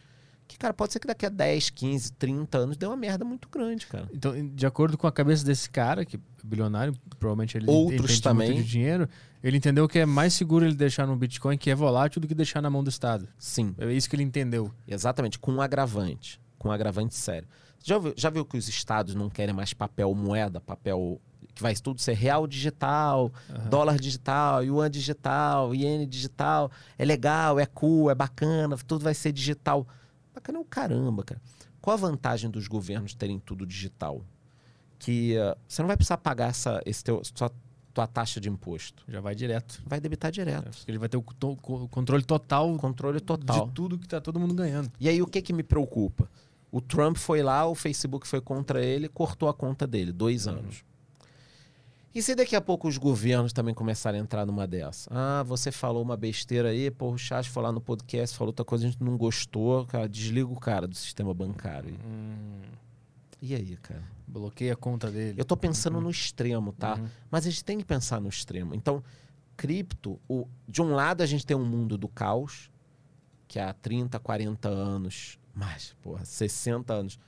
[0.47, 3.49] que, cara, pode ser que daqui a 10, 15, 30 anos dê uma merda muito
[3.49, 4.07] grande, cara.
[4.13, 8.53] Então, de acordo com a cabeça desse cara, que é bilionário, provavelmente ele Outros também.
[8.53, 9.09] muito de dinheiro,
[9.43, 12.35] ele entendeu que é mais seguro ele deixar no Bitcoin, que é volátil, do que
[12.35, 13.27] deixar na mão do Estado.
[13.37, 13.75] Sim.
[13.77, 14.71] É isso que ele entendeu.
[14.87, 16.39] Exatamente, com um agravante.
[16.57, 17.47] Com um agravante sério.
[17.85, 21.21] Já viu, já viu que os estados não querem mais papel moeda, papel
[21.53, 23.69] que vai tudo ser real digital, uhum.
[23.69, 26.71] dólar digital, yuan digital, iene digital.
[26.97, 29.87] É legal, é cool, é bacana, tudo vai ser digital.
[30.33, 31.39] Bacana é o caramba, cara.
[31.79, 34.25] Qual a vantagem dos governos terem tudo digital?
[34.97, 37.51] Que uh, você não vai precisar pagar essa, esse teu, sua,
[37.93, 39.03] tua taxa de imposto.
[39.07, 39.83] Já vai direto.
[39.85, 40.67] Vai debitar direto.
[40.87, 42.75] É, ele vai ter o, to, o, controle total.
[42.77, 43.67] Controle total.
[43.67, 44.91] De tudo que tá todo mundo ganhando.
[44.99, 46.27] E aí o que que me preocupa?
[46.75, 50.55] O Trump foi lá, o Facebook foi contra ele, cortou a conta dele, dois uhum.
[50.57, 50.83] anos.
[52.13, 55.09] E se daqui a pouco os governos também começarem a entrar numa dessa?
[55.09, 58.65] Ah, você falou uma besteira aí, pô, o Chas foi lá no podcast, falou outra
[58.65, 61.95] coisa, a gente não gostou, cara, desliga o cara do sistema bancário.
[62.05, 62.59] Hum.
[63.41, 64.03] E aí, cara?
[64.27, 65.39] Bloqueia a conta dele.
[65.39, 66.01] Eu tô pensando uhum.
[66.01, 66.95] no extremo, tá?
[66.95, 67.07] Uhum.
[67.31, 68.75] Mas a gente tem que pensar no extremo.
[68.75, 69.01] Então,
[69.55, 72.69] cripto, o, de um lado a gente tem um mundo do caos,
[73.47, 77.19] que há 30, 40 anos mas, porra, 60 anos.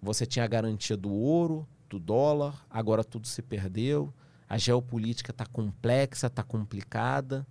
[0.00, 4.14] Você tinha a garantia do ouro, do dólar, agora tudo se perdeu.
[4.48, 7.44] A geopolítica está complexa, está complicada.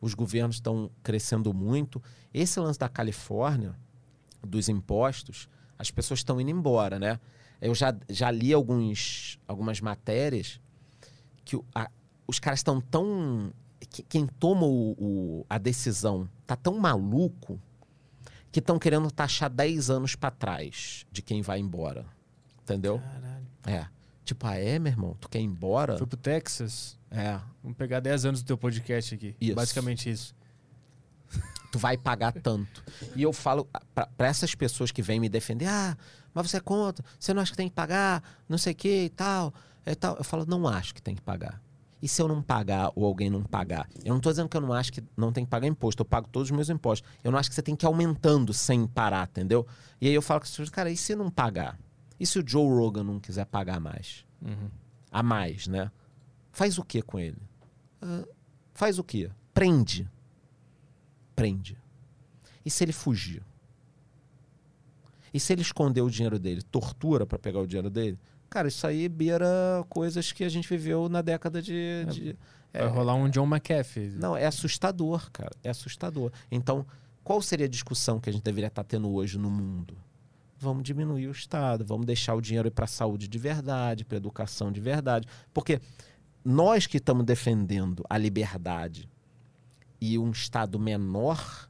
[0.00, 2.02] Os governos estão crescendo muito.
[2.34, 3.76] Esse lance da Califórnia,
[4.44, 7.20] dos impostos, as pessoas estão indo embora, né?
[7.60, 10.60] Eu já, já li alguns, algumas matérias
[11.44, 11.90] que a,
[12.26, 13.52] os caras estão tão.
[14.08, 17.60] quem toma o, o, a decisão tá tão maluco
[18.50, 22.06] que estão querendo taxar 10 anos para trás de quem vai embora.
[22.62, 22.98] Entendeu?
[22.98, 23.46] Caralho.
[23.66, 23.86] É.
[24.24, 25.16] Tipo, ah, é, meu irmão?
[25.20, 25.96] Tu quer ir embora?
[25.96, 26.98] Foi pro Texas.
[27.10, 27.40] É.
[27.62, 29.34] Vamos pegar 10 anos do teu podcast aqui.
[29.40, 29.54] Isso.
[29.54, 30.34] Basicamente isso.
[31.70, 32.82] Tu vai pagar tanto.
[33.14, 35.96] E eu falo para essas pessoas que vêm me defender: ah,
[36.32, 39.04] mas você é contra, você não acha que tem que pagar, não sei o que
[39.04, 39.52] e tal,
[39.86, 40.16] e tal.
[40.16, 41.60] Eu falo: não acho que tem que pagar.
[42.00, 43.88] E se eu não pagar ou alguém não pagar?
[44.04, 46.00] Eu não estou dizendo que eu não acho que não tem que pagar imposto.
[46.02, 47.08] Eu pago todos os meus impostos.
[47.24, 49.66] Eu não acho que você tem que ir aumentando sem parar, entendeu?
[50.00, 51.78] E aí eu falo com as pessoas, cara, e se não pagar?
[52.18, 54.24] E se o Joe Rogan não quiser pagar mais?
[54.40, 54.70] Uhum.
[55.10, 55.90] A mais, né?
[56.52, 57.38] Faz o que com ele?
[58.02, 58.28] Uh,
[58.74, 59.30] faz o que?
[59.52, 60.08] Prende.
[61.34, 61.76] Prende.
[62.64, 63.42] E se ele fugir?
[65.32, 66.62] E se ele esconder o dinheiro dele?
[66.62, 68.18] Tortura para pegar o dinheiro dele?
[68.50, 71.74] Cara, isso aí beira coisas que a gente viveu na década de.
[71.74, 72.36] É, de
[72.72, 74.10] vai é, rolar um John McAfee.
[74.10, 75.54] Não, é assustador, cara.
[75.62, 76.32] É assustador.
[76.50, 76.86] Então,
[77.24, 79.96] qual seria a discussão que a gente deveria estar tendo hoje no mundo?
[80.60, 84.72] Vamos diminuir o Estado, vamos deixar o dinheiro para a saúde de verdade, para educação
[84.72, 85.28] de verdade.
[85.54, 85.80] Porque
[86.44, 89.08] nós que estamos defendendo a liberdade
[90.00, 91.68] e um Estado menor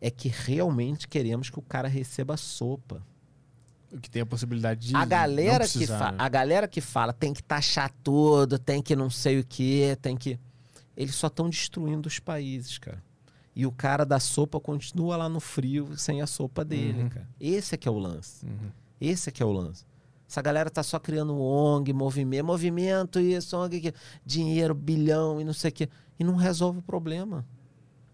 [0.00, 3.06] é que realmente queremos que o cara receba sopa.
[4.02, 4.96] Que tem a possibilidade de.
[4.96, 6.18] A galera, que fa- né?
[6.20, 10.16] a galera que fala tem que taxar tudo, tem que não sei o que, tem
[10.16, 10.38] que.
[10.96, 13.02] Eles só estão destruindo os países, cara.
[13.54, 17.08] E o cara da sopa continua lá no frio sem a sopa dele, Uhum.
[17.08, 17.28] cara.
[17.40, 18.44] Esse é que é o lance.
[18.44, 18.70] Uhum.
[19.00, 19.84] Esse é que é o lance.
[20.28, 23.94] Essa galera tá só criando ONG, movimento, movimento, isso, ONG,
[24.26, 25.88] dinheiro, bilhão e não sei o quê.
[26.18, 27.46] E não resolve o problema.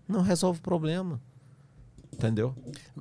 [0.07, 1.21] Não resolve o problema.
[2.13, 2.55] Entendeu?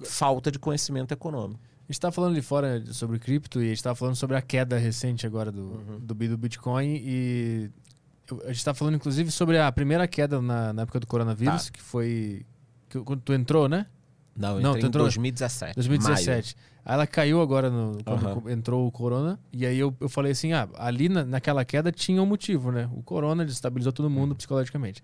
[0.03, 1.59] Falta de conhecimento econômico.
[1.91, 4.41] A gente tá falando ali fora sobre cripto e a gente tá falando sobre a
[4.41, 5.99] queda recente agora do, Uhum.
[5.99, 7.69] do, bi- do Bitcoin e
[8.45, 11.71] a gente tá falando inclusive sobre a primeira queda na, na época do coronavírus, Tá.
[11.73, 12.45] que foi
[12.87, 13.87] que, quando tu entrou, né?
[14.33, 15.75] Não, eu Não, entrei em entrou- 2017.
[15.75, 16.55] 2017.
[16.85, 19.37] Aí ela caiu agora no- quando co- entrou o corona.
[19.51, 22.89] E aí eu, eu falei assim: ah, ali na- naquela queda tinha um motivo, né?
[22.93, 24.11] O corona destabilizou todo Uhum.
[24.11, 25.03] mundo psicologicamente.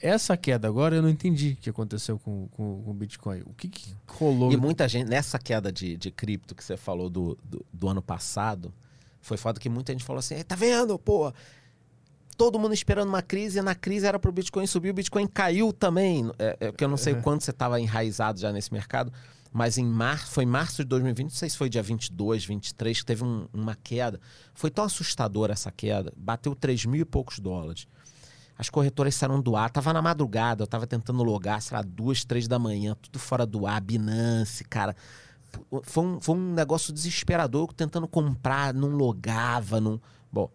[0.00, 3.42] Essa queda agora eu não entendi o que aconteceu com, com, com o Bitcoin.
[3.46, 4.52] O que, que rolou?
[4.52, 8.02] E muita gente, nessa queda de, de cripto que você falou do, do, do ano
[8.02, 8.72] passado,
[9.20, 11.32] foi foda que muita gente falou assim: tá vendo, pô?
[12.36, 15.72] Todo mundo esperando uma crise, e na crise era pro Bitcoin subir, o Bitcoin caiu
[15.72, 16.30] também.
[16.38, 17.22] É, é, que eu não sei Uhum.
[17.22, 19.12] quanto você estava enraizado já nesse mercado,
[19.52, 22.98] mas em março, foi em março de 2020, não sei se foi dia 22, 23,
[22.98, 24.20] que teve um- uma queda.
[24.52, 27.86] Foi tão assustadora essa queda, bateu 3 mil e poucos dólares.
[28.56, 32.24] As corretoras saíram do ar, tava na madrugada, eu tava tentando logar, sei lá, duas,
[32.24, 34.94] três da manhã, tudo fora do ar, Binance, cara.
[35.82, 40.00] Foi um, foi um negócio desesperador, tentando comprar, não logava, não...
[40.32, 40.50] Bom,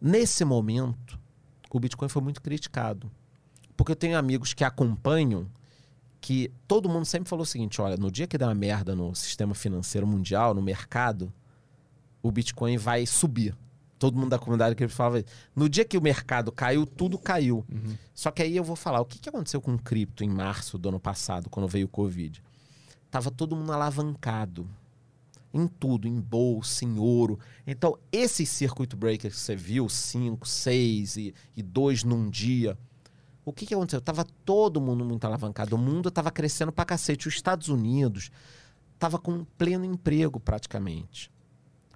[0.00, 1.18] nesse momento,
[1.70, 3.10] o Bitcoin foi muito criticado.
[3.76, 5.46] Porque eu tenho amigos que acompanham
[6.20, 9.14] que todo mundo sempre falou o seguinte, olha, no dia que der uma merda no
[9.14, 11.32] sistema financeiro mundial, no mercado,
[12.22, 13.56] o Bitcoin vai subir.
[14.02, 15.28] Todo mundo da comunidade que falava isso.
[15.54, 17.64] No dia que o mercado caiu, tudo caiu.
[17.72, 17.96] Uhum.
[18.12, 20.76] Só que aí eu vou falar, o que, que aconteceu com o cripto em março
[20.76, 22.42] do ano passado, quando veio o Covid?
[23.12, 24.68] Tava todo mundo alavancado.
[25.54, 27.38] Em tudo, em bolsa, em ouro.
[27.64, 32.76] Então, esses circuit breakers que você viu, 5, 6 e 2 num dia,
[33.44, 34.00] o que, que aconteceu?
[34.00, 35.76] Tava todo mundo muito alavancado.
[35.76, 37.28] O mundo tava crescendo pra cacete.
[37.28, 38.32] Os Estados Unidos
[38.98, 41.30] tava com pleno emprego praticamente.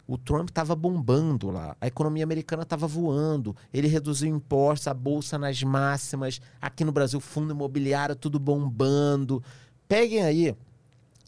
[0.06, 1.76] O Trump estava bombando lá.
[1.80, 3.56] A economia americana estava voando.
[3.72, 6.40] Ele reduziu impostos, a bolsa nas máximas.
[6.60, 9.42] Aqui no Brasil, fundo imobiliário, tudo bombando.
[9.88, 10.56] Peguem aí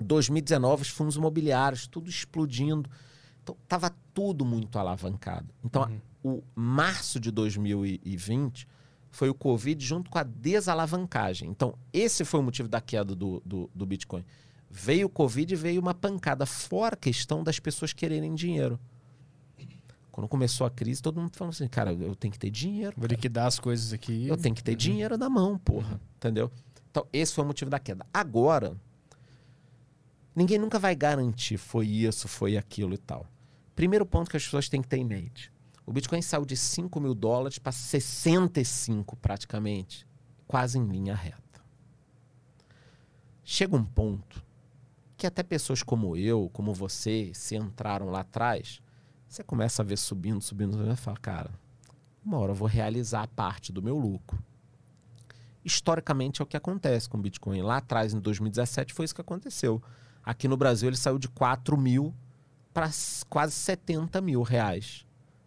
[0.02, 2.88] 2019, os fundos imobiliários, tudo explodindo.
[3.42, 5.48] Então, estava tudo muito alavancado.
[5.64, 5.90] Então,
[6.22, 8.68] o março de 2020
[9.10, 11.48] foi o Covid junto com a desalavancagem.
[11.48, 14.24] Então, esse foi o motivo da queda do, do, do Bitcoin.
[14.70, 18.78] Veio o Covid e veio uma pancada, fora a questão das pessoas quererem dinheiro.
[20.10, 22.92] Quando começou a crise, todo mundo falando assim, cara, eu tenho que ter dinheiro.
[22.96, 24.26] Vou liquidar as coisas aqui.
[24.26, 26.00] Eu tenho que ter dinheiro na mão, porra.
[26.16, 26.50] Entendeu?
[26.90, 28.04] Então, esse foi o motivo da queda.
[28.12, 28.76] Agora,
[30.34, 33.26] ninguém nunca vai garantir foi isso, foi aquilo e tal.
[33.76, 35.52] Primeiro ponto que as pessoas têm que ter em mente.
[35.86, 40.04] O Bitcoin saiu de 5 mil dólares para 65 praticamente,
[40.48, 41.62] quase em linha reta.
[43.44, 44.44] Chega um ponto
[45.18, 48.80] que até pessoas como eu, como você, se entraram lá atrás,
[49.26, 51.50] você começa a ver subindo, subindo, subindo e fala, cara,
[52.24, 54.38] uma hora eu vou realizar parte do meu lucro.
[55.64, 57.62] Historicamente é o que acontece com o Bitcoin.
[57.62, 59.82] Lá atrás, em 2017, foi isso que aconteceu.
[60.24, 62.14] Aqui no Brasil ele saiu de 4 mil
[62.72, 62.88] para
[63.28, 65.04] quase 70 mil reais.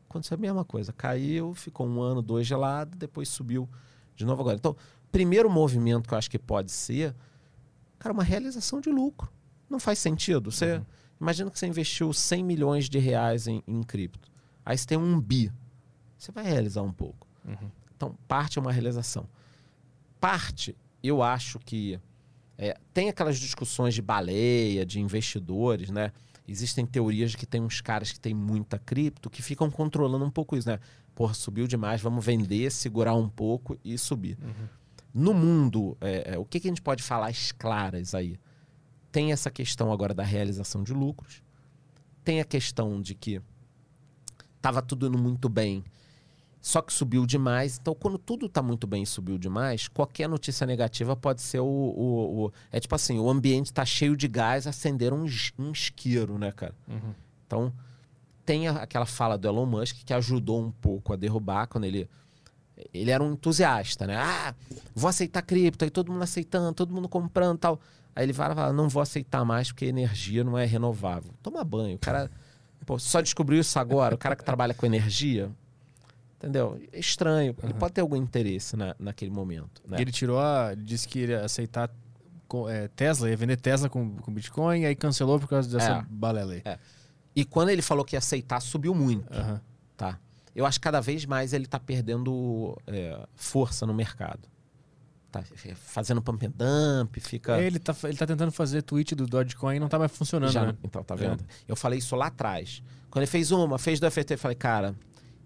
[0.10, 0.92] Aconteceu a mesma coisa.
[0.92, 3.70] Caiu, ficou um ano, dois gelado, depois subiu
[4.16, 4.58] de novo agora.
[4.58, 4.76] Então,
[5.12, 7.16] primeiro movimento que eu acho que pode ser,
[7.98, 9.32] cara, uma realização de lucro.
[9.72, 10.52] Não faz sentido.
[10.52, 10.82] Você
[11.20, 14.30] imagina que você investiu 100 milhões de reais em, em cripto.
[14.66, 15.50] Aí você tem um bi.
[16.18, 17.26] Você vai realizar um pouco.
[17.46, 17.72] Uhum.
[17.96, 19.30] Então, parte é uma realização.
[20.20, 21.98] Parte, eu acho que
[22.58, 26.12] é, tem aquelas discussões de baleia, de investidores, né?
[26.46, 30.30] Existem teorias de que tem uns caras que têm muita cripto que ficam controlando um
[30.30, 30.80] pouco isso, né?
[31.16, 34.38] Porra, subiu demais, vamos vender, segurar um pouco e subir.
[35.14, 38.38] No mundo, é, é, o que, que a gente pode falar as claras aí?
[39.12, 41.42] Tem essa questão agora da realização de lucros,
[42.24, 43.42] tem a questão de que
[44.56, 45.84] estava tudo indo muito bem,
[46.62, 47.78] só que subiu demais.
[47.82, 51.66] Então, quando tudo está muito bem e subiu demais, qualquer notícia negativa pode ser o.
[51.66, 55.26] o- o- é tipo assim: o ambiente está cheio de gás, acenderam um,
[55.60, 56.76] um isqueiro, né, cara?
[56.88, 57.14] Uhum.
[57.48, 57.74] Então,
[58.46, 62.08] tem aquela fala do Elon Musk que ajudou um pouco a derrubar quando ele.
[62.94, 64.16] Ele era um entusiasta, né?
[64.18, 64.56] Ah,
[64.96, 67.80] vou aceitar cripto, aí todo mundo aceitando, todo mundo comprando tal.
[68.16, 71.34] Aí ele vai e fala: não vou aceitar mais porque energia não é renovável.
[71.42, 71.96] Toma banho.
[71.96, 72.30] O cara
[72.86, 74.16] pô, só descobriu isso agora.
[74.16, 75.50] O cara que trabalha com energia.
[76.38, 76.82] Entendeu?
[76.92, 77.56] É estranho.
[77.62, 79.82] Ele pode ter algum interesse na, naquele momento.
[79.88, 80.02] Né?
[80.02, 80.74] Ele tirou a.
[80.76, 81.90] Disse que iria aceitar
[82.68, 86.06] é, Tesla, ia vender Tesla com, com Bitcoin, aí cancelou por causa dessa É.
[86.10, 86.62] balela aí.
[86.66, 86.78] É.
[87.36, 89.32] E quando ele falou que ia aceitar, subiu muito.
[89.34, 89.62] Aham.
[89.96, 90.20] Tá?
[90.54, 94.50] Eu acho que cada vez mais ele tá perdendo é, força no mercado.
[95.32, 95.42] Tá
[95.76, 97.58] fazendo pump and dump, fica.
[97.62, 100.66] Ele, tá, ele tá tentando fazer tweet do Dogecoin e não tá mais funcionando, Já-
[100.66, 100.76] né?
[100.84, 101.44] Então, tá vendo?
[101.68, 102.84] Eu falei isso lá atrás.
[103.10, 104.94] Quando ele fez uma, fez do FT, eu falei, cara,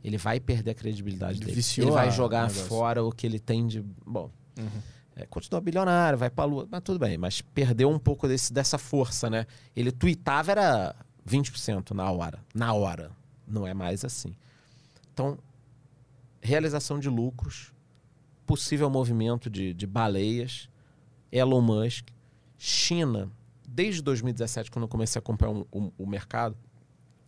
[0.03, 1.55] ele vai perder a credibilidade Ele dele.
[1.55, 3.81] viciou Ele vai jogar fora o que ele tem de.
[4.05, 4.31] Bom.
[4.57, 4.81] Uhum.
[5.15, 8.77] É, continua bilionário, vai pra lua, mas tudo bem, mas perdeu um pouco desse, dessa
[8.77, 9.45] força, né?
[9.75, 10.95] Ele tweetava era
[11.29, 12.39] 20% na hora.
[12.53, 13.11] Na hora.
[13.47, 14.35] Não é mais assim.
[15.13, 15.37] Então,
[16.41, 17.71] realização de lucros,
[18.45, 20.69] possível movimento de, de baleias,
[21.31, 22.07] Elon Musk,
[22.57, 23.29] China,
[23.67, 26.55] desde 2017, quando eu comecei a acompanhar o, o- o mercado,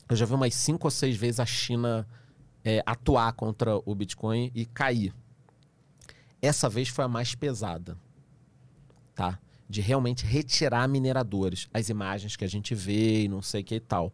[0.09, 2.07] eu já vi umas cinco ou seis vezes a China
[2.63, 5.13] é, atuar contra o Bitcoin e cair.
[6.41, 7.97] Essa vez foi a mais pesada,
[9.15, 9.39] tá?
[9.69, 13.75] De realmente retirar mineradores, as imagens que a gente vê e não sei o que
[13.75, 14.13] e tal.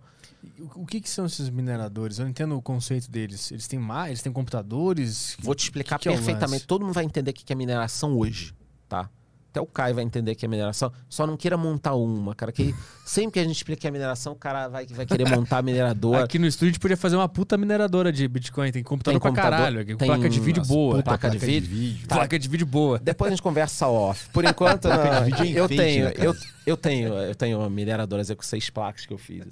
[0.75, 2.19] O, que, que são esses mineradores?
[2.19, 3.51] Eu não entendo o conceito deles.
[3.51, 5.37] Eles têm mais, eles têm computadores?
[5.39, 6.51] Vou te explicar que que é perfeitamente.
[6.53, 6.67] lance?
[6.67, 8.53] Todo mundo vai entender o que que é mineração hoje,
[8.89, 9.09] tá?
[9.53, 10.91] Até o Caio vai entender que é mineração.
[11.07, 12.51] Só não queira montar uma, cara.
[12.51, 12.73] Que
[13.05, 16.15] sempre que a gente explica que é mineração, o cara vai, vai querer montar minerador.
[16.15, 18.71] Aqui no estúdio a gente podia fazer uma puta mineradora de Bitcoin.
[18.71, 19.81] Tem computador Tem pra computador, caralho.
[19.81, 20.95] aqui, tem placa de vídeo boa.
[20.95, 22.07] puta placa de vídeo.
[22.07, 22.15] Tá.
[22.15, 22.97] Placa de vídeo boa.
[22.97, 24.27] Depois a gente conversa off.
[24.31, 28.35] Por enquanto, não, vídeo é eu, tenho, né, eu, eu tenho, eu tenho mineradoras aí
[28.35, 29.45] com seis placas que eu fiz.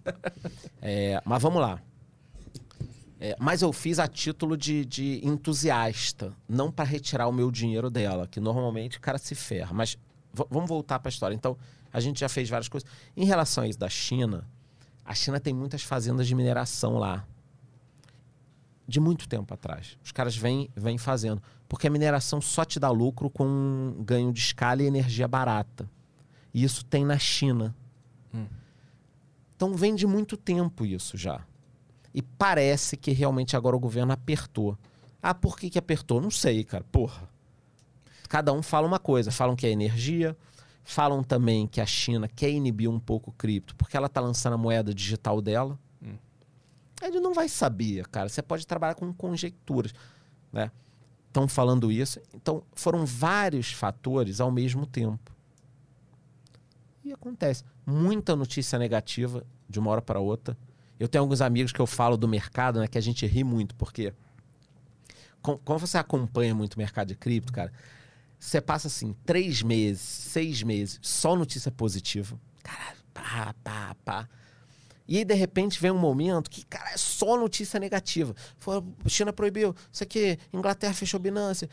[0.82, 1.80] É, mas vamos lá.
[3.24, 7.88] É, mas eu fiz a título de, de entusiasta, não para retirar o meu dinheiro
[7.88, 9.72] dela, que normalmente o cara se ferra.
[9.76, 9.96] Mas
[10.50, 11.36] vamos voltar para a história.
[11.36, 11.56] Então,
[11.94, 12.90] a gente já fez várias coisas.
[13.16, 14.50] Em relação a isso da China,
[15.06, 17.24] a China tem muitas fazendas de mineração lá.
[18.88, 20.00] De muito tempo atrás.
[20.04, 21.44] Os caras vêm, vêm fazendo.
[21.70, 25.88] Porque a mineração só te dá lucro com um ganho de escala e energia barata.
[26.52, 27.76] E isso tem na China.
[28.34, 28.48] Hum.
[29.56, 31.46] Então vem de muito tempo isso já.
[32.14, 34.78] E parece que realmente agora o governo apertou.
[35.22, 36.20] Ah, por que, que apertou?
[36.20, 36.84] Não sei, cara.
[36.92, 37.30] Porra.
[38.28, 39.32] Cada um fala uma coisa.
[39.32, 40.36] Falam que é energia.
[40.84, 44.54] Falam também que a China quer inibir um pouco o cripto, porque ela tá lançando
[44.54, 45.80] a moeda digital dela.
[46.02, 46.18] Hum.
[47.02, 48.28] Ele não vai saber, cara.
[48.28, 49.94] Você pode trabalhar com conjecturas,
[50.52, 50.72] né?
[51.28, 52.20] Estão falando isso.
[52.34, 55.32] Então, foram vários fatores ao mesmo tempo.
[57.06, 57.64] E acontece.
[57.86, 60.58] Muita notícia negativa de uma hora para outra.
[61.02, 62.88] Eu tenho alguns amigos que eu falo do mercado, né?
[62.88, 64.14] Que a gente ri muito, porque
[65.42, 67.74] com- como você acompanha muito o mercado de cripto, cara,
[68.40, 72.40] você passa assim, três meses, seis meses, só notícia positiva.
[72.62, 74.30] Caralho, pá, pá, pá.
[75.08, 78.36] E aí, de repente, vem um momento que, cara, é só notícia negativa.
[78.60, 81.68] Foi, China proibiu, isso aqui, Inglaterra fechou Binance.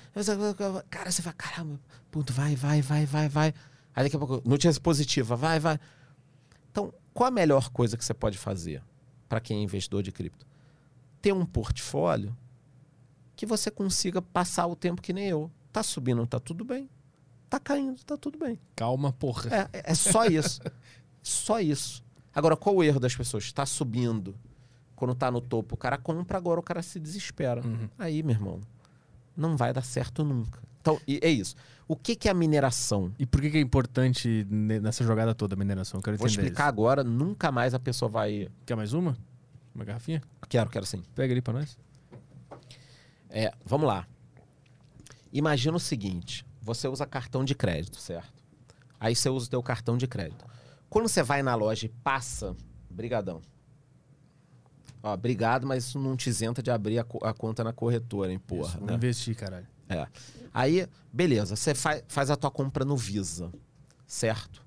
[0.88, 1.78] Cara, você fala, caramba,
[2.10, 3.54] puto, vai, vai, vai, vai, vai.
[3.94, 5.78] Aí daqui a pouco, notícia positiva, vai, vai.
[6.70, 8.82] Então, qual a melhor coisa que você pode fazer
[9.28, 10.46] para quem é investidor de cripto?
[11.20, 12.36] Ter um portfólio
[13.36, 15.50] que você consiga passar o tempo que nem eu.
[15.72, 16.88] Tá subindo, tá tudo bem.
[17.48, 18.58] Tá caindo, tá tudo bem.
[18.74, 19.68] Calma, porra.
[19.72, 20.60] É, é só isso.
[21.22, 22.02] só isso.
[22.34, 23.44] Agora, qual o erro das pessoas?
[23.44, 24.34] Está subindo.
[24.94, 27.64] Quando tá no topo, o cara compra, agora o cara se desespera.
[27.64, 27.88] Uhum.
[27.98, 28.60] Aí, meu irmão,
[29.36, 30.60] não vai dar certo nunca.
[30.94, 31.54] Então, é isso.
[31.86, 33.12] O que, que é a mineração?
[33.18, 35.98] E por que, que é importante ne- nessa jogada toda a mineração?
[35.98, 38.32] Eu Quero Vou explicar agora, nunca mais a pessoa vai.
[38.32, 38.50] isso.
[38.66, 39.16] Quer mais uma?
[39.74, 40.22] Uma garrafinha?
[40.48, 41.02] Quero, quero sim.
[41.14, 41.78] Pega ali pra nós.
[43.30, 44.06] É, vamos lá.
[45.32, 48.32] Imagina o seguinte: você usa cartão de crédito, certo?
[49.00, 50.44] Aí você usa o teu cartão de crédito.
[50.90, 52.56] Quando você vai na loja e passa,
[52.90, 53.40] brigadão.
[55.02, 58.32] Ó, obrigado, mas isso não te isenta de abrir a, co- a conta na corretora,
[58.32, 58.68] hein, porra.
[58.76, 58.94] Isso, né?
[58.94, 59.66] Investir, caralho.
[59.88, 60.06] É.
[60.52, 63.52] Aí, beleza, você fa- faz a tua compra no Visa,
[64.06, 64.62] certo?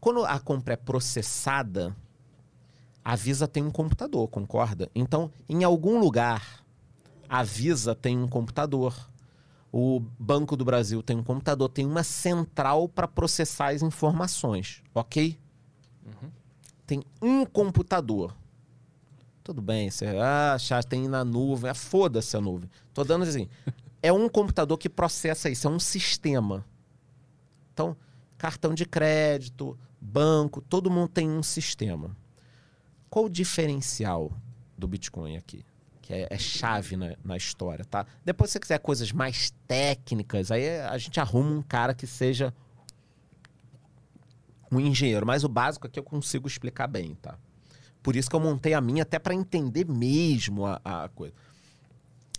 [0.00, 1.96] Quando a compra é processada,
[3.04, 4.90] a Visa tem um computador, concorda?
[4.94, 6.64] Então, em algum lugar,
[7.28, 9.08] a Visa tem um computador.
[9.72, 15.38] O Banco do Brasil tem um computador, tem uma central para processar as informações, ok?
[16.86, 18.36] Tem um computador.
[19.42, 22.68] Tudo bem, você ah, já tem na nuvem, ah, foda-se a nuvem.
[22.92, 23.48] Tô dando assim.
[24.02, 26.64] É um computador que processa isso, é um sistema.
[27.72, 27.96] Então,
[28.36, 32.16] cartão de crédito, banco, todo mundo tem um sistema.
[33.08, 34.32] Qual o diferencial
[34.76, 35.64] do Bitcoin aqui?
[36.00, 38.04] Que é, é chave na, na história, tá?
[38.24, 42.52] Depois, se você quiser coisas mais técnicas, aí a gente arruma um cara que seja
[44.72, 45.24] um engenheiro.
[45.24, 47.38] Mas o básico aqui eu consigo explicar bem, tá?
[48.02, 51.34] Por isso que eu montei a minha, até para entender mesmo a, a coisa.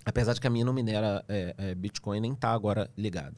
[0.05, 3.35] Apesar de que a minha não minera é, é, Bitcoin nem tá agora ligado.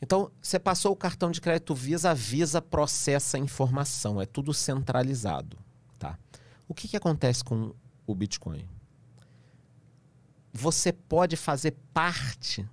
[0.00, 5.56] Então, você passou o cartão de crédito Visa, Visa processa a informação, é tudo centralizado,
[5.98, 6.18] tá?
[6.68, 7.74] O que, que acontece com
[8.06, 8.66] o Bitcoin?
[10.52, 12.68] Você pode fazer parte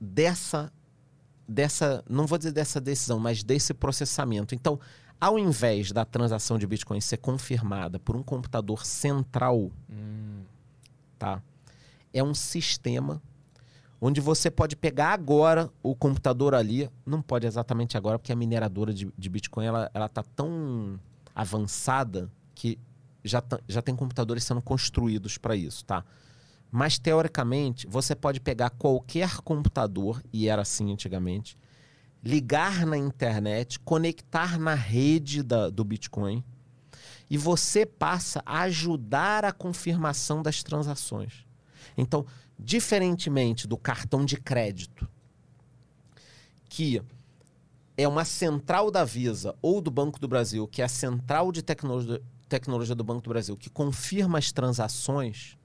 [0.00, 0.72] dessa
[1.50, 4.54] dessa, não vou dizer dessa decisão, mas desse processamento.
[4.54, 4.78] Então,
[5.20, 10.44] ao invés da transação de Bitcoin ser confirmada por um computador central, Hum.
[11.20, 11.42] Tá?
[12.14, 13.22] É um sistema
[14.00, 18.94] onde você pode pegar agora o computador ali, não pode exatamente agora, porque a mineradora
[18.94, 20.98] de, de Bitcoin ela, ela tá tão
[21.34, 22.78] avançada que
[23.22, 26.02] já, tá- já tem computadores sendo construídos para isso, tá?
[26.72, 31.58] Mas teoricamente, você pode pegar qualquer computador, e era assim antigamente,
[32.24, 36.42] ligar na internet, conectar na rede da- do Bitcoin,
[37.30, 41.46] e você passa a ajudar a confirmação das transações.
[41.96, 42.26] Então,
[42.58, 45.08] diferentemente do cartão de crédito,
[46.68, 47.00] que
[47.96, 51.62] é uma central da Visa ou do Banco do Brasil, que é a central de
[51.62, 55.56] tecnologia, do Banco do Brasil, que confirma as transações,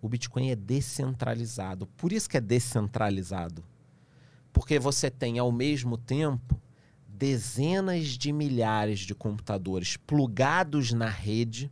[0.00, 1.86] o Bitcoin é descentralizado.
[1.96, 3.62] Por isso que é descentralizado.
[4.52, 6.60] Porque você tem, ao mesmo tempo,
[7.22, 11.70] dezenas de milhares de computadores plugados na rede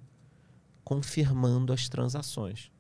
[0.84, 2.70] confirmando as transações.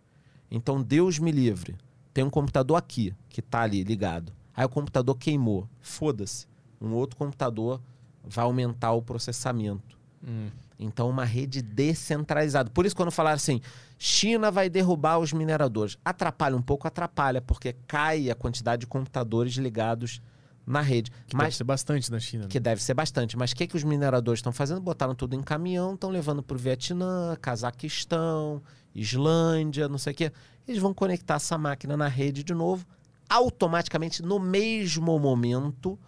[0.48, 1.74] Então, Deus me livre.
[2.14, 4.32] Tem um computador aqui que está ali ligado.
[4.54, 5.68] Aí o computador queimou.
[5.80, 6.46] Foda-se.
[6.80, 7.80] Um outro computador
[8.22, 9.98] vai aumentar o processamento.
[10.24, 10.48] Hum.
[10.78, 12.70] Então, uma rede descentralizada.
[12.70, 13.60] Por isso, quando falaram assim,
[13.98, 19.54] China vai derrubar os mineradores, atrapalha um pouco, atrapalha, porque cai a quantidade de computadores
[19.54, 20.22] ligados
[20.66, 21.10] na rede.
[21.26, 22.44] Que Mas deve ser bastante na China.
[22.44, 22.48] né?
[22.48, 23.36] que deve ser bastante.
[23.36, 24.80] Mas o que, que os mineradores estão fazendo?
[24.80, 28.62] Botaram tudo em caminhão, estão levando para o Vietnã, Cazaquistão,
[28.94, 30.32] Islândia, não sei o quê.
[30.66, 32.86] Eles vão conectar essa máquina na rede de novo.
[33.28, 35.98] Automaticamente, no mesmo momento,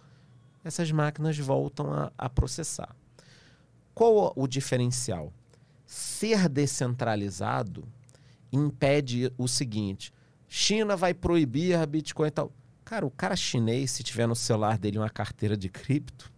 [0.63, 2.95] essas máquinas voltam a, a processar.
[3.93, 5.31] Qual o diferencial?
[5.85, 7.83] Ser descentralizado
[8.51, 10.13] impede o seguinte:
[10.47, 12.51] China vai proibir a Bitcoin e tal.
[12.93, 16.31] Cara, o cara chinês, se tiver no celular dele uma carteira de cripto,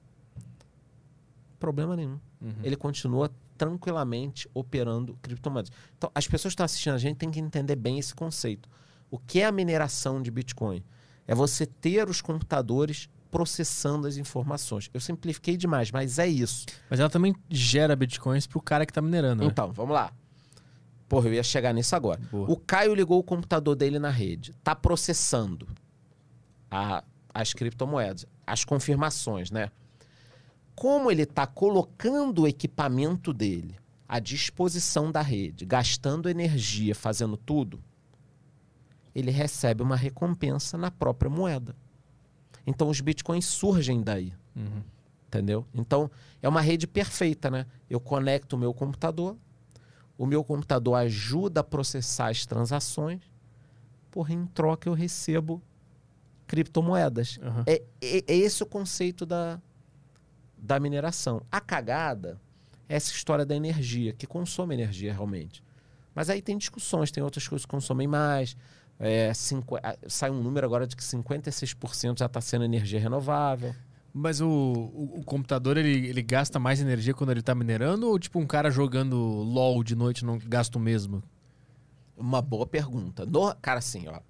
[1.60, 2.18] problema nenhum.
[2.40, 2.54] Uhum.
[2.64, 5.70] Ele continua tranquilamente operando criptomoedas.
[5.98, 8.70] Então, as pessoas que estão assistindo a gente têm que entender bem esse conceito.
[9.12, 10.82] O que é a mineração de Bitcoin?
[11.28, 14.90] É você ter os computadores processando as informações.
[14.94, 16.68] Eu simplifiquei demais, mas é isso.
[16.90, 19.44] Mas ela também gera bitcoins pro cara que tá minerando.
[19.44, 19.50] né?
[19.52, 20.14] Então, vamos lá.
[21.10, 22.22] Porra, eu ia chegar nisso agora.
[22.32, 22.50] Boa.
[22.50, 24.54] O Caio ligou o computador dele na rede.
[24.64, 25.68] Tá processando
[26.70, 27.04] a-
[27.34, 29.72] as criptomoedas, as confirmações, né?
[30.76, 33.78] Como ele tá colocando o equipamento dele
[34.08, 37.82] à disposição da rede, gastando energia, fazendo tudo,
[39.14, 41.76] ele recebe uma recompensa na própria moeda.
[42.68, 44.34] Então os bitcoins surgem daí.
[44.56, 44.84] Uhum.
[45.28, 45.66] Entendeu?
[45.74, 46.10] Então,
[46.42, 47.66] é uma rede perfeita, né?
[47.90, 49.36] Eu conecto o meu computador,
[50.18, 53.22] o meu computador ajuda a processar as transações,
[54.12, 55.62] porra, em troca eu recebo
[56.48, 57.40] criptomoedas.
[57.42, 57.64] Aham.
[57.68, 59.60] É, é- é esse o conceito da,
[60.58, 61.42] da mineração.
[61.52, 62.40] A cagada
[62.88, 65.64] é essa história da energia, que consome energia realmente.
[66.14, 68.56] Mas aí tem discussões, tem outras coisas que consomem mais.
[68.98, 69.32] É,
[69.84, 73.76] ah, sai um número agora de que 56% já está sendo energia renovável.
[74.14, 78.08] Mas o, o, o computador, ele, ele gasta mais energia quando ele tá minerando?
[78.08, 81.22] Ou tipo um cara jogando LOL de noite não gasta o mesmo?
[82.16, 83.26] Uma boa pergunta.
[83.26, 84.22] No, cara, assim, ó.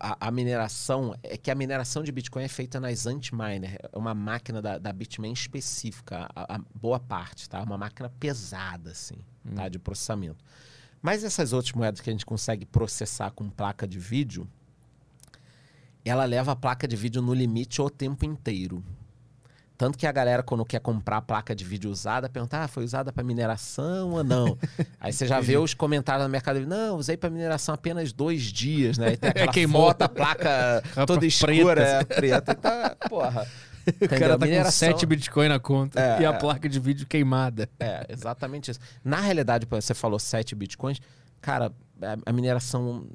[0.00, 3.78] A, a mineração é que a mineração de Bitcoin é feita nas Antminer.
[3.92, 7.62] É uma máquina da, da Bitmain específica, a, a boa parte, tá?
[7.62, 9.16] Uma máquina pesada, assim,
[9.54, 9.68] tá?
[9.68, 10.42] De processamento.
[11.02, 14.48] Mas essas outras moedas que a gente consegue processar com placa de vídeo,
[16.02, 18.82] ela leva a placa de vídeo no limite o tempo inteiro.
[19.76, 22.84] Tanto que a galera, quando quer comprar a placa de vídeo usada, pergunta: ah, foi
[22.84, 24.56] usada para mineração ou não?
[25.00, 28.96] Aí você já vê os comentários no Mercado não, usei para mineração apenas dois dias,
[28.98, 29.14] né?
[29.14, 29.86] E tem aquela Queimou.
[29.88, 31.26] foto, a placa toda preta.
[31.26, 32.52] escura, é, preta.
[32.52, 33.46] E tá, porra.
[33.86, 36.38] O cara tá com 7 Mineração- Bitcoin na conta É, e a é.
[36.38, 37.68] placa de vídeo queimada.
[37.78, 38.80] É, exatamente isso.
[39.04, 41.00] Na realidade, você falou 7 bitcoins.
[41.40, 41.70] Cara,
[42.00, 43.06] a, a mineração.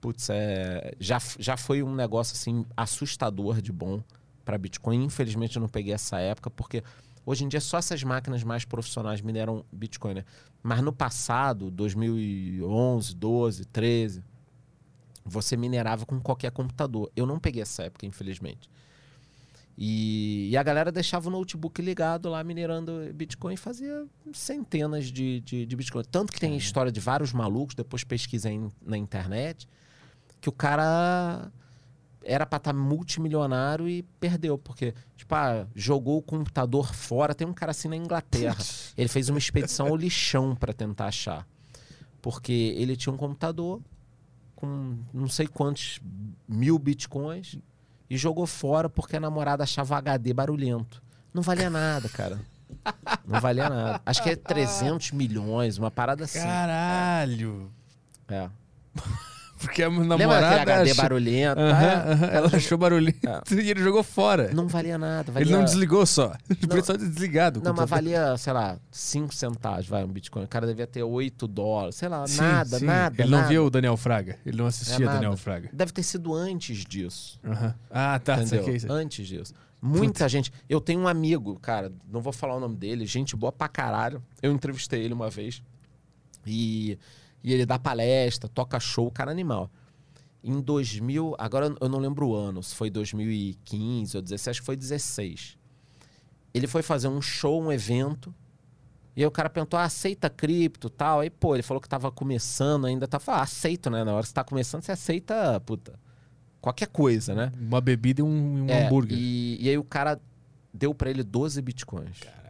[0.00, 4.02] Putz, é, já, já foi um negócio assim assustador de bom
[4.46, 5.04] para Bitcoin.
[5.04, 6.82] Infelizmente, eu não peguei essa época, porque
[7.26, 10.24] hoje em dia só essas máquinas mais profissionais mineram Bitcoin, né?
[10.62, 14.24] Mas no passado, 2011, 12, 13,
[15.24, 17.10] você minerava com qualquer computador.
[17.16, 18.70] Eu não peguei essa época, infelizmente.
[19.76, 25.40] E, e a galera deixava o notebook ligado lá, minerando Bitcoin e fazia centenas de,
[25.40, 26.04] de, de Bitcoin.
[26.04, 29.68] Tanto que tem história de vários malucos, depois pesquisei na internet,
[30.40, 31.50] que o cara
[32.26, 37.34] era pra estar multimilionário e perdeu, porque, tipo, ah, jogou o computador fora.
[37.34, 38.56] Tem um cara assim na Inglaterra.
[38.98, 41.46] Ele fez uma expedição ao lixão para tentar achar.
[42.20, 43.80] Porque ele tinha um computador
[44.56, 46.00] com não sei quantos
[46.48, 47.56] mil bitcoins
[48.10, 51.00] e jogou fora porque a namorada achava HD barulhento.
[51.32, 52.40] Não valia nada, cara.
[53.24, 54.00] Não valia nada.
[54.04, 56.40] Acho que é 300 milhões, uma parada assim.
[56.40, 57.70] Caralho.
[58.26, 58.50] É.
[59.58, 60.50] Porque a Lembra namorada...
[60.50, 61.60] daquele HD achou- barulhento?
[61.60, 63.54] Ah, aham, Ela achou barulhento É.
[63.54, 64.50] e ele jogou fora.
[64.52, 65.32] Não valia nada.
[65.32, 65.46] Valia...
[65.48, 66.34] Ele não desligou só.
[66.50, 66.82] Ele Não.
[66.82, 67.60] ter desligado.
[67.64, 70.44] Não, mas valia, sei lá, 5 centavos, vai, um Bitcoin.
[70.44, 72.84] O cara devia ter 8 dólares, sei lá, Sim, nada, sim.
[72.84, 73.22] nada.
[73.22, 73.48] Ele não nada.
[73.48, 74.38] via o Daniel Fraga.
[74.44, 75.18] Ele não É assistia nada.
[75.18, 75.70] Daniel Fraga.
[75.72, 77.40] Deve ter sido antes disso.
[77.44, 77.74] Aham.
[77.90, 78.42] Ah, tá.
[78.42, 78.64] entendeu?
[78.80, 78.80] Saquei.
[78.90, 79.54] Antes disso.
[79.80, 80.52] Muita gente.
[80.68, 84.22] Eu tenho um amigo, cara, não vou falar o nome dele, gente boa pra caralho.
[84.42, 85.62] Eu entrevistei ele uma vez.
[86.46, 86.98] E,
[87.46, 89.70] e ele dá palestra, toca show, cara animal.
[90.42, 94.66] Em 2000, agora eu não lembro o ano, se foi 2015 ou 16, acho que
[94.66, 95.56] foi 16.
[96.52, 98.34] Ele foi fazer um show, um evento.
[99.14, 101.20] E aí o cara perguntou, ah, aceita cripto e tal.
[101.20, 103.06] Aí, pô, ele falou que tava começando ainda.
[103.06, 104.02] Tá falando, ah, aceito, né?
[104.02, 105.98] Na hora que você tá começando, você aceita, puta,
[106.60, 107.52] qualquer coisa, né?
[107.60, 109.16] Uma bebida e um, um É, hambúrguer.
[109.16, 110.20] E, e aí o cara
[110.74, 112.18] deu pra ele 12 bitcoins.
[112.18, 112.45] Caralho.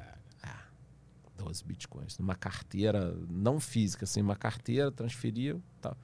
[1.46, 2.18] 12 bitcoins.
[2.18, 5.96] Numa carteira, não física, assim, uma carteira, transferiu e tal.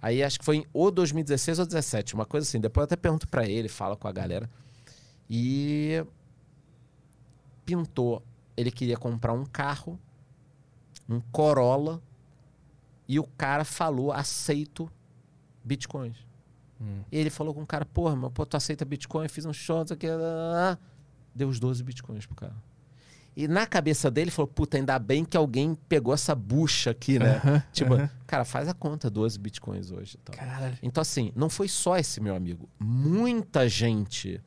[0.00, 2.60] Aí acho que foi em ou 2016 ou 2017, uma coisa assim.
[2.60, 4.50] Depois eu até pergunto pra ele, fala com a galera.
[5.28, 6.04] E
[7.64, 8.22] pintou.
[8.56, 9.98] Ele queria comprar um carro,
[11.08, 12.02] um Corolla,
[13.08, 14.90] e o cara falou: aceito
[15.64, 16.26] bitcoins.
[16.80, 17.02] Hum.
[17.12, 19.78] E ele falou com o cara, porra, mas pô, tu aceita Bitcoin, fiz um show,
[19.78, 20.08] não sei o que.
[20.08, 20.78] lá, lá, lá."
[21.34, 22.54] Deu os 12 Bitcoins pro cara.
[23.34, 27.18] E na cabeça dele, ele falou, puta, ainda bem que alguém pegou essa bucha aqui,
[27.18, 27.64] né?
[27.72, 27.94] Tipo,
[28.26, 30.32] cara, faz a conta, 12 Bitcoins hoje e.
[30.36, 30.76] Caralho.
[30.82, 32.68] Então, assim, não foi só esse meu amigo.
[32.78, 34.38] Muita gente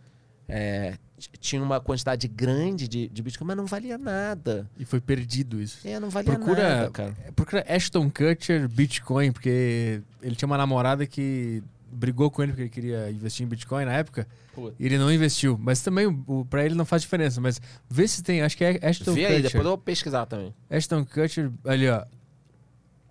[0.47, 0.97] é,
[1.39, 4.69] tinha uma quantidade grande de, de Bitcoin, mas não valia nada.
[4.77, 5.79] E foi perdido isso.
[5.87, 7.15] É, não valia Procura- nada, cara.
[7.35, 11.63] Procura Ashton Kutcher Bitcoin, porque ele tinha uma namorada que
[11.95, 14.75] brigou com ele porque ele queria investir em Bitcoin na época Puta.
[14.79, 15.57] e ele não investiu.
[15.59, 17.39] Mas também o, pra ele não faz diferença.
[17.41, 19.35] Mas vê se tem, acho que é Ashton Vê Kutcher.
[19.35, 20.53] aí, depois eu vou pesquisar também.
[20.69, 22.03] Ashton Kutcher, ali ó.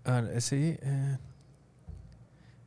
[0.05, 1.19] Ah, essa aí é.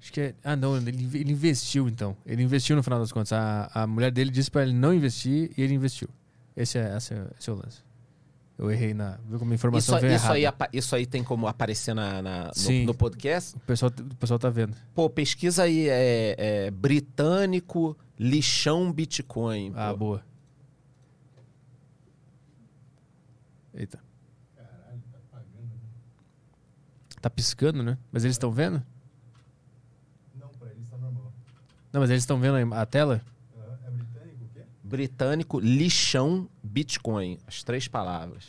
[0.01, 0.35] Acho que é.
[0.43, 2.15] Ah, não, ele, ele investiu então.
[2.25, 3.33] Ele investiu no final das contas.
[3.33, 6.07] A, a mulher dele disse pra ele não investir e ele investiu.
[6.55, 7.86] Esse é, esse é, esse é o lance.
[8.57, 9.17] Eu errei na.
[9.27, 10.65] Viu como a Isso, informação veio isso, errada.
[10.65, 12.79] aí, isso aí tem como aparecer na, na- Sim.
[12.81, 13.55] no, no podcast?
[13.55, 14.75] O, pessoal, o pessoal tá vendo.
[14.95, 19.73] Pô, pesquisa aí, é, é, britânico lixão Bitcoin.
[19.75, 19.97] Ah, pô.
[19.97, 20.23] boa.
[23.75, 23.99] Eita.
[27.21, 27.97] Tá piscando, né?
[28.11, 28.81] Mas eles estão vendo?
[30.35, 31.31] Não, pra eles tá normal.
[31.91, 33.21] Não, mas eles estão vendo a tela?
[34.87, 37.37] É britânico lixão Bitcoin.
[37.45, 38.45] As três palavras.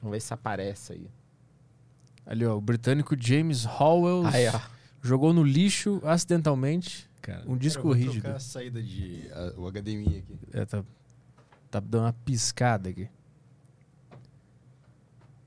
[0.00, 1.10] Vamos ver se aparece aí.
[2.26, 2.56] Ali, ó.
[2.56, 4.60] O britânico James Howells Aí, ó.
[5.00, 8.26] jogou no lixo acidentalmente Cara, um disco eu vou rígido.
[8.28, 10.38] a saída de a- o HDMI aqui.
[10.52, 10.84] É, tá,
[11.70, 13.08] tá dando uma piscada aqui.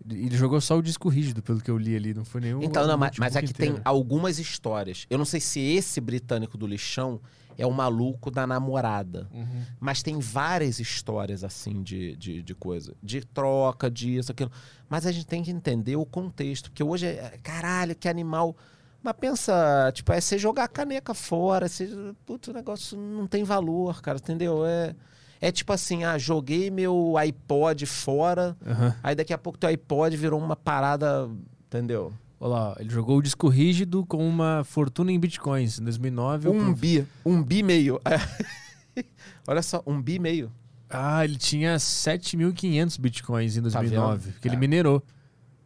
[0.09, 2.14] Ele ele jogou só o disco rígido, pelo que eu li ali.
[2.14, 2.61] Não foi nenhum.
[2.64, 3.81] Então, não, mas, mas aqui tem inteiro.
[3.85, 5.05] algumas histórias.
[5.09, 7.19] Eu não sei se esse britânico do lixão
[7.58, 9.27] é o maluco da namorada.
[9.34, 9.64] Uhum.
[9.80, 12.93] Mas tem várias histórias assim de, de, de coisa.
[13.01, 14.51] De troca, disso, aquilo.
[14.90, 16.69] Mas a gente tem que entender o contexto.
[16.69, 17.40] Porque hoje é.
[17.42, 18.56] Caralho, que animal.
[19.01, 21.67] Mas pensa, tipo, é você jogar a caneca fora.
[21.67, 21.88] Você,
[22.25, 24.66] putz, o negócio não tem valor, cara, entendeu?
[24.66, 24.95] É,
[25.40, 28.58] é tipo assim, ah, joguei meu iPod fora.
[28.66, 28.95] Aham.
[29.03, 31.30] Aí daqui a pouco teu iPod virou uma parada.
[31.67, 32.14] Entendeu?
[32.39, 35.80] Olha lá, ele jogou o disco rígido com uma fortuna em bitcoins.
[35.80, 36.47] Em 2009.
[36.47, 37.05] eu Um bi.
[37.25, 37.99] Um bi meio.
[39.47, 40.51] Olha só, um bi meio.
[40.89, 44.39] Ah, ele tinha 7.500 bitcoins em 2009, vendo?
[44.39, 44.59] que ele É.
[44.59, 45.01] minerou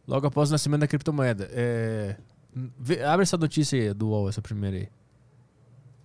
[0.06, 1.48] logo após o nascimento da criptomoeda.
[1.52, 2.16] É,
[2.78, 4.88] vê- abre essa notícia aí do UOL, essa primeira aí.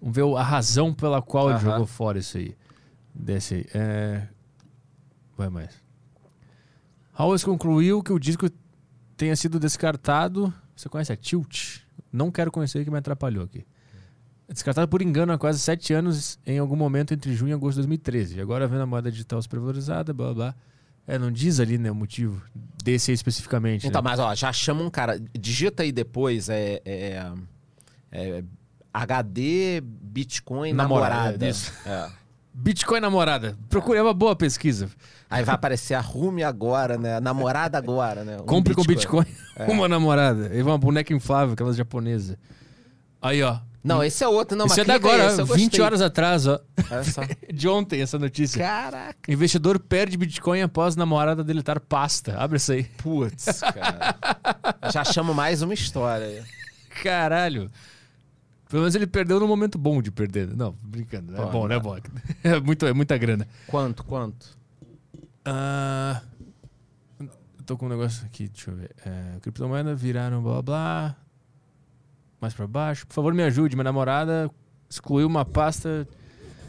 [0.02, 2.56] Vamos ver a razão pela qual ele jogou fora isso aí.
[3.14, 3.66] Desce aí.
[3.74, 4.28] É...
[5.38, 5.72] Vai mais.
[7.18, 8.48] Howells concluiu que o disco
[9.16, 10.54] tenha sido descartado.
[10.76, 11.80] Você conhece a Tilt?
[12.12, 13.66] Não quero conhecer que me atrapalhou aqui.
[14.48, 17.82] Descartado por engano há quase sete anos, em algum momento entre junho e agosto de
[17.82, 18.38] 2013.
[18.38, 20.56] E agora vendo a moeda digital supervalorizada, blá blá.
[21.08, 22.42] É, não diz ali, né, o motivo
[22.84, 23.88] desse aí especificamente.
[23.88, 24.10] Então, né?
[24.10, 25.20] mas ó, já chama um cara.
[25.38, 26.82] Digita aí depois, é.
[26.86, 27.34] é,
[28.12, 28.44] é
[28.94, 31.46] HD Bitcoin Namorada, namorada.
[31.86, 32.25] É.
[32.58, 33.58] Bitcoin namorada.
[33.70, 34.90] Procure, é uma boa pesquisa.
[35.30, 37.20] Aí vai aparecer arrume agora, né?
[37.20, 38.38] Namorada agora, né?
[38.38, 39.26] Um Compre com Bitcoin
[39.68, 40.50] uma namorada.
[40.56, 42.38] E uma boneca inflável, aquelas japonesas.
[43.22, 43.60] Aí, ó.
[43.84, 44.58] Não, esse é outro.
[44.58, 45.82] Não, Isso mas é da aí, agora, esse eu 20 gostei.
[45.82, 46.60] horas atrás, ó.
[46.90, 47.22] Olha só.
[47.54, 48.64] De ontem essa notícia.
[48.64, 49.32] Caraca.
[49.32, 52.36] Investidor perde Bitcoin após namorada deletar pasta.
[52.40, 52.86] Abre isso aí.
[52.98, 54.16] Putz, cara.
[54.92, 56.26] Já chamo mais uma história.
[56.26, 56.42] aí.
[57.04, 57.70] Caralho.
[58.76, 60.54] Pelo menos ele perdeu no momento bom de perder.
[60.54, 61.34] Não, brincando.
[61.34, 61.96] É Pô, bom, não é bom.
[62.44, 63.48] É, muito, é muita grana.
[63.68, 64.48] Quanto, quanto?
[65.46, 66.22] Ah,
[67.18, 67.30] eu
[67.66, 68.94] tô com um negócio aqui, deixa eu ver.
[69.06, 71.16] É, criptomoeda viraram blá blá.
[72.42, 73.08] Mais pra baixo.
[73.08, 73.78] Por favor, me ajude.
[73.78, 74.52] Minha namorada
[74.90, 76.06] excluiu uma pasta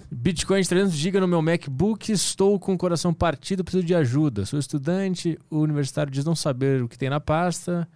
[0.08, 2.12] Bitcoin de 300 GB no meu MacBook.
[2.12, 4.46] Estou com o coração partido, preciso de ajuda.
[4.46, 7.88] Sou estudante, o universitário diz não saber o que tem na pasta.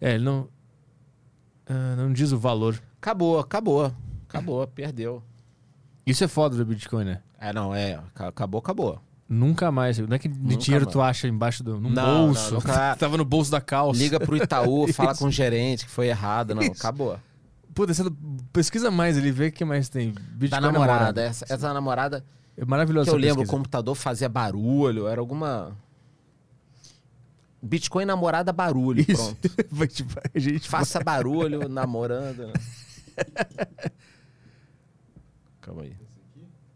[0.00, 0.46] É, ele não.
[1.66, 2.80] ah, não diz o valor.
[3.00, 3.92] Acabou, acabou.
[4.28, 5.22] Acabou, perdeu.
[6.06, 7.20] Isso é foda do Bitcoin, né?
[7.40, 7.98] É, não, é.
[8.14, 9.00] ca- Acabou, acabou.
[9.28, 9.98] Nunca mais.
[9.98, 10.92] Não é que de Nunca dinheiro mais.
[10.92, 11.80] tu acha embaixo do.
[11.80, 12.52] num Não, bolso.
[12.54, 13.98] não, nunca- Tava no bolso da calça.
[13.98, 16.54] Liga pro Itaú, fala com o gerente que foi errado.
[16.54, 17.18] Não, acabou.
[17.72, 18.10] Puta, essa-
[18.52, 20.12] pesquisa mais ali, vê o que mais tem.
[20.32, 21.22] Bitcoin Da namorada.
[21.22, 22.24] Essa, essa namorada
[22.56, 23.08] É maravilhoso.
[23.08, 23.56] que eu lembro, o pesquisa.
[23.56, 25.72] computador fazia barulho, era alguma.
[27.62, 29.36] Bitcoin namorada barulho, Isso.
[29.36, 29.50] pronto.
[30.34, 32.46] A gente Faça barulho namorando.
[32.48, 32.52] né?
[35.60, 35.92] Calma aí.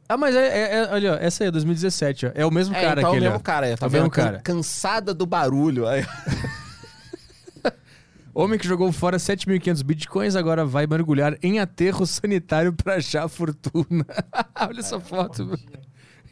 [0.08, 2.30] Ah, mas é, é- é- olha, essa aí é 2017, ó.
[2.34, 3.40] É o mesmo É, cara então é o aquele, mesmo ó.
[3.42, 4.12] cara, é, tá É o mesmo vendo?
[4.12, 4.40] Can- cara.
[4.40, 5.86] Cansada do barulho.
[5.88, 6.04] Aí,
[8.36, 13.28] Homem que jogou fora 7.500 bitcoins agora vai mergulhar em aterro sanitário pra achar a
[13.28, 14.04] fortuna.
[14.60, 15.46] olha essa foto.
[15.46, 15.58] meu.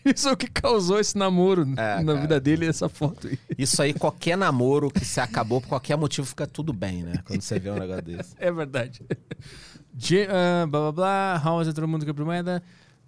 [0.04, 2.20] Isso é o que causou esse namoro É, na cara.
[2.22, 3.38] vida dele, essa foto aí.
[3.56, 7.12] Isso aí, qualquer namoro que se acabou por qualquer motivo fica tudo bem, né?
[7.24, 8.34] Quando você vê um negócio desse.
[8.36, 9.00] É verdade.
[10.28, 12.62] Ah, blá blá blá, House entrou no mundo da criptomoeda.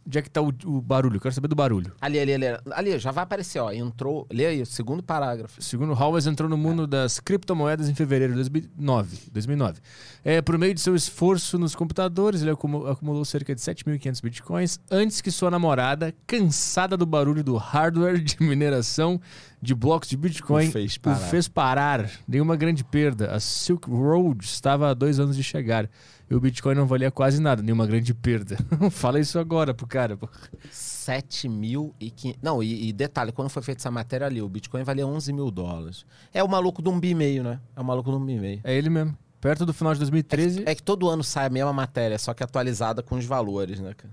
[0.06, 1.18] Onde é que tá o, o barulho?
[1.18, 1.90] Quero saber do barulho.
[1.98, 2.44] Ali, ali, ali.
[2.72, 3.72] Ali, já vai aparecer, ó.
[3.72, 4.26] Entrou.
[4.30, 5.62] Lê aí, o segundo parágrafo.
[5.62, 9.18] Segundo Howes, entrou no mundo das criptomoedas em fevereiro de 2009.
[9.32, 9.80] 2009.
[10.22, 14.78] É, por meio de seu esforço nos computadores, ele acumu- acumulou cerca de 7.500 bitcoins
[14.90, 19.18] antes que sua namorada, cansada do barulho do hardware de mineração
[19.62, 21.16] de blocos de bitcoin, O fez o parar.
[21.16, 22.10] fez parar.
[22.28, 23.32] Nenhuma grande perda.
[23.34, 25.88] A Silk Road estava há dois anos de chegar.
[26.34, 28.56] E o Bitcoin não valia quase nada, nenhuma grande perda.
[28.90, 30.16] Fala isso agora pro cara.
[30.16, 30.28] pô.
[30.68, 32.42] 7 mil e 500.
[32.42, 35.48] Não, e, e detalhe, quando foi feita essa matéria ali, o Bitcoin valia 11 mil
[35.48, 36.04] dólares.
[36.32, 37.60] É o maluco de um bi e meio, né?
[37.76, 38.60] É o maluco de um bi meio.
[38.64, 39.16] É ele mesmo.
[39.40, 42.42] Perto do final de 2013, É que todo ano sai a mesma matéria, só que
[42.42, 44.12] atualizada com os valores, né, cara?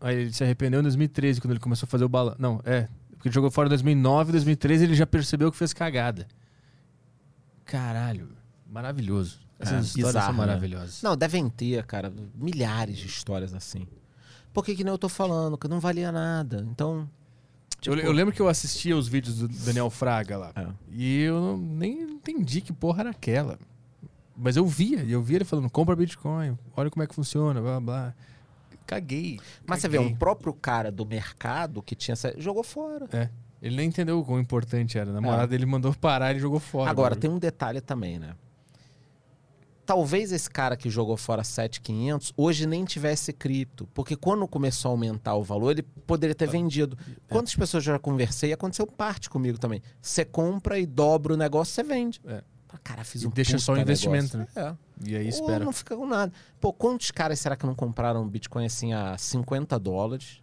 [0.00, 2.38] Aí ele se arrependeu em 2013, quando ele começou a fazer o balanço.
[2.40, 2.88] Não, é.
[3.12, 6.26] Porque ele jogou fora em 2009, 2013 ele já percebeu que fez cagada.
[7.64, 8.30] Caralho.
[8.68, 9.38] Maravilhoso.
[9.62, 10.38] Essas É, histórias bizarro, são né?
[10.46, 11.02] maravilhosas.
[11.02, 13.86] Não, devem ter, cara, milhares de histórias assim.
[14.52, 16.66] Porque que nem eu tô falando, que não valia nada.
[16.70, 17.08] Então.
[17.86, 20.52] eu, eu lembro que eu assistia os vídeos do Daniel Fraga lá.
[20.54, 20.66] É.
[20.90, 23.58] E eu não- nem entendi que porra era aquela.
[24.36, 27.60] Mas eu via, e eu via ele falando, compra Bitcoin, olha como é que funciona,
[27.60, 27.80] blá blá.
[27.80, 28.14] blá.
[28.86, 29.38] Caguei.
[29.66, 30.12] Mas você vê, caguei.
[30.12, 32.12] um próprio cara do mercado que tinha.
[32.14, 33.06] essa- jogou fora.
[33.12, 33.28] É.
[33.62, 35.10] Ele nem entendeu o quão importante era.
[35.10, 36.90] A namorada dele mandou parar e jogou fora.
[36.90, 37.20] Agora, Bagulho.
[37.20, 38.34] tem um detalhe também, né?
[39.84, 43.86] Talvez esse cara que jogou fora 7,500 hoje nem tivesse cripto.
[43.92, 46.96] Porque quando começou a aumentar o valor, ele poderia ter vendido.
[47.08, 47.32] é.
[47.32, 48.52] Quantas pessoas eu já conversei?
[48.52, 49.82] Aconteceu parte comigo também.
[50.00, 52.20] Você compra e dobra o negócio, você vende.
[52.26, 52.42] É.
[52.82, 54.58] Cara, fiz E um deixa só o investimento, negócio.
[54.60, 54.76] É.
[55.04, 55.64] E aí Ou espera.
[55.64, 56.32] não fica com nada.
[56.60, 60.41] Pô, quantos caras será que não compraram Bitcoin assim a 50 dólares?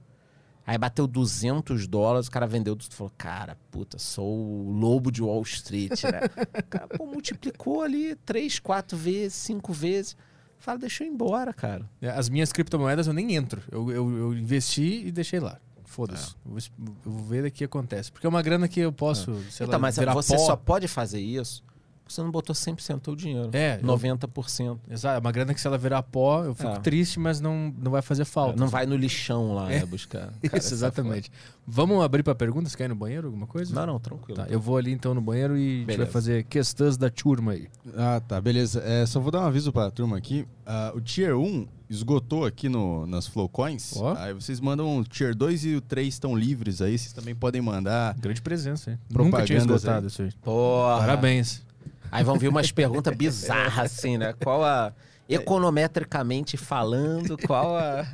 [0.70, 2.94] Aí bateu 200 dólares, o cara vendeu tudo.
[2.94, 6.20] Falou, cara, puta, sou o lobo de Wall Street, né?
[6.60, 10.16] O cara, pô, multiplicou ali três, quatro vezes, cinco vezes.
[10.60, 11.90] Fala, deixa eu ir embora, cara.
[12.00, 13.64] É, As minhas criptomoedas eu nem entro.
[13.72, 15.58] Eu, eu, eu investi e deixei lá.
[15.86, 16.36] Foda-se.
[16.56, 18.12] Es- eu vou ver o que acontece.
[18.12, 20.46] Porque é uma grana que eu posso, sei então, lá, mas você pó.
[20.46, 21.64] só pode fazer isso
[22.10, 23.50] porque você não botou 100% do dinheiro.
[23.54, 24.80] É, eu- 90%.
[24.90, 26.80] Exato, é uma grana que se ela virar pó, eu fico É.
[26.80, 28.60] triste, mas não, não vai fazer falta.
[28.60, 29.80] Não vai no lixão lá, É.
[29.80, 30.20] né, buscar.
[30.34, 31.32] Cara, Isso, essa exatamente.
[31.68, 32.76] Vamos abrir pra perguntas?
[32.76, 33.74] Quer ir no banheiro, alguma coisa?
[33.76, 34.42] Não, não, tranquilo.
[34.42, 36.12] Tá, eu vou ali então no banheiro e a gente vai Beleza.
[36.12, 37.68] fazer questões da turma aí.
[37.96, 38.82] Ah, tá, beleza.
[38.84, 40.48] É, só vou dar um aviso pra turma aqui.
[40.66, 43.96] Ah, o Tier 1 esgotou aqui no, nas Flowcoins.
[43.98, 44.16] Ó.
[44.18, 46.98] Aí vocês mandam o Tier 2 e o 3 estão livres aí.
[46.98, 48.16] Vocês também podem mandar.
[48.18, 49.00] Grande presença, hein?
[49.12, 50.32] Nunca tinha esgotado isso aí.
[50.42, 50.98] Porra.
[51.00, 51.64] Parabéns.
[52.12, 54.34] Aí vão vir umas perguntas bizarras, assim, né?
[54.34, 54.94] Qual a.
[55.28, 58.06] Econometricamente falando, qual a.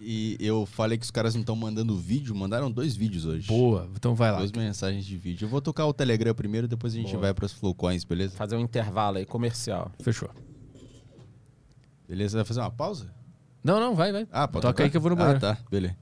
[0.00, 2.34] E eu falei que os caras não estão mandando vídeo.
[2.34, 3.46] Mandaram dois vídeos hoje.
[3.46, 4.38] Boa, então vai lá.
[4.38, 5.44] Duas mensagens de vídeo.
[5.44, 7.20] Eu vou tocar o Telegram primeiro, depois a gente Boa.
[7.20, 8.34] vai pras Flowcoins, beleza?
[8.34, 9.92] Fazer um intervalo aí comercial.
[10.00, 10.28] Fechou.
[12.08, 12.38] Beleza?
[12.38, 13.12] Vai fazer uma pausa?
[13.62, 14.26] Não, não, vai, vai.
[14.32, 14.84] Ah, pode Toca tocar?
[14.84, 15.38] aí que eu vou no banheiro.
[15.38, 15.58] Ah, tá.
[15.70, 15.96] Beleza.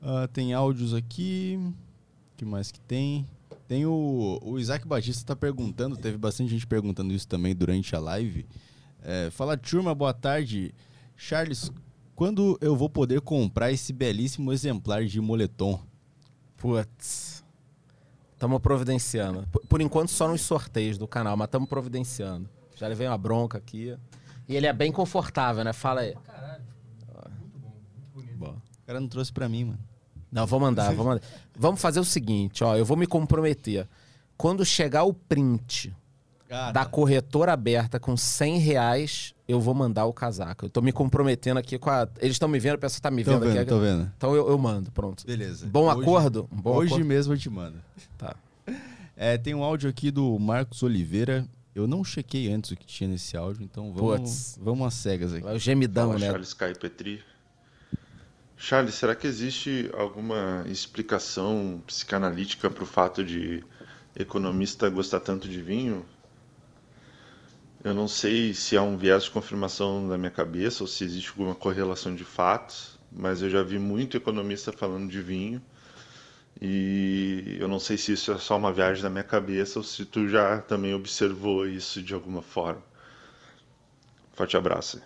[0.00, 1.58] Ah, tem áudios aqui.
[1.60, 3.26] O que mais que tem?
[3.68, 7.98] Tem o, o Isaac Batista tá perguntando, teve bastante gente perguntando isso também durante a
[7.98, 8.46] live.
[9.02, 10.72] É, fala, turma, boa tarde.
[11.16, 11.72] Charles,
[12.14, 15.80] quando eu vou poder comprar esse belíssimo exemplar de moletom?
[16.56, 17.44] Putz.
[18.32, 19.46] Estamos providenciando.
[19.50, 22.48] Por, por enquanto, só nos sorteios do canal, mas estamos providenciando.
[22.76, 23.96] Já levei uma bronca aqui.
[24.48, 25.72] E ele é bem confortável, né?
[25.72, 26.14] Fala aí.
[28.36, 28.52] Boa.
[28.52, 29.95] O cara não trouxe pra mim, mano.
[30.36, 31.22] Não, vou mandar, vou mandar.
[31.58, 32.76] Vamos fazer o seguinte, ó.
[32.76, 33.88] Eu vou me comprometer.
[34.36, 35.94] Quando chegar o print
[36.50, 40.66] Ah, da corretora aberta com 100 reais, eu vou mandar o casaco.
[40.66, 42.06] Eu tô me comprometendo aqui com a.
[42.20, 43.68] Eles estão me vendo, o pessoal tá me Tô vendo, vendo, aqui.
[43.68, 44.12] tô vendo.
[44.16, 45.26] Então eu, eu mando, pronto.
[45.26, 45.66] Beleza.
[45.66, 46.48] Bom Hoje- acordo?
[46.52, 47.06] Bom Hoje acordo?
[47.08, 47.78] mesmo eu te mando.
[48.18, 48.36] Tá.
[49.18, 51.46] É, tem um áudio aqui do Marcos Oliveira.
[51.74, 54.58] Eu não chequei antes o que tinha nesse áudio, então vamos, Puts.
[54.62, 55.46] vamos às cegas aqui.
[55.46, 56.26] É o gemidão, Fala, né?
[56.26, 57.22] Charles Caio Petri.
[58.58, 63.62] Charles, será que existe alguma explicação psicanalítica para o fato de
[64.18, 66.04] economista gostar tanto de vinho?
[67.84, 71.28] Eu não sei se há um viés de confirmação na minha cabeça ou se existe
[71.28, 75.62] alguma correlação de fatos, mas eu já vi muito economista falando de vinho
[76.60, 80.04] e eu não sei se isso é só uma viagem da minha cabeça ou se
[80.06, 82.82] tu já também observou isso de alguma forma.
[84.32, 85.00] Forte abraço.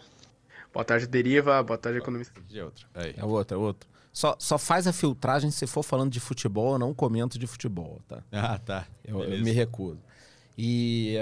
[0.73, 1.63] Boa tarde, Deriva.
[1.63, 2.41] Boa tarde, economista.
[2.49, 2.87] De outra.
[2.95, 3.15] Aí.
[3.17, 3.89] É outro, é outro.
[4.13, 8.01] Só, só faz a filtragem se for falando de futebol, eu não comento de futebol,
[8.09, 8.23] tá?
[8.33, 8.87] Ah, tá.
[9.05, 10.01] Eu, eu me recuso.
[10.59, 11.15] E,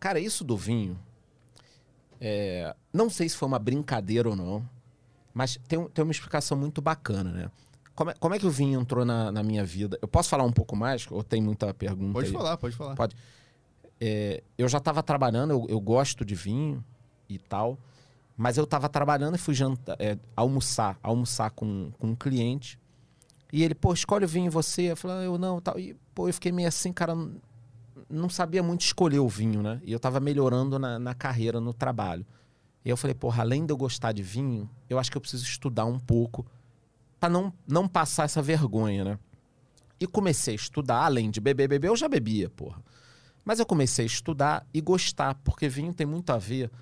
[0.00, 0.98] cara, isso do vinho,
[2.20, 4.68] é, não sei se foi uma brincadeira ou não,
[5.32, 7.50] mas tem, um- tem uma explicação muito bacana, né?
[7.94, 9.98] Como é, como é que o vinho entrou na, na minha vida?
[10.00, 11.06] Eu posso falar um pouco mais?
[11.10, 12.32] Ou tem muita pergunta Pode aí?
[12.32, 12.94] falar, pode falar.
[12.96, 13.14] Pode.
[14.00, 16.82] É, eu já estava trabalhando, eu, eu gosto de vinho
[17.28, 17.78] e tal,
[18.42, 22.76] mas eu estava trabalhando e fui jantar, é, almoçar, almoçar com, com um cliente.
[23.52, 24.90] E ele, pô, escolhe o vinho você.
[24.90, 25.78] Eu falei, ah, eu não, tal.
[25.78, 27.14] E, pô, eu fiquei meio assim, cara,
[28.10, 29.80] não, sabia muito escolher o vinho, né?
[29.84, 32.26] E eu estava melhorando na, na carreira, no trabalho.
[32.84, 35.44] E eu falei, porra, além de eu gostar de vinho, eu acho que eu preciso
[35.44, 36.44] estudar um pouco
[37.20, 39.18] para não, não passar essa vergonha, né?
[40.00, 42.82] E comecei a estudar, além de beber, beber, eu já bebia, porra.
[43.44, 46.72] Mas eu comecei a estudar e gostar, porque vinho tem muito a ver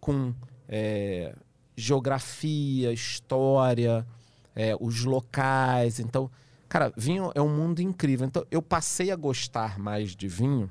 [0.00, 0.34] com
[0.76, 1.32] é,
[1.76, 4.04] geografia, história,
[4.56, 6.00] é, os locais.
[6.00, 6.28] Então,
[6.68, 8.26] cara, vinho é um mundo incrível.
[8.26, 10.68] Então, eu passei a gostar mais de vinho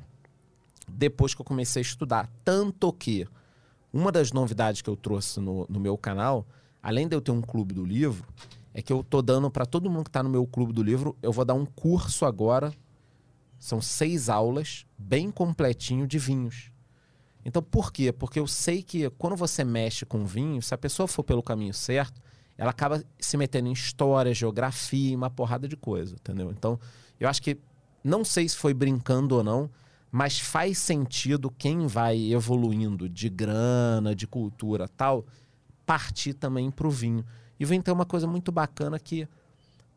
[0.85, 2.29] depois que eu comecei a estudar.
[2.43, 3.25] Tanto que
[3.93, 6.45] uma das novidades que eu trouxe no, no meu canal,
[6.81, 8.27] além de eu ter um clube do livro,
[8.73, 11.15] é que eu tô dando para todo mundo que está no meu clube do livro,
[11.23, 12.73] eu vou dar um curso agora.
[13.57, 16.72] São seis aulas, bem completinho de vinhos.
[17.45, 18.11] Então, por quê?
[18.11, 21.73] Porque eu sei que quando você mexe com vinho, se a pessoa for pelo caminho
[21.73, 22.21] certo,
[22.57, 26.51] ela acaba se metendo em história, geografia, uma porrada de coisa, entendeu?
[26.51, 26.79] Então,
[27.19, 27.57] eu acho que,
[28.03, 29.69] não sei se foi brincando ou não,
[30.11, 35.25] mas faz sentido quem vai evoluindo de grana, de cultura tal,
[35.85, 37.25] partir também pro vinho.
[37.59, 39.27] E o vinho tem uma coisa muito bacana que,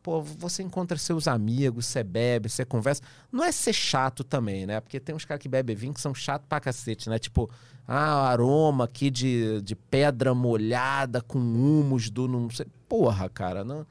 [0.07, 3.01] pô, você encontra seus amigos, você bebe, você conversa.
[3.29, 4.79] Não é ser chato também, né?
[4.79, 7.19] Porque tem uns caras que bebem vinho que são chatos pra cacete, né?
[7.19, 7.49] Tipo,
[7.85, 12.67] ah, aroma aqui de, de pedra molhada com humus do não sei.
[12.87, 13.85] Porra, cara, não.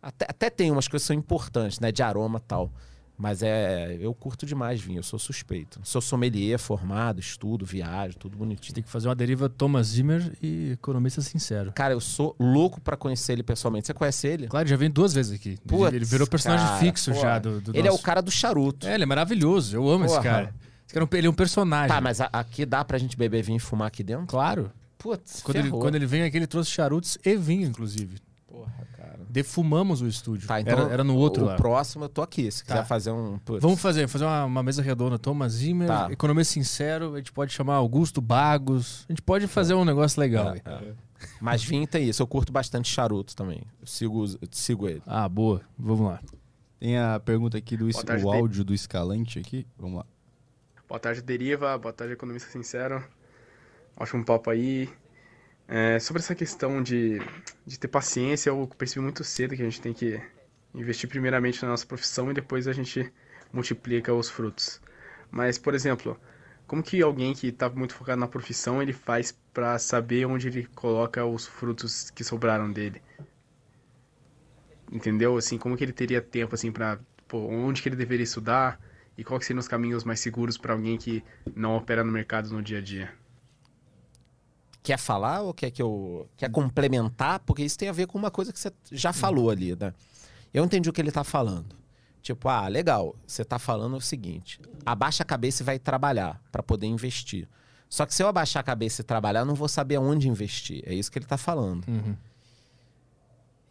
[0.00, 1.92] Até, até tem umas coisas que são importantes, né?
[1.92, 2.72] De aroma tal.
[3.18, 3.96] Mas é.
[4.00, 5.80] Eu curto demais vinho, eu sou suspeito.
[5.82, 8.74] Sou sommelier formado, estudo, viajo, tudo bonitinho.
[8.74, 11.72] Tem que fazer uma deriva Thomas Zimmer e economista sincero.
[11.74, 13.88] Cara, eu sou louco pra conhecer ele pessoalmente.
[13.88, 14.46] Você conhece ele?
[14.46, 15.58] Claro, já vem duas vezes aqui.
[15.66, 17.20] Putz, ele virou personagem cara, fixo pô.
[17.20, 18.86] já do, do ele é o nosso- cara do charuto.
[18.86, 19.76] É, ele é maravilhoso.
[19.76, 20.24] Eu amo esse Porra.
[20.30, 20.54] cara.
[20.86, 21.88] Esse cara é um- ele é um personagem.
[21.88, 24.26] Tá, mas a- aqui dá pra gente beber vinho e fumar aqui dentro?
[24.26, 24.70] Claro.
[24.96, 28.16] Putz, Quando ele, quando ele vem aqui, ele trouxe charutos e vinho, inclusive.
[28.48, 29.20] Porra, cara.
[29.28, 30.48] Defumamos o estúdio.
[30.48, 31.56] Tá, então era, era no outro o lá.
[31.56, 32.74] próximo eu tô aqui, se Tá.
[32.76, 33.38] quiser fazer um...
[33.38, 33.62] Putz.
[33.62, 35.18] Vamos fazer, fazer uma, uma mesa redonda.
[35.18, 36.08] Thomas Zimmer, Tá.
[36.10, 37.14] economista sincero.
[37.14, 39.04] A gente pode chamar Augusto Bagos.
[39.08, 40.54] A gente pode fazer um negócio legal.
[40.54, 40.94] É, é.
[41.40, 43.60] Mas vinho tem isso, eu curto bastante charuto também.
[43.80, 45.02] Eu sigo, eu sigo ele.
[45.06, 45.60] Ah, boa.
[45.78, 46.20] Vamos lá.
[46.80, 49.66] Tem a pergunta aqui do tarde, o áudio do Escalante aqui.
[49.76, 50.06] Vamos lá.
[50.88, 51.76] Boa tarde, Deriva.
[51.76, 53.04] Boa tarde, economista sincero.
[53.96, 54.88] Ótimo papo aí.
[55.70, 57.20] É, sobre essa questão de,
[57.66, 60.18] de ter paciência, eu percebi muito cedo que a gente tem que
[60.74, 63.12] investir primeiramente na nossa profissão e depois a gente
[63.52, 64.80] multiplica os frutos.
[65.30, 66.18] Mas, por exemplo,
[66.66, 70.66] como que alguém que está muito focado na profissão, ele faz para saber onde ele
[70.74, 73.02] coloca os frutos que sobraram dele?
[74.90, 75.36] Entendeu?
[75.36, 76.98] Assim, como que ele teria tempo assim para
[77.30, 78.80] onde que ele deveria estudar
[79.18, 81.22] e quais seriam os caminhos mais seguros para alguém que
[81.54, 83.12] não opera no mercado no dia a dia?
[84.82, 86.28] Quer falar ou quer que eu.
[86.36, 87.40] Quer complementar?
[87.40, 89.92] Porque isso tem a ver com uma coisa que você já falou ali, né?
[90.52, 91.76] Eu entendi o que ele tá falando.
[92.22, 96.62] Tipo, ah, legal, você tá falando o seguinte: abaixa a cabeça e vai trabalhar para
[96.62, 97.48] poder investir.
[97.88, 100.82] Só que se eu abaixar a cabeça e trabalhar, não vou saber aonde investir.
[100.86, 101.86] É isso que ele tá falando.
[101.88, 102.14] Uhum.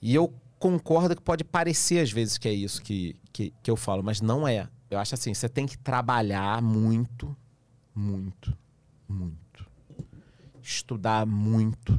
[0.02, 3.76] E eu concordo que pode parecer às vezes que é isso que, que, que eu
[3.76, 4.68] falo, mas não é.
[4.90, 7.36] Eu acho assim, você tem que trabalhar muito,
[7.94, 8.58] muito,
[9.08, 9.47] muito.
[10.68, 11.98] Estudar muito.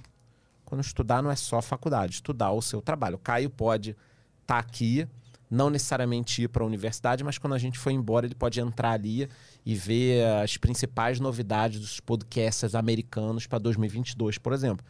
[0.65, 3.17] Quando estudar não é só faculdade, estudar o seu trabalho.
[3.17, 3.99] O Caio pode estar
[4.47, 5.09] tá aqui,
[5.51, 8.93] não necessariamente ir para a universidade, mas quando a gente for embora, ele pode entrar
[8.93, 9.27] ali
[9.65, 14.85] e ver as principais novidades dos podcasts americanos para 2022, por exemplo.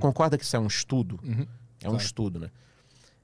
[0.00, 1.20] Concorda que isso é um estudo?
[1.22, 1.46] Uhum.
[1.82, 1.96] É um Claro.
[2.04, 2.50] estudo, né?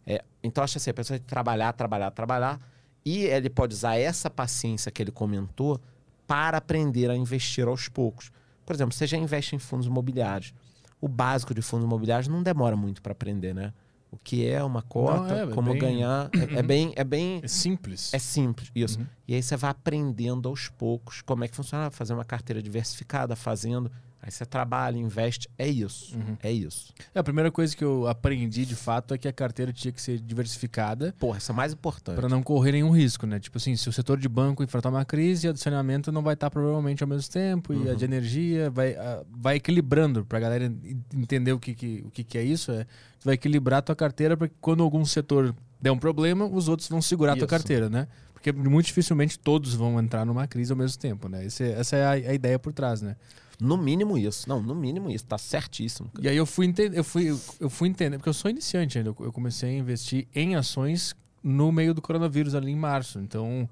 [0.06, 2.60] É, então, acho assim, a pessoa tem que trabalhar, trabalhar, trabalhar.
[3.04, 5.80] E ele pode usar essa paciência que ele comentou
[6.26, 8.30] para aprender a investir aos poucos.
[8.64, 10.54] Por exemplo, você já investe em fundos imobiliários.
[11.00, 13.72] O básico de fundos imobiliários não demora muito para aprender, né?
[14.10, 16.30] O que é uma cota, Não, é, é como bem- ganhar.
[16.54, 18.14] É, é bem, é bem É simples.
[18.14, 19.00] é simples, isso.
[19.00, 19.06] Uhum.
[19.26, 23.34] E aí você vai aprendendo aos poucos como é que funciona, fazer uma carteira diversificada,
[23.34, 23.90] fazendo.
[24.26, 25.50] Aí você trabalha, investe.
[25.58, 26.16] É isso.
[26.16, 26.34] Uhum.
[26.42, 26.94] É isso.
[27.14, 30.00] É, a primeira coisa que eu aprendi de fato é que a carteira tinha que
[30.00, 32.16] ser diversificada Porra, isso é mais importante.
[32.16, 33.38] para não correr nenhum risco, né?
[33.38, 36.32] Tipo assim, se o setor de banco enfrentar uma crise, a de saneamento não vai
[36.32, 37.96] estar provavelmente ao mesmo tempo e a Uhum.
[37.96, 42.10] de energia vai, ah, vai equilibrando para a galera en- entender o que, que, o
[42.10, 42.72] que, que é isso.
[42.72, 42.84] É,
[43.20, 46.66] tu vai equilibrar a tua carteira para que quando algum setor der um problema, os
[46.66, 48.08] outros vão segurar a tua carteira, né?
[48.32, 51.44] Porque muito dificilmente todos vão entrar numa crise ao mesmo tempo, né?
[51.44, 53.16] Esse- essa é a, a ideia por trás, né?
[53.60, 54.48] No mínimo isso.
[54.48, 55.24] Não, no mínimo isso.
[55.24, 56.08] Tá certíssimo.
[56.10, 56.26] cara.
[56.26, 59.14] E aí eu fui entender, eu fui, eu fui entender, porque eu sou iniciante ainda.
[59.18, 63.18] Eu comecei a investir em ações no meio do coronavírus ali em março.
[63.20, 63.68] Então,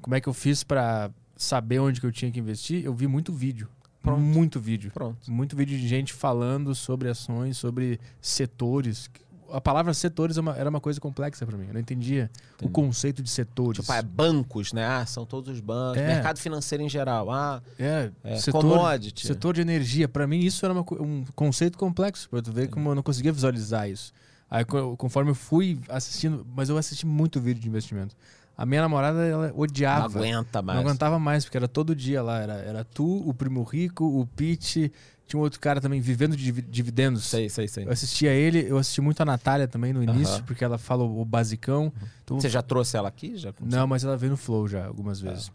[0.00, 2.84] como é que eu fiz pra saber onde que eu tinha que investir?
[2.84, 3.68] Eu vi muito vídeo.
[4.02, 4.20] Pronto.
[4.20, 4.92] Muito vídeo.
[4.92, 5.30] Pronto.
[5.30, 9.10] Muito vídeo de gente falando sobre ações, sobre setores.
[9.52, 11.66] A palavra setores é era uma coisa complexa pra mim.
[11.68, 12.72] Eu não entendia o Entendi.
[12.72, 13.80] conceito de setores.
[13.80, 14.84] Tipo, é bancos, né?
[14.86, 16.00] Ah, são todos os bancos.
[16.02, 16.06] É.
[16.06, 17.30] Mercado financeiro em geral.
[17.30, 19.26] Ah, é, é, setor, commodity.
[19.26, 22.90] Setor de energia, pra mim isso era uma um conceito complexo, pra tu ver como
[22.90, 24.12] eu não conseguia visualizar isso.
[24.50, 28.14] Aí co- conforme eu fui assistindo, mas eu assisti muito vídeo de investimento.
[28.58, 30.18] A minha namorada, ela Não odiava.
[30.18, 30.78] aguenta mais.
[30.78, 32.38] Não aguentava mais, porque era todo dia lá.
[32.40, 34.90] Era, era tu, o Primo Rico, o Pete,
[35.26, 37.24] tinha um outro cara também vivendo de divi- dividendos.
[37.24, 37.84] Sei, sei, sei.
[37.84, 41.24] Eu assistia ele, eu assisti muito a Natália também no início, porque ela fala o,
[41.24, 41.92] basicão.
[42.24, 43.36] Então, Você já trouxe ela aqui?
[43.36, 45.28] Já não, mas ela veio no Flow já, algumas É.
[45.30, 45.50] vezes.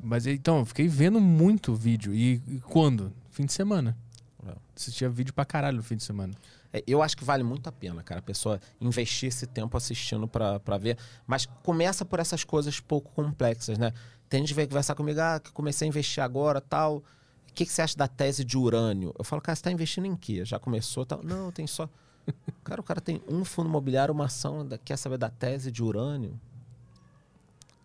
[0.00, 2.14] Mas então, eu fiquei vendo muito vídeo.
[2.14, 3.12] E, e quando?
[3.30, 3.96] Fim de semana.
[4.46, 4.52] É.
[4.76, 6.32] Assistia vídeo pra caralho no fim de semana.
[6.72, 10.28] É, Eu acho que vale muito a pena, cara, a pessoa investir esse tempo assistindo
[10.28, 10.98] pra, pra ver.
[11.26, 13.92] Mas começa por essas coisas pouco complexas, né?
[14.28, 17.02] Tem gente que vem conversar comigo, ah, que comecei a investir agora tal.
[17.56, 19.14] O que, que você acha da tese de urânio?
[19.18, 20.44] Eu falo, cara, você tá investindo em quê?
[20.44, 21.22] Já começou tal?
[21.24, 21.88] Não, tem só.
[22.62, 25.82] Cara, o cara tem um fundo imobiliário, uma ação, da- quer saber da tese de
[25.82, 26.38] urânio?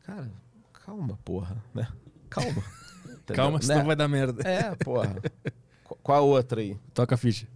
[0.03, 0.29] Cara,
[0.73, 1.87] calma, porra, né?
[2.29, 2.61] Calma.
[3.05, 3.35] Entendeu?
[3.35, 3.63] Calma, Né?
[3.65, 4.45] senão vai dar merda.
[4.45, 5.15] É, porra.
[5.85, 6.77] Qu- Qual a outra aí?
[6.93, 7.47] Toca a ficha.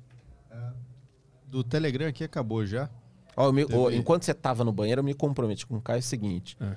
[1.48, 2.90] Do Telegram aqui acabou já.
[3.36, 6.00] Ó, eu me- ó, enquanto você tava no banheiro, eu me comprometi com o Caio
[6.00, 6.76] o seguinte: É.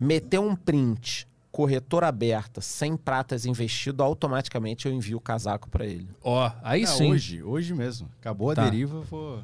[0.00, 6.08] meter um print, corretora aberta, sem pratas investido, automaticamente eu envio o casaco pra ele.
[6.20, 7.12] Ó, aí Ah, sim.
[7.12, 8.08] Hoje, hoje mesmo.
[8.20, 8.64] Acabou a Tá.
[8.64, 9.40] deriva, vou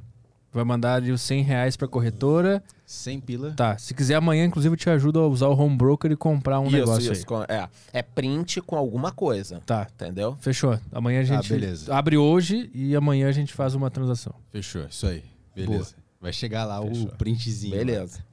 [0.53, 2.61] Vai mandar ali os 100 reais pra corretora.
[2.85, 3.53] 100 pila.
[3.53, 6.59] Tá, se quiser amanhã, inclusive, eu te ajudo a usar o home broker e comprar
[6.59, 7.25] um isso, negócio isso.
[7.25, 9.59] com- É, é print com alguma coisa.
[9.59, 9.63] aí.
[9.65, 10.37] Tá, Entendeu?
[10.41, 10.77] fechou.
[10.91, 11.95] Amanhã a gente beleza.
[11.95, 14.35] abre hoje e amanhã a gente faz uma transação.
[14.51, 15.23] Fechou, isso aí.
[15.55, 15.95] Beleza.
[16.21, 17.05] Vai chegar lá Fechou.
[17.05, 17.77] o printzinho.
[17.77, 18.25] Beleza.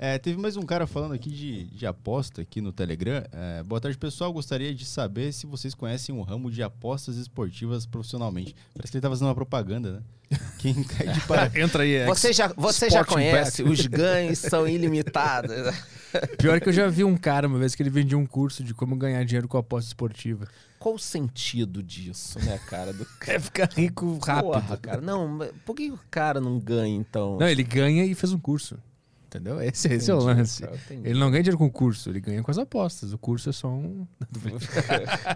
[0.00, 3.24] É, teve mais um cara falando aqui de, de aposta aqui no Telegram.
[3.32, 4.32] É, boa tarde, pessoal.
[4.32, 8.54] Gostaria de saber se vocês conhecem o ramo de apostas esportivas profissionalmente.
[8.74, 9.94] Parece que ele tá fazendo uma propaganda,
[10.30, 10.38] né?
[10.60, 11.50] Quem cai de para...
[11.58, 15.74] Entra aí, Você já, você já conhece, os ganhos são ilimitados.
[16.38, 18.74] Pior que eu já vi um cara uma vez que ele vendia um curso de
[18.74, 20.46] como ganhar dinheiro com aposta esportiva.
[20.78, 22.92] Qual o sentido disso, né, cara?
[22.92, 23.04] Do...
[23.26, 24.52] É ficar rico rápido.
[24.52, 25.00] Porra, cara.
[25.00, 27.36] Não, por que o cara não ganha, então?
[27.36, 28.78] Não, ele ganha e fez um curso.
[29.28, 29.60] Entendeu?
[29.60, 30.64] Esse, esse é o lance.
[30.64, 31.06] entendi.
[31.10, 33.12] Ele não ganha dinheiro com o curso, ele ganha com as apostas.
[33.12, 34.06] O curso é só um.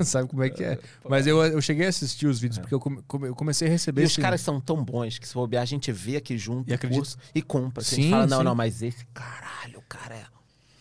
[0.00, 0.78] Sabe como é que é?
[1.08, 4.02] Mas eu, eu cheguei a assistir os vídeos porque eu, come- eu comecei a receber
[4.02, 4.04] É.
[4.04, 6.74] E os caras são tão bons que se bobear, a gente vê aqui junto E
[6.74, 7.82] o curso e compra.
[7.82, 8.44] Assim, a Sim, gente fala, não, sim.
[8.44, 10.24] não, mas esse caralho, cara é.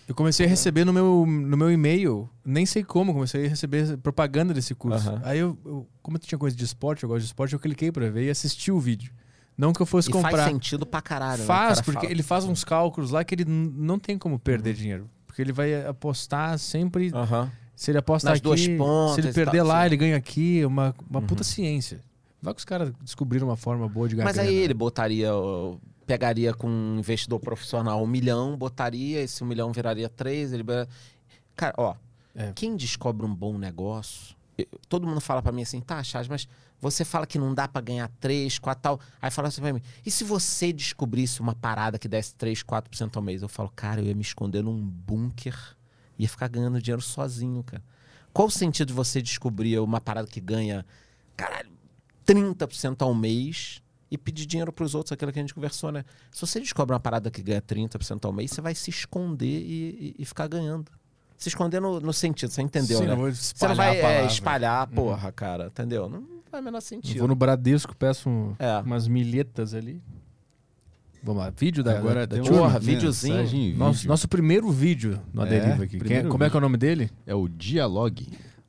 [0.08, 3.96] Eu comecei a receber no meu, no meu e-mail, nem sei como, comecei a receber
[3.98, 5.20] propaganda desse curso.
[5.24, 8.10] Aí eu, eu- como tinha coisa de esporte, eu gosto de esporte, eu cliquei pra
[8.10, 9.14] ver e assisti o vídeo.
[9.60, 10.32] Não que eu fosse E comprar.
[10.32, 11.42] faz sentido pra caralho.
[11.42, 11.46] né?
[11.46, 12.12] Faz, cara porque fala.
[12.14, 15.10] ele faz uns cálculos lá que ele não tem como perder dinheiro.
[15.28, 17.12] Porque ele vai apostar sempre.
[17.14, 17.52] Aham.
[17.76, 19.86] Se ele aposta Nas aqui, duas pontas se ele e perder tal, lá, sim.
[19.88, 20.64] ele ganha aqui.
[20.66, 21.26] Uma, uma Uhum.
[21.28, 22.00] puta ciência.
[22.42, 24.62] Vai que os caras descobriram uma forma boa de ganhar Mas aí grana.
[24.64, 25.30] ele botaria
[26.08, 30.52] pegaria com um investidor profissional um milhão, botaria, esse um milhão viraria três.
[30.54, 30.64] Ele...
[31.56, 31.96] Cara, ó,
[32.34, 32.52] É.
[32.56, 34.36] quem descobre um bom negócio,
[34.88, 36.48] todo mundo fala pra mim assim, tá, Chaz, mas
[36.80, 39.00] você fala que não dá pra ganhar 3, 4 tal.
[39.22, 43.16] Aí fala assim pra mim, e se você descobrisse uma parada que desse 3, 4%
[43.18, 43.42] ao mês?
[43.42, 45.58] Eu falo, cara, eu ia me esconder num bunker,
[46.18, 47.84] ia ficar ganhando dinheiro sozinho, cara.
[48.32, 50.86] Qual o sentido de você descobrir uma parada que ganha,
[51.36, 51.72] caralho,
[52.26, 53.82] 30% ao mês
[54.12, 56.04] e pedir dinheiro pros outros, aquilo que a gente conversou, né?
[56.32, 60.14] Se você descobre uma parada que ganha 30% ao mês, você vai se esconder e,
[60.14, 60.92] e- e ficar ganhando.
[61.40, 63.16] Se esconder no, no sentido, você entendeu, Sim, né?
[63.16, 66.10] não Você não vai a é, espalhar, porra, cara, entendeu?
[66.10, 67.18] Não faz o menor Eu sentido.
[67.20, 68.78] vou no Bradesco, peço um- É.
[68.80, 70.02] umas milhetas ali.
[71.24, 73.38] Vamos lá, vídeo da, Agora da, da Porra, videozinho.
[73.78, 74.10] nosso, vídeo.
[74.10, 75.92] nosso primeiro vídeo no É, Aderiva aqui.
[75.92, 77.10] Quem- primeiro como é que é o nome dele?
[77.26, 78.28] É o Dialogue.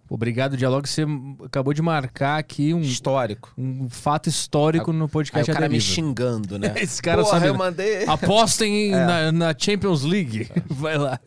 [0.09, 0.89] Obrigado, Dialogue.
[0.89, 1.05] Você
[1.45, 3.53] acabou de marcar aqui um, Histórico.
[3.59, 6.73] um fato histórico no Aí podcast o cara me xingando, né?
[6.79, 7.47] Esse cara Porra, sabe.
[7.49, 8.05] eu mandei.
[8.07, 9.07] Apostem É.
[9.07, 10.49] na, na Champions League.
[10.69, 11.19] Vai lá.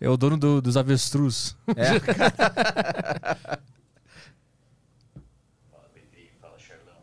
[0.00, 1.56] É o dono do- dos avestruz.
[1.76, 2.00] É.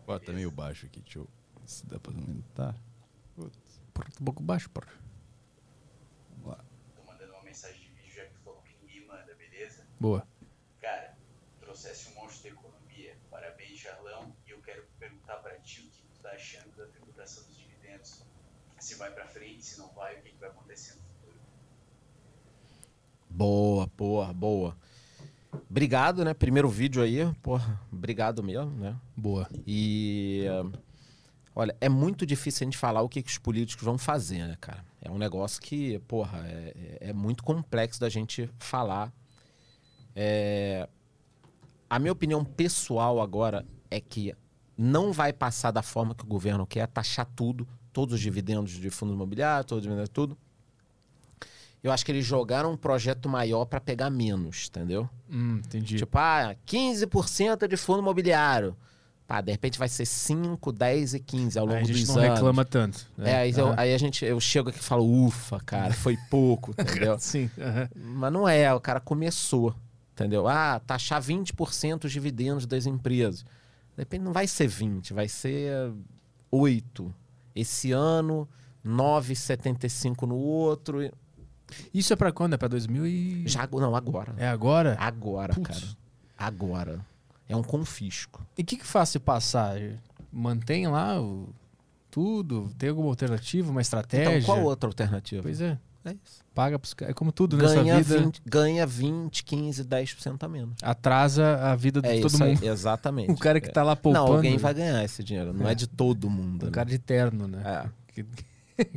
[0.08, 1.28] Ó, tá meio baixo aqui, deixa eu...
[1.66, 2.74] Se dá pra aumentar.
[3.36, 4.88] Porra, tá um pouco baixo, porra.
[6.38, 6.64] Vamos lá.
[6.96, 9.86] Tô mandando uma mensagem de vídeo já que falou que ninguém manda, beleza?
[10.00, 10.26] Boa.
[10.80, 11.18] Cara,
[11.60, 13.18] trouxesse um monstro da economia.
[13.30, 14.34] Parabéns, Charlão.
[14.48, 18.24] E eu quero perguntar pra ti o que tu tá achando da tributação dos dividendos.
[18.80, 21.38] Se vai pra frente, se não vai, o que, que vai acontecer no futuro.
[23.38, 24.76] Boa, boa, boa.
[25.70, 26.34] Obrigado, né?
[26.34, 28.96] Primeiro vídeo aí, porra, obrigado mesmo, né?
[29.16, 29.48] Boa.
[29.66, 30.80] E eh,
[31.56, 34.58] olha, é muito difícil a gente falar o que, que os políticos vão fazer, né,
[34.60, 34.84] cara?
[35.00, 39.14] É um negócio que, porra, é, é- é muito complexo da gente falar.
[40.16, 40.90] É,
[41.88, 44.34] a minha opinião pessoal agora é que
[44.76, 48.90] não vai passar da forma que o governo quer, taxar tudo, todos os dividendos de
[48.90, 50.36] fundos imobiliários, todos os dividendos, tudo.
[51.88, 55.10] Eu acho que eles jogaram um projeto maior para pegar menos, entendeu?
[55.30, 55.96] Hum, entendi.
[55.98, 58.76] Tipo, ah, 15% de fundo imobiliário.
[59.26, 62.10] Pá, de repente vai ser 5, 10 e 15 ao longo Aí a gente dos
[62.16, 62.34] não anos.
[62.36, 63.08] reclama tanto.
[63.18, 63.32] né?
[63.32, 63.76] É, aí, eu, Aham.
[63.78, 67.18] aí a gente, eu chego aqui e falo, ufa, cara, foi pouco, entendeu?
[67.20, 67.50] Sim.
[67.58, 67.90] aham.
[67.96, 69.74] Mas não é, o cara começou,
[70.14, 70.48] entendeu?
[70.48, 73.44] Ah, taxar 20% os dividendos das empresas.
[73.44, 75.92] De repente não vai ser 20, vai ser
[76.52, 77.14] 8.
[77.56, 78.48] Esse ano,
[78.86, 81.12] 9,75 no outro.
[81.94, 82.54] Isso é pra quando?
[82.54, 83.44] É pra 2000 e...
[83.48, 84.34] Já, não, agora.
[84.38, 84.96] É agora?
[85.00, 85.68] Agora, Putz.
[85.68, 85.98] cara.
[86.38, 87.00] Agora.
[87.50, 88.46] É um confisco.
[88.58, 89.78] E o que, que faz se passar?
[90.32, 91.50] Mantém lá o...
[92.12, 92.70] tudo?
[92.78, 94.38] Tem alguma alternativa, uma estratégia?
[94.38, 95.42] Então, qual outra alternativa?
[95.44, 95.78] Pois é.
[96.06, 96.42] É isso.
[96.56, 97.12] Paga pros caras.
[97.12, 98.20] É como tudo nessa Ganha vida.
[98.20, 100.76] 20, ganha 20, 15, 10% a menos.
[100.82, 102.64] Atrasa a vida de É todo isso mundo.
[102.66, 103.32] exatamente.
[103.32, 103.72] O cara que É.
[103.72, 104.26] tá lá poupando.
[104.26, 105.54] Não, alguém vai ganhar esse dinheiro.
[105.54, 106.64] Não é, de todo mundo.
[106.64, 106.72] O né?
[106.72, 107.62] cara de terno, né?
[107.66, 107.90] É.
[108.14, 108.26] Que,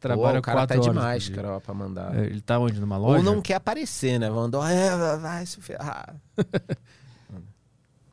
[0.00, 0.94] Pô, trabalha o cara quatro tá horas.
[0.94, 2.16] demais, cara, pra mandar.
[2.16, 2.80] É, Ele tá onde?
[2.80, 3.18] Numa loja?
[3.18, 4.30] Ou não quer aparecer, né?
[4.30, 6.16] Mandou, é, vai se ferrar.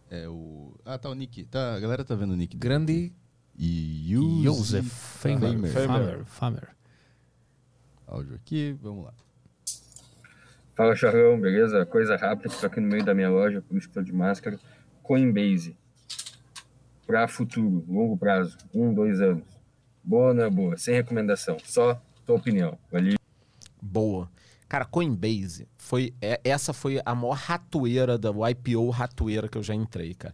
[0.10, 0.74] É o...
[0.86, 1.44] Ah, tá o nick.
[1.46, 2.56] Tá, a galera tá vendo o nick.
[2.56, 3.12] Grande
[3.58, 4.10] E
[4.44, 5.70] Joseph Famer.
[5.70, 6.24] Famer.
[6.24, 6.70] Famer.
[8.08, 9.14] Áudio aqui, vamos lá.
[10.78, 11.86] Fala, Charlão, beleza?
[11.86, 14.58] Coisa rápida, tô aqui no meio da minha loja, por isso que tô de máscara.
[15.04, 15.76] Coinbase.
[17.06, 19.44] Pra futuro, longo prazo, um, dois anos.
[20.08, 20.78] Boa ou não é boa?
[20.78, 22.78] Sem recomendação, só tua opinião.
[22.90, 23.18] Valeu.
[23.82, 24.32] Boa.
[24.70, 26.14] Cara, Coinbase foi.
[26.22, 30.34] é- essa foi a maior ratoeira da o IPO ratoeira que eu já entrei, cara.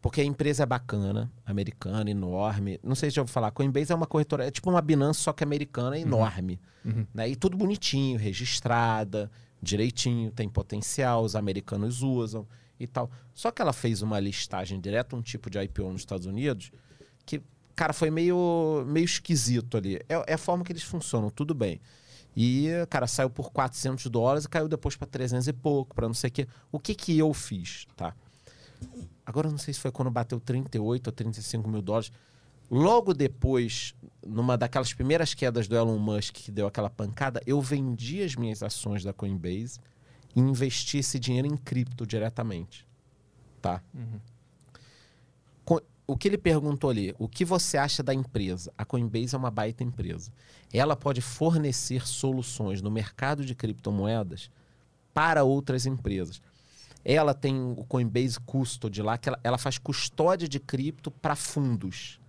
[0.00, 2.80] Porque a empresa é bacana, americana, enorme.
[2.82, 3.52] Não sei se já ouviu falar.
[3.52, 6.60] Coinbase é uma corretora, é tipo uma Binance, só que americana, enorme.
[6.84, 7.06] Uhum.
[7.14, 7.28] Né?
[7.28, 9.30] E tudo bonitinho, registrada,
[9.62, 12.44] direitinho, tem potencial, os americanos usam
[12.80, 13.08] e tal.
[13.32, 16.72] Só que ela fez uma listagem direta, um tipo de IPO nos Estados Unidos,
[17.74, 19.96] cara, foi meio, meio esquisito ali.
[20.08, 21.80] É, é a forma que eles funcionam, tudo bem.
[22.36, 26.14] E, cara, saiu por 400 dólares e caiu depois para 300 e pouco, para não
[26.14, 26.48] sei o quê.
[26.70, 28.14] O que que eu fiz, tá?
[29.24, 32.10] Agora eu não sei se foi quando bateu 38 ou 35 mil dólares.
[32.70, 33.94] Logo depois,
[34.26, 38.62] numa daquelas primeiras quedas do Elon Musk que deu aquela pancada, eu vendi as minhas
[38.62, 39.78] ações da Coinbase
[40.34, 42.86] e investi esse dinheiro em cripto diretamente.
[43.60, 43.82] Tá?
[45.64, 48.70] Co- O que ele perguntou ali, o que você acha da empresa?
[48.76, 50.30] A Coinbase é uma baita empresa.
[50.70, 54.50] Ela pode fornecer soluções no mercado de criptomoedas
[55.14, 56.42] para outras empresas.
[57.02, 62.20] Ela tem o Coinbase Custody lá, que ela, ela faz custódia de cripto para fundos.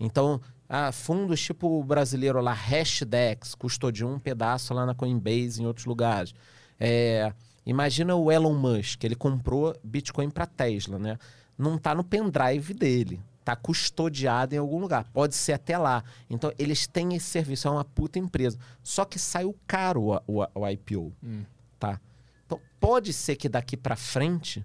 [0.00, 5.66] Então, ah, fundos tipo o brasileiro lá, Hashdex, custodiou um pedaço lá na Coinbase em
[5.66, 6.34] outros lugares.
[6.80, 7.32] É,
[7.64, 11.16] imagina o Elon Musk, ele comprou Bitcoin para Tesla, né?
[11.60, 15.04] Não tá no pendrive dele, tá tá custodiada em algum lugar.
[15.12, 16.04] Pode ser até lá.
[16.28, 18.58] Então, eles têm esse serviço, é uma puta empresa.
[18.82, 21.42] Só que saiu caro o, o, o IPO, Hum.
[21.78, 22.00] tá?
[22.46, 24.64] Então, pode ser que daqui para frente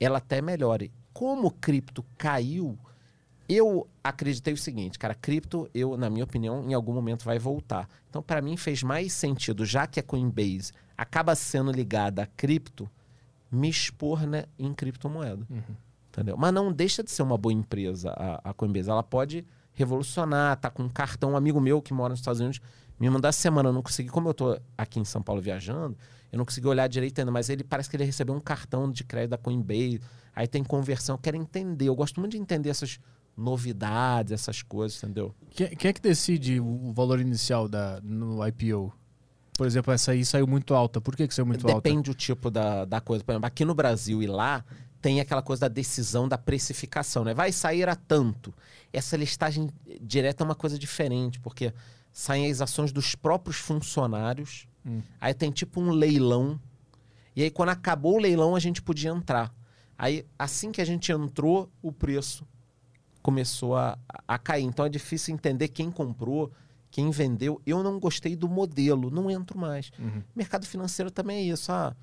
[0.00, 0.90] ela até melhore.
[1.12, 2.78] Como o cripto caiu,
[3.48, 7.88] eu acreditei o seguinte, cara, cripto, eu, na minha opinião, em algum momento vai voltar.
[8.08, 12.88] Então, para mim, fez mais sentido, já que a Coinbase acaba sendo ligada a cripto,
[13.50, 15.46] me expor né, em criptomoeda.
[16.12, 16.36] Entendeu?
[16.36, 18.90] Mas não deixa de ser uma boa empresa a, a Coinbase.
[18.90, 21.32] Ela pode revolucionar, tá com um cartão.
[21.32, 22.60] Um amigo meu que mora nos Estados Unidos
[23.00, 25.96] me mandou essa semana, eu não consegui, como eu tô aqui em São Paulo viajando,
[26.30, 29.02] eu não consegui olhar direito ainda, mas ele parece que ele recebeu um cartão de
[29.02, 30.00] crédito da Coinbase,
[30.36, 31.88] aí tem conversão, eu quero entender.
[31.88, 33.00] Eu gosto muito de entender essas
[33.36, 35.34] novidades, essas coisas, entendeu?
[35.50, 38.92] Quem, quem é que decide o valor inicial da, no IPO?
[39.58, 41.00] Por exemplo, essa aí saiu muito alta.
[41.00, 41.80] Por que, que saiu muito alta?
[41.80, 43.24] Depende o tipo da, da coisa.
[43.24, 44.64] Por exemplo, aqui no Brasil e lá,
[45.02, 47.34] tem aquela coisa da decisão da precificação, né?
[47.34, 48.54] Vai sair a tanto.
[48.92, 49.68] Essa listagem
[50.00, 51.74] direta é uma coisa diferente, porque
[52.12, 55.00] saem as ações dos próprios funcionários, Hum.
[55.20, 56.58] aí tem tipo um leilão,
[57.36, 59.52] e aí quando acabou o leilão a gente podia entrar.
[59.96, 62.44] Aí, assim que a gente entrou, o preço
[63.22, 64.64] começou a, a cair.
[64.64, 66.50] Então é difícil entender quem comprou,
[66.90, 67.60] quem vendeu.
[67.64, 69.92] Eu não gostei do modelo, não entro mais.
[69.98, 70.22] Uhum.
[70.34, 71.70] Mercado financeiro também é isso.
[71.70, 71.94] Ah,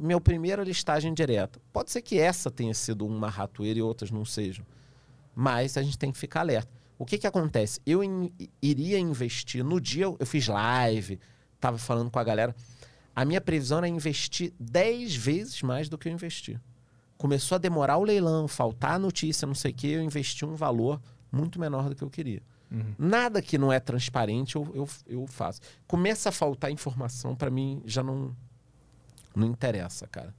[0.00, 1.60] meu, primeira listagem direta.
[1.72, 4.64] Pode ser que essa tenha sido uma ratoeira e outras não sejam.
[5.34, 6.70] Mas a gente tem que ficar alerta.
[6.98, 7.80] O que, que acontece?
[7.84, 9.64] Eu in- iria investir.
[9.64, 11.18] No dia eu, eu fiz live,
[11.58, 12.54] tava falando com a galera.
[13.14, 16.60] A minha previsão era investir 10 vezes mais do que eu investi.
[17.18, 20.54] Começou a demorar o leilão, faltar a notícia, não sei o quê, eu investi um
[20.54, 22.42] valor muito menor do que eu queria.
[22.70, 22.94] Uhum.
[22.98, 25.60] Nada que não é transparente eu, eu, eu faço.
[25.86, 28.34] Começa a faltar informação, para mim já não,
[29.34, 30.34] não interessa, cara.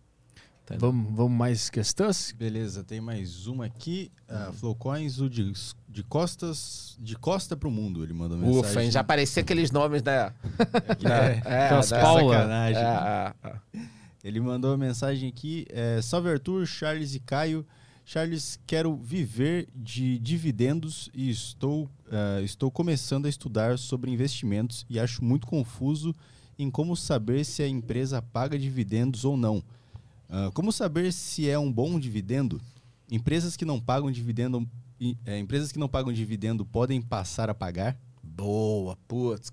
[0.63, 0.91] Entendeu?
[0.91, 2.33] Vamos, vamos mais questões?
[2.37, 4.09] Beleza, tem mais uma aqui.
[4.29, 5.51] Uh, Flowcoins, o de,
[5.89, 8.59] de costas, de costa pro mundo, ele mandou mensagem.
[8.61, 8.89] Ufa, hein?
[8.91, 10.29] já aparecia aqueles nomes da.
[11.01, 12.33] da É, aquelas da- Paula.
[12.33, 12.81] sacanagem.
[12.81, 13.81] É, é, é.
[14.23, 15.65] Ele mandou uma mensagem aqui.
[15.69, 17.65] É, Salve Arthur, Charles e Caio.
[18.05, 24.99] Charles, quero viver de dividendos e estou, ah, estou começando a estudar sobre investimentos e
[24.99, 26.13] acho muito confuso
[26.57, 29.63] em como saber se a empresa paga dividendos ou não.
[30.29, 32.59] Ah, como saber se é um bom dividendo?
[33.11, 34.67] Empresas que não pagam dividendo,
[35.25, 37.95] é, empresas que não pagam dividendo podem passar a pagar?
[38.23, 39.51] Boa, putz.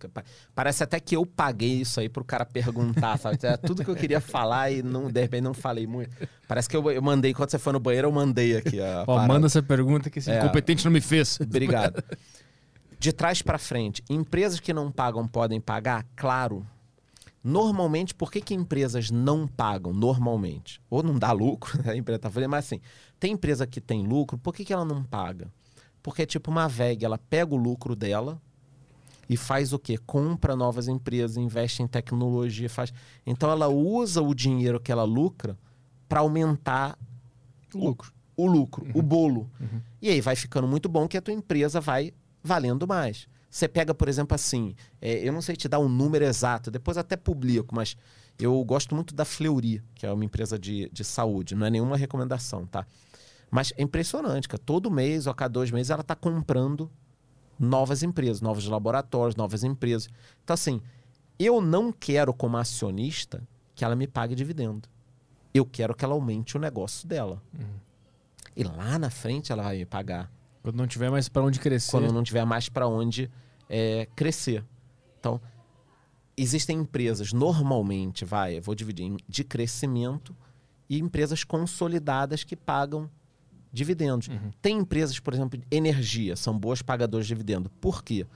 [0.55, 3.37] Parece até que eu paguei isso aí pro cara perguntar, sabe?
[3.43, 6.17] É tudo que eu queria falar e não, de repente não falei muito.
[6.49, 9.05] Parece que eu, eu mandei, quando você foi no banheiro, eu mandei aqui a.
[9.07, 10.39] Ó, manda essa pergunta que esse É.
[10.39, 11.39] incompetente não me fez.
[11.41, 12.03] Obrigado.
[12.99, 16.07] De trás para frente, empresas que não pagam podem pagar?
[16.17, 16.67] Claro.
[17.43, 20.81] Normalmente, por que, que empresas não pagam normalmente?
[20.91, 22.81] Ou não dá lucro, a empresa tá falando, mas assim,
[23.19, 25.51] tem empresa que tem lucro, por que, que ela não paga?
[26.03, 28.41] Porque é tipo uma VEG, ela pega o lucro dela
[29.29, 29.97] e faz o quê?
[29.99, 32.93] Compra novas empresas, investe em tecnologia, faz.
[33.25, 35.59] Então ela usa o dinheiro que ela lucra
[36.09, 36.99] para aumentar
[37.75, 38.13] O lucro.
[38.37, 39.49] o lucro, o bolo.
[40.03, 42.13] E aí vai ficando muito bom que a tua empresa vai
[42.43, 43.29] valendo mais.
[43.51, 46.97] Você pega, por exemplo, assim, é, eu não sei te dar um número exato, depois
[46.97, 47.97] até publico, mas
[48.39, 51.97] eu gosto muito da Fleury, que é uma empresa de, de saúde, não é nenhuma
[51.97, 52.87] recomendação, tá?
[53.51, 54.63] Mas é impressionante, cara.
[54.65, 56.89] Todo mês ou a cada dois meses ela está comprando
[57.59, 60.09] novas empresas, novos laboratórios, novas empresas.
[60.45, 60.81] Então, assim,
[61.39, 63.43] eu não quero, como acionista,
[63.75, 64.89] que ela me pague dividendo.
[65.53, 67.43] Eu quero que ela aumente o negócio dela.
[68.55, 70.31] E lá na frente ela vai me pagar
[70.63, 71.91] Quando não tiver mais pra onde crescer.
[71.91, 73.31] quando não tiver mais para onde
[73.69, 74.65] é, crescer.
[75.19, 75.41] Então,
[76.37, 80.35] existem empresas, normalmente, vai, eu vou dividir em de crescimento
[80.89, 83.09] e empresas consolidadas que pagam
[83.73, 84.29] dividendos.
[84.61, 87.71] Tem empresas, por exemplo, de energia, são boas pagadoras de dividendo.
[87.81, 88.27] Por quê?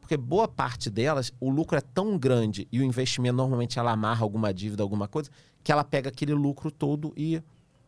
[0.00, 4.22] Porque boa parte delas, o lucro é tão grande e o investimento normalmente ela amarra
[4.22, 5.30] alguma dívida, alguma coisa,
[5.62, 7.42] que ela pega aquele lucro todo e,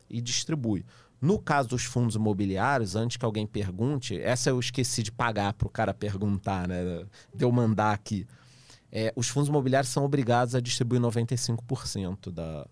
[0.09, 0.85] e distribui.
[1.27, 5.67] No caso dos fundos imobiliários, antes que alguém pergunte, essa eu esqueci de pagar para
[5.67, 7.05] o cara perguntar, né?
[7.35, 8.27] De eu mandar aqui.
[8.93, 12.67] É, os fundos imobiliários são obrigados a distribuir 95% da,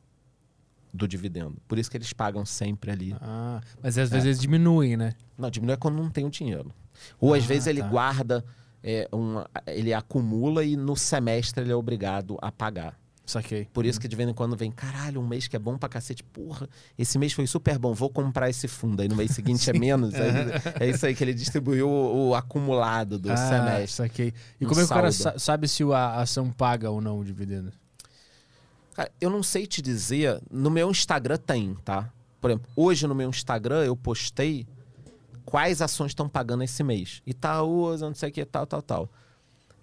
[0.93, 1.57] do dividendo.
[1.67, 3.17] Por isso que eles pagam sempre ali.
[3.21, 5.15] Ah, mas às vezes eles diminuem, né?
[5.37, 6.73] Não, diminui quando não tem o dinheiro.
[7.21, 7.89] Ou às Ah, vezes ele tá.
[7.89, 8.45] guarda,
[8.83, 12.97] é, uma- ele acumula e no semestre ele é obrigado a pagar.
[13.27, 13.67] Saquei.
[13.73, 15.89] Por isso que de vez em quando vem, caralho, um mês que é bom pra
[15.89, 16.23] cacete.
[16.23, 19.01] Porra, esse mês foi super bom, vou comprar esse fundo.
[19.01, 20.13] Aí no mês seguinte é menos.
[20.15, 20.31] aí-
[20.81, 23.89] é isso aí que ele distribuiu o, o acumulado do ah, semestre.
[23.93, 24.35] saquei.
[24.61, 27.19] E Um como é que o cara sa- sabe se a ação paga ou não
[27.19, 27.73] o dividendo?
[28.95, 30.41] Cara, eu não sei te dizer.
[30.51, 32.11] No meu Instagram tem, tá?
[32.41, 34.67] Por exemplo, hoje no meu Instagram eu postei
[35.47, 37.23] quais ações estão pagando esse mês.
[37.27, 39.09] Itaúsa, não sei o que, tal, tal, tal.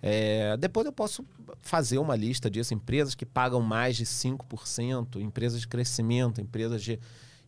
[0.02, 1.24] É, depois eu posso
[1.62, 7.00] fazer uma lista disso, empresas que pagam mais de 5%, empresas de crescimento, empresas de.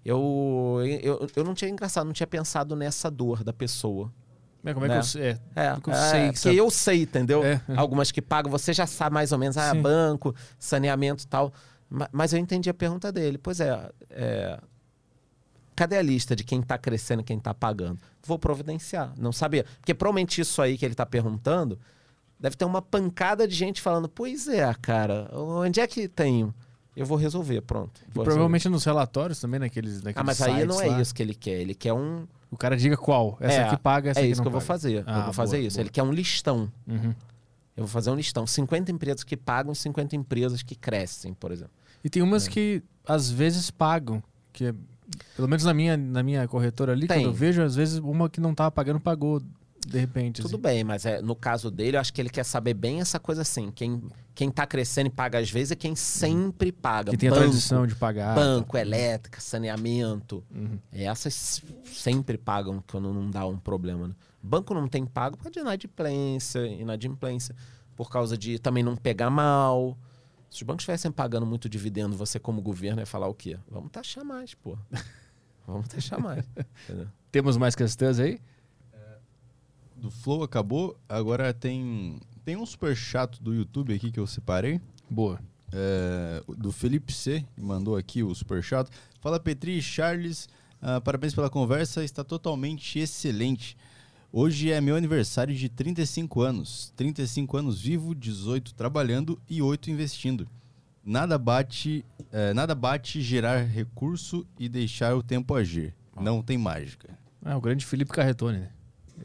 [0.05, 4.11] Eu, eu, eu não tinha engraçado, não tinha pensado nessa dor da pessoa.
[4.65, 4.93] É, como é Né?
[4.95, 6.35] que eu, sei- é, É, como que eu é, sei?
[6.35, 6.55] sabe?
[6.57, 7.43] eu sei, entendeu?
[7.43, 7.61] É.
[7.75, 9.81] Algumas que pagam, você já sabe mais ou menos, ah, Sim.
[9.81, 11.51] banco, saneamento e tal.
[11.89, 13.37] Ma- Mas eu entendi a pergunta dele.
[13.37, 14.59] Pois é, é,
[15.75, 17.99] cadê a lista de quem está crescendo e quem está pagando?
[18.25, 19.13] Vou providenciar.
[19.17, 19.65] Não sabia.
[19.79, 21.79] Porque provavelmente isso aí que ele está perguntando,
[22.43, 26.53] deve ter uma pancada de gente falando, pois é, cara, onde é que tem?
[26.95, 28.01] Eu vou resolver, pronto.
[28.07, 31.15] E Vou provavelmente nos relatórios também, naqueles, naqueles Ah, mas aí não é lá, isso
[31.15, 31.59] que ele quer.
[31.59, 32.27] Ele quer um.
[32.51, 33.35] O cara diga qual.
[33.39, 34.67] Essa É, aqui paga, essa é isso que eu vou paga.
[34.67, 35.03] fazer.
[35.07, 35.77] Ah, eu vou fazer boa, isso.
[35.77, 35.83] boa.
[35.83, 36.71] Ele quer um listão.
[36.87, 37.15] Uhum.
[37.75, 38.45] Eu vou fazer um listão.
[38.45, 41.71] 50 empresas que pagam e 50 empresas que crescem, por exemplo.
[42.03, 42.23] E tem É.
[42.25, 44.73] umas que às vezes pagam, que é-
[45.35, 47.21] pelo menos na minha, na minha corretora ali, Tem.
[47.21, 49.41] quando eu vejo, às vezes uma que não tava pagando pagou
[49.87, 50.41] de repente.
[50.41, 50.61] Tudo assim.
[50.61, 53.41] bem, mas é, no caso dele, eu acho que ele quer saber bem essa coisa
[53.41, 53.71] assim.
[53.71, 54.01] Quem,
[54.33, 57.11] quem tá crescendo e paga às vezes é quem sempre paga.
[57.11, 58.35] Que tem a banco, tradição de pagar.
[58.35, 60.43] Banco, elétrica, saneamento.
[60.53, 60.77] Uhum.
[60.91, 64.07] Essas sempre pagam quando não dá um problema.
[64.07, 64.15] Né?
[64.41, 67.55] Banco não tem pago por causa de inadimplência, inadimplência,
[67.95, 69.97] por causa de também não pegar mal.
[70.49, 73.57] Se os bancos estivessem pagando muito dividendo, você como governo ia falar o quê?
[73.69, 74.77] Vamos taxar mais, pô.
[75.65, 76.45] Vamos taxar mais.
[77.31, 78.39] Temos mais questões aí?
[80.03, 84.81] Do Flow acabou, agora tem tem um super chato do YouTube aqui que eu separei.
[85.09, 85.39] Boa.
[85.71, 88.91] é, do Felipe C, mandou aqui o super chato.
[89.21, 90.49] Fala Petri, Charles,
[90.81, 93.77] ah, parabéns pela conversa, está totalmente excelente.
[94.29, 96.91] Hoje é meu aniversário de 35 anos.
[96.97, 100.49] 35 anos vivo, 18 trabalhando e 8 investindo.
[101.01, 105.95] Nada bate, eh, nada bate gerar recurso e deixar o tempo agir.
[106.19, 107.17] Não tem mágica.
[107.45, 108.71] É o grande Felipe Carretone, né?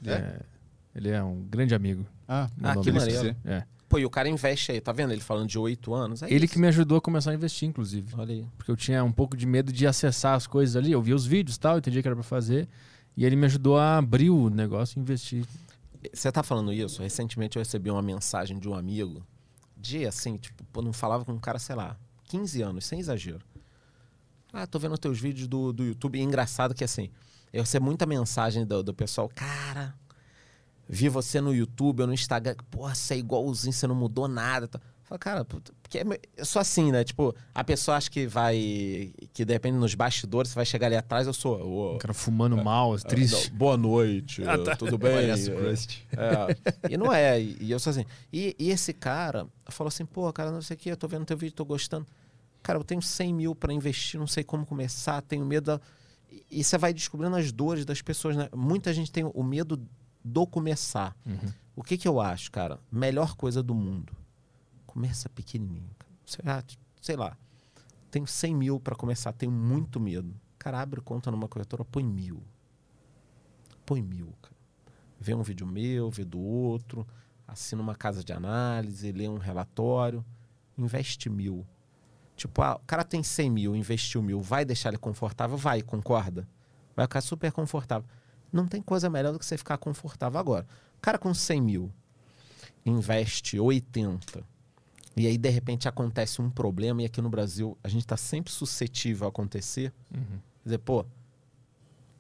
[0.01, 0.15] Ele É?
[0.15, 0.58] é,
[0.95, 2.07] ele é um grande amigo.
[2.27, 3.01] Ah, Ah, que bem.
[3.01, 3.37] maneiro.
[3.45, 3.65] É.
[3.89, 5.13] Pô, e o cara investe aí, tá vendo?
[5.13, 6.23] Ele falando de oito anos.
[6.23, 6.53] É Ele isso.
[6.55, 8.13] que me ajudou a começar a investir, inclusive.
[8.19, 8.47] Olha aí.
[8.59, 10.93] Porque eu tinha um pouco de medo de acessar as coisas ali.
[10.93, 12.69] Eu via os vídeos e tal, entendia que era pra fazer.
[13.17, 15.45] E ele me ajudou a abrir o negócio e investir.
[16.13, 17.03] Você tá falando isso?
[17.03, 19.25] Recentemente eu recebi uma mensagem de um amigo.
[19.77, 23.41] De assim, tipo, pô, não falava com um cara, sei lá, 15 anos, sem exagero.
[24.53, 26.19] Ah, tô vendo teus vídeos do, do YouTube.
[26.19, 27.11] E é engraçado que assim,
[27.53, 29.95] eu recebo muita mensagem do, do pessoal, cara,
[30.89, 34.67] vi você no YouTube ou no Instagram, porra, você é igualzinho, você não mudou nada.
[34.69, 36.05] tá?" Fala, cara, porque
[36.37, 37.03] é sou assim, né?
[37.03, 39.11] Tipo, a pessoa acha que vai.
[39.33, 41.95] Que depende nos bastidores, você vai chegar ali atrás, eu sou.
[41.95, 43.51] O cara fumando mal, triste.
[43.51, 44.77] não, boa noite, Ah, tá.
[44.77, 45.13] tudo bem?
[45.13, 46.93] Parece É, é.
[46.93, 47.41] E não é.
[47.41, 48.05] E, eu sou assim.
[48.31, 51.25] E, e esse cara falou assim: pô, cara, não sei o que, eu tô vendo
[51.25, 52.07] teu vídeo, tô gostando.
[52.63, 55.65] Cara, eu tenho 100 mil pra investir, não sei como começar, tenho medo.
[55.79, 55.81] Da...
[56.51, 58.51] E você vai descobrindo as dores das pessoas, né?
[58.55, 59.81] Muita gente tem o medo
[60.25, 61.17] do começar.
[61.27, 61.53] Uhum.
[61.77, 62.79] O que que eu acho, cara?
[62.91, 64.13] Melhor coisa do mundo.
[64.87, 65.91] Começa pequenininho.
[65.99, 66.13] cara.
[66.27, 66.65] Sei lá,
[67.01, 67.37] sei lá.
[68.11, 70.35] Tenho 100 mil pra começar, tenho muito medo.
[70.59, 72.43] Cara, abre conta numa corretora, põe mil.
[73.87, 74.57] Põe mil, cara.
[75.21, 77.07] Vê um vídeo meu, vê do outro,
[77.47, 80.25] assina uma casa de análise, lê um relatório,
[80.77, 81.67] investe mil.
[82.37, 85.57] Tipo, ah, o cara tem 100 mil, investiu mil, vai deixar ele confortável?
[85.57, 86.49] Vai, concorda?
[86.95, 88.09] Vai ficar super confortável.
[88.53, 90.67] Não tem coisa melhor do que você ficar confortável agora.
[90.97, 91.93] O cara com 100 mil
[92.85, 94.43] investe 80
[95.19, 98.53] e aí de repente acontece um problema e aqui no Brasil a gente está sempre
[98.53, 99.93] suscetível a acontecer.
[100.15, 100.39] Uhum.
[100.63, 101.05] Quer dizer, pô,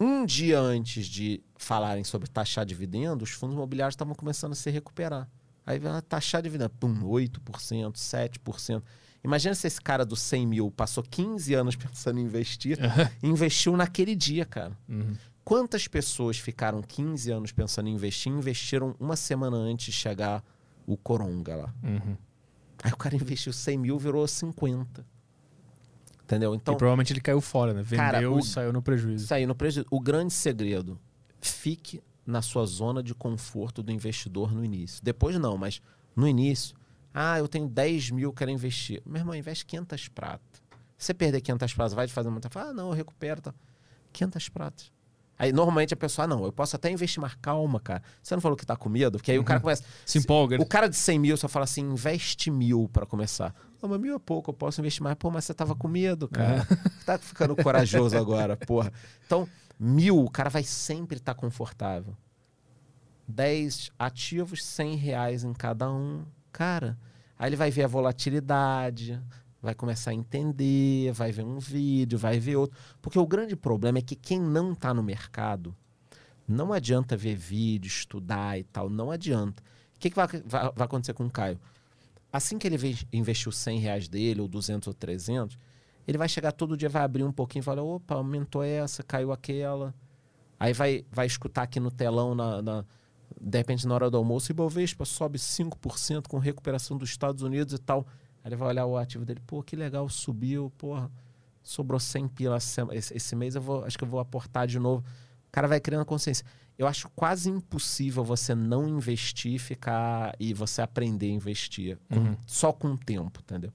[0.00, 4.68] um dia antes de falarem sobre taxar dividendo, os fundos imobiliários estavam começando a se
[4.70, 5.28] recuperar.
[5.64, 8.82] Aí vai taxar dividendo, pum, 8%, 7%.
[9.22, 12.78] Imagina se esse cara dos 100 mil passou 15 anos pensando em investir
[13.22, 14.76] e investiu naquele dia, cara.
[14.88, 15.16] Uhum.
[15.48, 20.44] Quantas pessoas ficaram 15 anos pensando em investir investiram uma semana antes de chegar
[20.86, 21.74] o Coronga lá?
[21.82, 22.18] Uhum.
[22.84, 25.06] Aí o cara investiu 100 mil, virou 50.
[26.22, 26.54] Entendeu?
[26.54, 27.82] Então, e provavelmente ele caiu fora, né?
[27.82, 29.32] Vendeu Cara, o- e saiu no prejuízo.
[29.32, 29.86] Aí, no prejuízo.
[29.90, 31.00] O grande segredo,
[31.40, 35.02] fique na sua zona de conforto do investidor no início.
[35.02, 35.80] Depois não, mas
[36.14, 36.76] no início,
[37.14, 39.00] ah, eu tenho 10 mil, quero investir.
[39.06, 40.62] Meu irmão, investe 500 pratas.
[40.98, 42.50] Você perder 500 pratas, vai te fazer muita...
[42.54, 43.40] Ah, não, eu recupero.
[43.40, 43.54] Tá.
[44.12, 44.97] 500 pratas.
[45.38, 48.02] Aí, normalmente, a pessoa, ah, não, eu posso até investir, mas calma, cara.
[48.20, 49.18] Você não falou que tá com medo?
[49.18, 49.84] Porque aí o cara começa...
[50.04, 50.58] Se empolga.
[50.58, 50.64] né?
[50.64, 53.54] O cara de 100 mil só fala assim, investe mil pra começar.
[53.80, 55.16] Não, mas mil é pouco, eu posso investir mais.
[55.16, 56.66] Pô, mas você tava com medo, cara.
[57.06, 58.92] Tá ficando corajoso agora, porra.
[59.24, 62.14] Então, mil, o cara vai sempre estar confortável.
[63.26, 66.24] 10 ativos, 100 reais em cada um.
[66.50, 66.98] Cara,
[67.38, 69.22] aí ele vai ver a volatilidade,
[69.62, 72.78] vai começar a entender, vai ver um vídeo, vai ver outro.
[73.02, 75.74] Porque o grande problema é que quem não está no mercado
[76.46, 78.88] Não adianta ver vídeo, estudar e tal.
[78.88, 79.62] Não adianta.
[79.96, 81.60] O que, que vai, vai, vai acontecer com o Caio?
[82.32, 85.58] Assim que ele ve- investiu 100 reais dele, ou 200 ou 300,
[86.06, 89.32] ele vai chegar todo dia, vai abrir um pouquinho e falar: opa, aumentou essa, caiu
[89.32, 89.94] aquela.
[90.58, 92.84] Aí vai, vai escutar aqui no telão, na, na-
[93.40, 97.78] de repente na hora do almoço, Ibovespa sobe 5% com recuperação dos Estados Unidos e
[97.78, 98.06] tal.
[98.48, 101.10] Aí ele vai olhar o ativo dele, pô, que legal, subiu, porra,
[101.62, 105.04] sobrou 100 pila esse, mês, eu vou, acho que eu vou aportar de novo.
[105.46, 106.46] O cara vai criando consciência.
[106.78, 112.20] Eu acho quase impossível você não investir e ficar e você aprender a investir com-
[112.20, 112.36] Uhum.
[112.46, 113.70] só com o tempo, entendeu?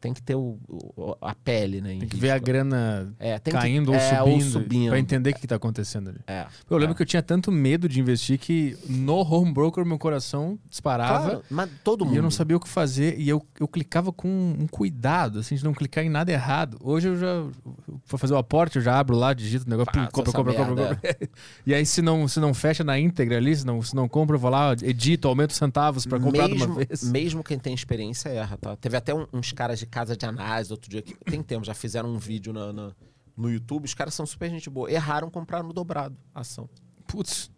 [0.00, 1.92] Tem que ter o, o- a pele, né?
[1.94, 2.20] em Tem que risco.
[2.20, 4.88] ver a grana É, tem que- caindo é, ou, ou subindo, subindo.
[4.90, 6.20] pra entender o que, que tá acontecendo ali.
[6.26, 6.46] É.
[6.70, 6.96] Eu lembro É.
[6.96, 11.42] que eu tinha tanto medo de investir que no home broker meu coração disparava Claro,
[11.50, 12.14] mas todo mundo.
[12.14, 15.56] e eu não sabia o que fazer e eu, eu clicava com um cuidado, assim,
[15.56, 16.78] de não clicar em nada errado.
[16.80, 17.40] Hoje eu já
[18.06, 20.74] vou fazer o aporte, eu já abro lá, digito o negócio, Faça compra, compra, compra,
[20.76, 21.28] merda, compra.
[21.66, 24.36] E aí se não, se não fecha na íntegra ali, se não, se não compra,
[24.36, 27.02] eu vou lá, edito, aumento centavos pra comprar de mesmo, uma vez.
[27.02, 28.76] mesmo quem tem experiência erra, tá?
[28.76, 31.74] Teve até um- uns caras de casa de análise outro dia que tem tempo, já
[31.74, 32.92] fizeram um vídeo na- na-
[33.36, 34.90] no YouTube, os caras são super gente boa.
[34.90, 36.68] Erraram comprar no dobrado a ação.
[37.06, 37.50] Putz,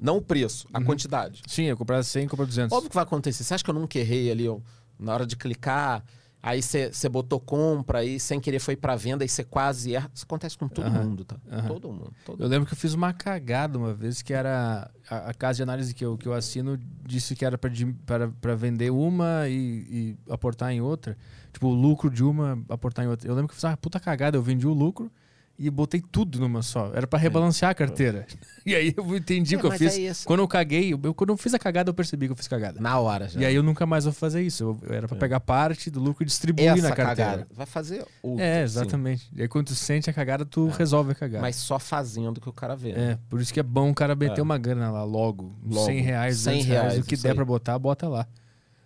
[0.00, 1.42] Não o preço, a quantidade.
[1.46, 2.72] sim, eu comprar 100, comprar 200.
[2.76, 3.42] Óbvio que vai acontecer.
[3.44, 4.58] Você acha que eu nunca errei ali ó,
[4.98, 6.04] na hora de clicar?
[6.40, 10.10] Aí você botou compra, aí sem querer foi pra venda, aí você quase erra.
[10.14, 11.36] Isso acontece com todo mundo, tá?
[11.66, 12.12] Todo mundo.
[12.24, 15.56] todo Eu lembro que eu fiz uma cagada uma vez, que era a, a casa
[15.56, 20.32] de análise que eu, que eu assino disse que era para vender uma e, e
[20.32, 21.16] aportar em outra.
[21.52, 23.28] Tipo, o lucro de uma aportar em outra.
[23.28, 25.10] Eu lembro que eu fiz uma puta cagada, eu vendi o lucro
[25.58, 26.92] e botei tudo numa só.
[26.94, 28.26] Era para rebalancear a carteira.
[28.68, 29.98] E aí eu entendi o É, que eu fiz.
[29.98, 30.12] é.
[30.26, 32.78] Quando eu caguei, eu, quando eu fiz a cagada, eu percebi que eu fiz cagada.
[32.78, 33.40] Na hora já.
[33.40, 34.62] E aí eu nunca mais vou fazer isso.
[34.62, 37.30] Eu, eu era para pegar parte do lucro e distribuir Essa na carteira.
[37.30, 38.44] cagada vai fazer outra.
[38.44, 38.64] É, sim.
[38.64, 39.30] exatamente.
[39.34, 41.40] E aí quando tu sente a cagada, tu resolve a cagada.
[41.40, 42.92] Mas só fazendo que o cara vê.
[42.92, 43.12] né?
[43.12, 44.42] É, por isso que é bom o cara meter É.
[44.42, 45.56] uma grana lá logo.
[45.64, 45.86] Logo.
[45.86, 48.26] 100 reais, 100 200 reais, reais, o que der pra botar, bota lá.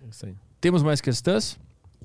[0.09, 0.37] Isso aí.
[0.61, 1.59] Temos mais questões?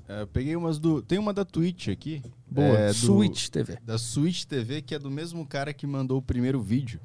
[0.08, 1.00] É, eu peguei umas do.
[1.00, 2.22] Tem uma da Twitch aqui.
[2.50, 2.66] Boa.
[2.78, 3.78] É, do- Switch TV.
[3.84, 7.00] Da Switch TV, que é do mesmo cara que mandou o primeiro vídeo.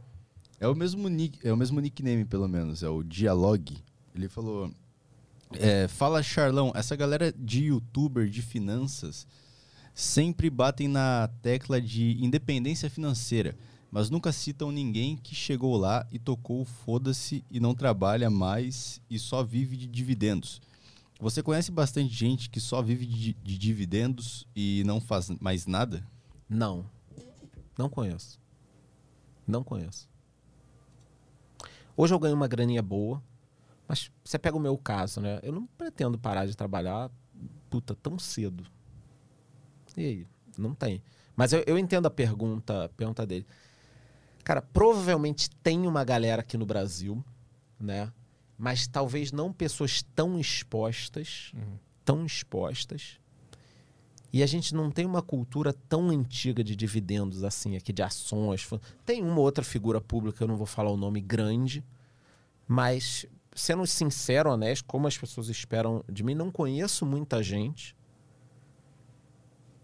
[0.60, 2.84] É o mesmo, nick, é o mesmo nickname, pelo menos.
[2.84, 3.78] É o Dialogue.
[4.16, 4.72] Ele falou.
[5.54, 9.28] é, Fala, Charlão, essa galera de youtuber de finanças
[9.94, 13.56] sempre batem na tecla de independência financeira,
[13.92, 19.20] mas nunca citam ninguém que chegou lá e tocou foda-se e não trabalha mais e
[19.20, 20.62] só vive de dividendos.
[21.24, 26.06] Você conhece bastante gente que só vive de, de dividendos e não faz mais nada?
[26.50, 26.85] Não.
[27.77, 28.42] Não conheço.
[29.48, 30.10] Não conheço.
[31.95, 33.24] Hoje eu ganho uma graninha boa,
[33.88, 35.40] mas você pega o meu caso, né?
[35.43, 37.10] Eu não pretendo parar de trabalhar,
[37.69, 38.66] puta, tão cedo.
[39.95, 40.27] E aí?
[40.58, 41.02] Não tem.
[41.38, 43.48] Mas eu, eu entendo a pergunta, a pergunta dele.
[44.43, 47.24] Cara, provavelmente tem uma galera aqui no Brasil,
[47.80, 48.11] né?
[48.57, 51.51] Mas talvez não pessoas tão expostas,
[52.06, 53.19] tão expostas.
[54.32, 58.67] E a gente não tem uma cultura tão antiga de dividendos assim, aqui de ações.
[59.06, 61.83] Tem uma ou outra figura pública, eu não vou falar o nome grande,
[62.67, 67.95] mas sendo sincero, honesto, como as pessoas esperam de mim, não conheço muita gente.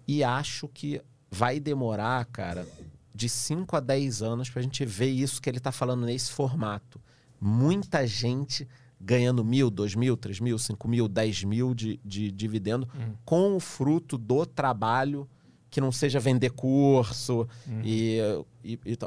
[0.07, 2.67] E acho que vai demorar, cara,
[3.13, 6.99] de 5 a 10 anos pra gente ver isso que ele tá falando nesse formato.
[7.39, 8.67] Muita gente
[8.99, 12.87] ganhando mil, dois mil, três mil, cinco mil, dez mil de, de dividendo
[13.23, 15.27] com o fruto do trabalho
[15.69, 17.47] que não seja vender curso
[17.83, 18.19] e,
[18.63, 18.97] e, e.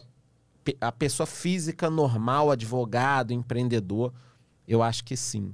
[0.65, 4.13] Pe- a pessoa física normal, advogado, empreendedor,
[4.67, 5.53] eu acho que sim.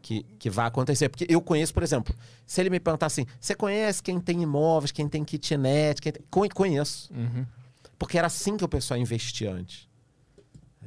[0.00, 1.08] Que, que vai acontecer.
[1.10, 2.14] Porque eu conheço, por exemplo,
[2.46, 6.00] se ele me perguntar assim: você conhece quem tem imóveis, quem tem kitnet?
[6.00, 6.22] Quem tem...
[6.30, 7.12] Con- Conheço.
[7.98, 9.87] Porque era assim que o pessoal investia antes.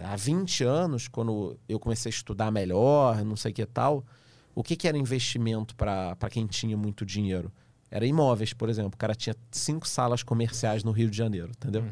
[0.03, 4.05] Há 20 anos, quando eu comecei a estudar melhor, não sei o que tal,
[4.53, 7.51] o que, que era investimento para quem tinha muito dinheiro?
[7.89, 8.91] Era imóveis, por exemplo.
[8.93, 11.83] O cara tinha cinco salas comerciais no Rio de Janeiro, entendeu?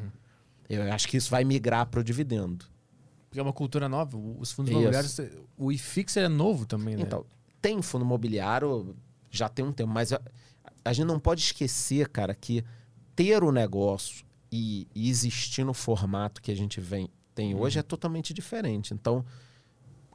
[0.69, 2.65] Eu acho que isso vai migrar para o dividendo.
[3.29, 4.17] Porque é uma cultura nova.
[4.17, 4.79] Os fundos Isso.
[4.79, 5.19] imobiliários,
[5.57, 7.03] o IFIX é novo também, né?
[7.03, 7.25] Então,
[7.61, 8.95] tem fundo imobiliário,
[9.29, 10.21] já tem um tempo, mas a,
[10.83, 12.63] a gente não pode esquecer, cara, que
[13.15, 17.81] ter o negócio e, e existir no formato que a gente vem, tem hoje é
[17.81, 18.93] totalmente diferente.
[18.93, 19.23] Então,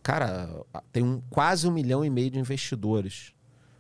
[0.03, 0.63] cara,
[0.93, 3.33] tem um, quase um milhão e meio de investidores.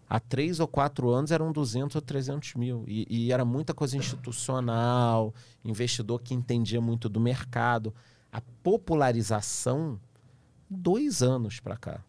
[0.08, 2.84] Há três ou quatro anos eram 200 ou 300 mil.
[2.88, 7.94] E, e era muita coisa institucional, investidor que entendia muito do mercado.
[8.32, 10.00] A popularização,
[10.70, 12.00] dois anos para cá.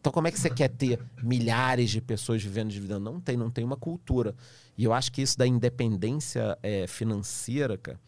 [0.00, 3.00] Então, como é que você quer ter milhares de pessoas vivendo de dividendo?
[3.00, 4.34] Não tem, não tem uma cultura.
[4.76, 8.00] E eu acho que isso da independência eh, financeira, cara,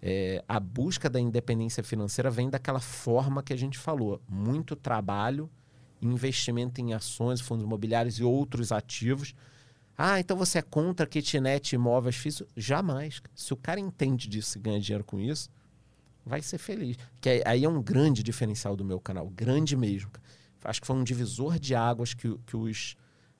[0.00, 5.50] é, a busca da independência financeira vem daquela forma que a gente falou: muito trabalho,
[6.00, 9.34] investimento em ações, fundos imobiliários e outros ativos.
[9.96, 12.52] Ah, então você é contra kitnet, imóveis físicos?
[12.56, 13.20] Jamais.
[13.34, 15.50] Se o cara entende disso e ganha dinheiro com isso,
[16.24, 16.96] vai ser feliz.
[17.20, 20.10] Que aí é um grande diferencial do meu canal, grande mesmo.
[20.62, 22.96] Acho que foi um divisor de águas que, que os.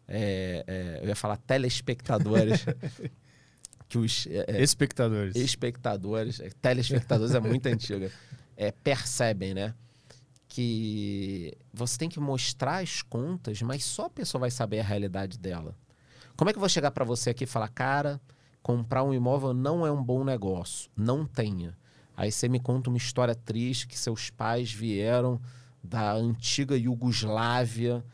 [0.08, 2.64] É, é, eu ia falar telespectadores.
[3.88, 4.26] que os.
[4.26, 5.34] É, espectadores.
[5.34, 6.40] Espectadores.
[6.60, 8.10] Telespectadores é muito antiga.
[8.82, 9.74] percebem, né?
[10.46, 15.38] Que você tem que mostrar as contas, mas só a pessoa vai saber a realidade
[15.38, 15.74] dela.
[16.36, 18.20] Como é que eu vou chegar para você aqui e falar, cara,
[18.62, 20.90] comprar um imóvel não é um bom negócio?
[20.96, 21.76] Não tenha.
[22.16, 25.40] Aí você me conta uma história triste que seus pais vieram
[25.82, 28.04] da antiga Iugoslávia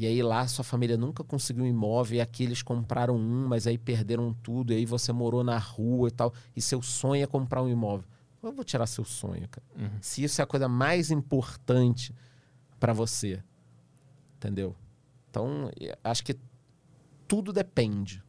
[0.00, 3.66] e aí lá sua família nunca conseguiu um imóvel e aqui eles compraram um, mas
[3.66, 7.26] aí perderam tudo e aí você morou na rua e tal e seu sonho é
[7.26, 8.06] comprar um imóvel.
[8.42, 9.66] Eu vou tirar seu sonho, cara.
[9.76, 9.98] Uhum.
[10.00, 12.14] Se isso é a coisa mais importante
[12.78, 13.42] para você,
[14.36, 14.74] entendeu?
[15.28, 15.70] Então,
[16.02, 16.34] acho que
[17.28, 18.22] tudo depende.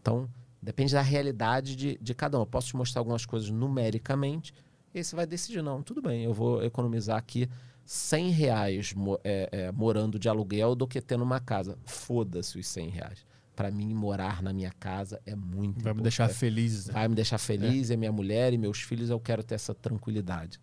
[0.00, 0.28] Então,
[0.62, 2.42] Depende da realidade de, de cada um.
[2.42, 4.54] Eu posso te mostrar algumas coisas numericamente
[4.94, 7.48] e aí você vai decidir, não, tudo bem, eu vou economizar aqui
[7.84, 8.94] 100 reais
[9.24, 11.78] é, é, morando de aluguel do que tendo uma casa.
[11.84, 13.26] Foda-se os 100 reais.
[13.54, 16.86] Para mim, morar na minha casa é muito Vai me deixar feliz.
[16.86, 16.94] Né?
[16.94, 17.94] Vai me deixar feliz, é.
[17.94, 20.58] é minha mulher e meus filhos, eu quero ter essa tranquilidade.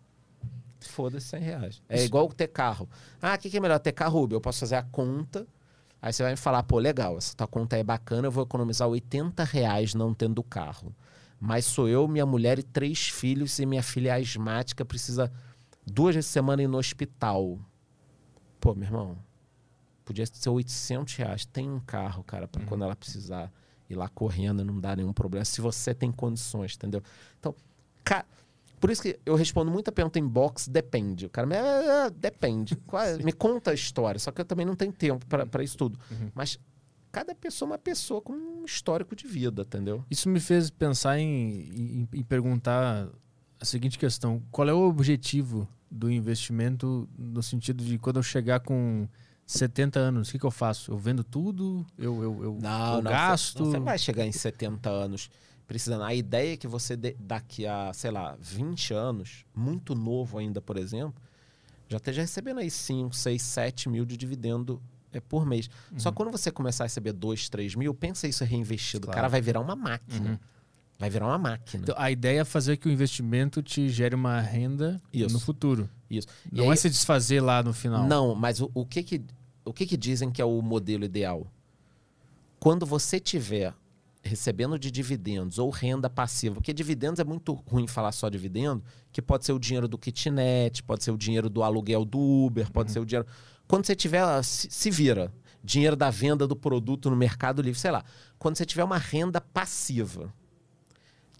[0.79, 1.81] Foda-se 100 reais.
[1.87, 2.05] É Isso.
[2.05, 2.89] igual ter carro.
[3.21, 3.79] Ah, o que, que é melhor?
[3.79, 4.37] Ter carro Uber.
[4.37, 5.45] Eu posso fazer a conta
[6.01, 8.87] Aí você vai me falar, pô, legal, essa tua conta é bacana, eu vou economizar
[8.87, 10.95] 80 reais não tendo carro.
[11.39, 15.31] Mas sou eu, minha mulher e três filhos, e minha filha é asmática, precisa
[15.85, 17.59] duas vezes por semana ir no hospital.
[18.59, 19.17] Pô, meu irmão,
[20.05, 21.45] podia ser 800 reais.
[21.45, 22.67] Tem um carro, cara, para uhum.
[22.67, 23.51] quando ela precisar
[23.89, 25.45] ir lá correndo, não dá nenhum problema.
[25.45, 27.01] Se você tem condições, entendeu?
[27.39, 27.55] Então,
[28.03, 28.25] cara
[28.79, 31.25] por isso que eu respondo muita pergunta em box, depende.
[31.25, 32.77] O cara me ah, ah depende.
[32.99, 33.17] É?
[33.23, 35.97] me conta a história, só que eu também não tenho tempo para isso tudo.
[36.11, 36.31] Uhum.
[36.33, 36.59] Mas
[37.11, 40.03] cada pessoa é uma pessoa com um histórico de vida, entendeu?
[40.09, 43.07] Isso me fez pensar em, em, em perguntar
[43.59, 48.59] a seguinte questão: qual é o objetivo do investimento no sentido de quando eu chegar
[48.59, 49.07] com
[49.45, 50.91] 70 anos, o que, que eu faço?
[50.91, 51.85] Eu vendo tudo?
[51.97, 53.65] Eu, eu, eu, não, eu não, gasto?
[53.65, 55.29] Você, não, vai chegar em 70 anos
[55.65, 56.03] precisando.
[56.03, 60.77] A ideia é que você, daqui a, sei lá, 20 anos, muito novo ainda, por
[60.77, 61.21] exemplo,
[61.87, 64.81] já esteja recebendo aí 5, 6, 7 mil de dividendo
[65.11, 65.69] é, por mês.
[65.91, 65.99] Uhum.
[65.99, 69.07] Só quando você começar a receber 2, 3 mil, pensa isso reinvestido.
[69.07, 69.15] Claro.
[69.15, 70.31] O cara vai virar uma máquina.
[70.31, 70.39] Uhum.
[70.99, 71.83] Vai virar uma máquina.
[71.83, 75.33] Então, a ideia é fazer que o investimento te gere uma renda isso.
[75.33, 75.89] no futuro.
[76.09, 76.27] Isso.
[76.51, 78.05] Não aí, é se desfazer lá no final.
[78.05, 79.21] Não, mas o, o, que, que,
[79.63, 81.47] o que, que dizem que é o modelo ideal?
[82.59, 83.73] Quando você tiver
[84.21, 89.21] recebendo de dividendos ou renda passiva, porque dividendos é muito ruim falar só dividendo, que
[89.21, 92.89] pode ser o dinheiro do kitnet, pode ser o dinheiro do aluguel do Uber, pode
[92.89, 92.93] uhum.
[92.93, 93.27] ser o dinheiro.
[93.69, 97.91] Quando você tiver, se, se vira, dinheiro da venda do produto no Mercado Livre, sei
[97.91, 98.03] lá.
[98.37, 100.33] Quando você tiver uma renda passiva,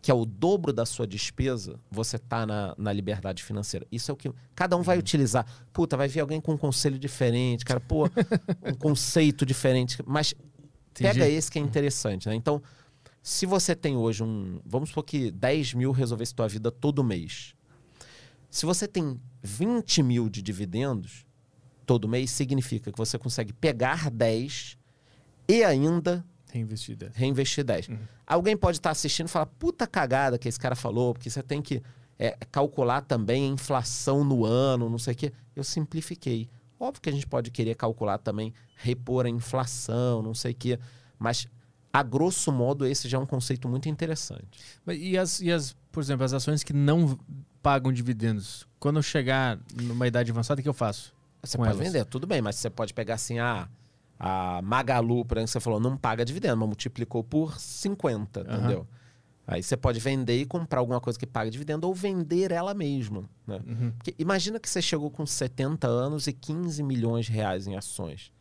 [0.02, 3.86] que é o dobro da sua despesa, você está na, na liberdade financeira.
[3.92, 5.02] Isso é o que cada um vai uhum.
[5.02, 5.46] utilizar.
[5.74, 8.06] Puta, vai vir alguém com um conselho diferente, cara, pô,
[8.64, 9.98] um conceito diferente.
[10.06, 10.34] Mas
[11.00, 11.20] Entendi.
[11.20, 12.36] Pega esse que é interessante, né?
[12.36, 12.62] Então,
[13.22, 14.60] se você tem hoje um.
[14.66, 17.54] Vamos supor que 10 mil resolvesse tua vida todo mês.
[18.50, 21.26] Se você tem 20 mil de dividendos
[21.86, 24.78] todo mês, significa que você consegue pegar 10
[25.48, 27.16] e ainda Reinvestir 10.
[27.16, 27.90] Reinvestir 10.
[27.90, 27.98] Uhum.
[28.26, 31.62] Alguém pode estar assistindo e falar, puta cagada que esse cara falou, porque você tem
[31.62, 31.82] que
[32.18, 35.34] é, calcular também a inflação no ano, não sei o quê.
[35.56, 36.50] Eu simplifiquei.
[36.80, 40.80] Óbvio que a gente pode querer calcular também, repor a inflação, não sei o quê,
[41.18, 41.48] mas
[41.92, 44.48] a grosso modo esse já é um conceito muito interessante.
[44.88, 47.20] E as, e as, por exemplo, as ações que não
[47.62, 51.14] pagam dividendos, quando eu chegar numa idade avançada, o que eu faço?
[51.42, 51.86] Você pode elas?
[51.86, 53.68] vender, tudo bem, mas você pode pegar assim, ah,
[54.20, 58.58] a Magalu, por exemplo, você falou, não paga dividendo, mas multiplicou por 50, uhum.
[58.58, 58.88] entendeu?
[59.48, 63.24] Aí você pode vender e comprar alguma coisa que paga dividendo ou vender ela mesma.
[63.48, 63.60] Né?
[63.66, 63.92] Uhum.
[63.92, 68.32] Porque imagina que você chegou com 70 anos e 15 milhões de reais em ações.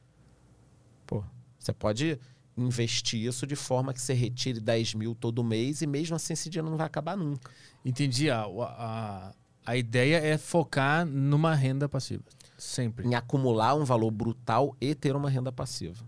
[1.06, 1.24] Pô,
[1.58, 2.18] você pode
[2.54, 6.50] investir isso de forma que você retire 10 mil todo mês e mesmo assim esse
[6.50, 7.50] dinheiro não vai acabar nunca.
[7.82, 8.28] Entendi.
[8.28, 9.32] A, a,
[9.64, 12.24] a ideia é focar numa renda passiva.
[12.58, 13.06] Sempre.
[13.06, 16.04] Em acumular um valor brutal e ter uma renda passiva.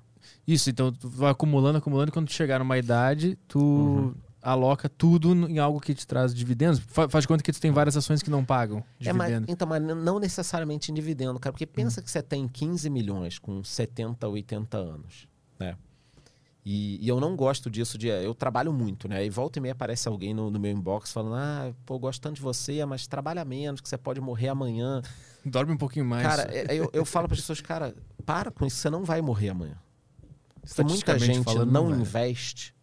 [0.47, 3.59] Isso, então tu vai acumulando, acumulando, e quando tu chegar numa idade, tu.
[3.59, 6.81] Uhum aloca tudo em algo que te traz dividendos.
[6.81, 9.27] Faz de conta que tu tem várias ações que não pagam dividendos.
[9.27, 11.53] É, mas, então, mas não necessariamente em dividendo, cara.
[11.53, 12.05] Porque pensa hum.
[12.05, 15.77] que você tem 15 milhões com 70, 80 anos, né?
[16.65, 18.09] E, e eu não gosto disso de.
[18.09, 19.25] Eu trabalho muito, né?
[19.25, 22.21] E volta e meia aparece alguém no, no meu inbox falando: Ah, pô, eu gosto
[22.21, 25.01] tanto de você, mas trabalha menos, que você pode morrer amanhã.
[25.45, 26.27] Dorme um pouquinho mais.
[26.27, 27.95] Cara, é- eu, eu falo para as pessoas, cara,
[28.27, 29.77] para com isso, você não vai morrer amanhã.
[30.63, 32.75] Então, muita gente falando, não investe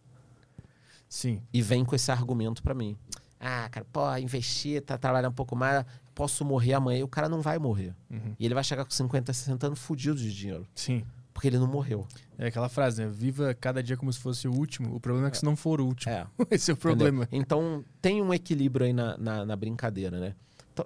[1.08, 1.40] Sim.
[1.52, 2.96] e vem com esse argumento para mim.
[3.40, 6.98] Ah, cara, pô, investir, tá trabalhando um pouco mais, posso morrer amanhã.
[7.00, 7.94] E o cara não vai morrer.
[8.10, 8.34] Uhum.
[8.38, 10.66] E ele vai chegar com 50, 60 anos fudido de dinheiro.
[10.74, 11.04] Sim.
[11.32, 12.04] Porque ele não morreu.
[12.36, 13.08] É aquela frase, né?
[13.08, 14.92] Viva cada dia como se fosse o último.
[14.96, 16.12] O problema é que se não for o último.
[16.12, 16.26] É.
[16.50, 16.96] Esse é o Entendeu?
[16.96, 17.28] problema.
[17.30, 20.34] Então, tem um equilíbrio aí na, na, na brincadeira, né?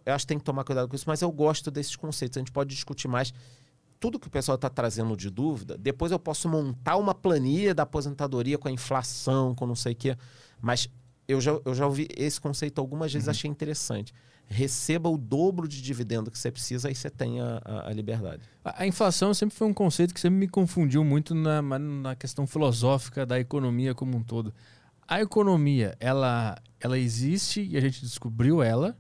[0.07, 2.37] Eu acho que tem que tomar cuidado com isso, mas eu gosto desses conceitos.
[2.37, 3.33] A gente pode discutir mais.
[4.01, 7.85] Tudo que o pessoal está trazendo de dúvida, depois eu posso montar uma planilha da
[7.85, 10.17] aposentadoria com a inflação, com não sei o quê.
[10.61, 10.89] Mas
[11.29, 14.13] eu já, eu já ouvi esse conceito algumas vezes, achei interessante.
[14.49, 18.43] Receba o dobro de dividendo que você precisa, aí você tem a, a- a liberdade.
[18.65, 22.45] A, a inflação sempre foi um conceito que sempre me confundiu muito na, na questão
[22.45, 24.53] filosófica da economia como um todo.
[25.07, 28.97] A economia, ela, ela existe e a gente descobriu ela,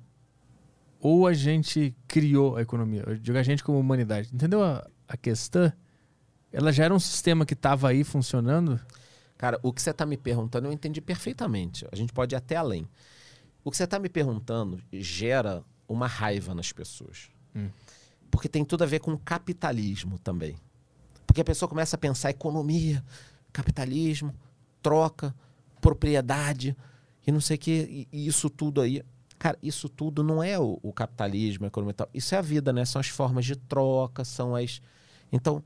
[1.05, 3.03] ou a gente criou a economia?
[3.05, 4.31] Eu digo a gente como humanidade.
[4.33, 5.73] Entendeu a, a questão?
[6.53, 8.81] Ela já era um sistema que estava aí funcionando?
[9.37, 11.85] Cara, o que você está me perguntando eu entendi perfeitamente.
[11.91, 12.89] A gente pode ir até além.
[13.65, 17.31] O que você está me perguntando gera uma raiva nas pessoas.
[17.53, 17.69] Hum.
[18.31, 20.55] Porque tem tudo a ver com capitalismo também.
[21.27, 23.05] Porque a pessoa começa a pensar economia,
[23.53, 24.33] capitalismo,
[24.81, 25.35] troca,
[25.81, 26.77] propriedade
[27.27, 29.03] e não sei o que, e isso tudo aí.
[29.43, 32.09] Cara, isso tudo não é o, o capitalismo, a economia e tal.
[32.15, 32.85] Isso é a vida, né?
[32.85, 34.81] São as formas de troca, são as.
[35.33, 35.65] Então,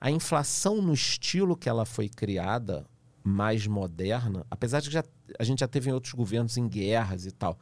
[0.00, 2.86] a inflação no estilo que ela foi criada,
[3.24, 5.02] mais moderna, apesar de que já,
[5.40, 7.58] a gente já teve em outros governos em guerras e tal,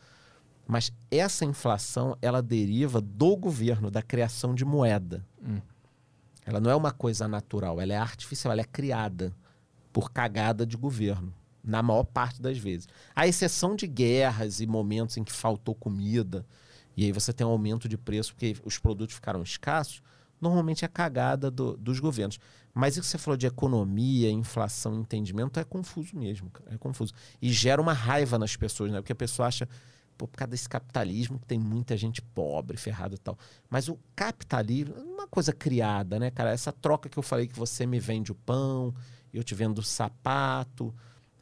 [0.69, 5.25] mas essa inflação ela deriva do governo, da criação de moeda.
[5.43, 5.63] Hum.
[6.45, 9.35] Ela não é uma coisa natural, ela é artificial, ela é criada
[9.91, 11.33] por cagada de governo,
[11.65, 12.87] na maior parte das vezes.
[13.15, 16.45] À exceção de guerras e momentos em que faltou comida,
[16.97, 20.03] e aí você tem um aumento de preço porque os produtos ficaram escassos,
[20.41, 22.39] normalmente é cagada do- dos governos.
[22.73, 27.15] Mas isso que você falou de economia, inflação, entendimento, é confuso mesmo, é confuso.
[27.41, 29.01] E gera uma raiva nas pessoas, né?
[29.01, 29.69] Porque a pessoa acha,
[30.19, 33.39] por causa desse capitalismo que tem muita gente pobre, ferrada e tal.
[33.71, 36.51] Mas o capitalismo é uma coisa criada, né, cara?
[36.51, 38.93] Essa troca que eu falei que você me vende o pão,
[39.33, 40.93] eu te vendo o sapato,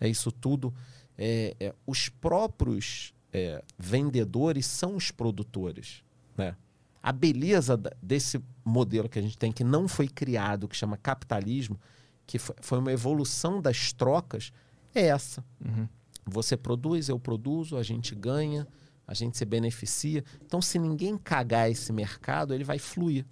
[0.04, 0.74] é isso tudo.
[1.16, 6.02] É, é, os próprios é, vendedores são os produtores,
[6.36, 6.56] né?
[7.02, 11.78] A beleza desse modelo que a gente tem, que não foi criado, que chama capitalismo,
[12.26, 14.52] que fo- foi uma evolução das trocas,
[14.94, 15.44] é essa.
[15.64, 15.88] Uhum.
[16.24, 18.66] Você produz, eu produzo, a gente ganha,
[19.06, 20.24] a gente se beneficia.
[20.46, 23.26] Então, se ninguém cagar esse mercado, ele vai fluir.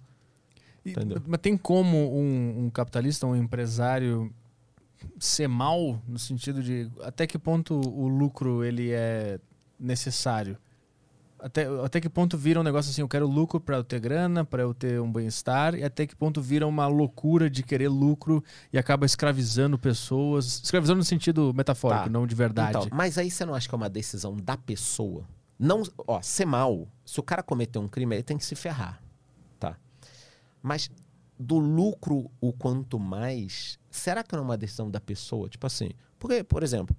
[0.85, 0.93] E-
[1.25, 4.33] mas tem como um, um capitalista, um empresário
[5.19, 9.39] ser mal no sentido de até que ponto o lucro ele é
[9.79, 10.57] necessário?
[11.39, 14.45] Até, até que ponto vira um negócio assim, eu quero lucro para eu ter grana,
[14.45, 18.43] para eu ter um bem-estar, e até que ponto vira uma loucura de querer lucro
[18.71, 22.09] e acaba escravizando pessoas, escravizando no sentido metafórico, Tá.
[22.11, 22.77] não de verdade.
[22.77, 25.27] Então, mas aí você não acha que é uma decisão da pessoa?
[25.57, 29.01] Não, ó, ser mal, se o cara cometer um crime, ele tem que se ferrar,
[29.59, 29.75] tá?
[30.61, 30.91] Mas
[31.39, 35.49] do lucro o quanto mais, será que não é uma decisão da pessoa?
[35.49, 36.95] Tipo assim, porque, por exemplo,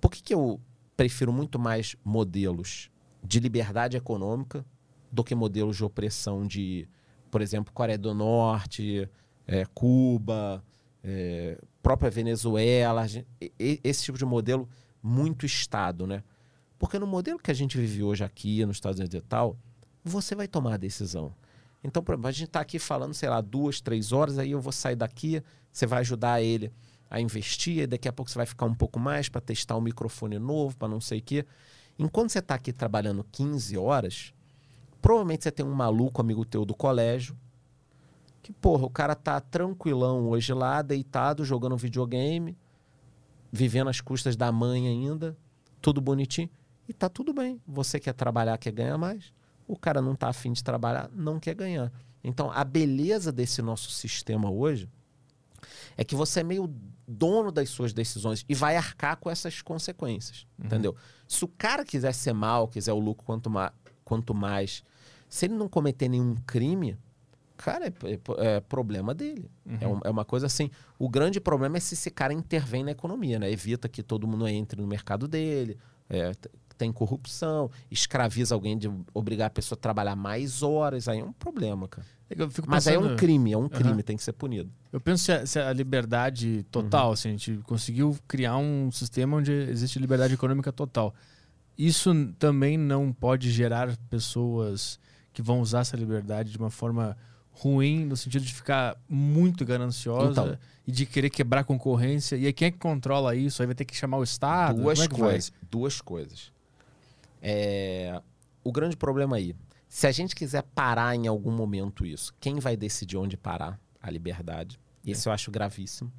[0.00, 0.60] por que, que eu
[0.96, 2.90] prefiro muito mais modelos
[3.22, 4.64] de liberdade econômica
[5.10, 6.86] do que modelos de opressão de,
[7.30, 9.08] por exemplo, Coreia do Norte,
[9.46, 10.62] eh, Cuba,
[11.02, 13.06] eh, própria Venezuela,
[13.58, 14.68] esse tipo de modelo
[15.02, 16.22] muito Estado, né?
[16.78, 19.56] Porque no modelo que a gente vive hoje aqui, nos Estados Unidos e tal,
[20.02, 21.34] você vai tomar a decisão.
[21.82, 24.96] Então, a gente está aqui falando, sei lá, duas, três horas, aí eu vou sair
[24.96, 25.42] daqui,
[25.74, 26.72] você vai ajudar ele
[27.10, 29.80] a investir, e daqui a pouco você vai ficar um pouco mais para testar um
[29.80, 31.44] microfone novo, para não sei o quê.
[31.98, 34.32] Enquanto você está aqui trabalhando 15 horas,
[35.02, 37.36] provavelmente você tem um maluco amigo teu do colégio,
[38.40, 42.56] que, porra, o cara tá tranquilão hoje lá, deitado, jogando videogame,
[43.50, 45.36] vivendo às custas da mãe ainda,
[45.80, 46.48] tudo bonitinho,
[46.88, 47.60] e tá tudo bem.
[47.66, 49.32] Você quer trabalhar, quer ganhar mais.
[49.66, 51.92] O cara não tá afim de trabalhar, não quer ganhar.
[52.22, 54.88] Então, a beleza desse nosso sistema hoje
[55.96, 56.72] é que você é meio
[57.06, 60.96] dono das suas decisões e vai arcar com essas consequências, entendeu?
[61.28, 63.72] Se o cara quiser ser mal, quiser o lucro quanto, ma
[64.04, 64.82] quanto mais,
[65.28, 66.96] se ele não cometer nenhum crime,
[67.56, 69.50] cara, é, é- é problema dele.
[69.80, 70.70] É, um- é uma coisa assim.
[70.98, 73.50] O grande problema é se esse cara intervém na economia, né?
[73.50, 76.32] Evita que todo mundo entre no mercado dele, é,
[76.76, 81.32] tem corrupção, escraviza alguém de obrigar a pessoa a trabalhar mais horas, aí é um
[81.32, 82.06] problema, cara.
[82.30, 84.02] É eu fico Mas aí é um pensando- crime, é um crime, Aham.
[84.02, 84.70] tem que ser punido.
[84.92, 87.12] Eu penso se a, se a liberdade total, Uhum.
[87.12, 91.14] assim, a gente conseguiu criar um sistema onde existe liberdade econômica total.
[91.76, 94.98] Isso também não pode gerar pessoas
[95.32, 97.16] que vão usar essa liberdade de uma forma
[97.50, 100.58] ruim, no sentido de ficar muito gananciosa Então.
[100.86, 102.36] e de querer quebrar a concorrência.
[102.36, 103.62] E aí quem é que controla isso?
[103.62, 104.80] Aí vai ter que chamar o Estado?
[104.80, 105.52] duas é coisas.
[105.70, 106.52] Duas coisas.
[107.46, 108.22] É,
[108.64, 109.54] O grande problema aí,
[109.86, 114.10] se a gente quiser parar em algum momento isso, quem vai decidir onde parar a
[114.10, 114.80] liberdade?
[115.04, 116.10] Isso eu acho gravíssimo.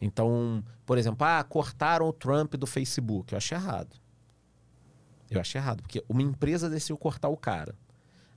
[0.00, 3.32] Então, por exemplo, ah, cortaram o Trump do Facebook.
[3.32, 3.96] Eu acho errado.
[5.28, 7.74] Eu acho errado, porque uma empresa decidiu cortar o cara.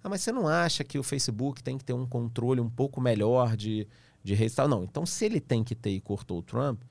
[0.04, 3.00] Ah, mas você não acha que o Facebook tem que ter um controle um pouco
[3.00, 3.88] melhor de,
[4.24, 4.68] de redes e tal?
[4.68, 4.84] Não.
[4.84, 6.82] Então, se ele tem que ter e cortou o Trump,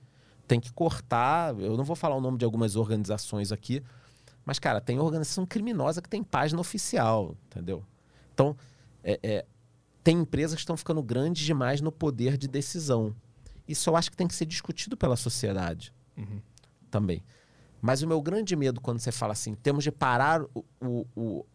[0.49, 1.59] tem que cortar.
[1.59, 3.83] Eu não vou falar o nome de algumas organizações aqui,
[4.45, 7.85] mas, cara, tem organização criminosa que tem página oficial, entendeu?
[8.35, 8.57] Então,
[9.05, 9.47] é- é,
[10.03, 13.15] tem empresas que estão ficando grandes demais no poder de decisão.
[13.69, 15.93] Isso eu acho que tem que ser discutido pela sociedade
[16.91, 17.23] também.
[17.81, 21.47] Mas o meu grande medo quando você fala assim, temos de parar o- o- o-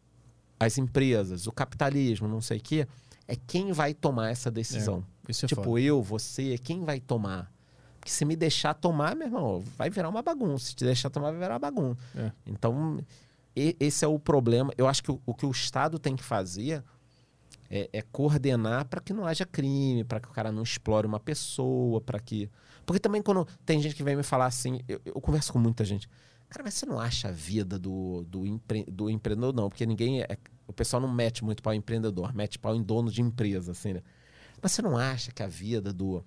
[0.59, 2.87] as empresas, o capitalismo, não sei o quê,
[3.27, 5.05] é quem vai tomar essa decisão.
[5.27, 5.79] Isso é tipo, foda.
[5.81, 7.51] eu, você, quem vai tomar?
[8.07, 10.67] Porque se me deixar tomar, meu irmão, vai virar uma bagunça.
[10.67, 11.99] Se te deixar tomar, vai virar uma bagunça.
[12.15, 12.31] É.
[12.45, 13.03] Então,
[13.53, 14.71] esse é o problema.
[14.77, 16.81] Eu acho que o, o que o Estado tem que fazer
[17.69, 21.19] é, é coordenar para que não haja crime, para que o cara não explore uma
[21.19, 22.49] pessoa, para que.
[22.85, 25.83] Porque também quando tem gente que vem me falar assim, eu, eu converso com muita
[25.83, 26.07] gente.
[26.47, 29.67] Cara, mas você não acha a vida do, do, empre, do empreendedor, não?
[29.67, 30.21] Porque ninguém.
[30.21, 33.73] É, o pessoal não mete muito pau em empreendedor, mete pau em dono de empresa,
[33.73, 34.01] assim, né?
[34.61, 36.23] Mas você não acha que a vida do,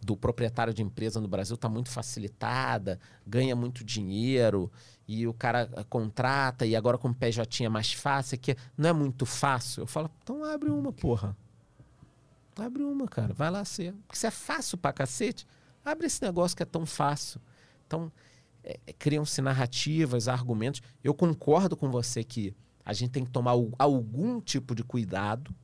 [0.00, 4.70] do proprietário de empresa no Brasil está muito facilitada, ganha muito dinheiro
[5.08, 8.88] e o cara eh, contrata e agora com o PJ é mais fácil, que não
[8.90, 9.82] é muito fácil.
[9.82, 11.36] Eu falo, então abre uma, porra.
[12.58, 13.34] Abre uma, cara.
[13.34, 13.92] Vai lá ser.
[14.06, 15.46] Porque se é fácil pra cacete,
[15.84, 17.40] abre esse negócio que é tão fácil.
[17.86, 18.10] Então,
[18.64, 20.80] é, é, criam-se narrativas, argumentos.
[21.04, 22.54] Eu concordo com você que
[22.84, 25.54] a gente tem que tomar al- algum tipo de cuidado.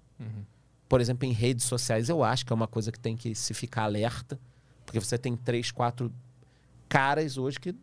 [0.93, 3.55] Por exemplo, em redes sociais, eu acho que é uma coisa que tem que se
[3.55, 4.39] ficar alerta.
[4.85, 6.12] Porque você tem três, quatro
[6.87, 7.75] caras hoje que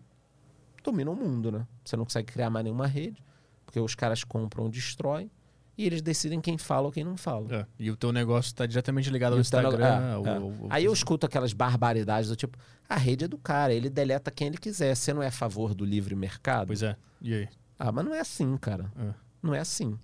[0.83, 1.65] dominam o mundo, né?
[1.83, 3.23] Você não consegue criar mais nenhuma rede,
[3.65, 5.31] porque os caras compram, destroem,
[5.75, 7.47] e eles decidem quem fala ou quem não fala.
[7.51, 9.71] É, E o teu negócio está diretamente ligado ao E Instagram.
[9.71, 10.29] nego- é, ao- é.
[10.37, 13.89] ao- ao- Aí eu escuto aquelas barbaridades do tipo, a rede é do cara, ele
[13.89, 14.93] deleta quem ele quiser.
[14.95, 16.67] Você não é a favor do livre mercado?
[16.67, 16.95] Pois é.
[17.23, 17.49] E aí?
[17.79, 18.91] Ah, mas não é assim, cara.
[18.99, 19.13] É.
[19.41, 19.97] Não é assim.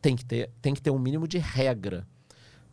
[0.00, 2.06] Tem que, ter, tem que ter um mínimo de regra.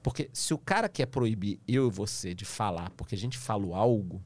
[0.03, 3.73] Porque se o cara quer proibir eu e você de falar porque a gente falou
[3.73, 4.21] algo,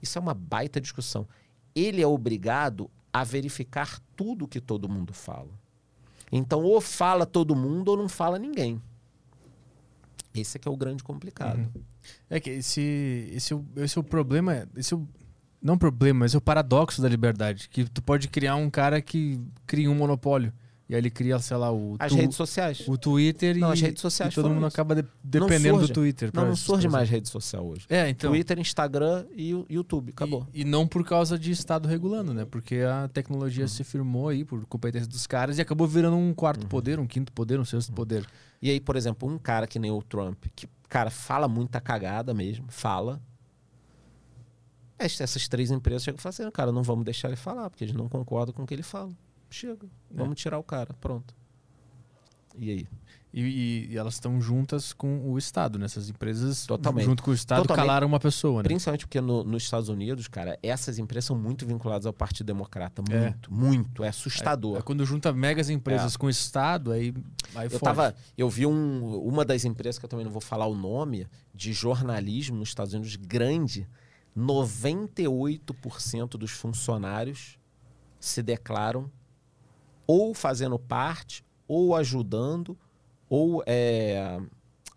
[0.00, 1.26] isso é uma baita discussão.
[1.74, 5.50] Ele é obrigado a verificar tudo que todo mundo fala.
[6.30, 8.80] Então, ou fala todo mundo ou não fala ninguém.
[10.32, 11.68] Esse é que é o grande complicado.
[12.28, 14.68] É que esse, esse, é esse é o problema.
[14.76, 15.08] Esse é o,
[15.62, 17.68] não problema, mas é o paradoxo da liberdade.
[17.68, 20.52] Que tu pode criar um cara que cria um monopólio.
[20.86, 22.86] E aí ele cria, sei lá, o, As tu- redes sociais.
[22.86, 24.74] o Twitter Não, e, as redes sociais e todo mundo isso.
[24.74, 26.30] acaba de- dependendo do Twitter.
[26.34, 27.86] Não, não surge mais rede social hoje.
[27.88, 28.30] É, então.
[28.30, 30.10] Twitter, Instagram e YouTube.
[30.10, 30.46] Acabou.
[30.52, 32.44] E, e não por causa de Estado regulando, né?
[32.44, 36.66] Porque a tecnologia se firmou aí por competência dos caras e acabou virando um quarto
[36.66, 38.26] poder, um quinto poder, um sexto poder.
[38.60, 42.34] E aí, por exemplo, um cara que nem o Trump, que, cara, fala muita cagada
[42.34, 43.22] mesmo, fala.
[44.98, 47.84] Es- Essas três empresas chegam e falam assim, cara, não vamos deixar ele falar, porque
[47.84, 49.10] eles não concordam com o que ele fala.
[49.54, 51.32] Chega, vamos tirar o cara, pronto.
[52.58, 52.88] E aí?
[53.32, 55.84] E, e- elas estão juntas com o Estado, né?
[55.86, 57.04] Essas empresas, Totalmente.
[57.04, 57.86] junto com o Estado, Totalmente.
[57.86, 58.68] calaram uma pessoa, né?
[58.68, 63.00] Principalmente porque no- nos Estados Unidos, cara, essas empresas são muito vinculadas ao Partido Democrata.
[63.10, 63.20] É.
[63.20, 64.02] Muito, muito.
[64.04, 64.78] É assustador.
[64.78, 67.12] É quando junta megas empresas com o Estado, aí,
[67.54, 70.66] aí Eu tava, eu vi um, uma das empresas que eu também não vou falar
[70.66, 73.86] o nome, de jornalismo nos Estados Unidos grande,
[74.36, 77.56] 98% dos funcionários
[78.20, 79.10] se declaram
[80.06, 82.76] ou fazendo parte, ou ajudando,
[83.28, 84.40] ou é,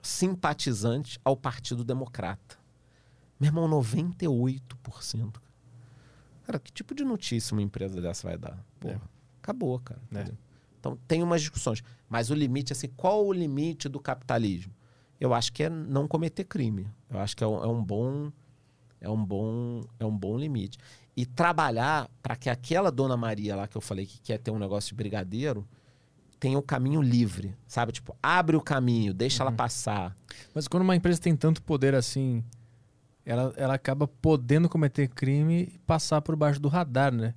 [0.01, 2.57] simpatizantes ao Partido Democrata.
[3.39, 5.35] Meu irmão, 98%.
[6.43, 8.57] Cara, que tipo de notícia uma empresa dessa vai dar?
[8.79, 8.99] Porra, É.
[9.41, 10.01] acabou, cara.
[10.15, 10.31] É.
[10.79, 11.83] Então tem umas discussões.
[12.09, 14.73] Mas o limite, assim, qual o limite do capitalismo?
[15.19, 16.87] Eu acho que é não cometer crime.
[17.09, 18.31] Eu acho que é um, é um bom.
[18.99, 20.77] É um bom, é um bom limite.
[21.17, 24.59] E trabalhar para que aquela dona Maria lá que eu falei que quer ter um
[24.59, 25.67] negócio de brigadeiro
[26.39, 27.91] tenha o caminho livre, sabe?
[27.91, 30.15] Tipo, abre o caminho, deixa ela passar.
[30.53, 32.43] Mas quando uma empresa tem tanto poder assim,
[33.25, 37.33] ela, ela acaba podendo cometer crime e passar por baixo do radar, né?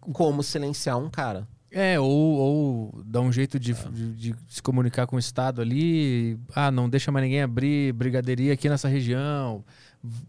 [0.00, 1.46] Como silenciar um cara.
[1.70, 6.38] É, ou, ou dar um jeito de, de- de se comunicar com o Estado ali.
[6.54, 9.64] Ah, não deixa mais ninguém abrir brigadeiria aqui nessa região.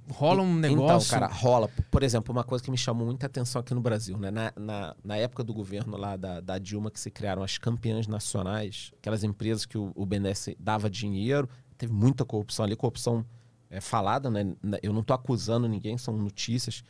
[0.10, 1.08] Rola um negócio.
[1.08, 1.70] Então, cara, rola.
[1.92, 4.32] Por exemplo, uma coisa que me chamou muita atenção aqui no Brasil, né?
[4.32, 8.08] Na, na, na época do governo lá da, da Dilma, que se criaram as campeãs
[8.08, 13.26] nacionais, aquelas empresas que o, o BNDES dava dinheiro, teve muita corrupção ali, corrupção
[13.70, 14.56] é, falada, né?
[14.82, 16.82] Eu não tô acusando ninguém, são notícias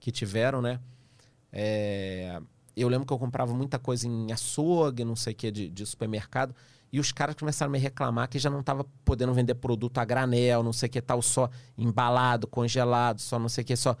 [0.00, 0.80] que tiveram, né?
[1.52, 2.40] É,
[2.74, 5.84] eu lembro que eu comprava muita coisa em açougue, não sei o que, de, de
[5.84, 6.54] supermercado.
[6.92, 10.04] E os caras começaram a me reclamar que já não estava podendo vender produto a
[10.04, 13.96] granel, não sei o que tal, só embalado, congelado, só não sei o que, só.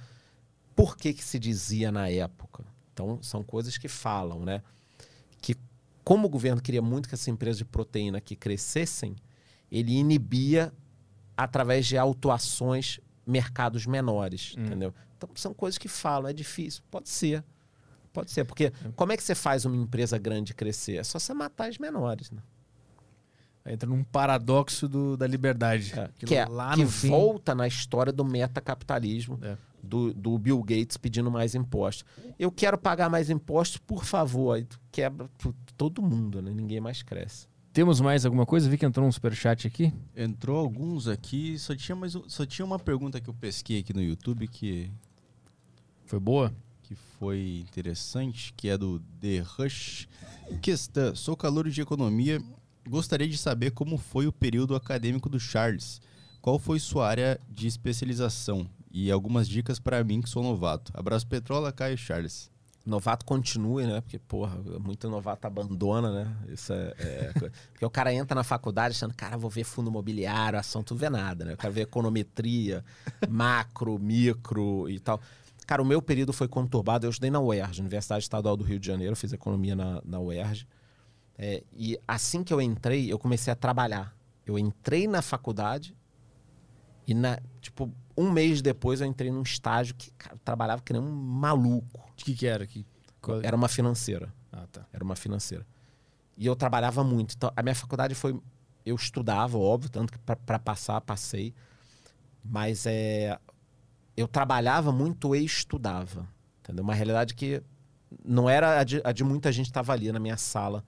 [0.76, 2.64] Por que que se dizia na época?
[2.92, 4.62] Então, são coisas que falam, né?
[5.40, 5.56] Que
[6.04, 9.16] como o governo queria muito que essas empresas de proteína aqui crescessem,
[9.70, 10.70] ele inibia
[11.34, 14.94] através de autuações mercados menores, entendeu?
[15.16, 17.42] Então, são coisas que falam, é difícil, pode ser.
[18.12, 20.96] Pode ser, porque como é que você faz uma empresa grande crescer?
[20.96, 22.42] É só você matar as menores, né?
[23.64, 25.92] Entra num paradoxo do- da liberdade.
[25.96, 29.56] É, Que que é, lá que fim- volta na história do metacapitalismo, É.
[29.82, 32.04] do, do Bill Gates pedindo mais impostos.
[32.38, 34.54] Eu quero pagar mais impostos, por favor.
[34.56, 36.52] Aí tu quebra tu- todo mundo, né?
[36.52, 37.46] Ninguém mais cresce.
[37.72, 38.68] Temos mais alguma coisa?
[38.68, 39.92] Vi que entrou um superchat aqui.
[40.14, 43.94] Entrou alguns aqui, só tinha, mais, um- só tinha uma pergunta que eu pesquei aqui
[43.94, 44.90] no YouTube que,
[46.04, 46.52] Foi boa?
[46.82, 50.06] que foi interessante, que é do The Rush.
[50.60, 52.42] Questão, sou calouro de economia,
[52.88, 56.00] gostaria de saber como foi o período acadêmico do Charles.
[56.40, 58.68] Qual foi sua área de especialização?
[58.90, 60.92] E algumas dicas para mim que sou novato.
[60.94, 62.50] Abraço Petrola, Caio Charles.
[62.84, 64.00] Novato continue, né?
[64.00, 66.36] Porque, porra, muito novato abandona, né?
[66.48, 66.92] Isso é.
[66.98, 67.32] é
[67.72, 71.08] Porque o cara entra na faculdade achando, cara, vou ver fundo imobiliário, ação, tu vê
[71.08, 71.52] nada, né?
[71.52, 72.84] Eu quero ver econometria,
[73.30, 75.20] macro, micro e tal.
[75.64, 77.06] Cara, o meu período foi conturbado.
[77.06, 80.66] Eu estudei na UERJ, Universidade Estadual do Rio de Janeiro, fiz economia na, na UERJ.
[81.38, 84.14] É, e assim que eu entrei, eu comecei a trabalhar.
[84.46, 85.96] Eu entrei na faculdade
[87.06, 91.00] e, na, tipo, um mês depois eu entrei num estágio que cara, trabalhava que nem
[91.02, 92.00] um maluco.
[92.16, 92.86] De que que era aqui?
[93.20, 94.32] Qual- Era uma financeira.
[94.52, 94.86] Ah, tá.
[94.92, 95.66] Era uma financeira.
[96.36, 97.34] E eu trabalhava muito.
[97.36, 98.38] Então, a minha faculdade foi.
[98.84, 101.54] Eu estudava, óbvio, tanto que para passar, passei.
[102.44, 103.38] Mas é,
[104.16, 106.28] eu trabalhava muito e estudava.
[106.60, 106.82] Entendeu?
[106.82, 107.62] Uma realidade que
[108.24, 110.84] não era a de, a de muita gente que estava ali na minha sala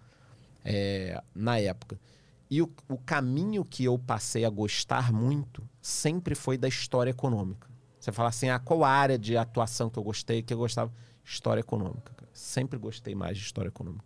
[0.64, 2.00] é, na época.
[2.50, 7.68] E o, o caminho que eu passei a gostar muito sempre foi da história econômica.
[7.98, 10.92] Você fala assim, ah, qual área de atuação que eu gostei, que eu gostava?
[11.24, 12.12] História econômica.
[12.14, 12.30] cara.
[12.32, 14.04] Sempre gostei mais de história econômica.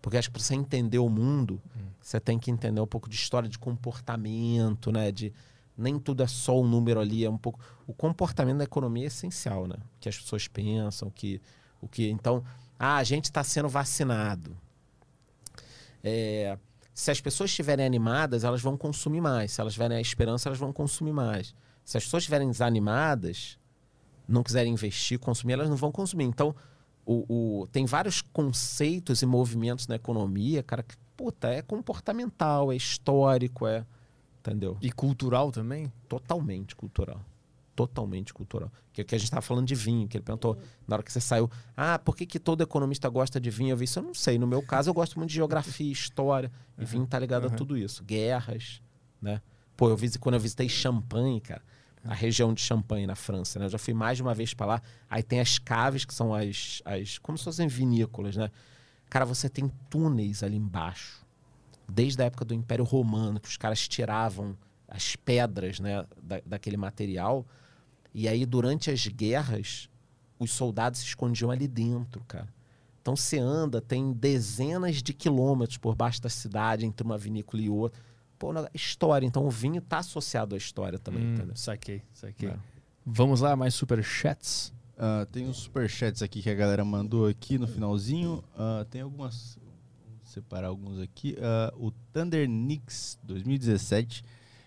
[0.00, 1.60] Porque acho que para você entender o mundo,
[2.00, 5.12] você tem que entender um pouco de história de comportamento, né?
[5.12, 5.32] De
[5.76, 9.06] nem tudo é só um número ali, é um pouco o comportamento da economia é
[9.08, 9.76] essencial, né?
[9.76, 11.40] O que as pessoas pensam, o que
[11.82, 12.44] o que então,
[12.78, 14.56] ah, a gente está sendo vacinado.
[16.02, 16.58] É,
[16.94, 19.52] se as pessoas estiverem animadas, elas vão consumir mais.
[19.52, 21.54] Se elas tiverem a esperança, elas vão consumir mais.
[21.84, 23.58] Se as pessoas estiverem desanimadas,
[24.28, 26.24] não quiserem investir, consumir, elas não vão consumir.
[26.24, 26.54] Então,
[27.04, 32.76] o, o- tem vários conceitos e movimentos na economia, cara, que, puta, é comportamental, é
[32.76, 33.84] histórico, é.
[34.40, 34.76] Entendeu?
[34.80, 35.92] E cultural também?
[36.08, 37.20] Totalmente cultural.
[37.86, 38.70] Totalmente cultural.
[38.92, 41.20] Que, que a gente estava falando de vinho, que ele perguntou na hora que você
[41.20, 43.70] saiu, ah, por que, que todo economista gosta de vinho?
[43.70, 44.38] Eu vi isso, eu não sei.
[44.38, 47.78] No meu caso, eu gosto muito de geografia, história, e vinho tá ligado a tudo
[47.78, 48.04] isso.
[48.04, 48.82] Guerras,
[49.20, 49.40] né?
[49.78, 51.62] Pô, eu visi, quando eu visitei Champagne, cara,
[52.04, 53.64] a região de Champagne na França, né?
[53.64, 54.82] Eu já fui mais de uma vez para lá.
[55.08, 57.16] Aí tem as caves, que são as, as.
[57.16, 58.50] como se fossem vinícolas, né?
[59.08, 61.24] Cara, você tem túneis ali embaixo.
[61.88, 64.54] Desde a época do Império Romano, que os caras tiravam
[64.90, 67.46] as pedras né, da, daquele material.
[68.14, 69.88] E aí, durante as guerras,
[70.38, 72.48] os soldados se escondiam ali dentro, cara.
[73.02, 77.68] Então você anda, tem dezenas de quilômetros por baixo da cidade, entre uma vinícola e
[77.70, 78.00] outra.
[78.38, 79.26] Pô, na- história.
[79.26, 81.56] Então o vinho está associado à história também, Hum, entendeu?
[81.56, 82.48] saquei, saquei.
[82.50, 82.56] É.
[83.06, 84.72] Vamos lá, mais superchats.
[84.98, 88.44] Ah, tem uns superchats aqui que a galera mandou aqui no finalzinho.
[88.56, 89.56] Ah, tem algumas.
[89.56, 91.36] Vou separar alguns aqui.
[91.40, 94.22] Ah, o Thunder Knicks 2017.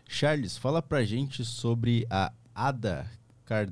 [0.07, 3.09] Charles, fala pra gente sobre a Ada
[3.45, 3.67] Car...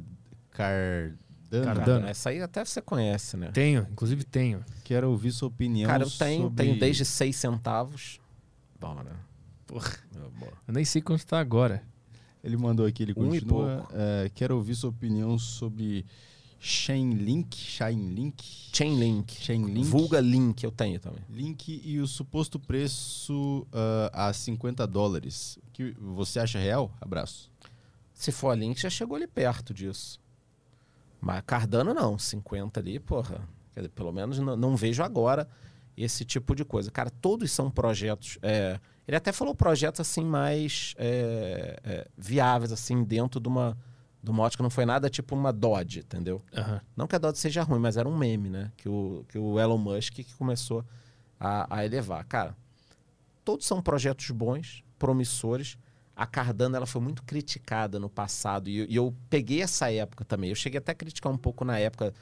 [0.52, 1.66] Cardano.
[1.66, 2.08] Cardano.
[2.08, 3.52] Essa aí até você conhece, né?
[3.52, 4.64] Tenho, inclusive tenho.
[4.84, 5.90] Quero ouvir sua opinião.
[5.90, 6.64] Cara, eu tenho, sobre...
[6.66, 8.20] tenho desde 6 centavos.
[8.80, 9.16] Bora.
[9.68, 9.92] Porra.
[10.16, 10.54] É, boa.
[10.68, 11.84] Eu nem sei quanto tá agora.
[12.44, 13.78] Ele mandou aqui, ele Um e continua.
[13.78, 13.94] pouco.
[13.94, 16.06] eh, quero ouvir sua opinião sobre
[16.60, 17.56] Chainlink.
[17.56, 18.44] Chainlink.
[18.74, 19.34] Chainlink.
[19.42, 19.84] Chainlink.
[19.88, 21.24] Vulga Link, eu tenho também.
[21.30, 25.58] Link e o suposto preço ah, a 50 dólares.
[25.68, 26.92] O que você acha real?
[27.00, 27.52] Abraço.
[28.22, 30.22] Se for a Link, já chegou ali perto disso.
[31.20, 33.50] Mas Cardano não, 50 ali, porra.
[33.74, 35.50] Quer dizer, pelo menos não, não vejo agora
[35.98, 36.92] esse tipo de coisa.
[36.92, 38.38] Cara, todos são projetos.
[38.44, 43.76] é, ele até falou projetos assim mais é, é, viáveis, assim, dentro de uma,
[44.22, 44.62] de uma ótica.
[44.62, 46.44] Não foi nada tipo uma Dodge, entendeu?
[46.56, 46.80] Aham.
[46.96, 48.72] Não que a Dodge seja ruim, mas era um meme, né?
[48.78, 50.86] Que o, que o Elon Musk que começou
[51.40, 52.24] a, a elevar.
[52.26, 52.56] Cara,
[53.44, 55.76] todos são projetos bons, promissores.
[56.22, 60.24] A Cardano ela foi muito criticada no passado e, eu- e eu peguei essa época
[60.24, 60.50] também.
[60.52, 62.14] Eu cheguei até a criticar um pouco na época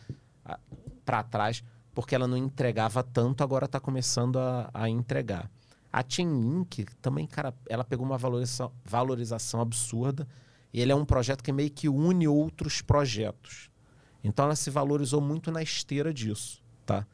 [1.06, 1.64] para trás,
[1.94, 5.50] porque ela não entregava tanto, agora está começando a, a entregar.
[5.92, 6.86] A Inc.
[7.02, 10.28] também, cara, ela pegou uma valorização, valorização absurda
[10.72, 13.70] e ele é um projeto que meio que une outros projetos.
[14.24, 17.06] Então ela se valorizou muito na esteira disso, tá?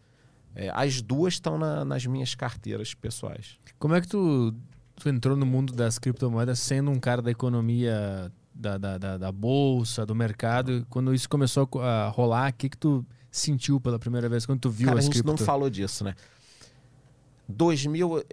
[0.54, 3.58] É, as duas estão na- nas minhas carteiras pessoais.
[3.80, 4.54] Como é que tu,
[4.96, 9.32] tu entrou no mundo das criptomoedas sendo um cara da economia, da, da, da, da
[9.32, 10.86] bolsa, do mercado?
[10.90, 14.46] Quando isso começou a a rolar, o que, que tu sentiu pela primeira vez?
[14.46, 15.32] Quando tu viu Cara, a as gente cripto?
[15.32, 16.16] não falou disso, né?
[17.48, 18.24] 2000,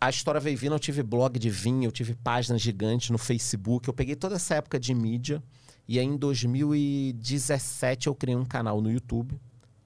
[0.00, 3.88] a história veio vindo, eu tive blog de vinho, eu tive páginas gigantes no Facebook,
[3.88, 5.42] eu peguei toda essa época de mídia
[5.88, 9.40] e aí em 2017 eu criei um canal no YouTube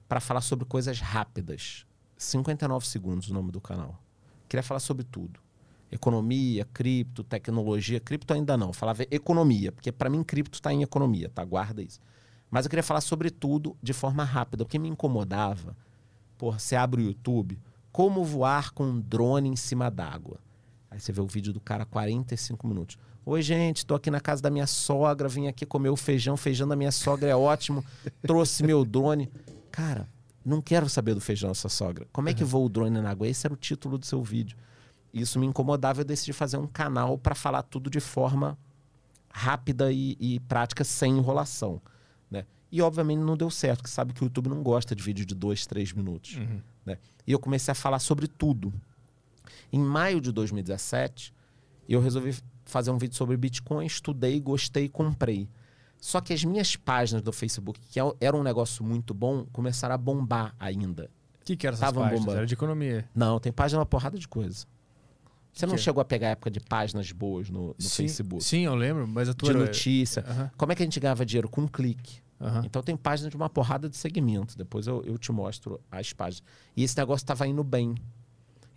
[0.07, 1.85] para falar sobre coisas rápidas.
[2.17, 4.01] 59 segundos o nome do canal.
[4.49, 5.39] Queria falar sobre tudo.
[5.91, 7.99] Economia, cripto, tecnologia.
[7.99, 8.73] Cripto ainda não.
[8.73, 11.43] Falava economia, porque para mim cripto está em economia, tá?
[11.43, 11.99] Guarda isso.
[12.49, 15.75] Mas eu queria falar sobre tudo de forma rápida, porque me incomodava.
[16.37, 17.59] Porra, você abre o YouTube,
[17.91, 20.39] como voar com um drone em cima d'água.
[20.89, 22.97] Aí você vê o vídeo do cara 45 minutos.
[23.25, 26.67] Oi, gente, tô aqui na casa da minha sogra, vim aqui comer o feijão, feijão
[26.67, 27.83] da minha sogra é ótimo,
[28.21, 29.29] trouxe meu drone.
[29.69, 30.07] Cara,
[30.45, 32.07] não quero saber do feijão da sua sogra.
[32.13, 33.27] Como é que voa o drone na água?
[33.27, 34.57] Esse era o título do seu vídeo.
[35.21, 38.57] Isso me incomodava, eu decidi fazer um canal para falar tudo de forma
[39.31, 41.81] rápida e, e prática, sem enrolação.
[42.29, 42.45] Né?
[42.71, 45.35] E obviamente não deu certo, porque sabe que o YouTube não gosta de vídeo de
[45.35, 46.37] dois, três minutos.
[46.85, 46.97] Né?
[47.25, 48.73] E eu comecei a falar sobre tudo.
[49.71, 51.33] Em maio de 2017,
[51.87, 55.47] eu resolvi fazer um vídeo sobre Bitcoin, estudei, gostei, comprei.
[55.99, 59.95] Só que as minhas páginas do Facebook, que é- era um negócio muito bom, começaram
[59.95, 61.09] a bombar ainda.
[61.41, 62.19] O que, que era essas Tavam páginas?
[62.21, 62.37] bombando.
[62.37, 63.09] Era de economia.
[63.15, 64.65] Não, tem página uma porrada de coisa.
[65.59, 68.43] Você não que chegou a pegar a época de páginas boas no, no sim, Facebook?
[68.43, 70.23] Sim, eu lembro, mas a tua De notícia.
[70.27, 71.49] Aham, Como é que a gente ganhava dinheiro?
[71.49, 72.19] Com um clique.
[72.39, 72.63] aham.
[72.65, 74.55] Então tem página de uma porrada de segmentos.
[74.55, 76.43] Depois eu, eu te mostro as páginas.
[76.75, 77.95] E esse negócio estava indo bem.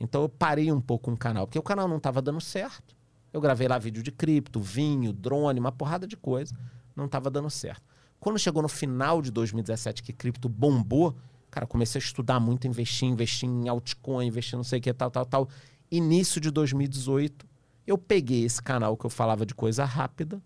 [0.00, 2.96] Então eu parei um pouco com o canal, porque o canal não estava dando certo.
[3.32, 6.54] Eu gravei lá vídeo de cripto, vinho, drone, uma porrada de coisa.
[6.96, 7.82] Não estava dando certo.
[8.18, 11.16] Quando chegou no final de 2017, que cripto bombou,
[11.50, 14.92] cara, eu comecei a estudar muito, investir, investir em altcoin, investir não sei o que,
[14.92, 15.48] tal, tal, tal.
[15.90, 17.46] Início de 2018,
[17.86, 20.40] eu peguei esse canal que eu falava de coisa rápida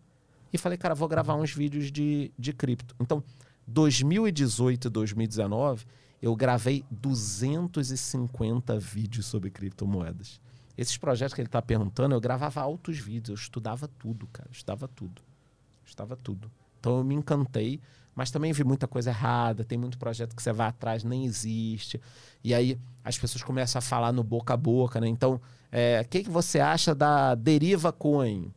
[0.53, 2.95] e falei, cara, vou gravar uns vídeos de, de cripto.
[3.01, 3.23] Então,
[3.67, 5.85] 2018 e 2019,
[6.23, 10.41] eu gravei 250 vídeos sobre criptomoedas.
[10.77, 14.89] Esses projetos que ele está perguntando, eu gravava altos vídeos, eu estudava tudo, cara, estudava
[14.89, 15.21] tudo.
[15.21, 16.51] Eu Estudava tudo.
[16.81, 17.81] Então eu me encantei,
[18.15, 22.01] mas também vi muita coisa errada, tem muito projeto que você vai atrás, nem existe.
[22.43, 25.09] E aí as pessoas começam a falar no boca a boca, né?
[25.09, 25.41] Então,
[25.73, 28.53] é, o que, que você acha da Deriva Coin?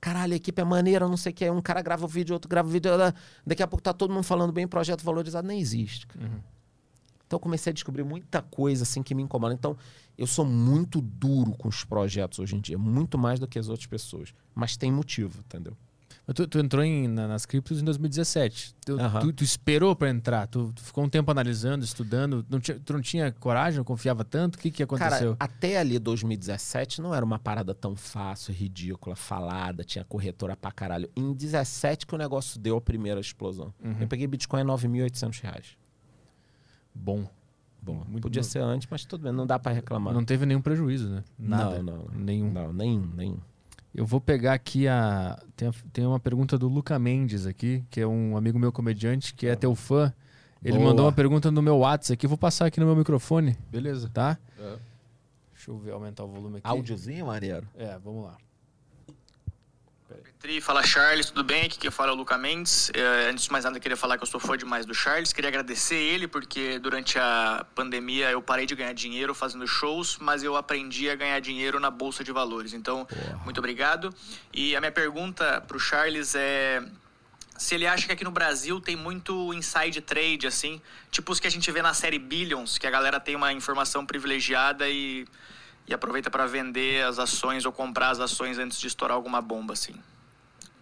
[0.00, 1.50] Caralho, a equipe é maneira, não sei o que.
[1.50, 2.90] Um cara grava o vídeo, outro grava o vídeo.
[3.46, 6.06] Daqui a pouco tá todo mundo falando bem, projeto valorizado, nem existe.
[6.06, 6.24] cara.
[7.26, 9.52] Então eu comecei a descobrir muita coisa assim que me incomoda.
[9.52, 9.76] Então
[10.16, 13.68] eu sou muito duro com os projetos hoje em dia, muito mais do que as
[13.68, 14.32] outras pessoas.
[14.54, 15.76] Mas tem motivo, entendeu?
[16.34, 18.74] Tu, tu entrou em- na- nas criptos em 2017.
[18.84, 20.48] Tu, tu- tu esperou pra entrar?
[20.48, 22.44] Tu, ficou um tempo analisando, estudando?
[22.50, 23.78] Não tinha- tu não tinha coragem?
[23.78, 24.56] Não confiava tanto?
[24.56, 25.36] O que, que aconteceu?
[25.36, 30.72] Cara, até ali 2017 não era uma parada tão fácil, ridícula, falada, tinha corretora pra
[30.72, 31.08] caralho.
[31.14, 33.72] Em 17 que o negócio deu a primeira explosão.
[33.84, 33.96] Uhum.
[34.00, 35.76] Eu peguei Bitcoin a 9.800 reais.
[36.92, 37.28] Bom.
[37.80, 38.48] Bom, Muito podia bom.
[38.48, 40.12] ser antes, mas tudo bem, não dá pra reclamar.
[40.12, 41.22] Não teve nenhum prejuízo, né?
[41.38, 41.80] Nada.
[41.80, 42.08] Não, não.
[42.18, 42.50] Nenhum.
[42.50, 43.38] Não, nenhum, nenhum.
[43.96, 45.42] Eu vou pegar aqui a.
[45.56, 49.32] Tem, a- tem uma pergunta do Luca Mendes aqui, que é um amigo meu comediante,
[49.34, 50.12] que é teu fã.
[50.62, 50.90] Ele Boa.
[50.90, 52.26] mandou uma pergunta no meu WhatsApp aqui.
[52.26, 54.10] Vou passar aqui no meu microfone, Beleza.
[54.12, 54.36] tá?
[54.58, 54.76] É.
[55.54, 56.66] Deixa eu ver, aumentar o volume aqui.
[56.68, 57.66] Áudiozinho, maneiro.
[57.74, 58.36] É, vamos lá.
[60.38, 61.64] Petri, fala Charles, tudo bem?
[61.64, 62.90] Aqui quem fala é o Luca Mendes.
[62.92, 65.32] É, antes de mais nada, eu queria falar que eu sou fã demais do Charles.
[65.32, 70.42] Queria agradecer ele, porque durante a pandemia eu parei de ganhar dinheiro fazendo shows, mas
[70.42, 72.74] eu aprendi a ganhar dinheiro na Bolsa de Valores.
[72.74, 73.08] Então,
[73.44, 74.14] muito obrigado.
[74.52, 76.84] E a minha pergunta pro Charles é
[77.56, 81.46] se ele acha que aqui no Brasil tem muito inside trade, assim, tipo os que
[81.46, 85.26] a gente vê na série Billions, que a galera tem uma informação privilegiada e,
[85.88, 89.72] e aproveita para vender as ações ou comprar as ações antes de estourar alguma bomba,
[89.72, 89.94] assim.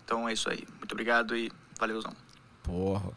[0.04, 0.64] Então é isso aí.
[0.78, 2.12] Muito obrigado e valeuzão.
[2.62, 3.12] Porra.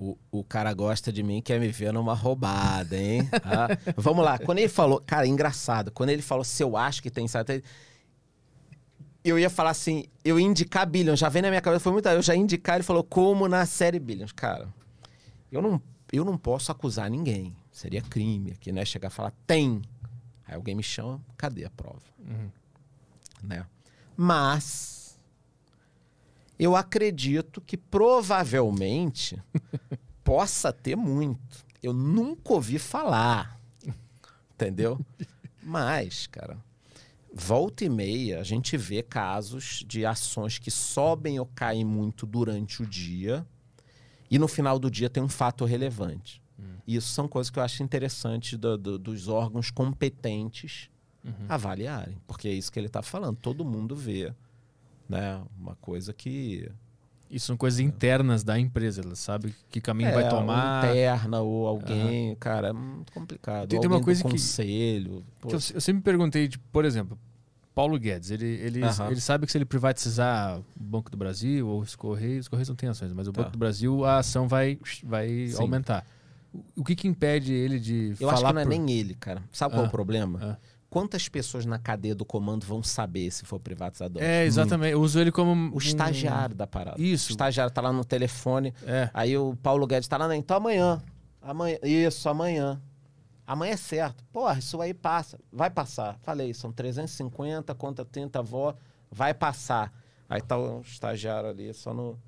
[0.00, 3.28] O, o cara gosta de mim, quer me ver numa roubada, hein?
[3.42, 4.38] Ah, vamos lá.
[4.38, 5.90] Quando ele falou, cara, engraçado.
[5.90, 7.64] Quando ele falou se eu acho que tem insider,
[9.24, 12.08] eu ia falar assim, eu ia indicar Billions, já vem na minha cabeça, foi muito,
[12.08, 14.32] eu já ia indicar, ele falou como na série Billions.
[14.32, 14.68] Cara,
[15.50, 15.82] eu não,
[16.12, 18.84] eu não posso acusar ninguém, seria crime aqui, né?
[18.84, 19.82] Chegar e falar, tem.
[20.46, 22.00] Aí alguém me chama, cadê a prova?
[23.42, 23.66] Né?
[24.16, 24.97] Mas,
[26.58, 29.40] eu acredito que provavelmente
[30.24, 31.64] possa ter muito.
[31.82, 33.58] Eu nunca ouvi falar,
[34.54, 34.98] entendeu?
[35.62, 36.58] Mas, cara,
[37.32, 42.82] volta e meia a gente vê casos de ações que sobem ou caem muito durante
[42.82, 43.46] o dia
[44.30, 46.42] e no final do dia tem um fato relevante.
[46.86, 50.88] Isso são coisas que eu acho interessante do- do- dos órgãos competentes
[51.48, 53.36] avaliarem, porque é isso que ele está falando.
[53.36, 54.32] Todo mundo vê,
[55.08, 55.40] né?
[55.58, 56.70] Uma coisa que
[57.30, 59.02] Isso são coisas internas da empresa.
[59.02, 60.84] Ela sabe que caminho é, vai ou tomar.
[60.88, 63.68] interna ou alguém, cara, é muito complicado.
[63.68, 65.24] Tem- tem uma coisa do que- conselho.
[65.42, 67.18] Que eu, eu sempre perguntei, tipo, por exemplo,
[67.74, 69.10] Paulo Guedes, ele, ele, Aham.
[69.10, 72.68] ele sabe que se ele privatizar o Banco do Brasil ou os Correios, os Correios
[72.70, 73.42] não têm ações, mas o Tá.
[73.42, 75.60] Banco do Brasil, a ação vai, vai Sim.
[75.60, 76.06] aumentar.
[76.74, 79.42] O- que que impede ele de Eu falar acho que não é nem ele, cara.
[79.52, 80.38] Sabe qual é Ah, o problema?
[80.42, 80.56] ah.
[80.90, 84.22] Quantas pessoas na cadeia do comando vão saber se for privatizador?
[84.22, 84.92] É, exatamente.
[84.92, 87.00] Eu uso ele como O estagiário da parada.
[87.00, 87.28] Isso.
[87.28, 88.72] O estagiário tá lá no telefone.
[88.86, 89.10] É.
[89.12, 90.36] Aí o Paulo Guedes tá lá, né?
[90.36, 91.02] Então amanhã.
[91.42, 91.78] amanhã.
[91.82, 92.80] Isso, amanhã.
[93.46, 94.24] Amanhã é certo.
[94.32, 95.38] Porra, isso aí passa.
[95.52, 96.18] Vai passar.
[96.22, 98.74] Falei, são 350 contra 30 avó.
[99.10, 99.92] Vai passar.
[100.28, 102.18] Aí tá o estagiário ali, só no.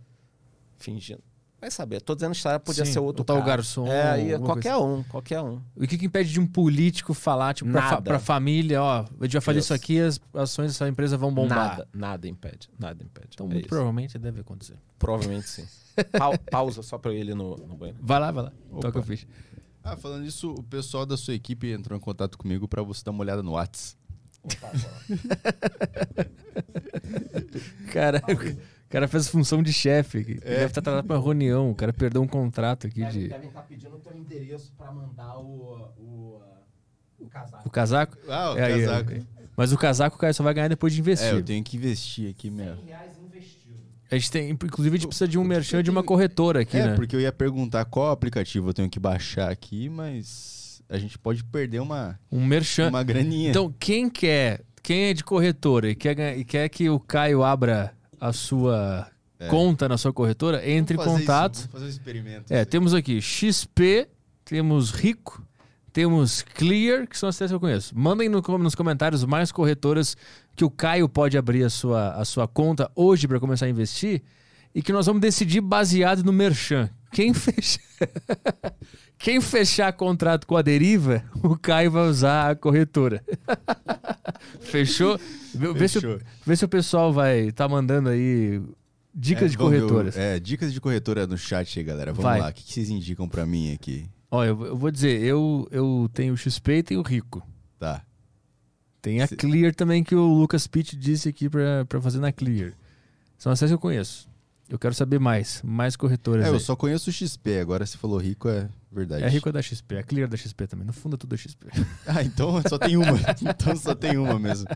[0.76, 1.22] fingindo.
[1.60, 2.00] Vai saber.
[2.00, 3.56] Tô dizendo estagiário, podia Sim, ser outro ou o cara.
[3.56, 5.60] garçom, É, aí alguma qualquer um, qualquer um.
[5.76, 9.24] O que que impede de um político falar, tipo, pra, fa pra família, ó, a
[9.24, 9.82] gente vai fazer isso Isso.
[9.82, 11.58] aqui, as ações dessa empresa vão bombar.
[11.68, 12.70] Nada, nada impede.
[12.78, 13.28] Nada impede.
[13.34, 13.68] Então, É muito isso.
[13.68, 14.76] provavelmente deve acontecer.
[14.98, 15.66] Provavelmente sim.
[16.18, 17.98] Pau- pausa só pra eu ir no, no banheiro.
[18.02, 18.52] Vai lá, vai lá.
[18.70, 18.80] Opa.
[18.80, 19.26] Toca o ficha.
[19.84, 23.10] Ah, falando isso, o pessoal da sua equipe entrou em contato comigo pra você dar
[23.10, 23.98] uma olhada no Whats.
[27.92, 28.36] Cara, o
[28.90, 30.18] cara fez função de chefe.
[30.18, 30.34] aqui.
[30.40, 31.70] Deve estar tratado pra uma reunião.
[31.70, 33.24] O cara perdeu um contrato aqui de.
[33.26, 36.40] estar tá pedindo o teu endereço pra mandar o, o,
[37.20, 37.68] o casaco.
[37.68, 38.18] O casaco?
[38.28, 39.12] Ah, o É aí, casaco.
[39.12, 39.22] é.
[39.56, 41.28] Mas o casaco o cara só vai ganhar depois de investir.
[41.28, 42.82] É, eu tenho que investir aqui mesmo.
[42.84, 43.74] reais investido.
[44.10, 46.86] A gente tem, inclusive, a gente precisa de um merchan de uma corretora aqui, é,
[46.88, 46.94] né?
[46.96, 51.44] porque eu ia perguntar qual aplicativo eu tenho que baixar aqui, mas a gente pode
[51.44, 52.88] perder uma, Um merchan.
[52.88, 53.50] uma graninha.
[53.50, 57.94] Então, quem quer, quem é de corretora e quer, e quer que o Caio abra
[58.20, 59.06] a sua
[59.48, 61.54] conta na sua corretora, entre em contato.
[61.54, 62.52] isso, fazer um experimento.
[62.52, 64.06] É, temos aqui XP,
[64.44, 65.42] temos Rico,
[65.92, 67.96] temos Clear, que são as três que eu conheço.
[67.98, 70.16] Mandem no- nos comentários mais corretoras
[70.54, 74.22] que o Caio pode abrir a sua, a sua conta hoje para começar a investir
[74.74, 76.90] e que nós vamos decidir baseado no Merchan.
[77.12, 77.80] Quem fechar,
[79.18, 83.22] quem fechar contrato com a deriva, o Caio vai usar a corretora.
[84.60, 85.18] Fechou?
[85.54, 86.20] Vê, vê se, o- Fechou.
[86.46, 88.62] vê se o pessoal vai tá mandando aí
[89.14, 90.16] dicas É, de vamos ver corretoras.
[90.16, 92.12] é, dicas de corretora no chat aí, galera.
[92.12, 92.40] Vamos Vai.
[92.40, 92.48] lá.
[92.50, 94.08] O que que vocês indicam pra mim aqui?
[94.30, 97.42] Ó, eu, eu vou dizer, eu, eu tenho o XP e tenho o Rico.
[97.78, 98.02] Tá.
[99.02, 102.72] Tem a Clear também que o Lucas Pitt disse aqui pra, pra fazer na Clear.
[103.36, 104.28] São as que eu conheço.
[104.70, 106.46] Eu quero saber mais, mais corretoras.
[106.46, 106.60] É, eu aí.
[106.60, 109.24] só conheço o XP, agora se falou rico é verdade.
[109.24, 110.86] É a Rico é da XP, a Clear é da XP também.
[110.86, 111.66] No fundo é tudo da XP.
[112.06, 113.18] Ah, então só tem uma.
[113.42, 114.68] então só tem uma mesmo.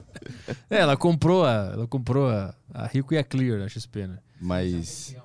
[0.69, 4.19] É, ela comprou a, ela comprou a, a Rico e a Clear da XP, né?
[4.41, 5.17] Mas.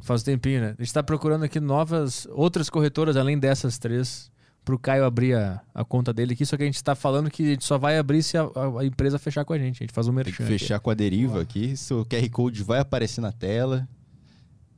[0.00, 0.74] Faz um tempinho, né?
[0.78, 4.30] A gente tá procurando aqui novas, outras corretoras além dessas três
[4.68, 7.42] pro Caio abrir a, a conta dele aqui, só que a gente tá falando que
[7.42, 9.76] a gente só vai abrir se a, a- empresa fechar com a gente.
[9.82, 10.36] A gente faz um Tem merchan.
[10.36, 10.52] que aqui.
[10.58, 11.74] fechar com a deriva aqui.
[11.74, 13.88] Seu QR Code vai aparecer na tela.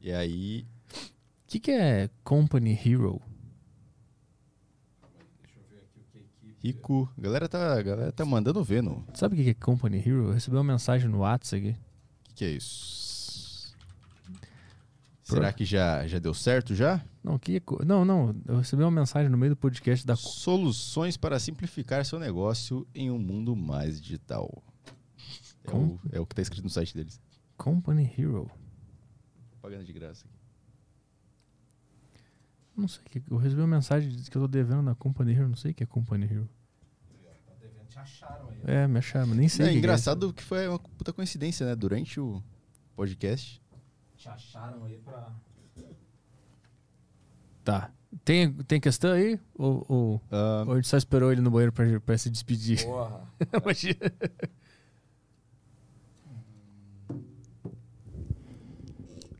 [0.01, 0.65] E aí.
[0.93, 3.21] O que, que é Company Hero?
[6.63, 7.11] Rico.
[7.17, 9.03] A galera tá, a galera tá mandando ver, não.
[9.13, 10.29] O Sabe o que é Company Hero?
[10.29, 11.79] Eu recebi uma mensagem no WhatsApp aqui.
[12.29, 13.00] que, que é isso?
[15.31, 17.05] Será que já, já deu certo já?
[17.23, 18.35] Não, que é não, não.
[18.47, 20.17] Eu recebi uma mensagem no meio do podcast da.
[20.17, 24.63] Soluções para simplificar seu negócio em um mundo mais digital.
[25.65, 26.01] É, o, Como?
[26.13, 27.21] é o que tá escrito no site deles.
[27.57, 28.51] Company Hero.
[29.61, 30.25] Pagando de graça.
[30.27, 30.35] aqui.
[32.77, 33.03] Não sei.
[33.05, 35.49] o que- Eu recebi uma mensagem que eu tô devendo na Company Hero.
[35.49, 36.49] Não sei o que é Company Hero.
[38.65, 39.65] É, me acharam, mas nem sei.
[39.65, 41.77] o É que que engraçado que foi uma puta coincidência, né?
[41.77, 42.43] Durante o
[42.97, 43.61] podcast.
[44.21, 45.33] Te acharam aí pra.
[47.65, 47.91] Tá.
[48.23, 49.41] Tem, tem questão aí?
[49.55, 52.85] Ou, ou, Ah, ou a gente só esperou ele no banheiro pra, pra se despedir?
[52.85, 53.27] Porra.
[53.63, 54.13] Imagina.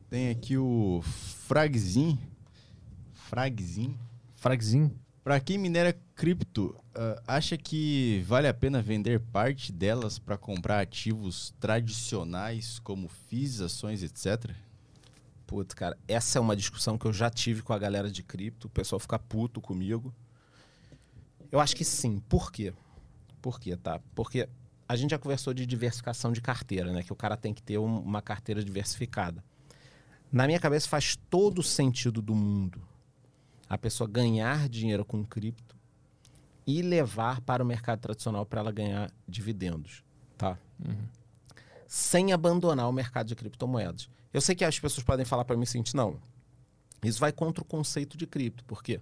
[0.09, 2.19] tem aqui o Fragzin.
[3.13, 3.99] Fragzin.
[4.35, 4.99] Fragzinho.
[5.23, 10.81] Pra quem minera cripto, ah, acha que vale a pena vender parte delas para comprar
[10.81, 14.55] ativos tradicionais como FIIs, ações, etc?
[15.51, 18.69] Puta, cara, essa é uma discussão que eu já tive com a galera de cripto.
[18.69, 20.15] O pessoal fica puto comigo.
[21.51, 22.21] Eu acho que sim.
[22.29, 22.73] Por quê?
[23.43, 24.01] Por quê, tá?
[24.15, 24.49] Porque
[24.89, 27.03] a gente já conversou de diversificação de carteira, né?
[27.03, 29.43] Que o cara tem que ter um- uma carteira diversificada.
[30.31, 32.81] Na minha cabeça faz todo sentido do mundo
[33.69, 35.75] a pessoa ganhar dinheiro com cripto
[36.65, 40.05] e levar para o mercado tradicional para ela ganhar dividendos,
[40.39, 40.57] tá?
[41.93, 44.09] Sem abandonar o mercado de criptomoedas.
[44.33, 46.21] Eu sei que as pessoas podem falar para mim o seguinte, não,
[47.03, 49.01] isso vai contra o conceito de cripto, porque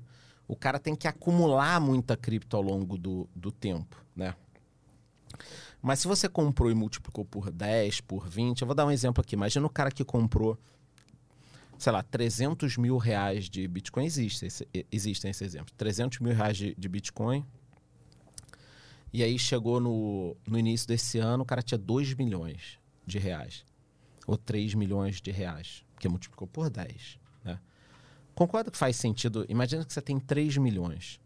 [0.49, 4.34] o cara tem que acumular muita cripto ao longo do, do tempo, né?
[5.83, 9.20] Mas se você comprou e multiplicou por 10, por 20, eu vou dar um exemplo
[9.20, 9.34] aqui.
[9.34, 10.58] Imagina o cara que comprou,
[11.78, 14.07] sei lá, 300 mil reais de Bitcoin.
[14.07, 15.75] Existe esse, existem esses exemplos.
[15.76, 17.44] 300 mil reais de, de Bitcoin.
[19.12, 22.77] E aí chegou no, no início desse ano, o cara tinha 2 milhões
[23.09, 23.65] de reais.
[24.27, 25.85] Ou 3 milhões de reais.
[25.99, 27.59] Que multiplicou por 10, né?
[28.35, 29.45] Concorda que faz sentido?
[29.49, 31.19] Imagina que você tem 3 milhões.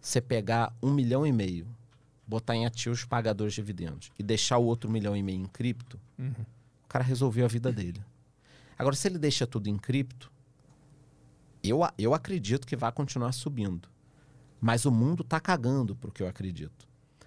[0.00, 1.66] Você pegar um milhão e meio,
[2.26, 6.00] botar em ativos pagadores de dividendos e deixar o outro milhão e meio em cripto,
[6.84, 8.02] o cara resolveu a vida dele.
[8.78, 10.30] Agora, se ele deixa tudo em cripto,
[11.62, 13.88] eu, eu acredito que vai continuar subindo.
[14.60, 16.86] Mas o mundo tá cagando pro que eu acredito.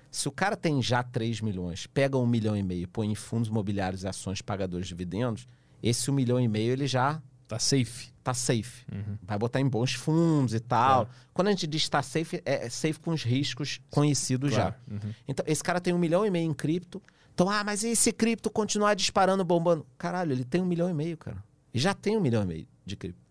[0.09, 3.49] Se o cara tem já 3 milhões, pega um milhão e meio, põe em fundos
[3.49, 5.47] imobiliários e ações pagadores de dividendos,
[5.83, 8.09] esse um milhão e meio ele já Tá safe.
[8.23, 8.85] tá safe.
[9.23, 11.05] Vai botar em bons fundos e tal.
[11.05, 11.19] Claro.
[11.33, 14.75] Quando a gente diz tá safe, é safe com os riscos conhecidos Claro.
[14.89, 14.99] já.
[15.27, 17.01] Então, esse cara tem um milhão e meio em cripto.
[17.33, 19.85] Então, ah, mas e se cripto continuar disparando, bombando?
[19.97, 21.41] Caralho, ele tem um milhão e meio, cara.
[21.73, 23.21] E já tem um milhão e meio de cripto.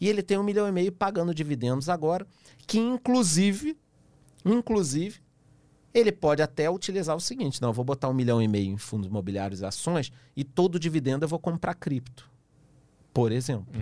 [0.00, 2.26] E ele tem um milhão e meio pagando dividendos agora,
[2.66, 3.76] que inclusive,
[4.44, 5.20] inclusive,
[5.94, 8.76] ele pode até utilizar o seguinte: não, eu vou botar um milhão e meio em
[8.76, 12.28] fundos imobiliários e ações e todo dividendo eu vou comprar cripto.
[13.12, 13.72] Por exemplo.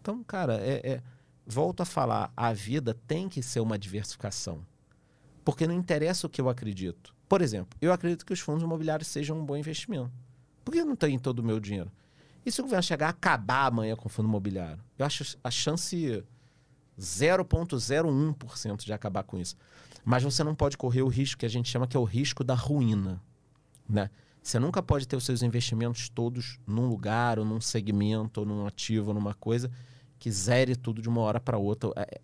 [0.00, 1.02] Então, cara, é, é-
[1.46, 4.64] volto a falar, a vida tem que ser uma diversificação.
[5.44, 7.14] Porque não interessa o que eu acredito.
[7.28, 10.10] Por exemplo, eu acredito que os fundos imobiliários sejam um bom investimento.
[10.64, 11.90] Por que eu não tenho todo o meu dinheiro?
[12.44, 14.82] E se o governo chegar a acabar amanhã com o fundo imobiliário?
[14.98, 16.24] Eu acho a chance
[16.98, 19.56] 0,01% de acabar com isso.
[20.08, 22.44] Mas você não pode correr o risco que a gente chama que é o risco
[22.44, 23.20] da ruína.
[23.88, 24.08] Né?
[24.40, 28.66] Você nunca pode ter os seus investimentos todos num lugar, ou num segmento, ou num
[28.66, 29.68] ativo, ou numa coisa
[30.16, 31.90] que zere tudo de uma hora para outra.
[31.96, 32.20] É,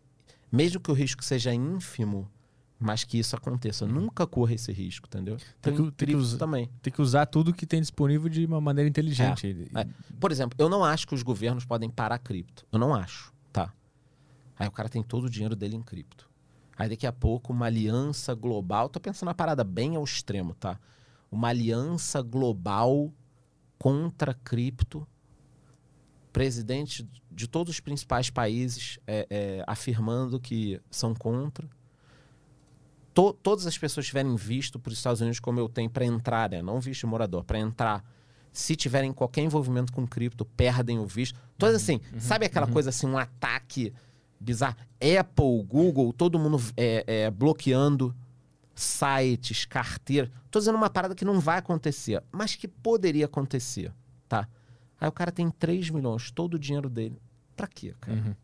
[0.50, 2.30] mesmo que o risco seja ínfimo,
[2.78, 3.84] mas que isso aconteça.
[3.84, 5.36] Nunca corra esse risco, entendeu?
[5.60, 6.70] Tem Então, que- tem que usar- também.
[6.80, 9.68] Tem que usar tudo que tem disponível de uma maneira inteligente.
[9.74, 9.86] É.
[10.20, 12.64] Por exemplo, eu não acho que os governos podem parar cripto.
[12.70, 13.72] Eu não acho, tá?
[14.56, 16.30] Aí o cara tem todo o dinheiro dele em cripto.
[16.82, 20.80] Aí daqui a pouco uma aliança global, tô pensando na parada bem ao extremo, tá?
[21.30, 23.12] Uma aliança global
[23.78, 25.06] contra cripto.
[26.32, 31.68] Presidente de todos os principais países é, é, afirmando que são contra.
[33.14, 36.50] To- todas as pessoas tiverem visto para os Estados Unidos como eu tenho para entrar,
[36.50, 36.62] né?
[36.62, 38.04] não visto de morador, para entrar
[38.52, 41.38] se tiverem qualquer envolvimento com cripto, perdem o visto.
[41.56, 43.92] Todas assim, sabe aquela coisa assim, um ataque
[44.42, 44.76] bizarro?
[45.00, 48.14] Apple, Google, todo mundo é, é, bloqueando
[48.74, 50.30] sites, carteiras.
[50.50, 53.92] Tô dizendo uma parada que não vai acontecer, mas que poderia acontecer,
[54.28, 54.48] tá?
[55.00, 57.20] Aí o cara tem 3 milhões, todo o dinheiro dele.
[57.56, 58.36] Pra quê, cara?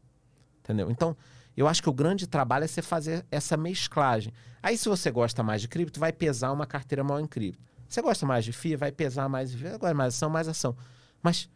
[0.60, 0.90] Entendeu?
[0.90, 1.16] Então,
[1.56, 4.32] eu acho que o grande trabalho é você fazer essa mesclagem.
[4.62, 7.62] Aí, se você gosta mais de cripto, vai pesar uma carteira mal em cripto.
[7.88, 10.76] Você gosta mais de FIA, vai pesar mais agora mais ação, mais ação.
[11.22, 11.48] Mas,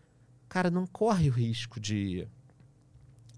[0.49, 2.27] cara, não corre o risco de,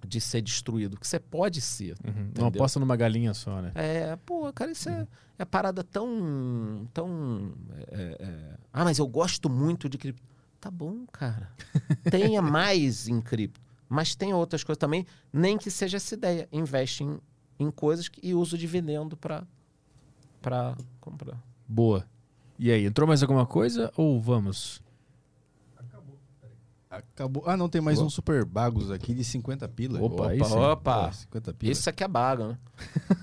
[0.05, 1.97] de ser destruído, que você pode ser.
[2.07, 2.31] Uhum.
[2.39, 3.73] Não aposta numa galinha só, né?
[3.75, 5.07] É, pô, cara, isso é,
[5.39, 6.89] é parada tão.
[6.93, 7.53] tão
[7.89, 10.23] é, é, Ah, mas eu gosto muito de cripto.
[10.61, 11.51] Tá bom, cara.
[12.11, 13.61] Tenha mais em cripto.
[13.89, 16.49] Mas tem outras coisas também, nem que seja essa ideia.
[16.51, 17.19] Investe em,
[17.59, 19.47] em coisas que, e usa o dividendo para
[20.41, 21.43] para comprar.
[21.67, 22.07] Boa.
[22.59, 24.83] E aí, entrou mais alguma coisa ou vamos?
[26.99, 27.43] Acabou.
[27.47, 28.07] Ah, não, tem mais Boa.
[28.07, 30.01] um super bagos aqui de 50 pila.
[30.03, 30.55] Opa, Opa, sim.
[30.57, 31.07] opa.
[31.09, 31.73] Pô, 50 pila.
[31.73, 32.59] Isso aqui é baga, né?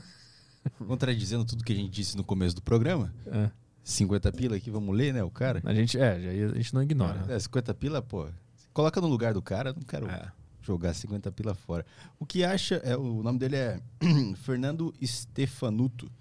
[0.88, 3.14] Contradizendo tudo que a gente disse no começo do programa.
[3.28, 3.50] É.
[3.84, 5.62] 50 pila aqui, vamos ler, né, o cara?
[5.66, 7.26] A gente, é, já- a gente não ignora.
[7.30, 8.28] É, 50 pila, pô.
[8.74, 10.32] Coloca no lugar do cara, não quero É.
[10.62, 11.86] jogar 50 pila fora.
[12.20, 13.80] O que acha, é, o nome dele é
[14.44, 16.12] Fernando Stefanuto.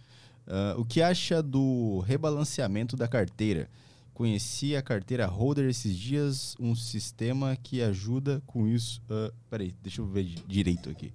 [0.46, 3.68] Ah, o que acha do rebalanceamento da carteira?
[4.20, 9.00] Conheci a carteira Holder esses dias, um sistema que ajuda com isso.
[9.08, 11.10] Ah, peraí, deixa eu ver di- direito aqui.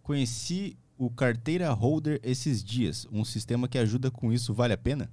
[0.00, 5.10] Conheci o carteira Holder esses dias, um sistema que ajuda com isso, vale a pena?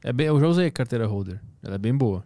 [0.00, 1.42] É bem, eu já usei a carteira holder.
[1.60, 2.24] Ela é bem boa.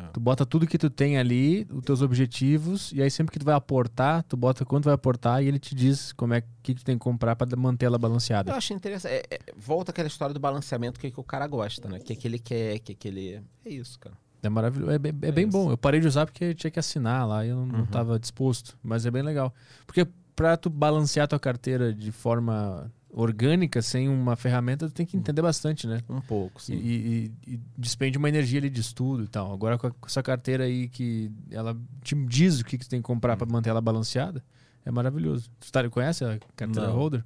[0.00, 0.10] Ah.
[0.12, 3.44] Tu bota tudo que tu tem ali, os teus objetivos, e aí sempre que tu
[3.44, 6.84] vai aportar, tu bota quanto vai aportar e ele te diz como é que tu
[6.84, 8.50] tem que comprar pra manter ela balanceada.
[8.50, 9.12] Eu acho interessante.
[9.12, 11.98] É, é, volta aquela história do balanceamento, o que, que o cara gosta, né?
[11.98, 13.42] O que, que ele quer, o que, que ele.
[13.64, 14.16] É isso, cara.
[14.42, 14.92] É maravilhoso.
[14.92, 15.70] É, bem- é bem bom.
[15.70, 17.84] Eu parei de usar porque tinha que assinar lá e eu não Uhum.
[17.84, 18.78] estava disposto.
[18.82, 19.52] Mas é bem legal.
[19.86, 25.16] Porque pra tu balancear tua carteira de forma orgânica, sem uma ferramenta, tu tem que
[25.16, 26.00] entender bastante, né?
[26.08, 26.74] Um pouco, E, sim.
[26.74, 29.52] e- e despende uma energia ali de estudo e tal.
[29.52, 32.88] Agora com, a- com essa carteira aí que ela te diz o que, que tu
[32.90, 34.42] tem que comprar pra manter ela balanceada,
[34.84, 35.50] é maravilhoso.
[35.58, 36.94] Tu tá, conhece a carteira Não.
[36.96, 37.24] holder?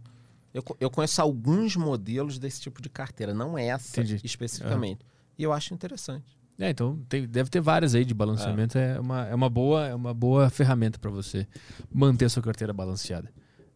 [0.53, 4.21] Eu, eu conheço alguns modelos desse tipo de carteira, não essa Entendi.
[4.25, 5.01] especificamente.
[5.37, 6.39] E eu acho interessante.
[6.57, 8.79] É, então tem- deve ter várias aí de balanceamento.
[8.79, 11.49] É, uma, é, uma, boa, é uma boa ferramenta pra você
[11.93, 13.29] manter a sua carteira balanceada.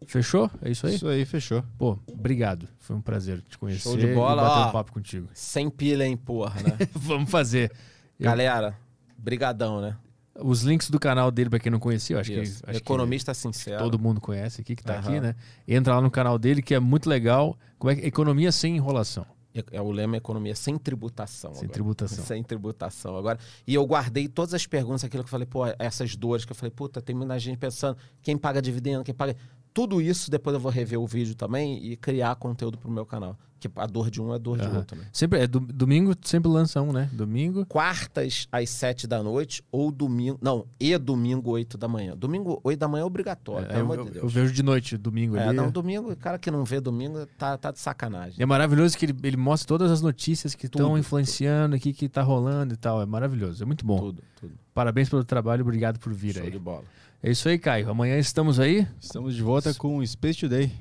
[0.07, 0.51] Fechou?
[0.63, 0.95] É isso aí?
[0.95, 1.63] Isso aí, fechou.
[1.77, 2.69] Pô, obrigado.
[2.79, 4.69] Foi um prazer te conhecer Show de bola, e bater ó.
[4.69, 5.29] um papo contigo.
[5.35, 6.77] Sem pilha, hein, porra, né?
[6.95, 7.73] Vamos fazer.
[8.19, 8.77] Galera,
[9.17, 9.97] brigadão, né?
[10.41, 12.63] Os links do canal dele, pra quem não conhecia, eu acho Isso.
[12.63, 13.83] que, acho que Economista sincero.
[13.83, 15.09] todo mundo conhece aqui, que tá Aham.
[15.09, 15.35] aqui, né?
[15.67, 17.59] Entra lá no canal dele, que é muito legal.
[17.77, 19.27] Como é que Economia sem enrolação.
[19.55, 21.53] É, é o lema economia sem tributação.
[21.55, 21.73] Sem agora.
[21.73, 22.25] tributação.
[22.25, 23.17] Sem tributação.
[23.17, 26.53] Agora, e eu guardei todas as perguntas, aquilo que eu falei, pô, essas dores que
[26.53, 29.37] eu falei, puta, tem muita gente pensando, quem paga dividendo, quem paga.
[29.79, 33.39] Tudo isso, depois eu vou rever o vídeo também e criar conteúdo pro meu canal.
[33.61, 34.79] Que a dor de um é a dor de Aham.
[34.79, 35.05] outro, né?
[35.13, 37.09] Sempre, é, do- domingo sempre lança um, né?
[37.13, 37.65] Domingo.
[37.67, 40.37] Quartas às sete da noite ou domingo.
[40.43, 42.17] Não, e domingo, oito da manhã.
[42.17, 44.33] Domingo, oito da manhã é obrigatório, É, pelo eu, amor eu- de eu Deus.
[44.33, 45.57] vejo de noite, domingo É, ali.
[45.57, 48.35] não, domingo, o cara que não vê domingo tá, tá de sacanagem.
[48.39, 52.09] E é maravilhoso que ele, ele mostra todas as notícias que estão influenciando, o que,
[52.09, 53.01] tá rolando e tal.
[53.03, 53.99] É maravilhoso, é muito bom.
[53.99, 54.53] Tudo, tudo.
[54.75, 56.51] Parabéns pelo trabalho, obrigado por vir Show aí.
[56.53, 56.85] de bola.
[57.23, 57.91] É isso aí, Caio.
[57.91, 58.87] Amanhã estamos aí.
[59.01, 60.73] Estamos de volta com o Space Today.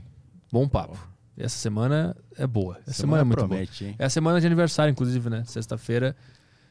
[0.52, 0.98] Bom papo.
[1.36, 2.80] Essa semana é boa.
[2.88, 3.92] Essa semana, é muito promete, hein?
[3.92, 4.04] boa.
[4.04, 5.44] É a semana de aniversário, inclusive, né?
[5.46, 6.16] Sexta-feira.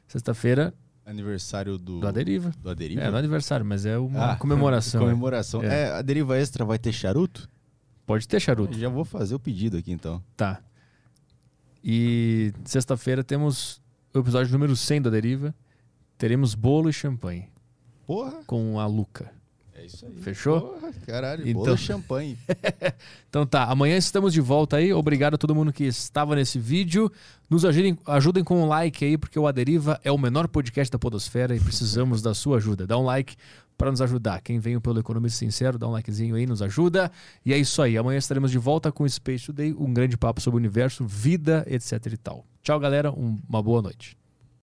[0.08, 0.72] Sexta-feira
[1.04, 2.50] Aniversário do, do Aderiva.
[2.60, 3.00] do Aderiva.
[3.00, 5.00] É, não é aniversário, mas é uma Ah, comemoração.
[5.00, 5.06] né?
[5.10, 5.62] Comemoração.
[5.62, 5.82] É.
[5.82, 5.92] É.
[5.92, 7.48] a Deriva Extra vai ter charuto?
[8.04, 8.76] Pode ter charuto.
[8.78, 10.22] Já vou fazer o pedido aqui então.
[10.36, 10.60] Tá.
[11.82, 13.80] E sexta-feira temos
[14.14, 15.54] o episódio número 100 da Deriva.
[16.18, 17.48] Teremos bolo e champanhe
[18.06, 19.30] Porra, com a Luca.
[19.86, 20.14] Isso aí.
[20.20, 20.60] Fechou?
[20.60, 22.36] Porra, caralho, Então- bolo champanhe.
[23.28, 24.92] Então tá, amanhã estamos de volta aí.
[24.92, 27.10] Obrigado a todo mundo que estava nesse vídeo.
[27.50, 30.98] Nos ajudem, ajudem com um like aí, porque o Aderiva é o menor podcast da
[30.98, 32.86] Podosfera e precisamos da sua ajuda.
[32.86, 33.36] Dá um like
[33.76, 34.40] para nos ajudar.
[34.40, 37.12] Quem veio pelo Economista Sincero, dá um likezinho aí, nos ajuda.
[37.44, 37.98] E é isso aí.
[37.98, 41.62] Amanhã estaremos de volta com o Space Today, um grande papo sobre o universo, vida,
[41.68, 42.46] etc e tal.
[42.62, 43.12] Tchau, galera.
[43.12, 44.16] Um- uma boa noite.